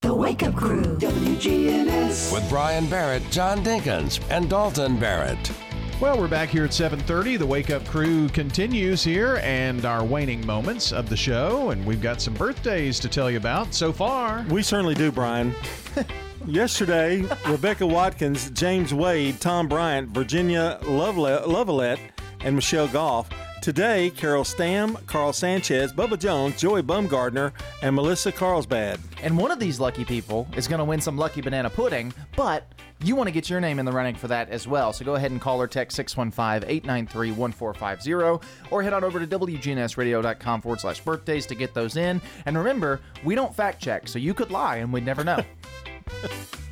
The 0.00 0.12
Wake 0.12 0.42
Up 0.42 0.56
Crew, 0.56 0.82
WGNS. 0.82 2.32
With 2.32 2.48
Brian 2.48 2.86
Barrett, 2.90 3.22
John 3.30 3.62
Dinkins, 3.62 4.20
and 4.28 4.50
Dalton 4.50 4.98
Barrett. 4.98 5.52
Well, 6.00 6.18
we're 6.18 6.26
back 6.26 6.48
here 6.48 6.64
at 6.64 6.72
7:30. 6.72 7.36
The 7.36 7.46
Wake 7.46 7.70
Up 7.70 7.86
Crew 7.86 8.28
continues 8.30 9.04
here 9.04 9.36
and 9.44 9.84
our 9.84 10.02
waning 10.02 10.44
moments 10.44 10.92
of 10.92 11.08
the 11.08 11.16
show 11.16 11.70
and 11.70 11.86
we've 11.86 12.02
got 12.02 12.20
some 12.20 12.34
birthdays 12.34 12.98
to 12.98 13.08
tell 13.08 13.30
you 13.30 13.36
about 13.36 13.72
so 13.72 13.92
far. 13.92 14.44
We 14.48 14.64
certainly 14.64 14.94
do, 14.94 15.12
Brian. 15.12 15.54
Yesterday, 16.44 17.22
Rebecca 17.46 17.86
Watkins, 17.86 18.50
James 18.50 18.92
Wade, 18.92 19.40
Tom 19.40 19.68
Bryant, 19.68 20.08
Virginia 20.08 20.80
Lovelette, 20.82 22.00
and 22.40 22.56
Michelle 22.56 22.88
Goff. 22.88 23.28
Today, 23.60 24.08
Carol 24.16 24.44
Stam, 24.44 24.96
Carl 25.06 25.34
Sanchez, 25.34 25.92
Bubba 25.92 26.18
Jones, 26.18 26.58
Joey 26.58 26.82
Bumgardner, 26.82 27.52
and 27.82 27.94
Melissa 27.94 28.32
Carlsbad. 28.32 28.98
And 29.22 29.36
one 29.36 29.50
of 29.50 29.58
these 29.58 29.78
lucky 29.78 30.02
people 30.02 30.48
is 30.56 30.66
going 30.66 30.78
to 30.78 30.84
win 30.84 30.98
some 30.98 31.18
lucky 31.18 31.42
banana 31.42 31.68
pudding, 31.68 32.10
but 32.36 32.72
you 33.04 33.14
want 33.14 33.26
to 33.26 33.32
get 33.32 33.50
your 33.50 33.60
name 33.60 33.78
in 33.78 33.84
the 33.84 33.92
running 33.92 34.14
for 34.14 34.28
that 34.28 34.48
as 34.48 34.66
well. 34.66 34.94
So 34.94 35.04
go 35.04 35.14
ahead 35.14 35.30
and 35.30 35.42
call 35.42 35.60
or 35.60 35.66
text 35.66 35.94
615 35.98 36.70
893 36.70 37.32
1450 37.32 38.40
or 38.70 38.82
head 38.82 38.94
on 38.94 39.04
over 39.04 39.20
to 39.20 39.26
WGNSradio.com 39.26 40.62
forward 40.62 40.80
slash 40.80 41.00
birthdays 41.02 41.44
to 41.44 41.54
get 41.54 41.74
those 41.74 41.98
in. 41.98 42.22
And 42.46 42.56
remember, 42.56 43.02
we 43.24 43.34
don't 43.34 43.54
fact 43.54 43.82
check, 43.82 44.08
so 44.08 44.18
you 44.18 44.32
could 44.32 44.50
lie 44.50 44.76
and 44.76 44.90
we'd 44.90 45.04
never 45.04 45.22
know. 45.22 45.44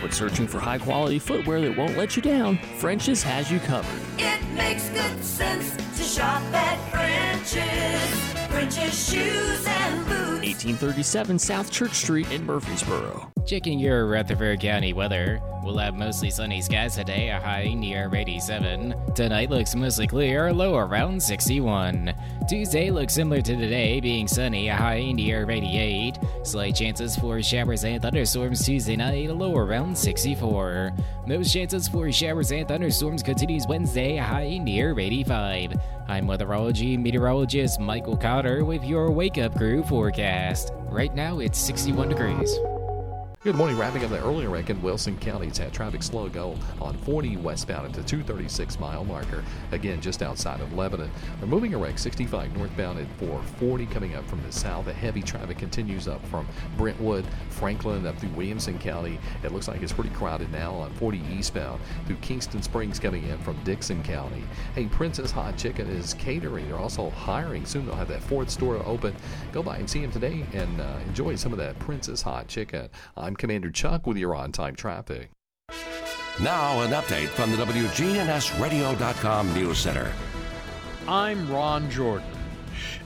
When 0.00 0.12
searching 0.12 0.46
for 0.46 0.60
high 0.60 0.78
quality 0.78 1.18
footwear 1.18 1.60
that 1.60 1.76
won't 1.76 1.96
let 1.96 2.14
you 2.14 2.22
down, 2.22 2.58
French's 2.78 3.20
has 3.24 3.50
you 3.50 3.58
covered. 3.58 4.00
It 4.16 4.40
makes 4.54 4.88
good 4.90 5.24
sense 5.24 5.76
to 5.76 6.02
shop 6.04 6.42
at 6.54 6.78
French's. 6.92 8.47
French's 8.48 9.10
shoes 9.10 9.66
and 9.66 10.06
boots. 10.06 10.18
1837 10.64 11.38
South 11.38 11.70
Church 11.70 11.92
Street 11.92 12.30
in 12.30 12.44
Murfreesboro. 12.44 13.30
Checking 13.46 13.78
your 13.78 14.06
Rutherford 14.06 14.60
County 14.60 14.92
weather. 14.92 15.40
We'll 15.62 15.78
have 15.78 15.94
mostly 15.94 16.30
sunny 16.30 16.62
skies 16.62 16.96
today, 16.96 17.28
a 17.28 17.38
high 17.38 17.74
near 17.74 18.10
87. 18.14 18.94
Tonight 19.14 19.50
looks 19.50 19.74
mostly 19.74 20.06
clear, 20.06 20.52
low 20.52 20.76
around 20.76 21.22
61. 21.22 22.14
Tuesday 22.48 22.90
looks 22.90 23.14
similar 23.14 23.42
to 23.42 23.56
today, 23.56 24.00
being 24.00 24.26
sunny, 24.26 24.68
a 24.68 24.74
high 24.76 25.12
near 25.12 25.48
88. 25.50 26.18
Slight 26.42 26.74
chances 26.74 27.16
for 27.16 27.42
showers 27.42 27.84
and 27.84 28.00
thunderstorms 28.00 28.64
Tuesday 28.64 28.96
night, 28.96 29.28
a 29.28 29.34
low 29.34 29.56
around 29.56 29.96
64. 29.96 30.92
Most 31.26 31.52
chances 31.52 31.88
for 31.88 32.10
showers 32.10 32.50
and 32.52 32.66
thunderstorms 32.66 33.22
continues 33.22 33.66
Wednesday, 33.66 34.16
a 34.16 34.22
high 34.22 34.56
near 34.58 34.98
85. 34.98 35.74
I'm 36.08 36.26
weatherology 36.26 36.98
meteorologist 36.98 37.78
Michael 37.78 38.16
Cotter 38.16 38.64
with 38.64 38.82
your 38.82 39.10
Wake 39.10 39.36
Up 39.36 39.54
Crew 39.54 39.82
forecast. 39.82 40.72
Right 40.86 41.14
now 41.14 41.40
it's 41.40 41.58
61 41.58 42.08
degrees. 42.08 42.58
Good 43.48 43.56
morning. 43.56 43.78
Wrapping 43.78 44.04
up 44.04 44.10
the 44.10 44.22
earlier 44.22 44.50
wreck 44.50 44.68
in 44.68 44.82
Wilson 44.82 45.16
County. 45.16 45.46
It's 45.46 45.56
had 45.56 45.72
traffic 45.72 46.02
slow 46.02 46.28
go 46.28 46.54
on 46.82 46.98
40 46.98 47.38
westbound 47.38 47.86
at 47.86 47.94
the 47.94 48.02
236 48.02 48.78
mile 48.78 49.06
marker. 49.06 49.42
Again, 49.72 50.02
just 50.02 50.22
outside 50.22 50.60
of 50.60 50.74
Lebanon. 50.74 51.10
They're 51.38 51.48
moving 51.48 51.72
a 51.72 51.78
wreck 51.78 51.98
65 51.98 52.54
northbound 52.54 52.98
at 52.98 53.06
440 53.16 53.86
coming 53.86 54.16
up 54.16 54.28
from 54.28 54.42
the 54.42 54.52
south. 54.52 54.84
The 54.84 54.92
heavy 54.92 55.22
traffic 55.22 55.56
continues 55.56 56.08
up 56.08 56.22
from 56.26 56.46
Brentwood, 56.76 57.24
Franklin, 57.48 58.06
up 58.06 58.18
through 58.18 58.28
Williamson 58.32 58.78
County. 58.78 59.18
It 59.42 59.50
looks 59.50 59.66
like 59.66 59.80
it's 59.80 59.94
pretty 59.94 60.10
crowded 60.10 60.52
now 60.52 60.74
on 60.74 60.92
40 60.96 61.22
eastbound 61.32 61.80
through 62.04 62.16
Kingston 62.16 62.60
Springs 62.60 62.98
coming 62.98 63.26
in 63.28 63.38
from 63.38 63.56
Dickson 63.64 64.02
County. 64.02 64.44
Hey, 64.74 64.88
Prince's 64.88 65.30
Hot 65.30 65.56
Chicken 65.56 65.88
is 65.88 66.12
catering. 66.12 66.68
They're 66.68 66.78
also 66.78 67.08
hiring. 67.08 67.64
Soon 67.64 67.86
they'll 67.86 67.94
have 67.94 68.08
that 68.08 68.22
fourth 68.24 68.50
store 68.50 68.76
open. 68.84 69.16
Go 69.52 69.62
by 69.62 69.78
and 69.78 69.88
see 69.88 70.02
them 70.02 70.12
today 70.12 70.44
and 70.52 70.82
uh, 70.82 70.98
enjoy 71.06 71.34
some 71.36 71.52
of 71.52 71.58
that 71.58 71.78
Prince's 71.78 72.20
Hot 72.20 72.46
Chicken. 72.46 72.90
I'm 73.16 73.37
Commander 73.38 73.70
Chuck 73.70 74.06
with 74.06 74.18
your 74.18 74.34
on 74.34 74.52
time 74.52 74.76
traffic. 74.76 75.30
Now, 76.40 76.82
an 76.82 76.90
update 76.90 77.28
from 77.28 77.50
the 77.50 77.56
WGNSradio.com 77.56 79.54
News 79.54 79.78
Center. 79.78 80.12
I'm 81.08 81.50
Ron 81.50 81.90
Jordan. 81.90 82.37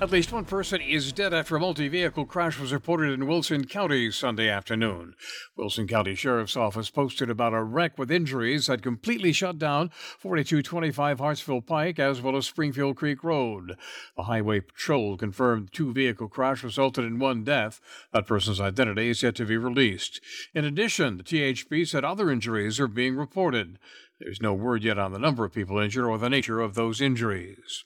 At 0.02 0.10
least 0.10 0.32
one 0.32 0.46
person 0.46 0.80
is 0.80 1.12
dead 1.12 1.32
after 1.32 1.54
a 1.54 1.60
multi 1.60 1.86
vehicle 1.86 2.26
crash 2.26 2.58
was 2.58 2.72
reported 2.72 3.12
in 3.12 3.28
Wilson 3.28 3.66
County 3.66 4.10
Sunday 4.10 4.48
afternoon. 4.48 5.14
Wilson 5.56 5.86
County 5.86 6.16
Sheriff's 6.16 6.56
Office 6.56 6.90
posted 6.90 7.30
about 7.30 7.54
a 7.54 7.62
wreck 7.62 7.96
with 7.96 8.10
injuries 8.10 8.66
that 8.66 8.82
completely 8.82 9.32
shut 9.32 9.60
down 9.60 9.90
4225 10.18 11.20
Hartsville 11.20 11.60
Pike 11.60 12.00
as 12.00 12.20
well 12.20 12.36
as 12.36 12.46
Springfield 12.48 12.96
Creek 12.96 13.22
Road. 13.22 13.76
The 14.16 14.24
Highway 14.24 14.58
Patrol 14.58 15.16
confirmed 15.16 15.72
two 15.72 15.92
vehicle 15.92 16.26
crash 16.26 16.64
resulted 16.64 17.04
in 17.04 17.20
one 17.20 17.44
death. 17.44 17.80
That 18.12 18.26
person's 18.26 18.60
identity 18.60 19.08
is 19.08 19.22
yet 19.22 19.36
to 19.36 19.44
be 19.44 19.56
released. 19.56 20.20
In 20.52 20.64
addition, 20.64 21.18
the 21.18 21.22
THP 21.22 21.86
said 21.86 22.04
other 22.04 22.28
injuries 22.28 22.80
are 22.80 22.88
being 22.88 23.14
reported. 23.14 23.78
There's 24.18 24.42
no 24.42 24.52
word 24.52 24.82
yet 24.82 24.98
on 24.98 25.12
the 25.12 25.20
number 25.20 25.44
of 25.44 25.54
people 25.54 25.78
injured 25.78 26.06
or 26.06 26.18
the 26.18 26.28
nature 26.28 26.58
of 26.58 26.74
those 26.74 27.00
injuries. 27.00 27.84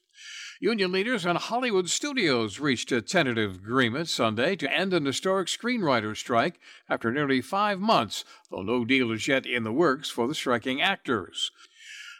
Union 0.60 0.90
leaders 0.90 1.26
and 1.26 1.36
Hollywood 1.36 1.90
studios 1.90 2.58
reached 2.58 2.90
a 2.90 3.02
tentative 3.02 3.56
agreement 3.56 4.08
Sunday 4.08 4.56
to 4.56 4.72
end 4.72 4.94
an 4.94 5.04
historic 5.04 5.48
screenwriter 5.48 6.16
strike 6.16 6.58
after 6.88 7.12
nearly 7.12 7.42
five 7.42 7.78
months, 7.78 8.24
though 8.50 8.62
no 8.62 8.82
deal 8.86 9.12
is 9.12 9.28
yet 9.28 9.44
in 9.44 9.64
the 9.64 9.72
works 9.72 10.08
for 10.08 10.26
the 10.26 10.34
striking 10.34 10.80
actors. 10.80 11.50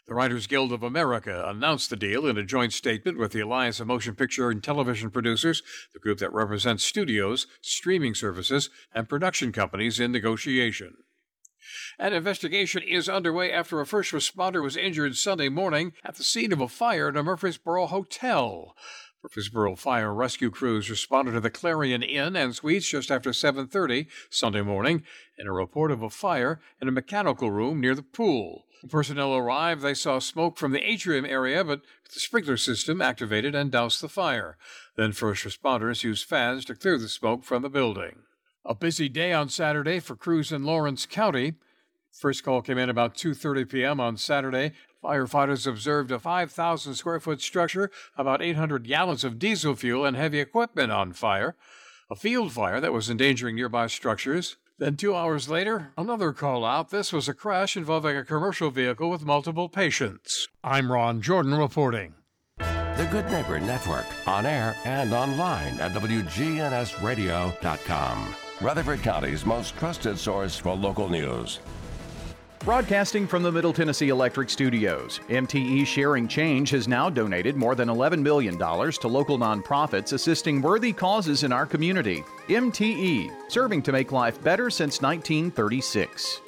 The 0.06 0.14
Writers 0.14 0.46
Guild 0.46 0.70
of 0.70 0.82
America 0.82 1.44
announced 1.48 1.88
the 1.88 1.96
deal 1.96 2.26
in 2.26 2.36
a 2.36 2.44
joint 2.44 2.74
statement 2.74 3.16
with 3.16 3.32
the 3.32 3.40
Alliance 3.40 3.80
of 3.80 3.86
Motion 3.86 4.14
Picture 4.14 4.50
and 4.50 4.62
Television 4.62 5.10
Producers, 5.10 5.62
the 5.94 5.98
group 5.98 6.18
that 6.18 6.32
represents 6.32 6.84
studios, 6.84 7.46
streaming 7.62 8.14
services, 8.14 8.68
and 8.94 9.08
production 9.08 9.50
companies 9.50 9.98
in 9.98 10.12
negotiation. 10.12 10.98
An 11.98 12.12
investigation 12.12 12.82
is 12.82 13.08
underway 13.08 13.52
after 13.52 13.80
a 13.80 13.86
first 13.86 14.12
responder 14.12 14.62
was 14.62 14.76
injured 14.76 15.16
Sunday 15.16 15.48
morning 15.48 15.92
at 16.04 16.16
the 16.16 16.24
scene 16.24 16.52
of 16.52 16.60
a 16.60 16.68
fire 16.68 17.08
at 17.08 17.16
a 17.16 17.22
Murfreesboro 17.22 17.86
hotel. 17.86 18.74
Murfreesboro 19.22 19.74
fire 19.74 20.14
rescue 20.14 20.50
crews 20.50 20.88
responded 20.88 21.32
to 21.32 21.40
the 21.40 21.50
Clarion 21.50 22.02
Inn 22.02 22.36
and 22.36 22.54
Suites 22.54 22.88
just 22.88 23.10
after 23.10 23.32
7:30 23.32 24.06
Sunday 24.30 24.62
morning 24.62 25.02
in 25.36 25.48
a 25.48 25.52
report 25.52 25.90
of 25.90 26.02
a 26.02 26.10
fire 26.10 26.60
in 26.80 26.86
a 26.86 26.92
mechanical 26.92 27.50
room 27.50 27.80
near 27.80 27.96
the 27.96 28.02
pool. 28.02 28.66
When 28.82 28.90
personnel 28.90 29.34
arrived, 29.34 29.82
they 29.82 29.94
saw 29.94 30.20
smoke 30.20 30.58
from 30.58 30.70
the 30.70 30.88
atrium 30.88 31.24
area, 31.24 31.64
but 31.64 31.82
the 32.12 32.20
sprinkler 32.20 32.56
system 32.56 33.02
activated 33.02 33.54
and 33.54 33.72
doused 33.72 34.00
the 34.00 34.08
fire. 34.08 34.58
Then 34.96 35.10
first 35.10 35.44
responders 35.44 36.04
used 36.04 36.28
fans 36.28 36.64
to 36.66 36.76
clear 36.76 36.98
the 36.98 37.08
smoke 37.08 37.42
from 37.42 37.62
the 37.62 37.70
building. 37.70 38.25
A 38.68 38.74
busy 38.74 39.08
day 39.08 39.32
on 39.32 39.48
Saturday 39.48 40.00
for 40.00 40.16
crews 40.16 40.50
in 40.50 40.64
Lawrence 40.64 41.06
County. 41.06 41.54
First 42.10 42.42
call 42.42 42.62
came 42.62 42.78
in 42.78 42.90
about 42.90 43.14
2:30 43.14 43.68
p.m. 43.68 44.00
on 44.00 44.16
Saturday. 44.16 44.72
Firefighters 45.04 45.68
observed 45.68 46.10
a 46.10 46.18
5,000 46.18 46.94
square 46.94 47.20
foot 47.20 47.40
structure, 47.40 47.92
about 48.16 48.42
800 48.42 48.88
gallons 48.88 49.22
of 49.22 49.38
diesel 49.38 49.76
fuel 49.76 50.04
and 50.04 50.16
heavy 50.16 50.40
equipment 50.40 50.90
on 50.90 51.12
fire. 51.12 51.54
A 52.10 52.16
field 52.16 52.52
fire 52.52 52.80
that 52.80 52.92
was 52.92 53.08
endangering 53.08 53.54
nearby 53.54 53.86
structures. 53.86 54.56
Then, 54.78 54.96
two 54.96 55.14
hours 55.14 55.48
later, 55.48 55.92
another 55.96 56.32
call 56.32 56.64
out. 56.64 56.90
This 56.90 57.12
was 57.12 57.28
a 57.28 57.34
crash 57.34 57.76
involving 57.76 58.16
a 58.16 58.24
commercial 58.24 58.72
vehicle 58.72 59.10
with 59.10 59.24
multiple 59.24 59.68
patients. 59.68 60.48
I'm 60.64 60.90
Ron 60.90 61.22
Jordan 61.22 61.54
reporting. 61.54 62.14
The 62.58 63.06
Good 63.12 63.30
Neighbor 63.30 63.60
Network, 63.60 64.06
on 64.26 64.44
air 64.44 64.74
and 64.84 65.12
online 65.12 65.78
at 65.78 65.92
WGNSradio.com. 65.92 68.34
Rutherford 68.60 69.02
County's 69.02 69.44
most 69.44 69.76
trusted 69.76 70.18
source 70.18 70.56
for 70.56 70.74
local 70.74 71.10
news. 71.10 71.60
Broadcasting 72.60 73.26
from 73.26 73.42
the 73.42 73.52
Middle 73.52 73.72
Tennessee 73.72 74.08
Electric 74.08 74.48
Studios, 74.48 75.20
MTE 75.28 75.86
Sharing 75.86 76.26
Change 76.26 76.70
has 76.70 76.88
now 76.88 77.10
donated 77.10 77.54
more 77.54 77.74
than 77.74 77.88
$11 77.88 78.22
million 78.22 78.56
to 78.56 79.08
local 79.08 79.38
nonprofits 79.38 80.14
assisting 80.14 80.62
worthy 80.62 80.92
causes 80.92 81.42
in 81.44 81.52
our 81.52 81.66
community. 81.66 82.24
MTE, 82.48 83.30
serving 83.48 83.82
to 83.82 83.92
make 83.92 84.10
life 84.10 84.42
better 84.42 84.70
since 84.70 85.02
1936. 85.02 86.40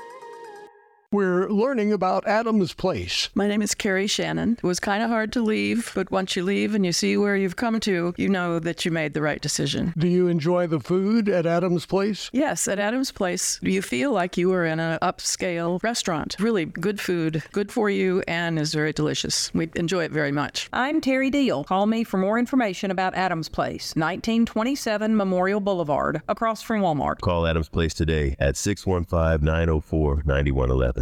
We're 1.11 1.49
learning 1.49 1.91
about 1.91 2.29
Adams 2.29 2.75
Place. 2.75 3.31
My 3.35 3.49
name 3.49 3.63
is 3.63 3.75
Carrie 3.75 4.07
Shannon. 4.07 4.59
It 4.59 4.63
was 4.63 4.79
kind 4.79 5.03
of 5.03 5.09
hard 5.09 5.33
to 5.33 5.41
leave, 5.41 5.91
but 5.95 6.11
once 6.11 6.37
you 6.37 6.45
leave 6.45 6.75
and 6.75 6.85
you 6.85 6.93
see 6.93 7.17
where 7.17 7.35
you've 7.35 7.57
come 7.57 7.81
to, 7.81 8.13
you 8.19 8.29
know 8.29 8.59
that 8.59 8.85
you 8.85 8.91
made 8.91 9.15
the 9.15 9.23
right 9.23 9.41
decision. 9.41 9.95
Do 9.97 10.07
you 10.07 10.29
enjoy 10.29 10.67
the 10.67 10.81
food 10.81 11.31
at 11.31 11.47
Adams 11.47 11.87
Place? 11.87 12.29
Yes, 12.35 12.69
at 12.69 12.79
Adams 12.79 13.11
Place, 13.11 13.59
you 13.63 13.81
feel 13.81 14.13
like 14.13 14.37
you 14.37 14.53
are 14.53 14.67
in 14.67 14.81
an 14.81 14.99
upscale 15.01 15.83
restaurant. 15.83 16.37
Really 16.39 16.67
good 16.67 17.01
food, 17.01 17.43
good 17.53 17.73
for 17.73 17.89
you, 17.89 18.23
and 18.29 18.59
is 18.59 18.75
very 18.75 18.93
delicious. 18.93 19.51
We 19.55 19.71
enjoy 19.77 20.05
it 20.05 20.13
very 20.13 20.33
much. 20.33 20.69
I'm 20.75 21.01
Terry 21.01 21.31
Deal. 21.31 21.65
Call 21.65 21.87
me 21.87 22.05
for 22.05 22.19
more 22.19 22.39
information 22.39 22.91
about 22.91 23.15
Adams 23.15 23.49
Place, 23.49 23.95
1927 23.97 25.17
Memorial 25.17 25.61
Boulevard, 25.61 26.21
across 26.29 26.61
from 26.61 26.83
Walmart. 26.83 27.21
Call 27.23 27.47
Adams 27.47 27.71
Place 27.71 27.95
today 27.95 28.37
at 28.39 28.59
615 28.59 29.43
904 29.43 30.25
9111. 30.27 30.98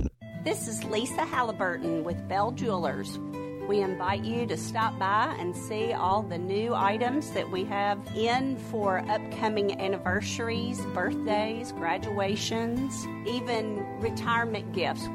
This 0.47 0.69
is 0.69 0.85
Lisa 0.85 1.25
Halliburton 1.25 2.05
with 2.05 2.29
Bell 2.29 2.53
Jewelers. 2.53 3.19
We 3.67 3.81
invite 3.81 4.23
you 4.23 4.47
to 4.47 4.57
stop 4.57 4.97
by 4.97 5.35
and 5.41 5.57
see 5.57 5.93
all 5.93 6.23
the 6.23 6.39
new 6.39 6.73
items 6.73 7.33
that 7.33 7.51
we 7.51 7.65
have 7.65 7.99
in 8.15 8.57
for 8.71 9.01
upcoming 9.11 9.81
anniversaries, 9.81 10.81
birthdays, 10.95 11.73
graduations, 11.73 13.09
even 13.27 13.85
retirement 13.99 14.73
gifts. 14.73 15.09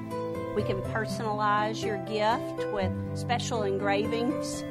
We 0.54 0.64
can 0.64 0.82
personalize 0.92 1.82
your 1.82 2.00
gift 2.00 2.70
with 2.74 2.92
special 3.18 3.64
engravings. 3.64 4.66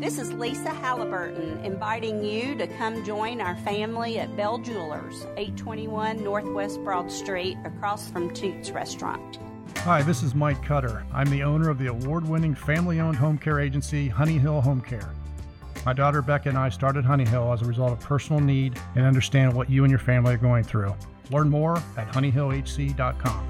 This 0.00 0.18
is 0.18 0.32
Lisa 0.32 0.70
Halliburton 0.70 1.62
inviting 1.62 2.24
you 2.24 2.54
to 2.54 2.66
come 2.78 3.04
join 3.04 3.42
our 3.42 3.56
family 3.56 4.18
at 4.18 4.34
Bell 4.34 4.56
Jewelers, 4.56 5.26
821 5.36 6.24
Northwest 6.24 6.82
Broad 6.84 7.12
Street, 7.12 7.58
across 7.66 8.08
from 8.08 8.32
Toots 8.32 8.70
Restaurant. 8.70 9.38
Hi, 9.84 10.02
this 10.02 10.22
is 10.22 10.34
Mike 10.34 10.62
Cutter. 10.62 11.06
I'm 11.10 11.30
the 11.30 11.42
owner 11.42 11.70
of 11.70 11.78
the 11.78 11.86
award 11.86 12.28
winning 12.28 12.54
family 12.54 13.00
owned 13.00 13.16
home 13.16 13.38
care 13.38 13.60
agency, 13.60 14.08
Honey 14.08 14.36
Hill 14.36 14.60
Home 14.60 14.82
Care. 14.82 15.14
My 15.86 15.94
daughter 15.94 16.20
Becca 16.20 16.50
and 16.50 16.58
I 16.58 16.68
started 16.68 17.02
Honey 17.02 17.24
Hill 17.24 17.50
as 17.50 17.62
a 17.62 17.64
result 17.64 17.92
of 17.92 18.00
personal 18.00 18.42
need 18.42 18.78
and 18.94 19.06
understand 19.06 19.54
what 19.54 19.70
you 19.70 19.84
and 19.84 19.90
your 19.90 19.98
family 19.98 20.34
are 20.34 20.36
going 20.36 20.64
through. 20.64 20.94
Learn 21.30 21.48
more 21.48 21.78
at 21.96 22.12
honeyhillhc.com. 22.12 23.48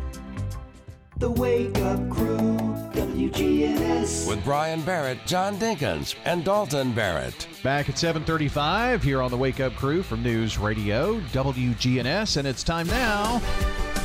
The 1.17 1.31
Wake 1.33 1.77
Up 1.79 2.09
Crew, 2.09 2.57
WGNS. 2.93 4.29
With 4.29 4.45
Brian 4.45 4.83
Barrett, 4.83 5.19
John 5.27 5.57
Dinkins, 5.57 6.15
and 6.25 6.45
Dalton 6.45 6.93
Barrett. 6.93 7.49
Back 7.65 7.89
at 7.89 7.97
7:35 7.99 9.03
here 9.03 9.21
on 9.21 9.33
the 9.33 9.37
Wake 9.37 9.59
Up 9.59 9.75
Crew 9.75 10.05
from 10.05 10.23
News 10.23 10.59
Radio 10.59 11.19
WGNS, 11.33 12.37
and 12.37 12.47
it's 12.47 12.63
time 12.63 12.87
now 12.87 13.41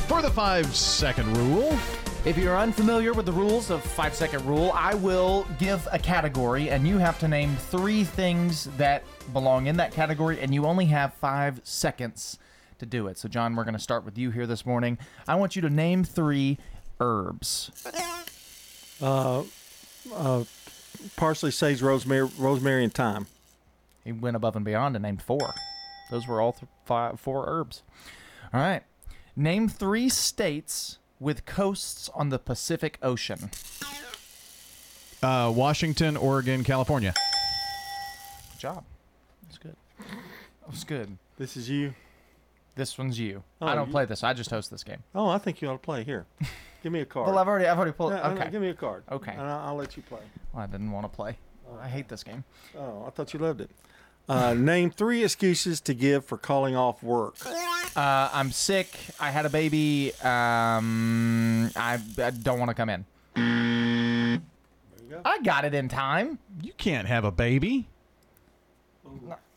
for 0.08 0.20
the 0.20 0.30
five-second 0.30 1.36
rule. 1.36 1.78
If 2.26 2.36
you're 2.36 2.58
unfamiliar 2.58 3.12
with 3.12 3.24
the 3.24 3.30
rules 3.30 3.70
of 3.70 3.84
five 3.84 4.12
second 4.12 4.44
rule, 4.46 4.72
I 4.74 4.94
will 4.94 5.46
give 5.60 5.86
a 5.92 5.98
category 5.98 6.70
and 6.70 6.84
you 6.84 6.98
have 6.98 7.20
to 7.20 7.28
name 7.28 7.54
three 7.54 8.02
things 8.02 8.64
that 8.78 9.04
belong 9.32 9.68
in 9.68 9.76
that 9.76 9.92
category, 9.92 10.40
and 10.40 10.52
you 10.52 10.66
only 10.66 10.86
have 10.86 11.14
five 11.14 11.60
seconds 11.62 12.36
to 12.80 12.84
do 12.84 13.06
it. 13.06 13.16
So, 13.16 13.28
John, 13.28 13.54
we're 13.54 13.62
going 13.62 13.74
to 13.74 13.80
start 13.80 14.04
with 14.04 14.18
you 14.18 14.32
here 14.32 14.44
this 14.44 14.66
morning. 14.66 14.98
I 15.28 15.36
want 15.36 15.54
you 15.54 15.62
to 15.62 15.70
name 15.70 16.02
three 16.02 16.58
herbs. 16.98 17.70
Uh, 19.00 19.44
uh, 20.12 20.42
parsley, 21.14 21.52
sage, 21.52 21.80
rosemary, 21.80 22.28
rosemary, 22.38 22.82
and 22.82 22.92
thyme. 22.92 23.28
He 24.02 24.10
went 24.10 24.34
above 24.34 24.56
and 24.56 24.64
beyond 24.64 24.96
and 24.96 25.04
named 25.04 25.22
four. 25.22 25.54
Those 26.10 26.26
were 26.26 26.40
all 26.40 26.54
th- 26.54 26.68
five, 26.86 27.20
four 27.20 27.44
herbs. 27.46 27.84
All 28.52 28.58
right. 28.58 28.82
Name 29.36 29.68
three 29.68 30.08
states 30.08 30.98
with 31.20 31.44
coasts 31.46 32.08
on 32.14 32.28
the 32.30 32.38
Pacific 32.38 32.98
Ocean. 33.02 33.50
Uh, 35.22 35.52
Washington, 35.54 36.16
Oregon, 36.16 36.62
California. 36.62 37.14
Good 38.52 38.60
job. 38.60 38.84
That's 39.44 39.58
good. 39.58 39.76
That 39.98 40.70
was 40.70 40.84
good. 40.84 41.16
This 41.38 41.56
is 41.56 41.68
you. 41.70 41.94
This 42.74 42.98
one's 42.98 43.18
you. 43.18 43.42
Oh, 43.62 43.66
I 43.66 43.74
don't 43.74 43.86
you- 43.88 43.92
play 43.92 44.04
this. 44.04 44.22
I 44.22 44.34
just 44.34 44.50
host 44.50 44.70
this 44.70 44.84
game. 44.84 45.02
Oh, 45.14 45.28
I 45.28 45.38
think 45.38 45.62
you 45.62 45.68
ought 45.68 45.72
to 45.72 45.78
play. 45.78 46.04
Here, 46.04 46.26
give 46.82 46.92
me 46.92 47.00
a 47.00 47.06
card. 47.06 47.26
Well, 47.28 47.38
I've 47.38 47.48
already, 47.48 47.66
I've 47.66 47.76
already 47.78 47.92
pulled. 47.92 48.12
Yeah, 48.12 48.28
okay. 48.32 48.50
Give 48.50 48.60
me 48.60 48.68
a 48.68 48.74
card. 48.74 49.02
Okay. 49.10 49.32
And 49.32 49.40
I'll, 49.40 49.68
I'll 49.68 49.76
let 49.76 49.96
you 49.96 50.02
play. 50.02 50.20
Well, 50.52 50.62
I 50.62 50.66
didn't 50.66 50.90
want 50.90 51.04
to 51.10 51.14
play. 51.14 51.38
I 51.80 51.88
hate 51.88 52.08
this 52.08 52.22
game. 52.22 52.44
Oh, 52.78 53.04
I 53.06 53.10
thought 53.10 53.32
you 53.32 53.40
loved 53.40 53.60
it. 53.60 53.70
Uh, 54.28 54.54
name 54.54 54.90
three 54.90 55.22
excuses 55.22 55.80
to 55.82 55.94
give 55.94 56.24
for 56.24 56.36
calling 56.36 56.74
off 56.74 57.02
work. 57.02 57.36
Uh, 57.96 58.28
I'm 58.32 58.50
sick. 58.50 58.88
I 59.20 59.30
had 59.30 59.46
a 59.46 59.48
baby. 59.48 60.12
Um, 60.22 61.70
I, 61.76 62.00
I 62.18 62.30
don't 62.30 62.58
want 62.58 62.70
to 62.70 62.74
come 62.74 62.90
in. 62.90 63.04
I 65.24 65.38
got 65.42 65.64
it 65.64 65.74
in 65.74 65.88
time. 65.88 66.38
You 66.62 66.72
can't 66.76 67.06
have 67.06 67.24
a 67.24 67.30
baby. 67.30 67.86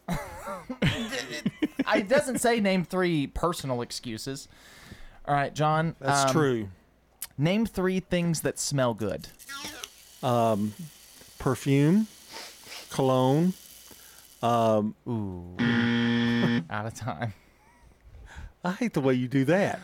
it 0.82 2.08
doesn't 2.08 2.40
say 2.40 2.60
name 2.60 2.86
three 2.86 3.28
personal 3.28 3.82
excuses. 3.82 4.48
All 5.26 5.34
right, 5.34 5.54
John. 5.54 5.96
That's 6.00 6.30
um, 6.30 6.32
true. 6.32 6.70
Name 7.38 7.66
three 7.66 8.00
things 8.00 8.42
that 8.42 8.60
smell 8.60 8.94
good. 8.94 9.28
Um, 10.22 10.74
perfume, 11.40 12.08
cologne. 12.90 13.54
Um, 14.42 14.96
Ooh. 15.08 15.56
Out 16.70 16.86
of 16.86 16.94
time. 16.94 17.34
I 18.64 18.72
hate 18.72 18.94
the 18.94 19.02
way 19.02 19.14
you 19.14 19.28
do 19.28 19.46
that. 19.46 19.80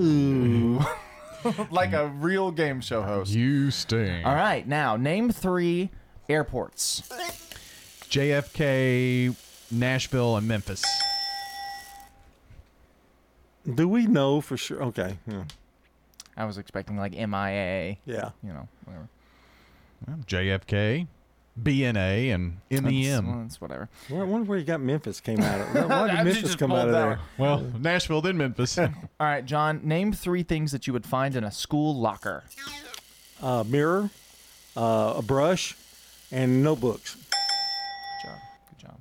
Ooh. 0.00 0.80
like 1.70 1.92
a 1.92 2.06
real 2.06 2.50
game 2.50 2.80
show 2.80 3.02
host. 3.02 3.32
You 3.32 3.70
sting. 3.70 4.24
All 4.24 4.34
right, 4.34 4.66
now 4.66 4.96
name 4.96 5.30
three 5.30 5.90
airports. 6.28 7.02
JFK, 8.08 9.34
Nashville, 9.70 10.36
and 10.36 10.46
Memphis. 10.46 10.84
Do 13.74 13.88
we 13.88 14.06
know 14.06 14.40
for 14.40 14.56
sure? 14.56 14.82
Okay. 14.84 15.18
Yeah. 15.26 15.44
I 16.36 16.44
was 16.44 16.58
expecting 16.58 16.96
like 16.96 17.12
MIA. 17.12 17.96
Yeah. 18.04 18.30
You 18.42 18.52
know, 18.52 18.68
whatever. 18.84 19.08
Well, 20.06 20.18
JFK, 20.26 21.06
BNA, 21.60 22.34
and 22.34 22.58
That's, 22.70 22.82
MEM. 22.82 23.26
well, 23.26 23.42
that's 23.42 23.60
whatever. 23.60 23.88
Well, 24.08 24.22
I 24.22 24.24
wonder 24.24 24.48
where 24.48 24.58
you 24.58 24.64
got 24.64 24.80
Memphis 24.80 25.20
came 25.20 25.40
out 25.40 25.60
of. 25.60 25.88
Why 25.90 26.08
did 26.16 26.24
Memphis 26.24 26.56
come 26.56 26.72
out 26.72 26.88
of 26.88 26.92
there? 26.94 27.18
Well, 27.36 27.60
Nashville, 27.78 28.22
then 28.22 28.36
Memphis. 28.38 28.78
All 28.78 28.88
right, 29.20 29.44
John. 29.44 29.80
Name 29.84 30.12
three 30.12 30.42
things 30.42 30.72
that 30.72 30.86
you 30.86 30.92
would 30.92 31.04
find 31.06 31.36
in 31.36 31.44
a 31.44 31.50
school 31.50 31.94
locker. 31.94 32.44
Uh, 33.42 33.64
mirror, 33.66 34.08
uh, 34.76 35.14
a 35.18 35.22
brush, 35.22 35.76
and 36.30 36.62
notebooks. 36.62 37.16
Good 37.16 38.28
job. 38.28 38.38
Good 38.70 38.78
job. 38.86 39.00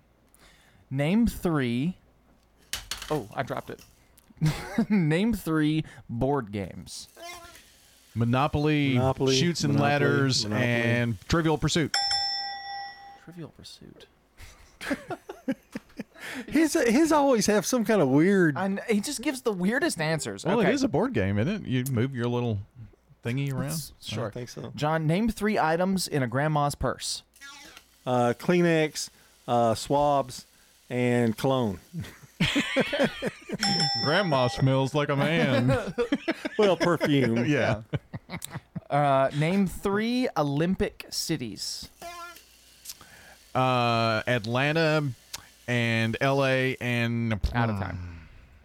Name 0.89 1.27
three 1.27 1.95
Oh, 3.09 3.27
I 3.35 3.43
dropped 3.43 3.69
it. 3.69 3.81
Name 4.89 5.33
three 5.33 5.83
board 6.09 6.51
games. 6.51 7.09
Monopoly, 8.15 8.93
Monopoly, 8.95 9.35
Chutes 9.35 9.63
and 9.63 9.73
Monopoly, 9.73 9.91
Ladders, 9.91 10.43
Monopoly. 10.45 10.67
and 10.67 11.17
Trivial 11.29 11.57
Pursuit. 11.57 11.95
Trivial 13.31 13.53
Pursuit. 13.57 14.07
His 16.47 16.73
his 16.73 17.11
always 17.11 17.47
have 17.47 17.65
some 17.65 17.83
kind 17.83 18.01
of 18.01 18.07
weird. 18.07 18.55
I 18.55 18.67
kn- 18.67 18.79
he 18.87 19.01
just 19.01 19.21
gives 19.21 19.41
the 19.41 19.51
weirdest 19.51 19.99
answers. 19.99 20.45
Well, 20.45 20.59
okay. 20.59 20.69
it 20.69 20.73
is 20.73 20.83
a 20.83 20.87
board 20.87 21.13
game, 21.13 21.39
isn't 21.39 21.65
it? 21.65 21.67
You 21.67 21.83
move 21.91 22.13
your 22.15 22.27
little 22.27 22.59
thingy 23.25 23.51
around. 23.51 23.91
Sure. 24.01 24.27
I 24.27 24.29
think 24.29 24.49
so. 24.49 24.71
John, 24.75 25.07
name 25.07 25.29
three 25.29 25.57
items 25.57 26.07
in 26.07 26.21
a 26.21 26.27
grandma's 26.27 26.75
purse. 26.75 27.23
Uh, 28.05 28.33
Kleenex, 28.37 29.09
uh, 29.47 29.73
swabs, 29.75 30.45
and 30.89 31.35
cologne. 31.35 31.79
Grandma 34.03 34.47
smells 34.47 34.93
like 34.93 35.09
a 35.09 35.15
man. 35.15 35.93
well, 36.57 36.77
perfume. 36.77 37.45
yeah. 37.45 37.81
Uh, 38.89 39.29
name 39.37 39.67
three 39.67 40.27
Olympic 40.37 41.05
cities. 41.09 41.89
Uh, 43.53 44.21
Atlanta 44.27 45.03
and 45.67 46.17
L.A. 46.21 46.77
and 46.79 47.33
Out 47.53 47.69
of 47.69 47.79
time. 47.79 48.07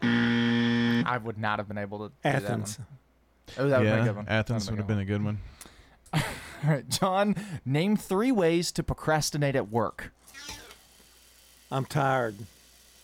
I 0.03 1.19
would 1.19 1.39
not 1.39 1.59
have 1.59 1.69
been 1.69 1.79
able 1.79 1.99
to 1.99 2.09
do 2.09 2.15
Athens. 2.25 2.77
that 2.77 2.83
one. 2.83 3.67
Oh, 3.67 3.69
that 3.69 3.79
would 3.79 3.87
yeah, 3.87 3.95
be 3.97 4.01
a 4.01 4.05
good 4.05 4.17
one. 4.17 4.29
Athens 4.29 4.71
would 4.71 4.79
have 4.79 4.87
been 4.87 4.99
a 4.99 5.05
good 5.05 5.25
one. 5.25 5.39
All 6.13 6.21
right, 6.65 6.89
John, 6.89 7.37
name 7.65 7.97
three 7.97 8.33
ways 8.33 8.73
to 8.73 8.83
procrastinate 8.83 9.57
at 9.57 9.71
work. 9.71 10.13
I'm 11.71 11.85
tired. 11.85 12.37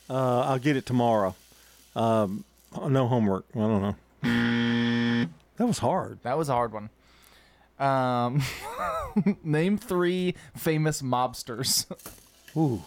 Uh, 0.09 0.41
I'll 0.41 0.59
get 0.59 0.77
it 0.77 0.87
tomorrow. 0.87 1.35
Um, 1.95 2.45
no 2.89 3.07
homework. 3.09 3.45
I 3.55 3.59
don't 3.59 3.83
know. 3.83 5.29
That 5.57 5.67
was 5.67 5.79
hard. 5.79 6.19
That 6.23 6.39
was 6.39 6.49
a 6.49 6.53
hard 6.53 6.73
one. 6.73 6.91
Um, 7.83 8.43
name 9.45 9.77
three 9.79 10.35
famous 10.57 11.03
mobsters. 11.03 11.87
Ooh. 12.57 12.83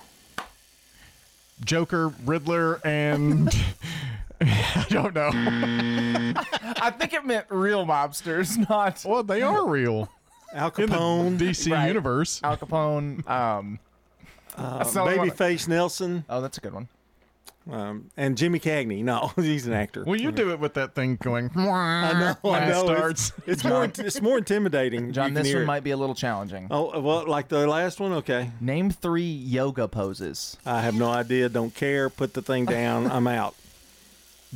Joker, 1.64 2.14
Riddler, 2.26 2.80
and 2.86 3.50
I 4.42 4.86
don't 4.90 5.14
know. 5.16 5.30
I 5.34 6.92
think 6.92 7.14
it 7.14 7.26
meant 7.26 7.46
real 7.50 7.86
mobsters, 7.86 8.58
not. 8.70 9.04
Well, 9.06 9.24
they 9.24 9.42
are 9.42 9.68
real. 9.68 10.10
Al 10.54 10.70
In 10.78 10.90
the 10.90 10.96
Capone, 10.96 11.38
DC 11.38 11.72
Right. 11.72 11.88
universe. 11.88 12.40
Al 12.44 12.58
Capone. 12.58 13.28
Um, 13.30 13.80
uh, 14.58 14.78
That's 14.80 14.94
the 14.94 15.02
only 15.02 15.18
one- 15.18 15.30
Babyface 15.30 15.68
Nelson, 15.68 16.24
oh, 16.30 16.40
that's 16.42 16.58
a 16.58 16.62
good 16.62 16.74
one. 16.74 16.88
Um, 17.72 18.12
and 18.16 18.38
Jimmy 18.38 18.60
Cagney. 18.60 19.04
No, 19.04 19.32
he's 19.36 19.66
an 19.66 19.74
actor. 19.74 20.04
Well, 20.06 20.20
you 20.20 20.32
do 20.32 20.52
it 20.52 20.60
with 20.60 20.76
that 20.76 20.94
thing 20.94 21.18
going. 21.22 21.50
I 21.56 22.36
know. 22.44 22.52
I 22.52 22.70
know. 22.70 22.84
starts. 22.86 23.32
It's, 23.40 23.48
it's 23.48 23.64
more. 23.64 23.86
It's 23.86 24.22
more 24.22 24.38
intimidating. 24.38 25.12
John, 25.14 25.30
You 25.30 25.42
this 25.42 25.54
one 25.54 25.64
it. 25.64 25.66
might 25.66 25.84
be 25.84 25.92
a 25.92 25.98
little 25.98 26.16
challenging. 26.16 26.68
Oh, 26.70 27.00
well, 27.00 27.28
like 27.28 27.48
the 27.48 27.66
last 27.68 28.00
one. 28.00 28.14
Okay. 28.14 28.52
Name 28.62 28.92
three 28.92 29.24
yoga 29.24 29.88
poses. 29.88 30.58
I 30.66 30.82
have 30.82 30.96
no 30.96 31.10
idea. 31.10 31.50
Don't 31.50 31.74
care. 31.74 32.10
Put 32.10 32.34
the 32.34 32.42
thing 32.42 32.66
down. 32.66 33.08
I'm 33.12 33.28
out. 33.28 33.56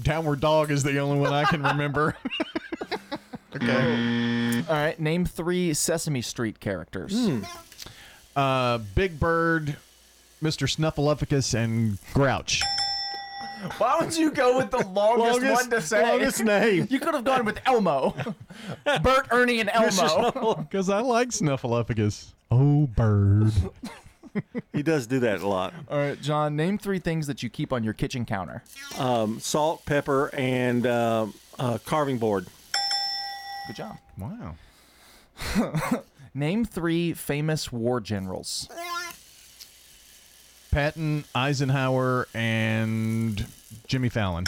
Downward 0.02 0.40
dog 0.40 0.72
is 0.72 0.84
the 0.84 0.98
only 0.99 1.19
one 1.19 1.34
I 1.34 1.44
can 1.45 1.64
remember. 1.64 2.15
okay. 3.56 4.64
All 4.69 4.76
right. 4.76 4.99
Name 4.99 5.26
three 5.26 5.73
Sesame 5.73 6.22
Street 6.22 6.60
characters. 6.60 7.14
Hmm. 7.14 7.41
Uh, 8.36 8.77
Big 8.95 9.19
Bird, 9.19 9.76
Mr. 10.41 10.68
Snuffleupagus, 10.69 11.53
and 11.53 11.98
Grouch. 12.14 12.61
Why 13.77 13.98
would 13.99 14.15
you 14.15 14.31
go 14.31 14.57
with 14.57 14.72
the 14.72 14.86
longest, 14.88 15.41
Longest- 15.41 15.53
one 15.61 15.69
to 15.72 15.81
say? 15.81 16.02
longest 16.03 16.44
name. 16.44 16.88
You 16.90 16.99
could 16.99 17.14
have 17.14 17.23
gone 17.23 17.45
with 17.45 17.60
Elmo. 17.65 18.15
Bert, 19.02 19.27
Ernie, 19.31 19.60
and 19.60 19.69
Elmo. 19.73 20.56
Because 20.56 20.90
I 20.90 21.02
like 21.02 21.30
Snuffleupagus. 21.30 22.34
Oh, 22.52 22.88
bird. 22.88 23.52
He 24.73 24.84
does 24.84 25.07
do 25.07 25.19
that 25.22 25.41
a 25.41 25.48
lot. 25.48 25.73
All 25.90 25.98
right, 25.98 26.19
John. 26.22 26.56
Name 26.56 26.77
three 26.77 26.99
things 26.99 27.27
that 27.27 27.41
you 27.44 27.49
keep 27.49 27.73
on 27.73 27.84
your 27.84 27.94
kitchen 27.94 28.26
counter. 28.26 28.64
Um, 28.98 29.40
salt, 29.40 29.86
pepper, 29.86 30.30
and 30.34 30.86
um 30.88 31.34
uh, 31.57 31.77
carving 31.86 32.18
board. 32.19 32.48
Good 33.68 33.76
job. 33.76 33.98
Wow. 34.18 34.56
Name 36.34 36.64
three 36.64 37.14
famous 37.14 37.72
war 37.72 37.99
generals. 37.99 38.69
Patton, 40.72 41.26
Eisenhower, 41.36 42.28
and 42.34 43.46
Jimmy 43.88 44.10
Fallon. 44.10 44.46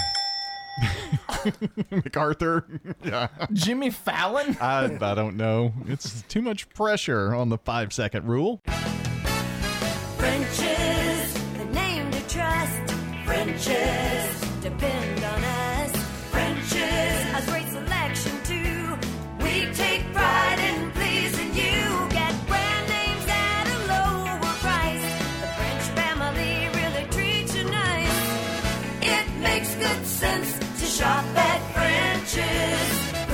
MacArthur. 1.92 2.66
yeah. 3.04 3.28
Jimmy 3.54 3.90
Fallon. 3.90 4.58
I, 4.62 4.86
I 5.02 5.16
don't 5.16 5.38
know. 5.38 5.74
It's 5.88 6.22
too 6.24 6.42
much 6.42 6.70
pressure 6.70 7.36
on 7.36 7.50
the 7.50 7.58
five 7.58 7.94
second 7.94 8.26
rule. 8.28 8.62
French's, 10.18 10.71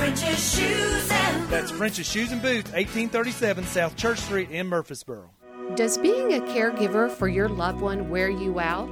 French's. 0.08 0.38
French's 0.38 0.54
shoes 0.54 1.10
and 1.10 1.48
That's 1.48 1.70
French's 1.70 2.10
Shoes 2.10 2.32
and 2.32 2.40
Boots, 2.40 2.70
1837 2.72 3.64
South 3.64 3.94
Church 3.94 4.18
Street 4.18 4.50
in 4.50 4.66
Murfreesboro. 4.66 5.28
Does 5.74 5.98
being 5.98 6.32
a 6.32 6.40
caregiver 6.40 7.10
for 7.10 7.28
your 7.28 7.46
loved 7.46 7.82
one 7.82 8.08
wear 8.08 8.30
you 8.30 8.58
out? 8.58 8.90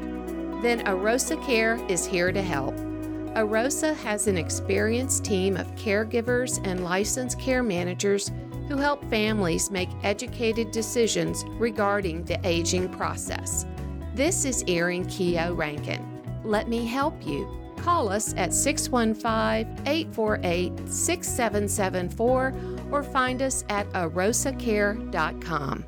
Then 0.61 0.85
Arosa 0.85 1.43
Care 1.43 1.83
is 1.89 2.05
here 2.05 2.33
to 2.33 2.43
help. 2.43 2.75
Arosa 3.35 3.97
has 3.97 4.27
an 4.27 4.37
experienced 4.37 5.25
team 5.25 5.57
of 5.57 5.75
caregivers 5.75 6.61
and 6.67 6.85
licensed 6.85 7.41
care 7.41 7.63
managers 7.63 8.31
who 8.69 8.77
help 8.77 9.03
families 9.09 9.71
make 9.71 9.89
educated 10.03 10.71
decisions 10.71 11.45
regarding 11.53 12.25
the 12.25 12.39
aging 12.47 12.91
process. 12.91 13.65
This 14.15 14.45
is 14.45 14.63
Erin 14.69 15.07
Keogh 15.07 15.55
Rankin. 15.55 16.05
Let 16.45 16.69
me 16.69 16.85
help 16.85 17.27
you. 17.27 17.66
Call 17.87 18.09
us 18.09 18.35
at 18.37 18.53
615 18.53 19.87
848 19.87 20.89
6774 20.89 22.53
or 22.91 23.03
find 23.05 23.41
us 23.41 23.65
at 23.69 23.89
arosacare.com. 23.91 25.85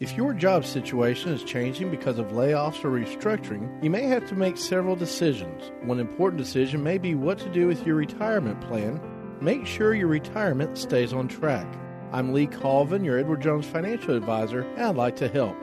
If 0.00 0.16
your 0.16 0.34
job 0.34 0.64
situation 0.64 1.32
is 1.32 1.44
changing 1.44 1.92
because 1.92 2.18
of 2.18 2.30
layoffs 2.30 2.84
or 2.84 2.90
restructuring, 2.90 3.80
you 3.80 3.90
may 3.90 4.02
have 4.08 4.28
to 4.28 4.34
make 4.34 4.56
several 4.56 4.96
decisions. 4.96 5.70
One 5.84 6.00
important 6.00 6.42
decision 6.42 6.82
may 6.82 6.98
be 6.98 7.14
what 7.14 7.38
to 7.38 7.48
do 7.48 7.68
with 7.68 7.86
your 7.86 7.94
retirement 7.94 8.60
plan. 8.62 9.00
Make 9.40 9.66
sure 9.66 9.94
your 9.94 10.08
retirement 10.08 10.76
stays 10.76 11.12
on 11.12 11.28
track. 11.28 11.72
I'm 12.10 12.32
Lee 12.32 12.48
Colvin, 12.48 13.04
your 13.04 13.20
Edward 13.20 13.40
Jones 13.40 13.66
financial 13.66 14.16
advisor, 14.16 14.62
and 14.62 14.82
I'd 14.82 14.96
like 14.96 15.14
to 15.18 15.28
help. 15.28 15.56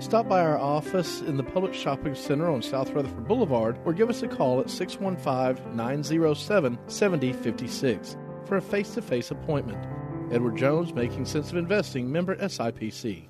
Stop 0.00 0.28
by 0.28 0.40
our 0.40 0.58
office 0.58 1.20
in 1.20 1.36
the 1.36 1.44
Publix 1.44 1.74
Shopping 1.74 2.14
Center 2.14 2.50
on 2.50 2.62
South 2.62 2.90
Rutherford 2.90 3.28
Boulevard 3.28 3.78
or 3.84 3.92
give 3.92 4.08
us 4.08 4.22
a 4.22 4.28
call 4.28 4.58
at 4.58 4.70
615 4.70 5.76
907 5.76 6.78
7056 6.86 8.16
for 8.46 8.56
a 8.56 8.62
face 8.62 8.94
to 8.94 9.02
face 9.02 9.30
appointment. 9.30 9.86
Edward 10.32 10.56
Jones, 10.56 10.94
Making 10.94 11.26
Sense 11.26 11.50
of 11.50 11.58
Investing, 11.58 12.10
member 12.10 12.34
SIPC. 12.36 13.29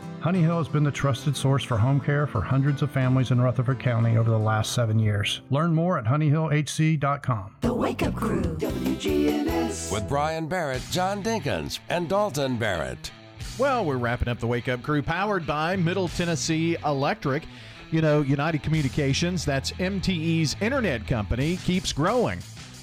Honey 0.21 0.41
Hill 0.43 0.59
has 0.59 0.67
been 0.67 0.83
the 0.83 0.91
trusted 0.91 1.35
source 1.35 1.63
for 1.63 1.79
home 1.79 1.99
care 1.99 2.27
for 2.27 2.41
hundreds 2.41 2.83
of 2.83 2.91
families 2.91 3.31
in 3.31 3.41
Rutherford 3.41 3.79
County 3.79 4.17
over 4.17 4.29
the 4.29 4.37
last 4.37 4.73
seven 4.73 4.99
years. 4.99 5.41
Learn 5.49 5.73
more 5.73 5.97
at 5.97 6.05
honeyhillhc.com. 6.05 7.55
The 7.61 7.73
Wake 7.73 8.03
Up 8.03 8.13
Crew, 8.13 8.43
WGNS. 8.43 9.91
With 9.91 10.07
Brian 10.07 10.47
Barrett, 10.47 10.83
John 10.91 11.23
Dinkins, 11.23 11.79
and 11.89 12.07
Dalton 12.07 12.57
Barrett. 12.57 13.11
Well, 13.57 13.83
we're 13.83 13.97
wrapping 13.97 14.27
up 14.27 14.39
the 14.39 14.45
Wake 14.45 14.69
Up 14.69 14.83
Crew 14.83 15.01
powered 15.01 15.47
by 15.47 15.75
Middle 15.75 16.07
Tennessee 16.07 16.77
Electric. 16.85 17.41
You 17.89 18.03
know, 18.03 18.21
United 18.21 18.61
Communications, 18.61 19.43
that's 19.43 19.71
MTE's 19.71 20.55
internet 20.61 21.07
company, 21.07 21.57
keeps 21.57 21.91
growing. 21.91 22.37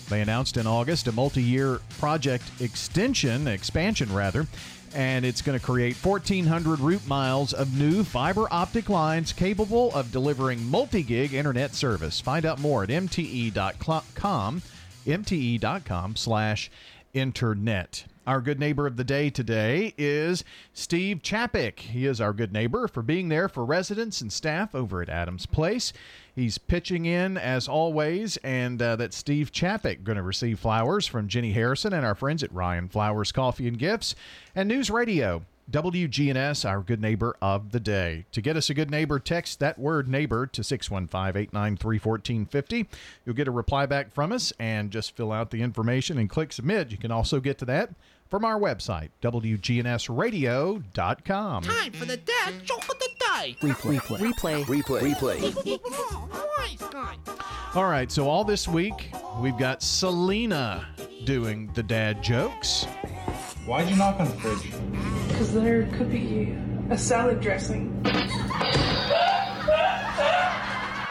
They 0.08 0.22
announced 0.22 0.56
in 0.56 0.66
August 0.66 1.06
a 1.06 1.12
multi 1.12 1.42
year 1.42 1.78
project 2.00 2.50
extension, 2.60 3.46
expansion 3.46 4.12
rather, 4.12 4.46
and 4.94 5.24
it's 5.24 5.42
going 5.42 5.58
to 5.58 5.64
create 5.64 5.96
1,400 5.96 6.80
route 6.80 7.06
miles 7.06 7.52
of 7.52 7.78
new 7.78 8.04
fiber 8.04 8.46
optic 8.50 8.88
lines 8.88 9.32
capable 9.32 9.92
of 9.94 10.12
delivering 10.12 10.64
multi 10.64 11.02
gig 11.02 11.34
internet 11.34 11.74
service. 11.74 12.20
Find 12.20 12.44
out 12.44 12.60
more 12.60 12.82
at 12.82 12.88
mte.com, 12.88 14.62
mte.com 15.06 16.16
slash 16.16 16.70
internet. 17.14 18.04
Our 18.26 18.42
good 18.42 18.60
neighbor 18.60 18.86
of 18.86 18.98
the 18.98 19.04
day 19.04 19.30
today 19.30 19.94
is 19.96 20.44
Steve 20.74 21.22
Chappick. 21.22 21.78
He 21.78 22.04
is 22.04 22.20
our 22.20 22.34
good 22.34 22.52
neighbor 22.52 22.86
for 22.86 23.02
being 23.02 23.30
there 23.30 23.48
for 23.48 23.64
residents 23.64 24.20
and 24.20 24.30
staff 24.30 24.74
over 24.74 25.00
at 25.00 25.08
Adams 25.08 25.46
Place. 25.46 25.94
He's 26.38 26.56
pitching 26.56 27.04
in 27.04 27.36
as 27.36 27.66
always, 27.66 28.36
and 28.44 28.80
uh, 28.80 29.10
Steve 29.10 29.50
Chappick 29.50 30.04
going 30.04 30.18
to 30.18 30.22
receive 30.22 30.60
flowers 30.60 31.04
from 31.04 31.26
Jenny 31.26 31.50
Harrison 31.50 31.92
and 31.92 32.06
our 32.06 32.14
friends 32.14 32.44
at 32.44 32.52
Ryan 32.52 32.88
Flowers 32.88 33.32
Coffee 33.32 33.66
and 33.66 33.76
Gifts 33.76 34.14
and 34.54 34.68
News 34.68 34.88
Radio. 34.88 35.42
WGNS, 35.68 36.64
our 36.64 36.80
good 36.80 37.00
neighbor 37.00 37.36
of 37.42 37.72
the 37.72 37.80
day. 37.80 38.24
To 38.30 38.40
get 38.40 38.56
us 38.56 38.70
a 38.70 38.74
good 38.74 38.88
neighbor, 38.88 39.18
text 39.18 39.58
that 39.58 39.80
word 39.80 40.06
neighbor 40.06 40.46
to 40.46 40.62
615 40.62 41.42
893 41.42 41.98
1450. 41.98 42.86
You'll 43.26 43.34
get 43.34 43.48
a 43.48 43.50
reply 43.50 43.86
back 43.86 44.12
from 44.12 44.30
us 44.30 44.52
and 44.60 44.92
just 44.92 45.16
fill 45.16 45.32
out 45.32 45.50
the 45.50 45.60
information 45.60 46.18
and 46.18 46.30
click 46.30 46.52
submit. 46.52 46.92
You 46.92 46.98
can 46.98 47.10
also 47.10 47.40
get 47.40 47.58
to 47.58 47.64
that 47.64 47.90
from 48.28 48.44
our 48.44 48.58
website, 48.58 49.10
WGNSradio.com. 49.22 51.62
Time 51.62 51.92
for 51.92 52.04
the 52.04 52.16
dad 52.16 52.54
joke 52.64 52.88
of 52.88 52.98
the 52.98 53.08
day. 53.18 53.56
Replay. 53.60 53.98
Replay. 53.98 54.64
Replay. 54.64 54.64
Replay. 54.64 55.78
Replay. 56.58 57.16
All 57.74 57.84
right, 57.84 58.10
so 58.10 58.28
all 58.28 58.44
this 58.44 58.66
week, 58.66 59.10
we've 59.40 59.58
got 59.58 59.82
Selena 59.82 60.86
doing 61.24 61.70
the 61.74 61.82
dad 61.82 62.22
jokes. 62.22 62.84
Why'd 63.66 63.90
you 63.90 63.96
knock 63.96 64.18
on 64.20 64.28
the 64.28 64.34
fridge? 64.34 64.72
Because 65.28 65.52
there 65.52 65.86
could 65.96 66.10
be 66.10 66.56
a 66.90 66.96
salad 66.98 67.40
dressing. 67.40 67.92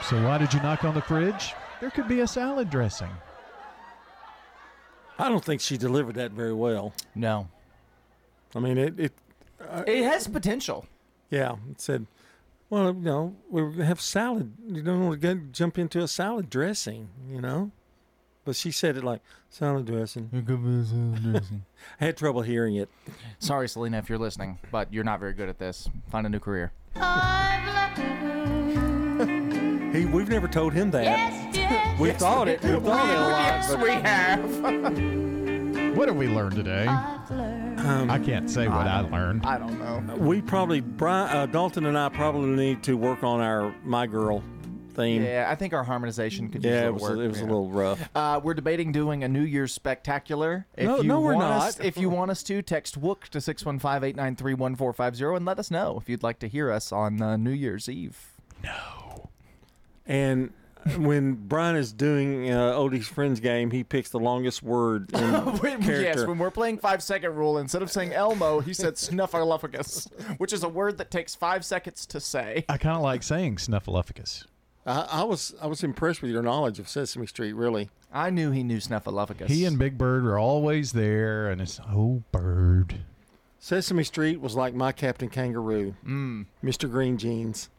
So, 0.04 0.22
why 0.24 0.38
did 0.40 0.54
you 0.54 0.62
knock 0.62 0.84
on 0.86 0.96
the 0.96 1.02
fridge? 1.02 1.54
There 1.82 1.90
could 1.92 2.08
be 2.08 2.22
a 2.22 2.28
salad 2.28 2.70
dressing. 2.70 3.10
I 5.20 5.30
don't 5.30 5.44
think 5.44 5.62
she 5.62 5.78
delivered 5.78 6.16
that 6.16 6.32
very 6.32 6.54
well. 6.54 6.94
No. 7.16 7.48
I 8.56 8.60
mean, 8.60 8.78
it, 8.78 9.00
it 9.00 9.14
uh, 9.60 9.84
it 9.88 10.04
has 10.04 10.28
potential. 10.28 10.86
Yeah, 11.30 11.56
it 11.70 11.82
said, 11.82 12.06
well, 12.70 12.94
you 12.94 13.02
know, 13.02 13.36
we 13.50 13.84
have 13.84 14.00
salad. 14.00 14.54
You 14.66 14.82
don't 14.82 15.06
want 15.06 15.22
to 15.22 15.36
go 15.36 15.42
jump 15.52 15.78
into 15.78 16.02
a 16.02 16.08
salad 16.08 16.50
dressing, 16.50 17.10
you 17.30 17.42
know. 17.42 17.72
But 18.46 18.56
she 18.56 18.72
said 18.72 18.96
it 18.96 19.04
like 19.04 19.22
salad 19.50 19.86
dressing. 19.88 20.30
I 22.00 22.06
had 22.06 22.16
trouble 22.18 22.42
hearing 22.44 22.76
it. 22.76 22.90
Sorry, 23.40 23.68
Selena, 23.68 23.98
if 23.98 24.10
you're 24.10 24.18
listening, 24.18 24.60
but 24.72 24.94
you're 24.94 25.04
not 25.04 25.20
very 25.20 25.34
good 25.34 25.50
at 25.50 25.60
this. 25.60 25.90
Find 26.10 26.26
a 26.26 26.30
new 26.30 26.40
career. 26.40 26.72
He, 29.92 30.06
we've 30.14 30.30
never 30.30 30.48
told 30.48 30.74
him 30.74 30.92
that. 30.92 31.47
We 32.00 32.12
thought 32.12 32.48
it. 32.48 32.62
We 32.64 32.70
thought 32.72 33.10
it 33.10 33.20
lot. 33.20 33.30
Yes, 33.32 33.76
but- 33.76 33.84
we 33.84 33.92
have. 33.92 35.98
What 35.98 36.08
have 36.10 36.18
we 36.18 36.28
learned 36.28 36.56
today? 36.56 36.86
I 36.88 38.20
can't 38.24 38.50
say 38.50 38.68
what 38.68 38.86
I, 38.88 39.00
learned. 39.02 39.46
I 39.46 39.58
don't 39.58 39.80
know. 39.80 40.16
We 40.16 40.42
probably, 40.42 40.80
Brian, 40.82 41.36
uh, 41.36 41.46
Dalton 41.48 41.86
and 41.88 41.98
I 41.98 42.10
probably 42.10 42.50
need 42.50 42.84
to 42.84 42.96
work 42.96 43.24
on 43.24 43.42
our 43.42 43.74
My 43.84 44.06
Girl 44.06 44.44
theme. 44.94 45.24
Yeah, 45.24 45.48
I 45.50 45.56
think 45.56 45.74
our 45.74 45.84
harmonization 45.84 46.50
could 46.50 46.64
use 46.64 46.72
Yeah, 46.72 46.84
a 46.84 46.88
it 46.90 46.94
was, 46.94 47.02
work. 47.02 47.18
it 47.20 47.28
was 47.28 47.40
a 47.42 47.46
little 47.46 47.70
rough. 47.72 48.08
Uh, 48.16 48.40
we're 48.44 48.54
debating 48.54 48.92
doing 48.92 49.24
a 49.24 49.28
New 49.28 49.42
Year's 49.44 49.74
spectacular. 49.74 50.68
If 50.76 50.86
No, 50.86 50.98
you 50.98 51.04
no, 51.08 51.20
we're 51.22 51.34
want 51.36 51.46
us- 51.52 51.80
not. 51.80 51.86
if 51.86 51.98
you 51.98 52.10
want 52.10 52.30
us 52.32 52.44
to, 52.44 52.62
text 52.62 52.96
WOOK 52.98 53.28
to 53.30 53.40
615-893-1450 53.40 55.36
and 55.38 55.46
let 55.46 55.58
us 55.60 55.72
know 55.72 55.98
if 56.00 56.08
you'd 56.10 56.24
like 56.24 56.40
to 56.40 56.48
hear 56.48 56.72
us 56.72 56.92
on 56.92 57.22
uh, 57.22 57.38
New 57.38 57.52
Year's 57.52 57.90
Eve. 57.90 58.32
No. 58.64 59.30
And 60.06 60.52
when 60.98 61.34
Brian 61.36 61.76
is 61.76 61.92
doing 61.94 62.52
uh, 62.52 62.74
Odie's 62.74 63.08
Friends 63.08 63.40
game, 63.40 63.72
he 63.72 63.84
picks 63.84 64.10
the 64.10 64.20
longest 64.20 64.62
word 64.64 65.12
in 65.14 65.20
When- 65.60 65.82
character. 65.82 66.02
yes, 66.02 66.26
when 66.26 66.38
we're 66.38 66.52
playing 66.52 66.78
five 66.78 67.02
second 67.04 67.36
rule, 67.36 67.58
instead 67.58 67.82
of 67.82 67.92
saying 67.92 68.14
Elmo, 68.14 68.60
he 68.60 68.74
said 68.74 68.94
snuffleupagus, 68.96 70.08
which 70.40 70.54
is 70.54 70.64
a 70.64 70.70
word 70.70 70.98
that 70.98 71.12
takes 71.12 71.36
five 71.36 71.66
seconds 71.66 72.06
to 72.08 72.20
say. 72.20 72.66
I 72.70 72.78
kind 72.78 72.96
of 72.96 73.02
like 73.04 73.24
saying 73.24 73.58
snuffleupagus. 73.58 74.46
I, 74.86 75.08
I 75.12 75.24
was 75.24 75.54
I 75.62 75.68
was 75.68 75.84
impressed 75.84 76.22
with 76.22 76.32
your 76.32 76.42
knowledge 76.44 76.80
of 76.80 76.88
Sesame 76.88 77.28
Street. 77.28 77.54
Really, 77.54 77.90
I 78.14 78.30
knew 78.30 78.52
he 78.52 78.64
knew 78.64 78.78
snuffleupagus. 78.78 79.48
He 79.48 79.66
and 79.66 79.78
Big 79.78 79.98
Bird 79.98 80.26
are 80.26 80.40
always 80.40 80.94
there, 80.94 81.50
and 81.50 81.62
it's 81.62 81.80
oh 81.94 82.24
bird. 82.32 82.96
Sesame 83.60 84.04
Street 84.04 84.40
was 84.40 84.56
like 84.56 84.74
my 84.74 84.92
Captain 84.92 85.30
Kangaroo, 85.30 85.96
Mm. 86.06 86.46
Mr. 86.64 86.90
Green 86.90 87.18
Jeans. 87.18 87.70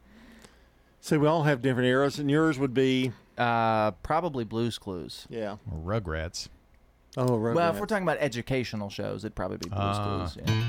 So 1.01 1.17
we 1.17 1.27
all 1.27 1.43
have 1.43 1.61
different 1.61 1.87
eras, 1.87 2.19
and 2.19 2.29
yours 2.29 2.59
would 2.59 2.73
be 2.73 3.11
uh, 3.37 3.91
probably 3.91 4.43
Blue's 4.43 4.77
Clues. 4.77 5.25
Yeah, 5.29 5.55
or 5.71 5.77
Rugrats. 6.01 6.49
Oh, 7.17 7.25
Rugrats. 7.25 7.55
Well, 7.55 7.73
if 7.73 7.79
we're 7.79 7.85
talking 7.85 8.03
about 8.03 8.17
educational 8.19 8.89
shows, 8.89 9.23
it'd 9.23 9.35
probably 9.35 9.57
be 9.57 9.69
Blue's 9.69 9.81
Ah. 9.81 10.27
Clues. 10.33 10.37
Yeah. 10.45 10.65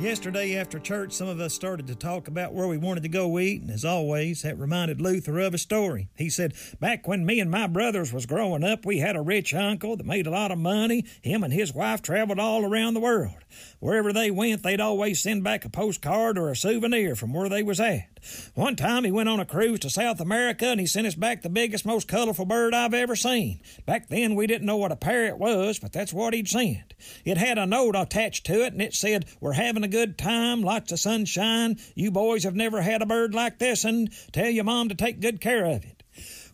Yesterday 0.00 0.56
after 0.56 0.78
church, 0.78 1.12
some 1.12 1.28
of 1.28 1.40
us 1.40 1.52
started 1.52 1.86
to 1.88 1.94
talk 1.94 2.26
about 2.26 2.54
where 2.54 2.66
we 2.66 2.78
wanted 2.78 3.02
to 3.02 3.10
go 3.10 3.38
eat, 3.38 3.60
and 3.60 3.70
as 3.70 3.84
always, 3.84 4.40
that 4.40 4.58
reminded 4.58 4.98
Luther 4.98 5.38
of 5.40 5.52
a 5.52 5.58
story. 5.58 6.08
He 6.16 6.30
said, 6.30 6.54
Back 6.80 7.06
when 7.06 7.26
me 7.26 7.38
and 7.38 7.50
my 7.50 7.66
brothers 7.66 8.10
was 8.10 8.24
growing 8.24 8.64
up, 8.64 8.86
we 8.86 9.00
had 9.00 9.14
a 9.14 9.20
rich 9.20 9.52
uncle 9.52 9.98
that 9.98 10.06
made 10.06 10.26
a 10.26 10.30
lot 10.30 10.50
of 10.52 10.56
money. 10.58 11.04
Him 11.20 11.44
and 11.44 11.52
his 11.52 11.74
wife 11.74 12.00
traveled 12.00 12.38
all 12.38 12.64
around 12.64 12.94
the 12.94 13.00
world. 13.00 13.34
Wherever 13.78 14.12
they 14.12 14.30
went, 14.30 14.62
they'd 14.62 14.80
always 14.80 15.20
send 15.20 15.44
back 15.44 15.64
a 15.64 15.70
postcard 15.70 16.38
or 16.38 16.50
a 16.50 16.56
souvenir 16.56 17.14
from 17.16 17.32
where 17.32 17.48
they 17.48 17.62
was 17.62 17.80
at. 17.80 18.08
One 18.54 18.76
time 18.76 19.04
he 19.04 19.10
went 19.10 19.28
on 19.28 19.40
a 19.40 19.46
cruise 19.46 19.80
to 19.80 19.90
South 19.90 20.20
America 20.20 20.66
and 20.66 20.78
he 20.78 20.86
sent 20.86 21.06
us 21.06 21.14
back 21.14 21.42
the 21.42 21.48
biggest, 21.48 21.86
most 21.86 22.06
colorful 22.08 22.44
bird 22.44 22.74
I've 22.74 22.94
ever 22.94 23.16
seen. 23.16 23.60
Back 23.86 24.08
then 24.08 24.34
we 24.34 24.46
didn't 24.46 24.66
know 24.66 24.76
what 24.76 24.92
a 24.92 24.96
parrot 24.96 25.38
was, 25.38 25.78
but 25.78 25.92
that's 25.92 26.12
what 26.12 26.34
he'd 26.34 26.48
sent. 26.48 26.94
It 27.24 27.38
had 27.38 27.58
a 27.58 27.66
note 27.66 27.96
attached 27.96 28.46
to 28.46 28.64
it 28.64 28.72
and 28.72 28.82
it 28.82 28.94
said, 28.94 29.26
We're 29.40 29.52
having 29.52 29.84
a 29.84 29.88
good 29.88 30.18
time, 30.18 30.62
lots 30.62 30.92
of 30.92 31.00
sunshine. 31.00 31.78
You 31.94 32.10
boys 32.10 32.44
have 32.44 32.54
never 32.54 32.82
had 32.82 33.02
a 33.02 33.06
bird 33.06 33.34
like 33.34 33.58
this 33.58 33.84
and 33.84 34.10
tell 34.32 34.50
your 34.50 34.64
mom 34.64 34.88
to 34.90 34.94
take 34.94 35.20
good 35.20 35.40
care 35.40 35.64
of 35.64 35.84
it. 35.84 35.99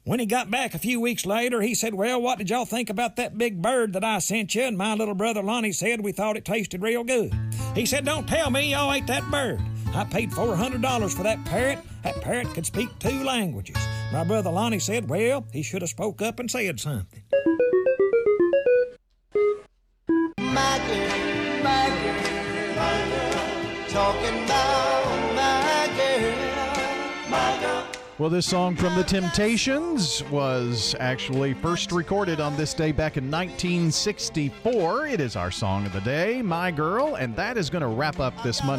When 0.06 0.20
he 0.20 0.26
got 0.26 0.52
back 0.52 0.72
a 0.72 0.78
few 0.78 1.00
weeks 1.00 1.26
later, 1.26 1.60
he 1.60 1.74
said, 1.74 1.92
Well, 1.92 2.22
what 2.22 2.38
did 2.38 2.48
y'all 2.48 2.64
think 2.64 2.90
about 2.90 3.16
that 3.16 3.36
big 3.36 3.60
bird 3.60 3.92
that 3.94 4.04
I 4.04 4.20
sent 4.20 4.54
you? 4.54 4.62
And 4.62 4.78
my 4.78 4.94
little 4.94 5.16
brother 5.16 5.42
Lonnie 5.42 5.72
said 5.72 6.00
we 6.00 6.12
thought 6.12 6.36
it 6.36 6.44
tasted 6.44 6.80
real 6.80 7.02
good. 7.02 7.34
He 7.74 7.86
said, 7.86 8.04
Don't 8.04 8.28
tell 8.28 8.48
me 8.48 8.70
y'all 8.70 8.92
ate 8.92 9.08
that 9.08 9.28
bird. 9.32 9.60
I 9.92 10.04
paid 10.04 10.30
$400 10.30 11.12
for 11.12 11.24
that 11.24 11.44
parrot. 11.44 11.80
That 12.04 12.20
parrot 12.20 12.46
could 12.54 12.64
speak 12.64 12.96
two 13.00 13.24
languages. 13.24 13.76
My 14.12 14.22
brother 14.22 14.48
Lonnie 14.48 14.78
said, 14.78 15.08
Well, 15.08 15.44
he 15.52 15.64
should 15.64 15.82
have 15.82 15.90
spoke 15.90 16.22
up 16.22 16.38
and 16.38 16.48
said 16.48 16.78
something. 16.78 17.24
Talking 23.88 24.44
about 24.44 25.15
Well, 28.18 28.30
this 28.30 28.46
song 28.46 28.76
from 28.76 28.94
The 28.94 29.04
Temptations 29.04 30.24
was 30.30 30.96
actually 30.98 31.52
first 31.52 31.92
recorded 31.92 32.40
on 32.40 32.56
this 32.56 32.72
day 32.72 32.90
back 32.90 33.18
in 33.18 33.30
1964. 33.30 35.06
It 35.08 35.20
is 35.20 35.36
our 35.36 35.50
song 35.50 35.84
of 35.84 35.92
the 35.92 36.00
day, 36.00 36.40
My 36.40 36.70
Girl, 36.70 37.16
and 37.16 37.36
that 37.36 37.58
is 37.58 37.68
going 37.68 37.82
to 37.82 37.88
wrap 37.88 38.18
up 38.18 38.32
this 38.42 38.64
Monday. 38.64 38.72